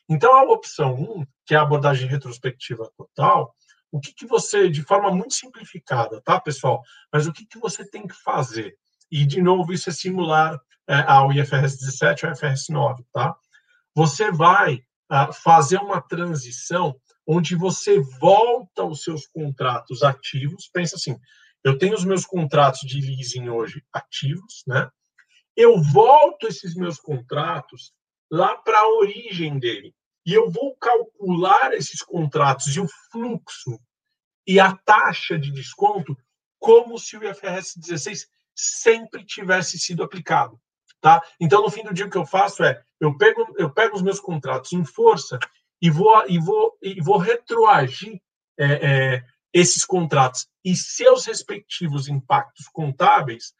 Então, 0.09 0.35
a 0.35 0.43
opção 0.43 0.93
1, 0.93 1.25
que 1.45 1.55
é 1.55 1.57
a 1.57 1.61
abordagem 1.61 2.07
retrospectiva 2.07 2.91
total, 2.97 3.55
o 3.91 3.99
que, 3.99 4.13
que 4.13 4.25
você, 4.25 4.69
de 4.69 4.83
forma 4.83 5.09
muito 5.11 5.33
simplificada, 5.33 6.21
tá, 6.21 6.39
pessoal? 6.39 6.81
Mas 7.11 7.27
o 7.27 7.33
que, 7.33 7.45
que 7.45 7.57
você 7.57 7.89
tem 7.89 8.05
que 8.05 8.13
fazer? 8.13 8.75
E, 9.09 9.25
de 9.25 9.41
novo, 9.41 9.71
isso 9.71 9.89
é 9.89 9.93
simular 9.93 10.59
é, 10.87 10.95
ao 11.07 11.31
IFRS 11.31 11.79
17 11.79 12.25
ao 12.25 12.33
IFRS 12.33 12.69
9, 12.69 13.03
tá? 13.13 13.35
Você 13.95 14.31
vai 14.31 14.75
uh, 15.11 15.33
fazer 15.33 15.77
uma 15.77 16.01
transição 16.01 16.95
onde 17.27 17.55
você 17.55 17.99
volta 17.99 18.83
os 18.83 19.03
seus 19.03 19.27
contratos 19.27 20.03
ativos. 20.03 20.69
Pensa 20.71 20.95
assim, 20.95 21.17
eu 21.63 21.77
tenho 21.77 21.95
os 21.95 22.05
meus 22.05 22.25
contratos 22.25 22.81
de 22.81 23.01
leasing 23.01 23.49
hoje 23.49 23.83
ativos, 23.91 24.63
né? 24.67 24.89
Eu 25.55 25.81
volto 25.81 26.47
esses 26.47 26.75
meus 26.75 26.99
contratos 26.99 27.93
lá 28.29 28.55
para 28.57 28.79
a 28.79 28.89
origem 28.97 29.57
dele. 29.57 29.95
E 30.25 30.33
eu 30.33 30.49
vou 30.49 30.75
calcular 30.75 31.73
esses 31.73 32.01
contratos 32.01 32.75
e 32.75 32.79
o 32.79 32.87
fluxo 33.11 33.79
e 34.45 34.59
a 34.59 34.75
taxa 34.75 35.37
de 35.39 35.51
desconto 35.51 36.17
como 36.59 36.97
se 36.97 37.17
o 37.17 37.23
IFRS 37.23 37.79
16 37.79 38.27
sempre 38.55 39.23
tivesse 39.23 39.77
sido 39.77 40.03
aplicado. 40.03 40.59
Tá? 40.99 41.21
Então, 41.39 41.61
no 41.61 41.69
fim 41.69 41.83
do 41.83 41.93
dia, 41.93 42.05
o 42.05 42.09
que 42.09 42.17
eu 42.17 42.25
faço 42.25 42.63
é 42.63 42.81
eu 42.99 43.15
pego, 43.17 43.53
eu 43.57 43.69
pego 43.69 43.95
os 43.95 44.01
meus 44.01 44.19
contratos 44.19 44.73
em 44.73 44.83
força 44.83 45.37
e 45.81 45.89
vou, 45.89 46.23
e 46.27 46.39
vou, 46.39 46.77
e 46.81 47.01
vou 47.01 47.17
retroagir 47.17 48.21
é, 48.57 48.65
é, 49.15 49.23
esses 49.53 49.85
contratos 49.85 50.47
e 50.63 50.75
seus 50.75 51.25
respectivos 51.25 52.07
impactos 52.07 52.67
contábeis 52.67 53.53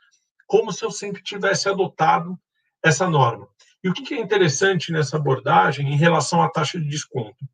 como 0.47 0.71
se 0.71 0.83
eu 0.83 0.91
sempre 0.91 1.23
tivesse 1.23 1.67
adotado 1.67 2.37
essa 2.83 3.09
norma. 3.09 3.47
E 3.83 3.89
o 3.89 3.93
que 3.93 4.13
é 4.13 4.19
interessante 4.19 4.91
nessa 4.91 5.17
abordagem 5.17 5.91
em 5.91 5.97
relação 5.97 6.41
à 6.41 6.49
taxa 6.49 6.79
de 6.79 6.87
desconto? 6.87 7.45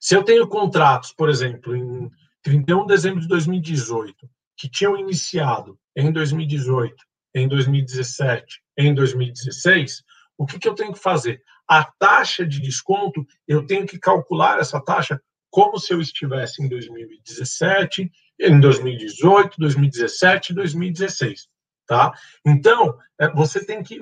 Se 0.00 0.14
eu 0.14 0.22
tenho 0.22 0.46
contratos, 0.48 1.12
por 1.12 1.28
exemplo, 1.28 1.74
em 1.74 2.10
31 2.42 2.82
de 2.82 2.86
dezembro 2.88 3.20
de 3.20 3.28
2018, 3.28 4.28
que 4.56 4.68
tinham 4.68 4.96
iniciado 4.96 5.78
em 5.96 6.12
2018, 6.12 6.94
em 7.34 7.48
2017, 7.48 8.62
em 8.78 8.94
2016, 8.94 10.02
o 10.38 10.46
que, 10.46 10.58
que 10.58 10.68
eu 10.68 10.74
tenho 10.74 10.92
que 10.92 10.98
fazer? 10.98 11.42
A 11.68 11.84
taxa 11.84 12.46
de 12.46 12.60
desconto, 12.60 13.26
eu 13.46 13.66
tenho 13.66 13.86
que 13.86 13.98
calcular 13.98 14.58
essa 14.58 14.80
taxa 14.80 15.20
como 15.50 15.78
se 15.78 15.92
eu 15.92 16.00
estivesse 16.00 16.62
em 16.62 16.68
2017, 16.68 18.10
em 18.40 18.60
2018, 18.60 19.56
2017 19.58 20.54
2016. 20.54 21.48
Tá? 21.86 22.12
Então, 22.44 22.98
é, 23.18 23.30
você 23.30 23.64
tem 23.64 23.82
que, 23.82 23.98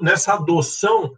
nessa 0.00 0.34
adoção, 0.34 1.12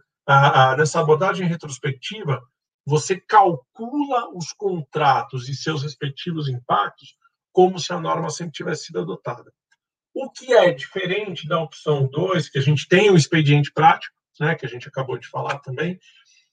nessa 0.77 0.99
abordagem 0.99 1.47
retrospectiva, 1.47 2.41
você 2.85 3.19
calcula 3.19 4.29
os 4.35 4.51
contratos 4.51 5.47
e 5.47 5.55
seus 5.55 5.83
respectivos 5.83 6.47
impactos 6.49 7.15
como 7.51 7.79
se 7.79 7.91
a 7.93 7.99
norma 7.99 8.29
sempre 8.29 8.53
tivesse 8.53 8.85
sido 8.85 8.99
adotada. 8.99 9.51
O 10.13 10.29
que 10.31 10.53
é 10.53 10.71
diferente 10.71 11.47
da 11.47 11.61
opção 11.61 12.07
2, 12.07 12.49
que 12.49 12.57
a 12.57 12.61
gente 12.61 12.87
tem 12.87 13.11
o 13.11 13.17
expediente 13.17 13.71
prático, 13.71 14.16
né, 14.39 14.55
que 14.55 14.65
a 14.65 14.69
gente 14.69 14.87
acabou 14.87 15.17
de 15.17 15.27
falar 15.27 15.59
também, 15.59 15.99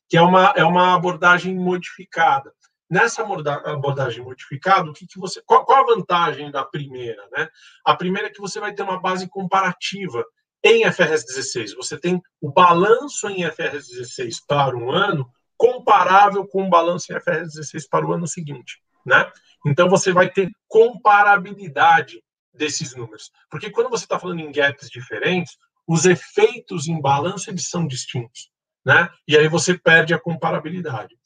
que 0.08 0.16
é 0.16 0.22
uma, 0.22 0.52
é 0.56 0.64
uma 0.64 0.94
abordagem 0.94 1.54
modificada. 1.54 2.52
nessa 2.90 3.22
abordagem 3.22 4.22
modificada, 4.22 4.88
o 4.88 4.92
que, 4.92 5.06
que 5.06 5.18
você, 5.18 5.42
qual, 5.46 5.64
qual, 5.64 5.82
a 5.82 5.94
vantagem 5.94 6.50
da 6.50 6.64
primeira? 6.64 7.26
Né? 7.32 7.48
A 7.84 7.96
primeira 7.96 8.28
é 8.28 8.30
que 8.30 8.40
você 8.40 8.60
vai 8.60 8.72
ter 8.74 8.82
uma 8.82 9.00
base 9.00 9.28
comparativa 9.28 10.24
em 10.62 10.90
FRS 10.90 11.26
16. 11.26 11.74
Você 11.74 11.98
tem 11.98 12.20
o 12.40 12.50
balanço 12.50 13.28
em 13.28 13.44
FRS 13.50 13.88
16 13.88 14.46
para 14.46 14.76
um 14.76 14.90
ano 14.90 15.28
comparável 15.56 16.46
com 16.46 16.66
o 16.66 16.70
balanço 16.70 17.12
em 17.12 17.20
FRS 17.20 17.54
16 17.54 17.88
para 17.88 18.06
o 18.06 18.12
ano 18.12 18.26
seguinte. 18.26 18.80
Né? 19.04 19.30
Então, 19.66 19.88
você 19.88 20.12
vai 20.12 20.30
ter 20.30 20.50
comparabilidade 20.66 22.22
desses 22.52 22.94
números. 22.94 23.30
Porque 23.50 23.70
quando 23.70 23.90
você 23.90 24.04
está 24.04 24.18
falando 24.18 24.40
em 24.40 24.52
gaps 24.52 24.88
diferentes, 24.88 25.56
os 25.86 26.04
efeitos 26.04 26.88
em 26.88 27.00
balanço 27.00 27.50
eles 27.50 27.68
são 27.68 27.86
distintos. 27.86 28.50
Né? 28.84 29.08
E 29.26 29.36
aí 29.36 29.48
você 29.48 29.78
perde 29.78 30.12
a 30.12 30.20
comparabilidade. 30.20 31.16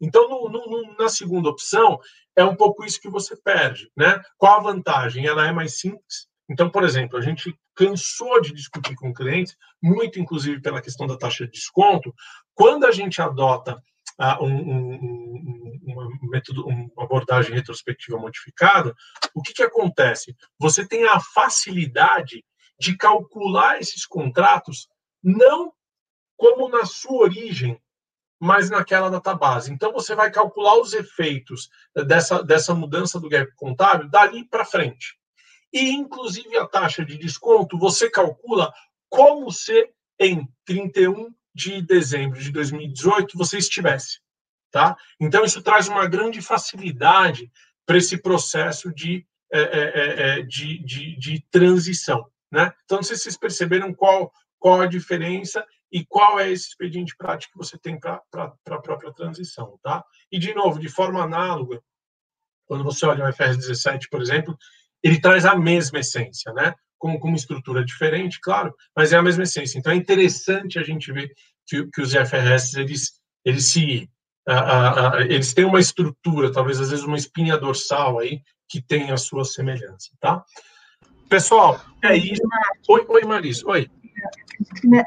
Então, 0.00 0.28
no, 0.28 0.48
no, 0.48 0.96
na 0.96 1.08
segunda 1.08 1.48
opção, 1.48 1.98
é 2.36 2.44
um 2.44 2.54
pouco 2.54 2.84
isso 2.84 3.00
que 3.00 3.10
você 3.10 3.36
perde. 3.36 3.90
Né? 3.96 4.20
Qual 4.36 4.58
a 4.58 4.62
vantagem? 4.62 5.26
Ela 5.26 5.48
é 5.48 5.52
mais 5.52 5.78
simples. 5.80 6.28
Então, 6.48 6.70
por 6.70 6.84
exemplo, 6.84 7.18
a 7.18 7.20
gente 7.20 7.54
cansou 7.74 8.40
de 8.40 8.52
discutir 8.52 8.94
com 8.94 9.12
clientes, 9.12 9.56
muito 9.82 10.18
inclusive 10.18 10.60
pela 10.60 10.80
questão 10.80 11.06
da 11.06 11.16
taxa 11.16 11.44
de 11.44 11.52
desconto, 11.52 12.14
quando 12.54 12.86
a 12.86 12.90
gente 12.90 13.20
adota 13.20 13.80
uh, 14.20 14.44
um, 14.44 14.94
um, 14.94 15.78
uma, 15.84 16.08
método, 16.30 16.66
uma 16.66 17.04
abordagem 17.04 17.54
retrospectiva 17.54 18.18
modificada, 18.18 18.94
o 19.34 19.42
que, 19.42 19.52
que 19.52 19.62
acontece? 19.62 20.34
Você 20.58 20.86
tem 20.86 21.06
a 21.06 21.20
facilidade 21.20 22.44
de 22.78 22.96
calcular 22.96 23.80
esses 23.80 24.06
contratos 24.06 24.88
não 25.22 25.72
como 26.36 26.68
na 26.68 26.84
sua 26.84 27.22
origem, 27.22 27.80
mas 28.40 28.70
naquela 28.70 29.10
database. 29.10 29.72
Então, 29.72 29.92
você 29.92 30.14
vai 30.14 30.30
calcular 30.30 30.78
os 30.80 30.92
efeitos 30.92 31.68
dessa, 32.06 32.42
dessa 32.42 32.74
mudança 32.74 33.18
do 33.18 33.28
gap 33.28 33.52
contábil 33.56 34.08
dali 34.08 34.44
para 34.44 34.64
frente. 34.64 35.18
E, 35.72 35.90
inclusive, 35.90 36.56
a 36.56 36.66
taxa 36.66 37.04
de 37.04 37.18
desconto, 37.18 37.76
você 37.76 38.08
calcula 38.08 38.72
como 39.08 39.50
se 39.50 39.90
em 40.18 40.48
31 40.64 41.32
de 41.54 41.82
dezembro 41.82 42.40
de 42.40 42.52
2018 42.52 43.36
você 43.36 43.58
estivesse. 43.58 44.20
Tá? 44.70 44.96
Então, 45.18 45.44
isso 45.44 45.62
traz 45.62 45.88
uma 45.88 46.06
grande 46.06 46.40
facilidade 46.40 47.50
para 47.84 47.96
esse 47.96 48.18
processo 48.18 48.92
de, 48.92 49.26
é, 49.52 49.60
é, 49.60 50.38
é, 50.38 50.42
de, 50.42 50.78
de, 50.84 51.18
de, 51.18 51.44
transição. 51.50 52.30
Né? 52.50 52.72
Então, 52.84 52.98
não 52.98 53.02
sei 53.02 53.16
se 53.16 53.24
vocês 53.24 53.36
perceberam 53.36 53.92
qual, 53.94 54.32
qual 54.58 54.80
a 54.80 54.86
diferença 54.86 55.64
e 55.92 56.04
qual 56.04 56.38
é 56.38 56.50
esse 56.50 56.68
expediente 56.68 57.16
prático 57.16 57.52
que 57.52 57.58
você 57.58 57.78
tem 57.78 57.98
para 57.98 58.22
a 58.34 58.78
própria 58.78 59.12
transição. 59.12 59.78
Tá? 59.82 60.04
E, 60.30 60.38
de 60.38 60.54
novo, 60.54 60.78
de 60.78 60.88
forma 60.88 61.22
análoga, 61.22 61.80
quando 62.66 62.84
você 62.84 63.06
olha 63.06 63.26
o 63.26 63.32
FR 63.32 63.56
17, 63.56 64.08
por 64.08 64.20
exemplo, 64.20 64.56
ele 65.02 65.20
traz 65.20 65.46
a 65.46 65.56
mesma 65.56 66.00
essência, 66.00 66.52
né? 66.52 66.74
Com, 66.98 67.18
com 67.18 67.28
uma 67.28 67.36
estrutura 67.36 67.84
diferente, 67.84 68.40
claro, 68.40 68.74
mas 68.94 69.12
é 69.12 69.16
a 69.16 69.22
mesma 69.22 69.44
essência. 69.44 69.78
Então, 69.78 69.92
é 69.92 69.96
interessante 69.96 70.78
a 70.78 70.82
gente 70.82 71.12
ver 71.12 71.32
que, 71.66 71.86
que 71.86 72.02
os 72.02 72.12
IFRS, 72.12 72.78
eles, 72.78 73.12
eles 73.44 73.66
se... 73.70 74.10
Eles 75.28 75.52
têm 75.52 75.66
uma 75.66 75.78
estrutura, 75.78 76.50
talvez 76.50 76.80
às 76.80 76.90
vezes 76.90 77.04
uma 77.04 77.18
espinha 77.18 77.58
dorsal 77.58 78.18
aí, 78.18 78.40
que 78.66 78.80
tem 78.80 79.10
a 79.10 79.16
sua 79.16 79.44
semelhança, 79.44 80.10
tá? 80.18 80.42
Pessoal, 81.28 81.78
é 82.02 82.16
isso. 82.16 82.42
Oi, 82.88 83.04
oi 83.08 83.24
Maris, 83.24 83.62
oi. 83.64 83.88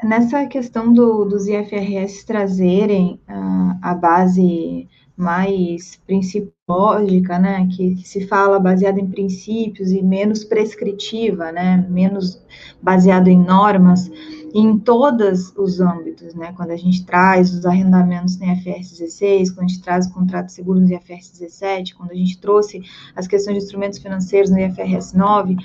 Nessa 0.04 0.46
questão 0.46 0.92
do, 0.92 1.24
dos 1.24 1.46
IFRS 1.46 2.24
trazerem 2.24 3.20
uh, 3.28 3.76
a 3.82 3.92
base 3.94 4.88
mais 5.16 6.00
principológica, 6.06 7.38
né, 7.38 7.68
que, 7.70 7.96
que, 7.96 8.08
se 8.08 8.26
fala 8.26 8.58
baseada 8.58 8.98
em 8.98 9.06
princípios 9.06 9.90
e 9.90 10.02
menos 10.02 10.42
prescritiva, 10.42 11.52
né, 11.52 11.86
menos 11.88 12.42
baseado 12.80 13.28
em 13.28 13.38
normas, 13.38 14.10
em 14.54 14.78
todos 14.78 15.52
os 15.56 15.80
âmbitos, 15.80 16.34
né, 16.34 16.52
quando 16.56 16.70
a 16.70 16.76
gente 16.76 17.04
traz 17.04 17.52
os 17.52 17.66
arrendamentos 17.66 18.38
no 18.38 18.46
IFRS 18.46 18.98
16, 18.98 19.50
quando 19.50 19.64
a 19.64 19.68
gente 19.68 19.82
traz 19.82 20.06
o 20.06 20.12
contrato 20.12 20.46
de 20.46 20.52
seguro 20.52 20.80
no 20.80 20.92
IFRS 20.92 21.32
17, 21.38 21.94
quando 21.94 22.10
a 22.10 22.16
gente 22.16 22.38
trouxe 22.38 22.82
as 23.14 23.26
questões 23.26 23.58
de 23.58 23.64
instrumentos 23.64 23.98
financeiros 23.98 24.50
no 24.50 24.58
IFRS 24.58 25.14
9, 25.16 25.56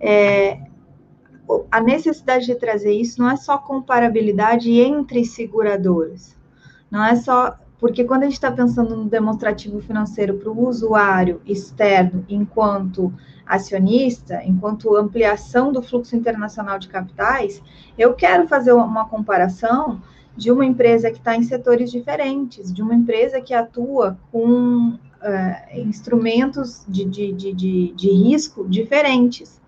é, 0.00 0.60
a 1.70 1.80
necessidade 1.80 2.46
de 2.46 2.54
trazer 2.54 2.92
isso 2.92 3.20
não 3.20 3.30
é 3.30 3.36
só 3.36 3.58
comparabilidade 3.58 4.70
entre 4.70 5.24
seguradoras, 5.24 6.36
não 6.90 7.04
é 7.04 7.16
só 7.16 7.56
porque 7.78 8.04
quando 8.04 8.22
a 8.22 8.26
gente 8.26 8.34
está 8.34 8.50
pensando 8.50 8.96
no 8.96 9.04
demonstrativo 9.04 9.80
financeiro 9.80 10.34
para 10.34 10.50
o 10.50 10.68
usuário 10.68 11.40
externo, 11.46 12.24
enquanto 12.28 13.12
acionista, 13.46 14.42
enquanto 14.44 14.96
ampliação 14.96 15.72
do 15.72 15.80
fluxo 15.80 16.16
internacional 16.16 16.78
de 16.78 16.88
capitais, 16.88 17.62
eu 17.96 18.14
quero 18.14 18.48
fazer 18.48 18.72
uma 18.72 19.08
comparação 19.08 20.02
de 20.36 20.50
uma 20.50 20.64
empresa 20.64 21.10
que 21.10 21.18
está 21.18 21.36
em 21.36 21.42
setores 21.42 21.90
diferentes, 21.90 22.72
de 22.72 22.82
uma 22.82 22.94
empresa 22.94 23.40
que 23.40 23.54
atua 23.54 24.18
com 24.30 24.90
uh, 24.90 25.78
instrumentos 25.78 26.84
de, 26.86 27.04
de, 27.04 27.32
de, 27.32 27.92
de 27.92 28.10
risco 28.10 28.68
diferentes. 28.68 29.60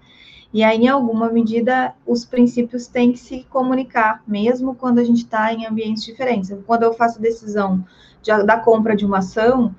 E 0.52 0.64
aí, 0.64 0.78
em 0.78 0.88
alguma 0.88 1.30
medida, 1.30 1.94
os 2.04 2.24
princípios 2.24 2.88
têm 2.88 3.12
que 3.12 3.18
se 3.18 3.46
comunicar, 3.48 4.22
mesmo 4.26 4.74
quando 4.74 4.98
a 4.98 5.04
gente 5.04 5.18
está 5.24 5.52
em 5.52 5.64
ambientes 5.64 6.04
diferentes. 6.04 6.52
Quando 6.66 6.82
eu 6.82 6.92
faço 6.92 7.20
decisão 7.20 7.84
de, 8.20 8.42
da 8.42 8.58
compra 8.58 8.96
de 8.96 9.06
uma 9.06 9.18
ação, 9.18 9.74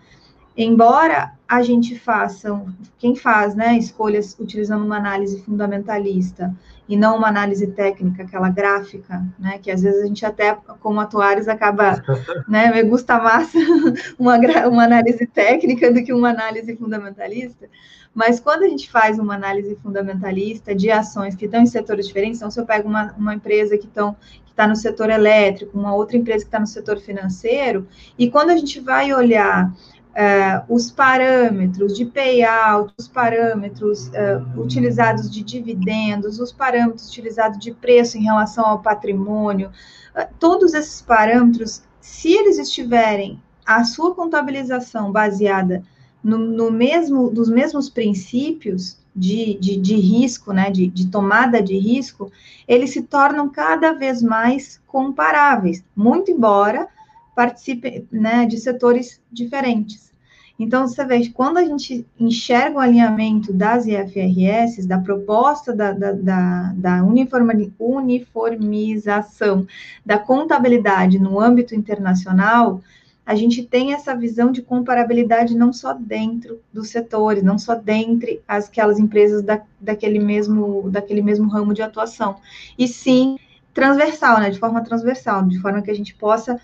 embora 0.56 1.34
a 1.48 1.62
gente 1.62 2.00
faça, 2.00 2.62
quem 2.98 3.16
faz, 3.16 3.54
né, 3.54 3.78
escolhas 3.78 4.38
utilizando 4.40 4.86
uma 4.86 4.96
análise 4.96 5.42
fundamentalista 5.42 6.56
e 6.88 6.96
não 6.96 7.18
uma 7.18 7.28
análise 7.28 7.68
técnica, 7.68 8.24
aquela 8.24 8.50
gráfica, 8.50 9.22
né, 9.38 9.58
que 9.58 9.70
às 9.70 9.82
vezes 9.82 10.02
a 10.02 10.06
gente 10.06 10.26
até, 10.26 10.56
como 10.80 11.02
atuários, 11.02 11.50
acaba, 11.50 12.02
né, 12.48 12.72
me 12.72 12.84
gusta 12.84 13.18
mais 13.18 13.52
uma, 14.18 14.38
uma 14.70 14.84
análise 14.86 15.26
técnica 15.28 15.92
do 15.92 16.02
que 16.04 16.14
uma 16.14 16.30
análise 16.30 16.76
fundamentalista, 16.78 17.70
mas 18.14 18.40
quando 18.40 18.64
a 18.64 18.68
gente 18.68 18.92
faz 18.92 19.18
uma 19.18 19.36
análise 19.36 19.76
fundamentalista 19.76 20.76
de 20.76 20.92
ações 20.92 21.36
que 21.36 21.46
estão 21.46 21.62
em 21.62 21.66
setores 21.66 22.08
diferentes, 22.08 22.40
então 22.40 22.52
se 22.52 22.60
eu 22.60 22.66
pego 22.66 22.90
uma, 22.90 23.14
uma 23.18 23.34
empresa 23.34 23.78
que 23.78 23.86
estão 23.86 24.16
que 24.46 24.52
está 24.52 24.68
no 24.68 24.76
setor 24.76 25.10
elétrico, 25.10 25.80
uma 25.80 25.96
outra 25.96 26.18
empresa 26.18 26.40
que 26.40 26.50
está 26.50 26.60
no 26.60 26.68
setor 26.68 26.98
financeiro, 27.00 27.88
e 28.20 28.30
quando 28.30 28.50
a 28.50 28.58
gente 28.58 28.80
vai 28.80 29.14
olhar 29.14 29.72
Uh, 30.12 30.66
os 30.68 30.92
parâmetros 30.92 31.96
de 31.96 32.04
payout, 32.04 32.94
os 33.00 33.08
parâmetros 33.08 34.10
uh, 34.10 34.60
utilizados 34.60 35.32
de 35.32 35.42
dividendos, 35.42 36.38
os 36.38 36.52
parâmetros 36.52 37.08
utilizados 37.08 37.58
de 37.58 37.72
preço 37.72 38.18
em 38.18 38.24
relação 38.24 38.66
ao 38.66 38.82
patrimônio, 38.82 39.70
uh, 39.70 40.28
todos 40.38 40.74
esses 40.74 41.02
parâmetros, 41.02 41.82
se 42.02 42.34
eles 42.34 42.58
estiverem 42.58 43.42
a 43.66 43.86
sua 43.86 44.14
contabilização 44.14 45.14
baseada 45.14 45.82
no, 46.24 46.38
no 46.38 46.72
mesmo, 46.72 47.30
dos 47.30 47.50
mesmos 47.50 47.90
princípios 47.90 48.98
de, 49.16 49.56
de, 49.56 49.78
de 49.78 49.96
risco, 49.96 50.54
né, 50.54 50.70
de, 50.70 50.88
de, 50.88 51.08
tomada 51.08 51.62
de 51.62 51.78
risco, 51.78 52.32
eles 52.68 52.92
se 52.92 53.02
tornam 53.02 53.50
cada 53.50 53.94
vez 53.94 54.22
mais 54.22 54.80
comparáveis, 54.88 55.84
muito 55.96 56.32
embora 56.32 56.88
participem 57.36 58.08
né, 58.12 58.46
de 58.46 58.58
setores 58.58 59.20
diferentes. 59.32 60.12
Então, 60.60 60.88
você 60.88 61.04
vê, 61.04 61.28
quando 61.30 61.58
a 61.58 61.66
gente 61.66 62.06
enxerga 62.20 62.78
o 62.78 62.82
alinhamento 62.82 63.52
das 63.52 63.88
IFRS, 63.88 64.86
da 64.86 65.00
proposta 65.00 65.76
da, 65.76 65.92
da, 65.92 66.12
da, 66.12 66.74
da 66.76 67.04
uniformização 67.04 69.66
da 70.06 70.20
contabilidade 70.20 71.18
no 71.18 71.40
âmbito 71.40 71.74
internacional, 71.74 72.80
a 73.26 73.36
gente 73.36 73.64
tem 73.64 73.94
essa 73.94 74.16
visão 74.16 74.52
de 74.52 74.62
comparabilidade 74.62 75.56
não 75.56 75.72
só 75.72 75.94
dentro 75.94 76.60
dos 76.74 76.90
setores, 76.90 77.44
não 77.44 77.58
só 77.58 77.76
dentre 77.76 78.42
as, 78.48 78.68
aquelas 78.68 79.00
empresas 79.00 79.44
da, 79.44 79.62
daquele, 79.80 80.20
mesmo, 80.20 80.90
daquele 80.90 81.22
mesmo 81.22 81.48
ramo 81.48 81.74
de 81.74 81.82
atuação, 81.82 82.38
e 82.78 82.88
sim 82.88 83.38
transversal, 83.74 84.40
né, 84.40 84.50
de 84.50 84.60
forma 84.60 84.84
transversal, 84.84 85.44
de 85.48 85.60
forma 85.60 85.82
que 85.82 85.92
a 85.92 85.96
gente 85.96 86.16
possa 86.16 86.60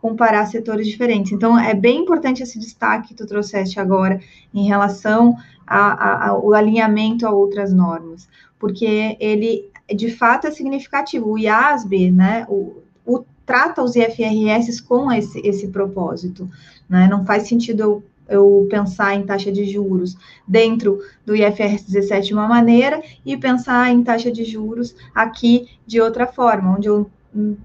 comparar 0.00 0.46
setores 0.46 0.86
diferentes. 0.86 1.32
Então, 1.32 1.58
é 1.58 1.74
bem 1.74 2.00
importante 2.00 2.42
esse 2.42 2.58
destaque 2.58 3.08
que 3.08 3.14
tu 3.14 3.26
trouxeste 3.26 3.78
agora 3.80 4.20
em 4.52 4.66
relação 4.66 5.36
ao 5.66 6.52
alinhamento 6.52 7.26
a 7.26 7.30
outras 7.30 7.72
normas, 7.72 8.28
porque 8.58 9.16
ele, 9.18 9.70
de 9.94 10.10
fato, 10.10 10.46
é 10.46 10.50
significativo. 10.50 11.30
O 11.30 11.38
IASB, 11.38 12.10
né, 12.10 12.44
o, 12.48 12.82
o 13.06 13.24
trata 13.44 13.82
os 13.82 13.96
IFRS 13.96 14.80
com 14.80 15.10
esse, 15.12 15.40
esse 15.46 15.68
propósito. 15.68 16.48
Né? 16.88 17.08
Não 17.08 17.24
faz 17.24 17.48
sentido 17.48 17.80
eu, 17.80 18.04
eu 18.28 18.66
pensar 18.70 19.14
em 19.14 19.24
taxa 19.24 19.50
de 19.50 19.64
juros 19.64 20.16
dentro 20.46 21.00
do 21.24 21.34
IFRS 21.34 21.84
17 21.90 22.28
de 22.28 22.34
uma 22.34 22.48
maneira 22.48 23.02
e 23.24 23.36
pensar 23.36 23.90
em 23.90 24.02
taxa 24.02 24.30
de 24.30 24.44
juros 24.44 24.94
aqui 25.14 25.68
de 25.86 26.00
outra 26.00 26.26
forma, 26.26 26.76
onde 26.76 26.88
eu 26.88 27.10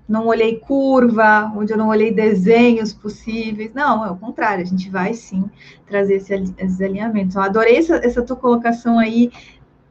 não 0.07 0.27
olhei 0.27 0.57
curva, 0.59 1.51
onde 1.55 1.73
eu 1.73 1.77
não 1.77 1.89
olhei 1.89 2.11
desenhos 2.11 2.93
possíveis. 2.93 3.73
Não, 3.73 4.05
é 4.05 4.09
o 4.09 4.15
contrário, 4.15 4.63
a 4.63 4.67
gente 4.67 4.89
vai 4.89 5.13
sim 5.13 5.49
trazer 5.85 6.15
esse, 6.15 6.33
esses 6.57 6.79
alinhamentos. 6.79 7.35
Eu 7.35 7.41
adorei 7.41 7.77
essa, 7.77 7.95
essa 7.97 8.21
tua 8.21 8.37
colocação 8.37 8.97
aí, 8.97 9.29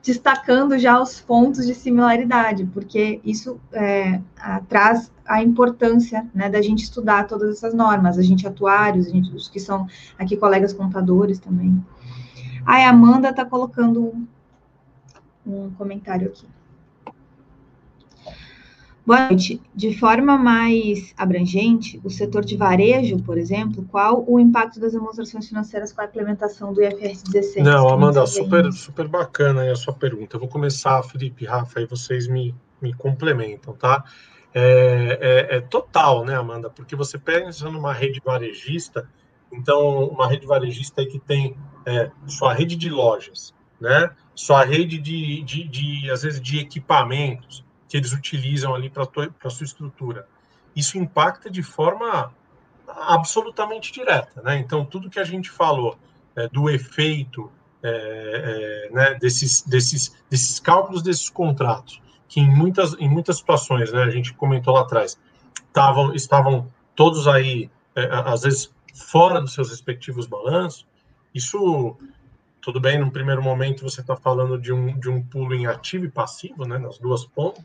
destacando 0.07 0.79
já 0.79 1.01
os 1.01 1.21
pontos 1.21 1.67
de 1.67 1.75
similaridade, 1.75 2.65
porque 2.67 3.21
isso 3.25 3.61
é, 3.73 4.21
a, 4.39 4.61
traz 4.61 5.11
a 5.27 5.43
importância 5.43 6.25
né, 6.33 6.49
da 6.49 6.63
gente 6.63 6.85
estudar 6.85 7.27
todas 7.27 7.57
essas 7.57 7.75
normas, 7.75 8.17
a 8.17 8.23
gente 8.23 8.47
atuários, 8.47 9.09
a 9.09 9.11
gente, 9.11 9.35
os 9.35 9.49
que 9.49 9.59
são 9.59 9.89
aqui 10.17 10.37
colegas 10.37 10.73
contadores 10.73 11.41
também. 11.41 11.85
A 12.65 12.89
Amanda 12.89 13.31
está 13.31 13.45
colocando 13.45 14.07
um, 14.07 14.27
um 15.45 15.71
comentário 15.73 16.29
aqui. 16.29 16.47
Boa 19.07 19.29
noite. 19.29 19.63
De 19.73 19.97
forma 19.97 20.37
mais 20.37 21.15
abrangente, 21.17 22.01
o 22.03 22.11
setor 22.11 22.45
de 22.45 22.57
varejo, 22.57 23.23
por 23.23 23.39
exemplo, 23.39 23.87
qual 23.89 24.25
o 24.27 24.41
impacto 24.41 24.81
das 24.81 24.95
demonstrações 24.95 25.49
financeiras 25.49 25.93
com 25.93 26.01
a 26.01 26.07
implementação 26.07 26.73
do 26.73 26.83
IFRS 26.83 27.23
16? 27.23 27.65
Não, 27.65 27.89
Amanda, 27.89 28.27
super, 28.27 28.73
super 28.73 29.07
bacana 29.07 29.63
aí 29.63 29.71
a 29.71 29.77
sua 29.77 29.95
pergunta. 29.95 30.35
Eu 30.35 30.41
vou 30.41 30.49
começar, 30.49 31.01
Felipe, 31.05 31.45
Rafa, 31.45 31.79
aí 31.79 31.87
vocês 31.87 32.27
me, 32.27 32.53
me 32.83 32.93
complementam, 32.93 33.75
tá? 33.75 34.03
É, 34.53 35.47
é, 35.53 35.57
é 35.59 35.61
total, 35.61 36.25
né, 36.25 36.35
Amanda? 36.35 36.69
Porque 36.69 36.97
você 36.97 37.17
pensa 37.17 37.71
numa 37.71 37.93
rede 37.93 38.21
varejista, 38.25 39.09
então, 39.53 40.09
uma 40.09 40.27
rede 40.27 40.47
varejista 40.47 41.03
aí 41.03 41.07
que 41.07 41.21
tem 41.21 41.57
é, 41.85 42.11
sua 42.27 42.53
rede 42.53 42.75
de 42.75 42.91
lojas, 42.91 43.55
né? 43.81 44.11
Sua 44.35 44.65
rede 44.65 44.99
de, 44.99 45.43
de, 45.43 45.69
de, 45.69 46.11
às 46.11 46.23
vezes, 46.23 46.41
de 46.41 46.59
equipamentos, 46.59 47.65
que 47.89 47.97
eles 47.97 48.13
utilizam 48.13 48.75
ali 48.75 48.91
para 48.91 49.05
a 49.45 49.51
sua 49.51 49.65
estrutura. 49.65 50.27
Isso 50.75 50.99
impacta 50.99 51.51
de 51.51 51.63
forma 51.63 52.33
absolutamente 52.87 53.93
direta, 53.93 54.43
né? 54.43 54.59
Então, 54.59 54.85
tudo 54.85 55.11
que 55.11 55.19
a 55.19 55.25
gente 55.25 55.51
falou 55.51 55.99
é, 56.35 56.49
do 56.49 56.69
efeito 56.71 57.51
é, 57.83 58.89
é, 58.89 58.95
né, 58.95 59.15
desses, 59.15 59.63
desses, 59.63 60.15
desses 60.29 60.59
cálculos 60.59 61.03
desses 61.03 61.31
contratos, 61.31 62.01
que 62.29 62.41
em 62.41 62.51
muitas, 62.51 62.95
em 62.95 63.09
muitas 63.09 63.37
situações, 63.37 63.93
né, 63.93 64.03
a 64.03 64.11
gente 64.11 64.35
comentou 64.35 64.75
lá 64.75 64.81
atrás, 64.81 65.19
tavam, 65.73 66.15
estavam 66.15 66.69
todos 66.95 67.29
aí, 67.29 67.71
é, 67.95 68.09
às 68.11 68.43
vezes, 68.43 68.73
fora 68.95 69.41
dos 69.41 69.55
seus 69.55 69.71
respectivos 69.71 70.27
balanços, 70.27 70.87
isso 71.35 71.97
tudo 72.67 72.81
bem, 72.81 72.99
no 72.99 73.13
primeiro 73.13 73.41
momento 73.41 73.89
você 73.89 74.01
está 74.01 74.17
falando 74.17 74.59
de 74.59 74.73
um, 74.73 74.99
de 74.99 75.09
um 75.09 75.23
pulo 75.23 75.55
em 75.55 75.67
ativo 75.67 76.05
e 76.05 76.11
passivo, 76.11 76.67
né, 76.67 76.77
nas 76.79 76.99
duas 76.99 77.25
pontas, 77.25 77.65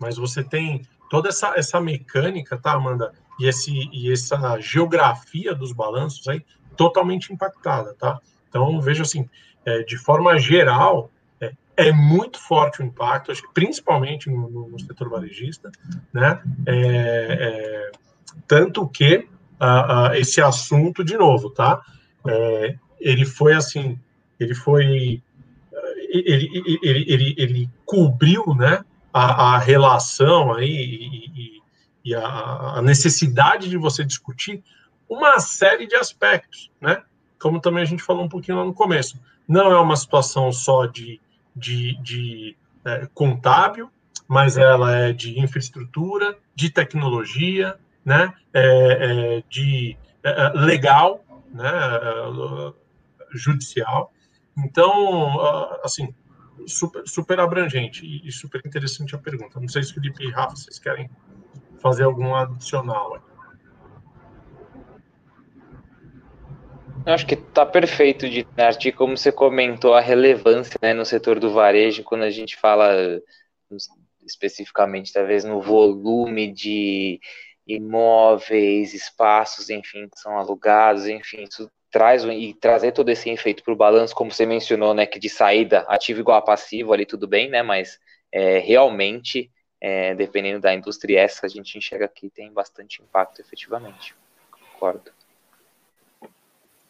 mas 0.00 0.16
você 0.16 0.42
tem 0.42 0.82
toda 1.08 1.28
essa, 1.28 1.52
essa 1.56 1.80
mecânica, 1.80 2.58
tá, 2.58 2.72
Amanda? 2.72 3.12
E, 3.38 3.46
esse, 3.46 3.70
e 3.92 4.10
essa 4.10 4.58
geografia 4.58 5.54
dos 5.54 5.70
balanços 5.70 6.26
aí 6.26 6.44
totalmente 6.76 7.32
impactada, 7.32 7.94
tá? 7.94 8.18
Então, 8.48 8.80
vejo 8.80 9.02
assim, 9.02 9.30
é, 9.64 9.84
de 9.84 9.96
forma 9.96 10.36
geral, 10.40 11.08
é, 11.40 11.52
é, 11.76 11.92
muito 11.92 12.40
forte 12.40 12.82
o 12.82 12.84
impacto, 12.84 13.30
acho 13.30 13.42
que 13.42 13.54
principalmente 13.54 14.28
no, 14.28 14.68
no, 14.70 14.80
setor 14.80 15.08
varejista, 15.08 15.70
né? 16.12 16.42
É, 16.66 16.72
é 16.74 17.92
tanto 18.48 18.88
que 18.88 19.28
esse 20.16 20.42
assunto, 20.42 21.04
de 21.04 21.16
novo, 21.16 21.48
tá? 21.48 21.80
É, 22.26 22.74
ele 22.98 23.24
foi 23.24 23.52
assim, 23.52 23.96
ele 24.42 24.54
foi 24.54 25.22
ele, 26.12 26.50
ele, 26.82 27.06
ele, 27.08 27.34
ele, 27.38 27.70
cobriu 27.86 28.54
né, 28.54 28.84
a, 29.12 29.54
a 29.54 29.58
relação 29.58 30.52
aí 30.52 30.68
e, 30.68 31.30
e, 31.40 31.62
e 32.04 32.14
a, 32.14 32.26
a, 32.76 32.82
necessidade 32.82 33.68
de 33.68 33.78
você 33.78 34.04
discutir 34.04 34.62
uma 35.08 35.40
série 35.40 35.86
de 35.86 35.94
aspectos, 35.94 36.70
né? 36.80 37.02
Como 37.38 37.60
também 37.60 37.82
a 37.82 37.86
gente 37.86 38.02
falou 38.02 38.24
um 38.24 38.28
pouquinho 38.28 38.58
lá 38.58 38.64
no 38.64 38.74
começo. 38.74 39.18
Não 39.48 39.70
é 39.70 39.78
uma 39.78 39.96
situação 39.96 40.52
só 40.52 40.86
de, 40.86 41.20
de, 41.54 41.96
de 42.02 42.56
é, 42.84 43.08
contábil, 43.12 43.90
mas 44.28 44.56
ela 44.56 44.96
é 44.96 45.12
de 45.12 45.38
infraestrutura, 45.38 46.36
de 46.54 46.70
tecnologia, 46.70 47.76
né? 48.04 48.32
É, 48.52 48.62
é, 49.38 49.42
de 49.48 49.96
é, 50.22 50.30
é, 50.30 50.48
legal, 50.54 51.24
né? 51.52 51.70
É, 51.70 52.72
judicial. 53.34 54.12
Então, 54.56 55.40
assim, 55.82 56.14
super, 56.66 57.06
super 57.06 57.40
abrangente 57.40 58.04
e, 58.04 58.30
super 58.30 58.60
interessante 58.64 59.14
a 59.14 59.18
pergunta. 59.18 59.60
Não 59.60 59.68
sei 59.68 59.82
se 59.82 59.94
Felipe 59.94 60.24
e 60.24 60.30
Rafa, 60.30 60.56
vocês 60.56 60.78
querem 60.78 61.10
fazer 61.80 62.04
algum 62.04 62.34
adicional. 62.34 63.20
Eu 67.04 67.14
acho 67.14 67.26
que 67.26 67.34
está 67.34 67.66
perfeito, 67.66 68.28
de 68.28 68.46
Arti, 68.56 68.92
como 68.92 69.16
você 69.16 69.32
comentou, 69.32 69.94
a 69.94 70.00
relevância 70.00 70.78
né, 70.80 70.94
no 70.94 71.04
setor 71.04 71.40
do 71.40 71.52
varejo, 71.52 72.04
quando 72.04 72.22
a 72.22 72.30
gente 72.30 72.56
fala 72.56 73.20
especificamente, 74.24 75.12
talvez, 75.12 75.42
no 75.42 75.60
volume 75.60 76.52
de 76.52 77.18
imóveis, 77.66 78.94
espaços, 78.94 79.68
enfim, 79.68 80.08
que 80.08 80.18
são 80.18 80.36
alugados, 80.36 81.06
enfim, 81.06 81.42
isso 81.42 81.68
traz 81.92 82.24
e 82.24 82.54
trazer 82.54 82.92
todo 82.92 83.10
esse 83.10 83.28
efeito 83.28 83.62
para 83.62 83.72
o 83.72 83.76
balanço, 83.76 84.14
como 84.14 84.32
você 84.32 84.46
mencionou, 84.46 84.94
né, 84.94 85.04
que 85.04 85.18
de 85.18 85.28
saída 85.28 85.80
ativo 85.86 86.20
igual 86.20 86.38
a 86.38 86.42
passivo 86.42 86.92
ali 86.92 87.04
tudo 87.04 87.28
bem, 87.28 87.50
né, 87.50 87.62
mas 87.62 88.00
é, 88.32 88.58
realmente, 88.58 89.50
é, 89.78 90.14
dependendo 90.14 90.60
da 90.60 90.74
indústria 90.74 91.20
essa, 91.20 91.44
a 91.44 91.48
gente 91.48 91.76
enxerga 91.76 92.08
que 92.08 92.30
tem 92.30 92.50
bastante 92.50 93.02
impacto 93.02 93.40
efetivamente. 93.40 94.14
Concordo. 94.50 95.12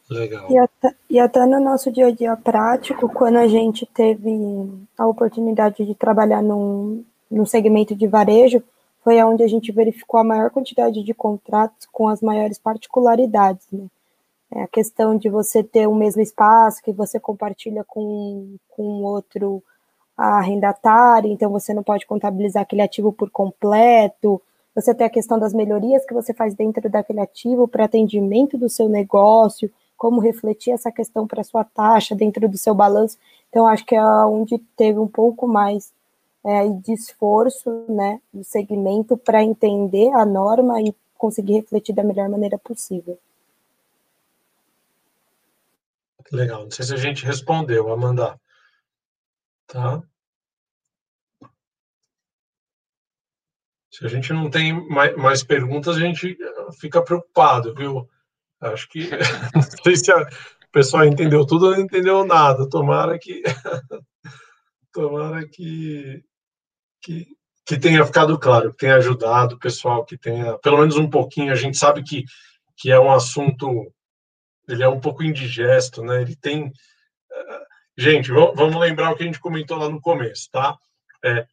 Legal. 0.08 0.50
E 0.50 0.58
até, 0.58 0.94
e 1.10 1.18
até 1.18 1.46
no 1.46 1.58
nosso 1.58 1.90
dia 1.90 2.06
a 2.06 2.10
dia 2.10 2.36
prático, 2.36 3.08
quando 3.08 3.38
a 3.38 3.48
gente 3.48 3.84
teve 3.86 4.30
a 4.96 5.06
oportunidade 5.06 5.84
de 5.84 5.94
trabalhar 5.94 6.42
num, 6.42 7.04
num 7.30 7.46
segmento 7.46 7.94
de 7.94 8.06
varejo, 8.06 8.62
foi 9.02 9.20
onde 9.22 9.42
a 9.42 9.48
gente 9.48 9.72
verificou 9.72 10.20
a 10.20 10.24
maior 10.24 10.50
quantidade 10.50 11.02
de 11.02 11.14
contratos 11.14 11.88
com 11.90 12.08
as 12.08 12.20
maiores 12.20 12.58
particularidades, 12.58 13.66
né? 13.72 13.86
É 14.54 14.62
a 14.62 14.68
questão 14.68 15.16
de 15.16 15.30
você 15.30 15.64
ter 15.64 15.86
o 15.86 15.94
mesmo 15.94 16.20
espaço 16.20 16.82
que 16.82 16.92
você 16.92 17.18
compartilha 17.18 17.82
com, 17.84 18.56
com 18.68 19.02
outro 19.02 19.62
arrendatário, 20.14 21.30
então 21.30 21.50
você 21.50 21.72
não 21.72 21.82
pode 21.82 22.06
contabilizar 22.06 22.62
aquele 22.62 22.82
ativo 22.82 23.12
por 23.12 23.30
completo. 23.30 24.42
Você 24.74 24.94
tem 24.94 25.06
a 25.06 25.10
questão 25.10 25.38
das 25.38 25.54
melhorias 25.54 26.04
que 26.04 26.12
você 26.12 26.34
faz 26.34 26.54
dentro 26.54 26.88
daquele 26.90 27.20
ativo 27.20 27.66
para 27.66 27.86
atendimento 27.86 28.58
do 28.58 28.68
seu 28.68 28.90
negócio, 28.90 29.70
como 29.96 30.20
refletir 30.20 30.72
essa 30.72 30.92
questão 30.92 31.26
para 31.26 31.44
sua 31.44 31.64
taxa 31.64 32.14
dentro 32.14 32.46
do 32.46 32.58
seu 32.58 32.74
balanço. 32.74 33.16
Então, 33.48 33.66
acho 33.66 33.86
que 33.86 33.94
é 33.94 34.04
onde 34.04 34.58
teve 34.76 34.98
um 34.98 35.08
pouco 35.08 35.46
mais 35.48 35.92
é, 36.44 36.68
de 36.68 36.92
esforço 36.92 37.84
né, 37.88 38.20
do 38.32 38.44
segmento 38.44 39.16
para 39.16 39.42
entender 39.42 40.12
a 40.12 40.26
norma 40.26 40.82
e 40.82 40.94
conseguir 41.16 41.54
refletir 41.54 41.94
da 41.94 42.02
melhor 42.02 42.28
maneira 42.28 42.58
possível. 42.58 43.18
Legal. 46.32 46.64
Não 46.64 46.70
sei 46.70 46.84
se 46.86 46.94
a 46.94 46.96
gente 46.96 47.26
respondeu, 47.26 47.92
Amanda. 47.92 48.40
Tá? 49.66 50.02
Se 53.92 54.06
a 54.06 54.08
gente 54.08 54.32
não 54.32 54.48
tem 54.50 54.72
mais, 54.88 55.14
mais 55.16 55.44
perguntas, 55.44 55.96
a 55.96 56.00
gente 56.00 56.36
fica 56.80 57.02
preocupado, 57.02 57.74
viu? 57.74 58.08
Acho 58.58 58.88
que 58.88 59.10
não 59.54 59.62
sei 59.62 59.96
se 59.96 60.10
a, 60.10 60.22
o 60.22 60.70
pessoal 60.72 61.04
entendeu 61.04 61.44
tudo 61.46 61.66
ou 61.66 61.72
não 61.72 61.80
entendeu 61.80 62.24
nada. 62.24 62.66
Tomara 62.66 63.18
que 63.18 63.42
tomara 64.90 65.46
que, 65.46 66.24
que, 67.02 67.26
que 67.66 67.78
tenha 67.78 68.06
ficado 68.06 68.38
claro, 68.38 68.70
que 68.72 68.78
tenha 68.78 68.96
ajudado 68.96 69.56
o 69.56 69.58
pessoal, 69.58 70.06
que 70.06 70.16
tenha 70.16 70.56
pelo 70.58 70.78
menos 70.78 70.96
um 70.96 71.10
pouquinho. 71.10 71.52
A 71.52 71.56
gente 71.56 71.76
sabe 71.76 72.02
que, 72.02 72.24
que 72.78 72.90
é 72.90 72.98
um 72.98 73.12
assunto 73.12 73.92
ele 74.74 74.82
é 74.82 74.88
um 74.88 75.00
pouco 75.00 75.22
indigesto, 75.22 76.02
né? 76.02 76.22
Ele 76.22 76.36
tem. 76.36 76.72
Eh, 77.32 77.60
gente, 77.96 78.30
vamos 78.30 78.76
lembrar 78.76 79.10
o 79.10 79.16
que 79.16 79.22
a 79.22 79.26
gente 79.26 79.40
comentou 79.40 79.76
lá 79.76 79.88
no 79.88 80.00
começo, 80.00 80.48
tá? 80.50 80.76
É, 81.24 81.46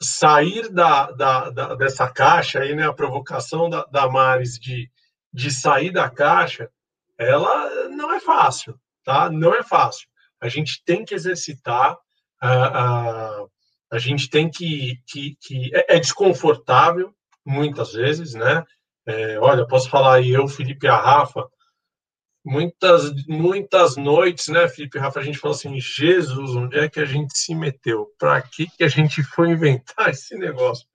sair 0.00 0.68
da, 0.70 1.10
da, 1.12 1.50
da, 1.50 1.74
dessa 1.74 2.08
caixa 2.08 2.60
aí, 2.60 2.74
né? 2.74 2.86
A 2.86 2.92
provocação 2.92 3.68
da, 3.70 3.84
da 3.84 4.08
Maris 4.08 4.58
de, 4.58 4.90
de 5.32 5.50
sair 5.50 5.90
da 5.90 6.10
caixa, 6.10 6.70
ela 7.18 7.88
não 7.88 8.12
é 8.12 8.20
fácil, 8.20 8.78
tá? 9.04 9.30
Não 9.30 9.54
é 9.54 9.62
fácil. 9.62 10.08
A 10.40 10.48
gente 10.48 10.82
tem 10.84 11.04
que 11.04 11.14
exercitar, 11.14 11.96
a, 12.40 12.52
a, 12.52 13.46
a 13.92 13.98
gente 13.98 14.28
tem 14.28 14.50
que. 14.50 15.00
que, 15.06 15.36
que 15.40 15.70
é, 15.74 15.96
é 15.96 16.00
desconfortável, 16.00 17.14
muitas 17.44 17.92
vezes, 17.92 18.34
né? 18.34 18.64
É, 19.06 19.38
olha, 19.38 19.66
posso 19.66 19.90
falar 19.90 20.14
aí, 20.16 20.30
eu, 20.30 20.46
Felipe 20.46 20.86
e 20.86 20.88
a 20.88 20.96
Rafa, 20.96 21.48
muitas, 22.44 23.12
muitas 23.26 23.96
noites, 23.96 24.48
né, 24.48 24.68
Felipe 24.68 24.98
Rafa, 24.98 25.20
a 25.20 25.22
gente 25.22 25.38
falou 25.38 25.56
assim, 25.56 25.80
Jesus, 25.80 26.50
onde 26.50 26.78
é 26.78 26.88
que 26.88 27.00
a 27.00 27.04
gente 27.04 27.36
se 27.36 27.54
meteu? 27.54 28.08
Para 28.18 28.40
que, 28.42 28.66
que 28.66 28.84
a 28.84 28.88
gente 28.88 29.22
foi 29.22 29.50
inventar 29.50 30.10
esse 30.10 30.36
negócio? 30.36 30.86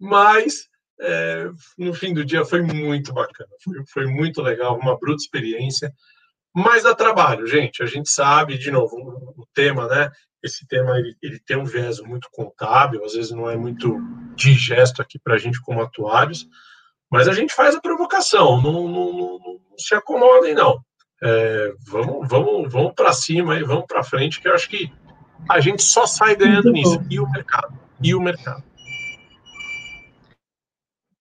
mas 0.00 0.68
é, 1.00 1.50
no 1.76 1.92
fim 1.92 2.14
do 2.14 2.24
dia 2.24 2.44
foi 2.44 2.62
muito 2.62 3.12
bacana, 3.12 3.50
foi, 3.62 3.74
foi 3.86 4.06
muito 4.06 4.40
legal, 4.40 4.78
uma 4.78 4.98
bruta 4.98 5.22
experiência, 5.22 5.92
mas 6.54 6.84
dá 6.84 6.94
trabalho, 6.94 7.46
gente, 7.46 7.82
a 7.82 7.86
gente 7.86 8.08
sabe, 8.08 8.58
de 8.58 8.70
novo, 8.70 8.96
o, 8.96 9.42
o 9.42 9.46
tema, 9.54 9.86
né, 9.88 10.10
esse 10.42 10.66
tema 10.66 10.98
ele, 10.98 11.16
ele 11.22 11.40
tem 11.40 11.56
um 11.56 11.64
viés 11.64 12.00
muito 12.00 12.28
contábil, 12.32 13.04
às 13.04 13.14
vezes 13.14 13.30
não 13.30 13.50
é 13.50 13.56
muito 13.56 13.96
digesto 14.36 15.02
aqui 15.02 15.18
para 15.18 15.34
a 15.34 15.38
gente 15.38 15.60
como 15.60 15.82
atuários, 15.82 16.46
mas 17.10 17.26
a 17.26 17.32
gente 17.32 17.54
faz 17.54 17.74
a 17.74 17.80
provocação, 17.80 18.60
não, 18.60 18.88
não, 18.88 19.12
não, 19.12 19.60
se 19.82 19.94
acomodem, 19.94 20.54
não. 20.54 20.80
É, 21.22 21.72
vamos 21.86 22.28
vamos, 22.28 22.72
vamos 22.72 22.92
para 22.94 23.12
cima 23.12 23.56
e 23.56 23.64
vamos 23.64 23.86
para 23.86 24.04
frente, 24.04 24.40
que 24.40 24.48
eu 24.48 24.54
acho 24.54 24.68
que 24.68 24.90
a 25.48 25.60
gente 25.60 25.82
só 25.82 26.06
sai 26.06 26.36
ganhando 26.36 26.70
nisso. 26.70 27.00
E 27.10 27.18
o 27.18 27.28
mercado? 27.30 27.76
E 28.02 28.14
o 28.14 28.20
mercado? 28.20 28.62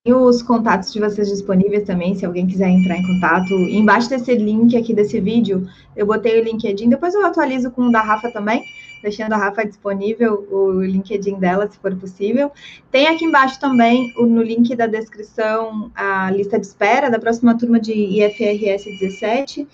E 0.05 0.13
os 0.13 0.41
contatos 0.41 0.93
de 0.93 1.01
vocês 1.01 1.27
disponíveis 1.27 1.83
também, 1.83 2.15
se 2.15 2.25
alguém 2.25 2.47
quiser 2.47 2.69
entrar 2.69 2.95
em 2.95 3.05
contato. 3.05 3.53
embaixo 3.53 4.07
desse 4.07 4.33
link 4.35 4.77
aqui 4.77 4.93
desse 4.93 5.19
vídeo, 5.19 5.67
eu 5.97 6.05
botei 6.05 6.39
o 6.39 6.43
LinkedIn, 6.43 6.87
depois 6.87 7.13
eu 7.13 7.25
atualizo 7.25 7.71
com 7.71 7.87
o 7.87 7.91
da 7.91 8.01
Rafa 8.01 8.31
também, 8.31 8.63
deixando 9.01 9.33
a 9.33 9.37
Rafa 9.37 9.65
disponível 9.65 10.47
o 10.51 10.81
LinkedIn 10.81 11.39
dela, 11.39 11.67
se 11.69 11.77
for 11.77 11.95
possível. 11.95 12.51
Tem 12.91 13.07
aqui 13.07 13.25
embaixo 13.25 13.59
também, 13.59 14.13
no 14.17 14.41
link 14.41 14.75
da 14.75 14.87
descrição, 14.87 15.91
a 15.95 16.29
lista 16.31 16.59
de 16.59 16.65
espera 16.65 17.09
da 17.09 17.19
próxima 17.19 17.57
turma 17.57 17.79
de 17.79 17.93
IFRS 17.93 18.85
17. 18.99 19.67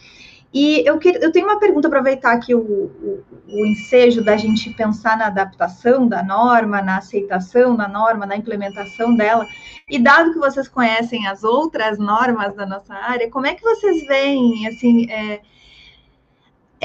E 0.54 0.88
eu, 0.88 1.00
que, 1.00 1.10
eu 1.10 1.32
tenho 1.32 1.48
uma 1.48 1.60
pergunta, 1.60 1.88
aproveitar 1.88 2.34
aqui 2.34 2.54
o, 2.54 2.60
o, 2.60 3.24
o, 3.50 3.66
ensejo 3.66 4.24
da 4.24 4.38
gente 4.38 4.70
pensar 4.70 5.18
na 5.18 5.26
adaptação 5.26 6.08
da 6.08 6.22
norma, 6.22 6.80
na 6.80 6.98
aceitação 6.98 7.76
da 7.76 7.88
norma, 7.88 8.28
na 8.28 8.38
implementação 8.38 9.16
dela. 9.16 9.48
E 9.90 9.98
dado 9.98 10.32
que 10.32 10.38
vocês 10.38 10.68
conhecem 10.68 11.26
as 11.26 11.44
outras 11.44 11.98
normas 11.98 12.56
da 12.56 12.68
nossa 12.68 12.94
área, 12.94 13.32
como 13.32 13.48
é 13.48 13.56
que 13.56 13.64
vocês 13.64 14.06
veem, 14.06 14.68
assim, 14.68 15.10
é, 15.10 15.42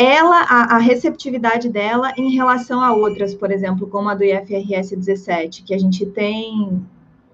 ela, 0.01 0.43
a, 0.43 0.77
a, 0.77 0.79
receptividade 0.79 1.69
dela 1.69 2.13
em 2.17 2.31
relação 2.31 2.81
a 2.81 2.95
outras, 2.95 3.35
por 3.35 3.51
exemplo, 3.51 3.89
como 3.89 4.09
a 4.09 4.15
do 4.15 4.23
IFRS 4.23 4.95
17, 4.95 5.65
que 5.65 5.75
a 5.75 5.79
gente 5.79 6.07
tem 6.07 6.81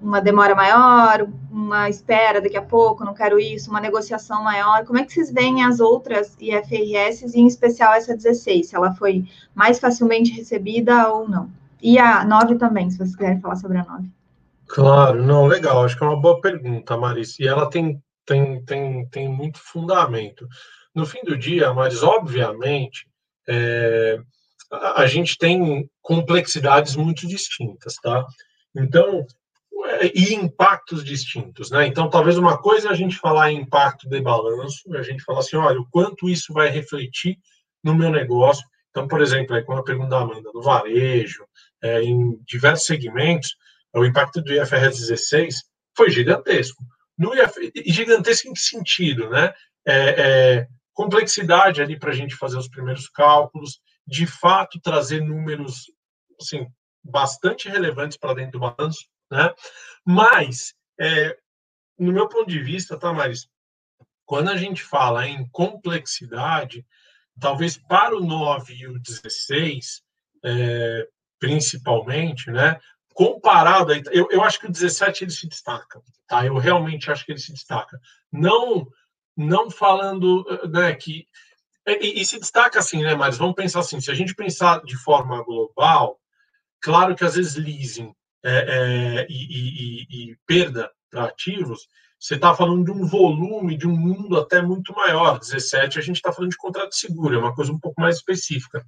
uma 0.01 0.19
demora 0.19 0.55
maior, 0.55 1.29
uma 1.51 1.91
espera 1.91 2.41
daqui 2.41 2.57
a 2.57 2.63
pouco, 2.63 3.05
não 3.05 3.13
quero 3.13 3.39
isso, 3.39 3.69
uma 3.69 3.83
negociação 3.83 4.43
maior. 4.43 4.87
Como 4.87 4.99
é 4.99 5.05
que 5.05 5.13
vocês 5.13 5.31
veem 5.31 5.63
as 5.63 5.79
outras 5.79 6.39
IFRS, 6.41 7.37
e 7.37 7.41
em 7.41 7.47
especial 7.47 7.93
essa 7.93 8.17
16, 8.17 8.69
se 8.69 8.75
ela 8.75 8.95
foi 8.95 9.27
mais 9.55 9.79
facilmente 9.79 10.33
recebida 10.33 11.13
ou 11.13 11.29
não? 11.29 11.51
E 11.83 11.99
a 11.99 12.25
9 12.25 12.55
também, 12.55 12.89
se 12.89 12.97
vocês 12.97 13.15
quiserem 13.15 13.43
falar 13.43 13.57
sobre 13.57 13.77
a 13.77 13.85
9. 13.85 14.09
Claro, 14.69 15.23
não, 15.23 15.47
legal, 15.47 15.85
acho 15.85 15.99
que 15.99 16.03
é 16.03 16.07
uma 16.07 16.19
boa 16.19 16.41
pergunta, 16.41 16.97
Marice, 16.97 17.43
e 17.43 17.47
ela 17.47 17.69
tem, 17.69 18.03
tem, 18.25 18.65
tem, 18.65 19.07
tem 19.11 19.29
muito 19.29 19.59
fundamento. 19.59 20.47
No 20.95 21.05
fim 21.05 21.23
do 21.25 21.37
dia, 21.37 21.73
mas 21.73 22.03
obviamente, 22.03 23.07
é, 23.49 24.19
a, 24.71 25.07
gente 25.07 25.37
tem 25.37 25.89
complexidades 26.01 26.97
muito 26.97 27.27
distintas, 27.27 27.95
tá? 27.97 28.25
Então, 28.77 29.27
e 30.15 30.35
impactos 30.35 31.05
distintos, 31.05 31.71
né? 31.71 31.87
Então, 31.87 32.09
talvez 32.09 32.39
uma 32.39 32.59
coisa 32.59 32.89
é 32.89 32.91
a 32.91 32.95
gente 32.95 33.17
falar 33.17 33.53
em 33.53 33.61
impacto 33.61 34.09
de 34.09 34.21
balanço, 34.21 34.83
a 34.95 35.03
gente 35.03 35.23
falar 35.23 35.41
assim, 35.41 35.57
olha, 35.57 35.81
o 35.81 35.89
quanto 35.91 36.29
isso 36.29 36.53
vai 36.53 36.69
refletir 36.69 37.39
no 37.83 37.95
meu 37.95 38.11
negócio. 38.11 38.65
Então, 38.91 39.07
por 39.09 39.21
exemplo, 39.21 39.55
aí, 39.55 39.63
com 39.63 39.77
a 39.77 39.83
pergunta 39.83 40.11
da 40.11 40.21
Amanda, 40.21 40.51
no 40.55 40.63
varejo, 40.63 41.45
é, 41.83 42.03
em 42.03 42.39
diversos 42.47 42.87
segmentos, 42.87 43.57
o 43.95 44.05
impacto 44.05 44.41
do 44.41 44.53
IFRS 44.53 45.01
16 45.01 45.57
foi 45.97 46.11
gigantesco. 46.11 46.83
No 47.17 47.35
IF, 47.35 47.73
gigantesco 47.87 48.49
em 48.49 48.53
que 48.53 48.61
sentido, 48.61 49.29
né? 49.29 49.53
É, 49.87 49.95
é, 49.97 50.69
complexidade 50.95 51.83
ali 51.83 51.99
para 51.99 52.11
a 52.11 52.15
gente 52.15 52.37
fazer 52.37 52.57
os 52.57 52.69
primeiros 52.69 53.09
cálculos, 53.09 53.81
de 54.07 54.27
fato 54.27 54.81
trazer 54.81 55.21
números 55.21 55.93
assim, 56.41 56.67
bastante 57.03 57.69
relevantes 57.69 58.17
para 58.17 58.35
dentro 58.35 58.53
do 58.53 58.61
balanço, 58.61 59.07
né? 59.31 59.53
Mas, 60.07 60.75
é, 60.99 61.37
no 61.99 62.13
meu 62.13 62.29
ponto 62.29 62.49
de 62.49 62.61
vista, 62.61 62.99
tá, 62.99 63.13
Maris? 63.13 63.49
Quando 64.25 64.51
a 64.51 64.57
gente 64.57 64.83
fala 64.83 65.27
em 65.27 65.47
complexidade, 65.51 66.87
talvez 67.39 67.77
para 67.77 68.17
o 68.17 68.25
9 68.25 68.75
e 68.75 68.87
o 68.87 68.99
16, 68.99 70.03
é, 70.45 71.09
principalmente, 71.39 72.51
né? 72.51 72.81
Comparado, 73.13 73.93
eu, 74.11 74.29
eu 74.31 74.43
acho 74.43 74.59
que 74.59 74.67
o 74.67 74.73
17 74.73 75.25
ele 75.25 75.31
se 75.31 75.49
destaca, 75.49 76.01
tá? 76.27 76.45
Eu 76.45 76.57
realmente 76.57 77.11
acho 77.11 77.25
que 77.25 77.33
ele 77.33 77.39
se 77.39 77.53
destaca. 77.53 78.01
Não, 78.33 78.89
não 79.37 79.71
falando 79.71 80.45
né, 80.71 80.95
que. 80.95 81.27
E, 81.87 82.21
e 82.21 82.25
se 82.25 82.39
destaca 82.39 82.79
assim, 82.79 83.03
né, 83.03 83.15
Mas 83.15 83.37
Vamos 83.37 83.55
pensar 83.55 83.81
assim: 83.81 84.01
se 84.01 84.11
a 84.11 84.15
gente 84.15 84.35
pensar 84.35 84.83
de 84.83 84.97
forma 84.97 85.43
global, 85.43 86.19
claro 86.81 87.15
que 87.15 87.25
às 87.25 87.35
vezes 87.35 87.57
leasing 87.57 88.15
é, 88.45 88.57
é, 88.57 89.27
e, 89.29 89.33
e, 89.33 90.31
e, 90.31 90.37
perda 90.47 90.91
para 91.11 91.25
ativos, 91.25 91.87
você 92.19 92.35
está 92.37 92.55
falando 92.55 92.85
de 92.85 92.91
um 92.91 93.07
volume, 93.07 93.77
de 93.77 93.87
um 93.87 93.97
mundo 93.97 94.39
até 94.39 94.63
muito 94.63 94.93
maior. 94.95 95.39
17, 95.39 95.99
a 95.99 96.03
gente 96.03 96.17
está 96.17 96.33
falando 96.33 96.51
de 96.51 96.57
contrato 96.57 96.95
seguro, 96.95 97.35
é 97.35 97.39
uma 97.39 97.55
coisa 97.55 97.73
um 97.73 97.79
pouco 97.79 98.01
mais 98.01 98.17
específica. 98.17 98.85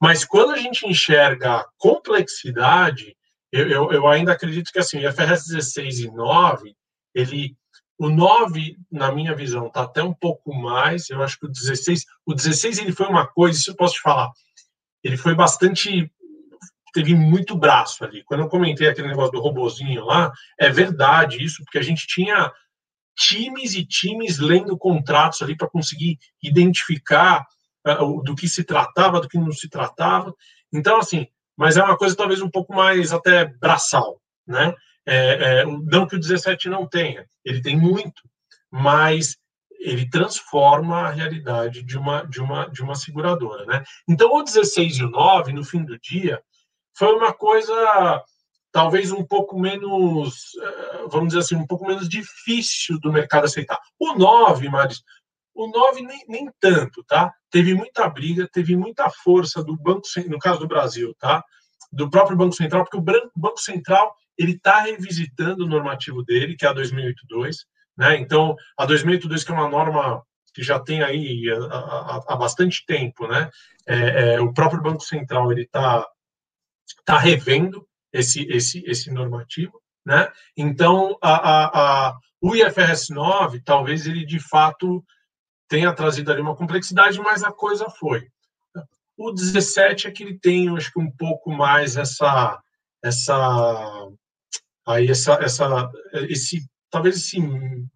Mas 0.00 0.24
quando 0.24 0.52
a 0.52 0.58
gente 0.58 0.86
enxerga 0.86 1.56
a 1.56 1.66
complexidade, 1.78 3.16
eu, 3.50 3.68
eu, 3.68 3.92
eu 3.92 4.06
ainda 4.08 4.32
acredito 4.32 4.70
que 4.72 4.78
assim, 4.78 5.00
FRS 5.00 5.46
16 5.48 6.00
e 6.00 6.10
9, 6.10 6.74
ele, 7.14 7.56
o 7.98 8.08
9, 8.08 8.76
na 8.90 9.12
minha 9.12 9.34
visão, 9.34 9.66
está 9.66 9.82
até 9.82 10.02
um 10.02 10.12
pouco 10.12 10.54
mais. 10.54 11.08
Eu 11.10 11.22
acho 11.22 11.38
que 11.38 11.46
o 11.46 11.48
16, 11.48 12.04
o 12.26 12.34
16 12.34 12.78
ele 12.78 12.92
foi 12.92 13.06
uma 13.06 13.26
coisa, 13.26 13.58
isso 13.58 13.70
eu 13.70 13.76
posso 13.76 13.94
te 13.94 14.00
falar, 14.00 14.30
ele 15.02 15.16
foi 15.16 15.34
bastante 15.34 16.10
teve 16.94 17.12
muito 17.12 17.56
braço 17.56 18.04
ali. 18.04 18.22
Quando 18.22 18.40
eu 18.44 18.48
comentei 18.48 18.88
aquele 18.88 19.08
negócio 19.08 19.32
do 19.32 19.40
robozinho 19.40 20.04
lá, 20.04 20.32
é 20.58 20.70
verdade 20.70 21.44
isso, 21.44 21.62
porque 21.64 21.78
a 21.78 21.82
gente 21.82 22.06
tinha 22.06 22.52
times 23.16 23.74
e 23.74 23.84
times 23.84 24.38
lendo 24.38 24.78
contratos 24.78 25.42
ali 25.42 25.56
para 25.56 25.68
conseguir 25.68 26.18
identificar 26.40 27.44
uh, 27.86 28.22
do 28.22 28.36
que 28.36 28.48
se 28.48 28.62
tratava, 28.62 29.20
do 29.20 29.28
que 29.28 29.36
não 29.36 29.50
se 29.50 29.68
tratava. 29.68 30.32
Então, 30.72 30.98
assim, 30.98 31.26
mas 31.56 31.76
é 31.76 31.82
uma 31.82 31.96
coisa 31.98 32.16
talvez 32.16 32.40
um 32.40 32.50
pouco 32.50 32.72
mais 32.72 33.12
até 33.12 33.44
braçal, 33.44 34.20
né? 34.46 34.72
É, 35.06 35.60
é, 35.60 35.64
não 35.64 36.06
que 36.06 36.16
o 36.16 36.20
17 36.20 36.68
não 36.68 36.86
tenha, 36.86 37.26
ele 37.44 37.60
tem 37.60 37.76
muito, 37.76 38.22
mas 38.70 39.36
ele 39.78 40.08
transforma 40.08 41.02
a 41.02 41.10
realidade 41.10 41.82
de 41.82 41.98
uma, 41.98 42.24
de 42.24 42.40
uma, 42.40 42.66
de 42.70 42.82
uma 42.82 42.94
seguradora, 42.94 43.66
né? 43.66 43.84
Então, 44.08 44.34
o 44.34 44.42
16 44.42 44.96
e 44.96 45.04
o 45.04 45.10
9, 45.10 45.52
no 45.52 45.62
fim 45.62 45.84
do 45.84 45.98
dia, 45.98 46.42
foi 46.96 47.14
uma 47.14 47.34
coisa 47.34 48.24
talvez 48.74 49.12
um 49.12 49.24
pouco 49.24 49.58
menos, 49.58 50.50
eh, 50.60 51.04
vamos 51.08 51.28
dizer 51.28 51.40
assim, 51.40 51.54
um 51.54 51.66
pouco 51.66 51.86
menos 51.86 52.08
difícil 52.08 52.98
do 52.98 53.12
mercado 53.12 53.44
aceitar. 53.44 53.78
O 54.00 54.14
9, 54.14 54.68
Maris, 54.68 55.00
o 55.54 55.68
9 55.68 56.02
nem, 56.02 56.24
nem 56.28 56.50
tanto, 56.58 57.04
tá? 57.04 57.32
Teve 57.50 57.72
muita 57.72 58.08
briga, 58.08 58.48
teve 58.52 58.74
muita 58.74 59.08
força 59.08 59.62
do 59.62 59.76
Banco 59.76 60.02
no 60.28 60.40
caso 60.40 60.58
do 60.58 60.66
Brasil, 60.66 61.14
tá? 61.20 61.44
Do 61.92 62.10
próprio 62.10 62.36
Banco 62.36 62.56
Central, 62.56 62.84
porque 62.84 62.96
o 62.96 63.30
Banco 63.40 63.60
Central 63.60 64.12
ele 64.38 64.52
está 64.52 64.80
revisitando 64.80 65.64
o 65.64 65.68
normativo 65.68 66.22
dele, 66.24 66.56
que 66.56 66.64
é 66.64 66.68
a 66.68 66.72
2082, 66.72 67.66
né? 67.96 68.16
Então, 68.18 68.56
a 68.76 68.86
2082 68.86 69.44
que 69.44 69.52
é 69.52 69.54
uma 69.54 69.68
norma 69.68 70.22
que 70.52 70.62
já 70.62 70.78
tem 70.78 71.02
aí 71.02 71.44
há, 71.70 72.36
bastante 72.36 72.84
tempo, 72.86 73.26
né? 73.26 73.50
É, 73.86 74.34
é, 74.34 74.40
o 74.40 74.52
próprio 74.52 74.82
Banco 74.82 75.02
Central 75.02 75.50
ele 75.50 75.62
está 75.62 76.06
está 77.00 77.18
revendo 77.18 77.86
esse, 78.12 78.46
esse, 78.48 78.82
esse 78.86 79.10
normativo, 79.10 79.80
né? 80.06 80.30
Então, 80.56 81.18
a, 81.20 81.34
a, 81.34 82.08
a, 82.08 82.18
o 82.40 82.54
IFRS 82.54 83.10
9, 83.10 83.60
talvez 83.62 84.06
ele 84.06 84.24
de 84.24 84.38
fato 84.38 85.04
tenha 85.68 85.92
trazido 85.92 86.30
ali 86.30 86.40
uma 86.40 86.56
complexidade, 86.56 87.18
mas 87.20 87.42
a 87.42 87.52
coisa 87.52 87.88
foi. 87.90 88.28
O 89.16 89.32
17 89.32 90.08
é 90.08 90.10
que 90.10 90.22
ele 90.22 90.38
tem, 90.38 90.74
acho 90.76 90.92
que 90.92 91.00
um 91.00 91.10
pouco 91.10 91.50
mais 91.50 91.96
essa, 91.96 92.60
essa, 93.02 94.08
aí 94.86 95.10
essa, 95.10 95.34
essa, 95.34 95.90
esse, 96.28 96.66
talvez 96.90 97.16
esse, 97.16 97.40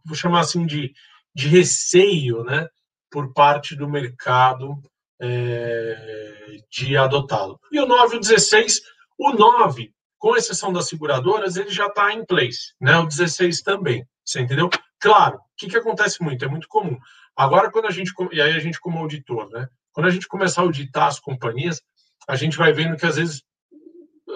vou 0.04 0.14
chamar 0.14 0.40
assim 0.40 0.66
de, 0.66 0.92
de 1.34 1.48
receio, 1.48 2.42
né, 2.44 2.68
por 3.10 3.32
parte 3.32 3.74
do 3.76 3.88
mercado 3.88 4.80
é, 5.20 6.56
de 6.70 6.96
adotá-lo. 6.96 7.58
E 7.72 7.80
o 7.80 7.86
9 7.86 8.14
e 8.14 8.18
o 8.18 8.20
16, 8.20 8.80
o 9.18 9.32
9, 9.32 9.92
com 10.18 10.36
exceção 10.36 10.72
das 10.72 10.88
seguradoras, 10.88 11.56
ele 11.56 11.70
já 11.70 11.86
está 11.86 12.12
em 12.12 12.24
place, 12.24 12.74
né? 12.80 12.96
O 12.98 13.06
16 13.06 13.62
também, 13.62 14.06
você 14.24 14.40
entendeu? 14.40 14.68
Claro, 15.00 15.36
o 15.36 15.40
que, 15.56 15.68
que 15.68 15.76
acontece 15.76 16.22
muito? 16.22 16.44
É 16.44 16.48
muito 16.48 16.68
comum. 16.68 16.98
Agora, 17.36 17.70
quando 17.70 17.86
a 17.86 17.90
gente, 17.90 18.12
e 18.32 18.40
aí 18.40 18.52
a 18.52 18.58
gente 18.58 18.80
como 18.80 18.98
auditor, 18.98 19.48
né? 19.50 19.68
Quando 19.92 20.06
a 20.06 20.10
gente 20.10 20.26
começar 20.26 20.62
a 20.62 20.64
auditar 20.64 21.06
as 21.06 21.20
companhias, 21.20 21.80
a 22.28 22.36
gente 22.36 22.58
vai 22.58 22.72
vendo 22.72 22.96
que 22.96 23.06
às 23.06 23.16
vezes 23.16 23.42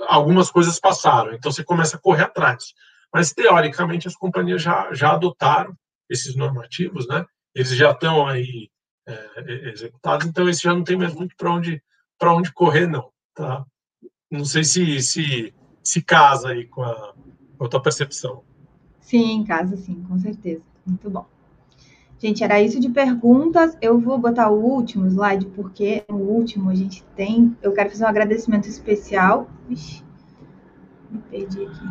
algumas 0.07 0.51
coisas 0.51 0.81
passaram, 0.81 1.33
então 1.33 1.51
você 1.51 1.65
começa 1.65 1.97
a 1.97 2.01
correr 2.01 2.25
atrás. 2.25 2.73
Mas, 3.13 3.33
teoricamente, 3.33 4.09
as 4.09 4.17
companhias 4.17 4.63
já, 4.63 4.93
já 4.93 5.13
adotaram 5.13 5.77
esses 6.09 6.35
normativos, 6.35 7.07
né? 7.07 7.25
Eles 7.55 7.77
já 7.77 7.91
estão 7.91 8.27
aí 8.27 8.71
é, 9.07 9.71
executados, 9.71 10.27
então 10.27 10.49
esse 10.49 10.63
já 10.63 10.75
não 10.75 10.85
tem 10.85 10.97
mais 10.97 11.15
muito 11.15 11.37
para 11.37 11.53
onde, 11.53 11.83
onde 12.23 12.53
correr, 12.53 12.87
não. 12.87 13.11
Tá? 13.35 13.65
Não 14.31 14.45
sei 14.45 14.65
se, 14.65 15.01
se, 15.03 15.55
se 15.83 16.03
casa 16.03 16.49
aí 16.49 16.67
com 16.67 16.83
a, 16.83 17.15
com 17.59 17.65
a 17.65 17.69
tua 17.69 17.83
percepção. 17.83 18.43
Sim, 19.01 19.45
casa 19.45 19.77
sim, 19.77 20.03
com 20.05 20.19
certeza. 20.19 20.65
Muito 20.87 21.11
bom. 21.11 21.27
Gente, 22.23 22.45
era 22.45 22.63
isso 22.63 22.79
de 22.79 22.89
perguntas. 22.89 23.77
Eu 23.83 23.99
vou 23.99 24.17
botar 24.17 24.49
o 24.49 24.63
último 24.63 25.09
slide, 25.09 25.47
porque 25.47 26.05
o 26.09 26.15
último 26.15 26.71
a 26.71 26.75
gente 26.75 27.03
tem. 27.17 27.57
Eu 27.61 27.73
quero 27.73 27.91
fazer 27.91 28.05
um 28.05 28.09
agradecimento 28.09 28.69
especial. 28.69 29.51
Ixi, 29.69 30.05
me 31.11 31.19
perdi 31.29 31.65
aqui. 31.65 31.89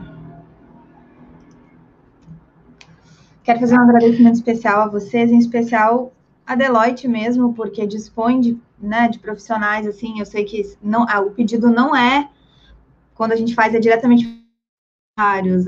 Quero 3.44 3.60
fazer 3.60 3.76
um 3.78 3.82
agradecimento 3.82 4.36
especial 4.36 4.84
a 4.84 4.88
vocês, 4.88 5.30
em 5.30 5.38
especial 5.38 6.14
a 6.48 6.56
Deloitte 6.56 7.10
mesmo, 7.10 7.54
porque 7.54 7.86
dispõe 7.86 8.40
de, 8.40 8.58
né, 8.80 9.10
de 9.10 9.20
profissionais, 9.20 9.86
assim, 9.86 10.18
eu 10.20 10.26
sei 10.26 10.46
que 10.46 10.64
não, 10.82 11.06
ah, 11.10 11.20
o 11.20 11.32
pedido 11.32 11.70
não 11.70 11.94
é, 11.94 12.30
quando 13.16 13.34
a 13.34 13.36
gente 13.36 13.54
faz, 13.54 13.74
é 13.74 13.80
diretamente 13.80 14.40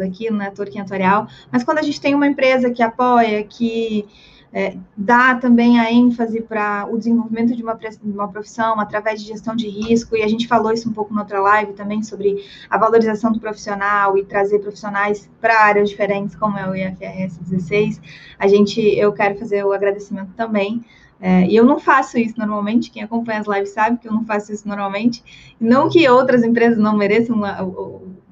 aqui 0.03 0.29
no 0.31 0.37
Network 0.37 0.79
Atorial, 0.79 1.27
mas 1.51 1.63
quando 1.63 1.79
a 1.79 1.81
gente 1.81 1.99
tem 1.99 2.15
uma 2.15 2.27
empresa 2.27 2.71
que 2.71 2.81
apoia, 2.81 3.43
que 3.43 4.07
é, 4.53 4.77
dá 4.95 5.35
também 5.35 5.79
a 5.79 5.91
ênfase 5.91 6.41
para 6.41 6.87
o 6.89 6.97
desenvolvimento 6.97 7.55
de 7.55 7.63
uma, 7.63 7.77
uma 8.03 8.27
profissão 8.27 8.79
através 8.79 9.19
de 9.21 9.27
gestão 9.27 9.55
de 9.55 9.67
risco, 9.67 10.15
e 10.15 10.21
a 10.21 10.27
gente 10.27 10.47
falou 10.47 10.71
isso 10.71 10.87
um 10.87 10.93
pouco 10.93 11.13
na 11.13 11.21
outra 11.21 11.41
live 11.41 11.73
também, 11.73 12.03
sobre 12.03 12.45
a 12.69 12.77
valorização 12.77 13.31
do 13.31 13.39
profissional 13.39 14.15
e 14.17 14.23
trazer 14.23 14.59
profissionais 14.59 15.27
para 15.41 15.59
áreas 15.59 15.89
diferentes, 15.89 16.35
como 16.35 16.57
é 16.57 16.69
o 16.69 16.75
IFRS 16.75 17.39
16. 17.41 17.99
A 18.37 18.47
gente, 18.47 18.79
eu 18.79 19.11
quero 19.11 19.39
fazer 19.39 19.65
o 19.65 19.73
agradecimento 19.73 20.33
também 20.35 20.85
é, 21.25 21.47
e 21.47 21.55
eu 21.55 21.63
não 21.63 21.79
faço 21.79 22.17
isso 22.17 22.37
normalmente, 22.37 22.91
quem 22.91 23.01
acompanha 23.01 23.39
as 23.39 23.47
lives 23.47 23.69
sabe 23.69 23.97
que 23.97 24.09
eu 24.09 24.11
não 24.11 24.25
faço 24.25 24.51
isso 24.51 24.67
normalmente. 24.67 25.23
Não 25.57 25.89
que 25.89 26.05
outras 26.09 26.43
empresas 26.43 26.77
não 26.77 26.97
mereçam, 26.97 27.39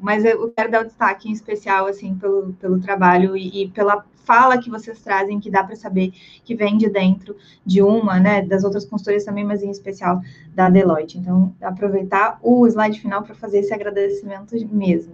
mas 0.02 0.26
eu 0.26 0.52
quero 0.52 0.70
dar 0.70 0.82
um 0.82 0.88
destaque 0.88 1.30
em 1.30 1.32
especial, 1.32 1.86
assim, 1.88 2.16
pelo, 2.16 2.52
pelo 2.60 2.82
trabalho 2.82 3.38
e, 3.38 3.64
e 3.64 3.70
pela 3.70 4.04
fala 4.26 4.58
que 4.58 4.70
vocês 4.70 5.00
trazem, 5.00 5.40
que 5.40 5.50
dá 5.50 5.64
para 5.64 5.76
saber 5.76 6.14
que 6.44 6.56
vem 6.56 6.78
de 6.78 6.90
dentro 6.90 7.36
de 7.66 7.82
uma, 7.82 8.20
né, 8.20 8.42
das 8.42 8.64
outras 8.64 8.86
consultorias 8.86 9.26
também, 9.26 9.44
mas 9.44 9.62
em 9.64 9.70
especial 9.70 10.22
da 10.54 10.70
Deloitte. 10.70 11.18
Então, 11.18 11.54
aproveitar 11.62 12.40
o 12.42 12.66
slide 12.68 13.00
final 13.00 13.24
para 13.24 13.36
fazer 13.36 13.60
esse 13.60 13.74
agradecimento 13.74 14.56
mesmo. 14.74 15.14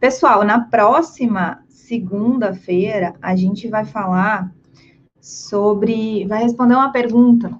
Pessoal, 0.00 0.44
na 0.44 0.60
próxima 0.60 1.62
segunda-feira, 1.68 3.14
a 3.20 3.36
gente 3.36 3.68
vai 3.68 3.84
falar 3.84 4.52
sobre. 5.20 6.26
vai 6.26 6.42
responder 6.42 6.74
uma 6.74 6.92
pergunta 6.92 7.58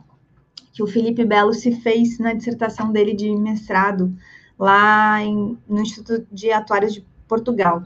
que 0.72 0.82
o 0.82 0.86
Felipe 0.86 1.24
Belo 1.24 1.54
se 1.54 1.72
fez 1.80 2.18
na 2.18 2.32
dissertação 2.32 2.90
dele 2.90 3.14
de 3.14 3.34
mestrado 3.36 4.14
lá 4.58 5.22
em, 5.22 5.56
no 5.68 5.80
Instituto 5.80 6.26
de 6.32 6.50
Atuários 6.50 6.94
de 6.94 7.06
Portugal, 7.28 7.82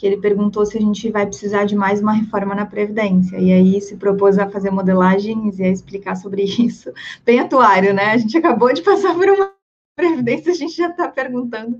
que 0.00 0.06
ele 0.06 0.16
perguntou 0.16 0.64
se 0.64 0.78
a 0.78 0.80
gente 0.80 1.10
vai 1.10 1.26
precisar 1.26 1.66
de 1.66 1.76
mais 1.76 2.00
uma 2.00 2.14
reforma 2.14 2.54
na 2.54 2.64
Previdência, 2.64 3.36
e 3.36 3.52
aí 3.52 3.78
se 3.82 3.98
propôs 3.98 4.38
a 4.38 4.48
fazer 4.48 4.70
modelagens 4.70 5.58
e 5.58 5.62
a 5.62 5.68
explicar 5.68 6.16
sobre 6.16 6.42
isso. 6.64 6.90
Bem 7.22 7.38
atuário, 7.38 7.92
né? 7.92 8.12
A 8.12 8.16
gente 8.16 8.38
acabou 8.38 8.72
de 8.72 8.80
passar 8.80 9.14
por 9.14 9.28
uma 9.28 9.52
Previdência, 9.94 10.52
a 10.52 10.54
gente 10.54 10.74
já 10.74 10.88
está 10.88 11.06
perguntando 11.08 11.76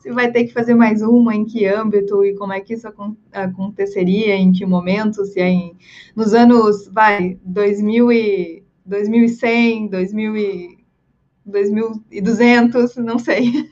se 0.00 0.10
vai 0.10 0.32
ter 0.32 0.42
que 0.44 0.52
fazer 0.52 0.74
mais 0.74 1.00
uma, 1.00 1.32
em 1.32 1.44
que 1.44 1.64
âmbito 1.64 2.24
e 2.24 2.34
como 2.34 2.52
é 2.52 2.60
que 2.60 2.74
isso 2.74 2.88
aconteceria, 3.32 4.34
em 4.34 4.50
que 4.50 4.66
momento, 4.66 5.24
se 5.24 5.38
é 5.38 5.48
em, 5.48 5.76
nos 6.16 6.34
anos, 6.34 6.88
vai, 6.88 7.38
2000 7.44 8.10
e, 8.10 8.64
2100, 8.84 9.86
2000 9.86 10.36
e, 10.36 10.79
2.200, 11.50 12.96
não 12.96 13.18
sei. 13.18 13.68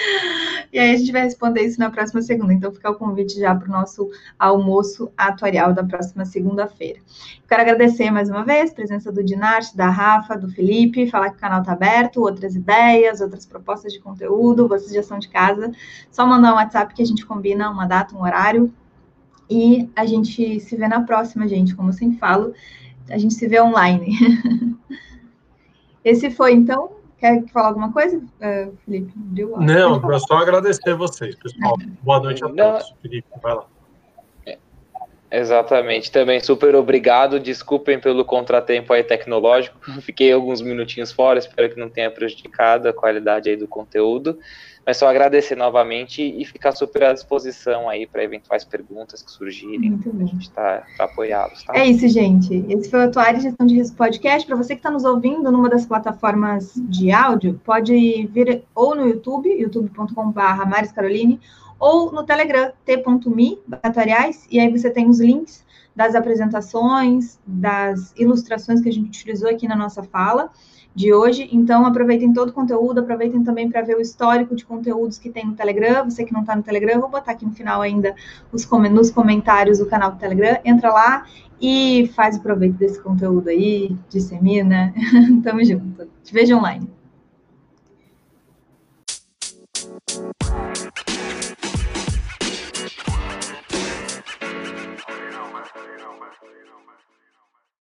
e 0.72 0.78
aí 0.78 0.94
a 0.94 0.96
gente 0.96 1.12
vai 1.12 1.22
responder 1.22 1.62
isso 1.62 1.78
na 1.78 1.90
próxima 1.90 2.22
segunda. 2.22 2.52
Então 2.52 2.72
fica 2.72 2.90
o 2.90 2.94
convite 2.94 3.38
já 3.38 3.54
para 3.54 3.68
o 3.68 3.72
nosso 3.72 4.08
almoço 4.38 5.10
atuarial 5.16 5.74
da 5.74 5.84
próxima 5.84 6.24
segunda-feira. 6.24 7.00
Quero 7.48 7.62
agradecer 7.62 8.10
mais 8.10 8.30
uma 8.30 8.44
vez 8.44 8.70
a 8.70 8.74
presença 8.74 9.12
do 9.12 9.24
Dinarte, 9.24 9.76
da 9.76 9.90
Rafa, 9.90 10.36
do 10.36 10.48
Felipe, 10.48 11.10
falar 11.10 11.30
que 11.30 11.36
o 11.36 11.40
canal 11.40 11.60
está 11.60 11.72
aberto, 11.72 12.22
outras 12.22 12.54
ideias, 12.54 13.20
outras 13.20 13.44
propostas 13.44 13.92
de 13.92 14.00
conteúdo, 14.00 14.68
vocês 14.68 14.92
já 14.92 15.02
são 15.02 15.18
de 15.18 15.28
casa. 15.28 15.72
Só 16.10 16.24
mandar 16.26 16.52
um 16.52 16.56
WhatsApp 16.56 16.94
que 16.94 17.02
a 17.02 17.06
gente 17.06 17.26
combina 17.26 17.70
uma 17.70 17.86
data, 17.86 18.16
um 18.16 18.22
horário. 18.22 18.72
E 19.50 19.90
a 19.96 20.06
gente 20.06 20.60
se 20.60 20.76
vê 20.76 20.86
na 20.86 21.02
próxima, 21.02 21.48
gente. 21.48 21.74
Como 21.74 21.88
eu 21.88 21.92
sempre 21.92 22.18
falo, 22.18 22.54
a 23.10 23.18
gente 23.18 23.34
se 23.34 23.48
vê 23.48 23.60
online. 23.60 24.16
Esse 26.04 26.30
foi, 26.30 26.54
então, 26.54 26.92
Quer 27.20 27.46
falar 27.48 27.68
alguma 27.68 27.92
coisa, 27.92 28.16
uh, 28.16 28.76
Felipe? 28.86 29.12
Não, 29.58 30.18
só 30.20 30.38
agradecer 30.38 30.90
a 30.90 30.94
vocês, 30.94 31.34
pessoal. 31.34 31.76
Boa 32.02 32.18
noite 32.18 32.42
a 32.42 32.48
todos. 32.48 32.94
Felipe, 33.02 33.28
vai 33.42 33.54
lá. 33.54 33.66
É, 34.46 34.58
exatamente, 35.30 36.10
também 36.10 36.40
super 36.40 36.74
obrigado. 36.74 37.38
Desculpem 37.38 38.00
pelo 38.00 38.24
contratempo 38.24 38.94
aí 38.94 39.04
tecnológico. 39.04 39.78
Fiquei 40.00 40.32
alguns 40.32 40.62
minutinhos 40.62 41.12
fora, 41.12 41.38
espero 41.38 41.68
que 41.68 41.78
não 41.78 41.90
tenha 41.90 42.10
prejudicado 42.10 42.88
a 42.88 42.92
qualidade 42.92 43.50
aí 43.50 43.56
do 43.56 43.68
conteúdo. 43.68 44.38
Mas 44.84 44.96
só 44.96 45.08
agradecer 45.08 45.56
novamente 45.56 46.22
e 46.22 46.44
ficar 46.44 46.72
super 46.72 47.04
à 47.04 47.12
disposição 47.12 47.88
aí 47.88 48.06
para 48.06 48.24
eventuais 48.24 48.64
perguntas 48.64 49.22
que 49.22 49.30
surgirem. 49.30 50.00
A 50.20 50.24
gente 50.24 50.42
está 50.42 50.82
tá 50.96 51.04
apoiados. 51.04 51.62
Tá? 51.64 51.76
É 51.76 51.86
isso, 51.86 52.08
gente. 52.08 52.64
Esse 52.68 52.90
foi 52.90 53.00
o 53.00 53.02
Atuário 53.04 53.40
Gestão 53.40 53.66
de 53.66 53.74
Risco 53.74 53.96
Podcast. 53.96 54.46
Para 54.46 54.56
você 54.56 54.74
que 54.74 54.80
está 54.80 54.90
nos 54.90 55.04
ouvindo 55.04 55.52
numa 55.52 55.68
das 55.68 55.84
plataformas 55.84 56.72
de 56.76 57.12
áudio, 57.12 57.60
pode 57.64 58.26
vir 58.28 58.64
ou 58.74 58.94
no 58.94 59.06
YouTube, 59.06 59.48
youtube.com.br 59.50 60.66
Maris 60.66 60.92
Caroline, 60.92 61.38
ou 61.78 62.12
no 62.12 62.24
Telegram, 62.24 62.72
t.me, 62.84 63.58
atuariais, 63.82 64.46
e 64.50 64.60
aí 64.60 64.70
você 64.70 64.90
tem 64.90 65.08
os 65.08 65.18
links 65.18 65.64
das 65.96 66.14
apresentações, 66.14 67.38
das 67.46 68.14
ilustrações 68.16 68.80
que 68.80 68.88
a 68.88 68.92
gente 68.92 69.08
utilizou 69.08 69.48
aqui 69.48 69.66
na 69.66 69.76
nossa 69.76 70.02
fala 70.02 70.50
de 70.94 71.12
hoje. 71.12 71.48
Então, 71.52 71.86
aproveitem 71.86 72.32
todo 72.32 72.50
o 72.50 72.52
conteúdo, 72.52 73.00
aproveitem 73.00 73.42
também 73.42 73.70
para 73.70 73.82
ver 73.82 73.96
o 73.96 74.00
histórico 74.00 74.54
de 74.54 74.64
conteúdos 74.64 75.18
que 75.18 75.30
tem 75.30 75.46
no 75.46 75.54
Telegram. 75.54 76.04
Você 76.04 76.24
que 76.24 76.32
não 76.32 76.40
está 76.40 76.54
no 76.56 76.62
Telegram, 76.62 77.00
vou 77.00 77.08
botar 77.08 77.32
aqui 77.32 77.44
no 77.44 77.52
final 77.52 77.80
ainda 77.80 78.14
os, 78.52 78.68
nos 78.90 79.10
comentários 79.10 79.80
o 79.80 79.86
canal 79.86 80.12
do 80.12 80.18
Telegram. 80.18 80.58
Entra 80.64 80.92
lá 80.92 81.24
e 81.60 82.10
faz 82.14 82.36
o 82.36 82.42
proveito 82.42 82.76
desse 82.76 83.00
conteúdo 83.02 83.48
aí, 83.48 83.96
dissemina. 84.08 84.92
Tamo 85.44 85.64
junto. 85.64 86.08
Te 86.22 86.32
vejo 86.32 86.56
online. 86.56 86.99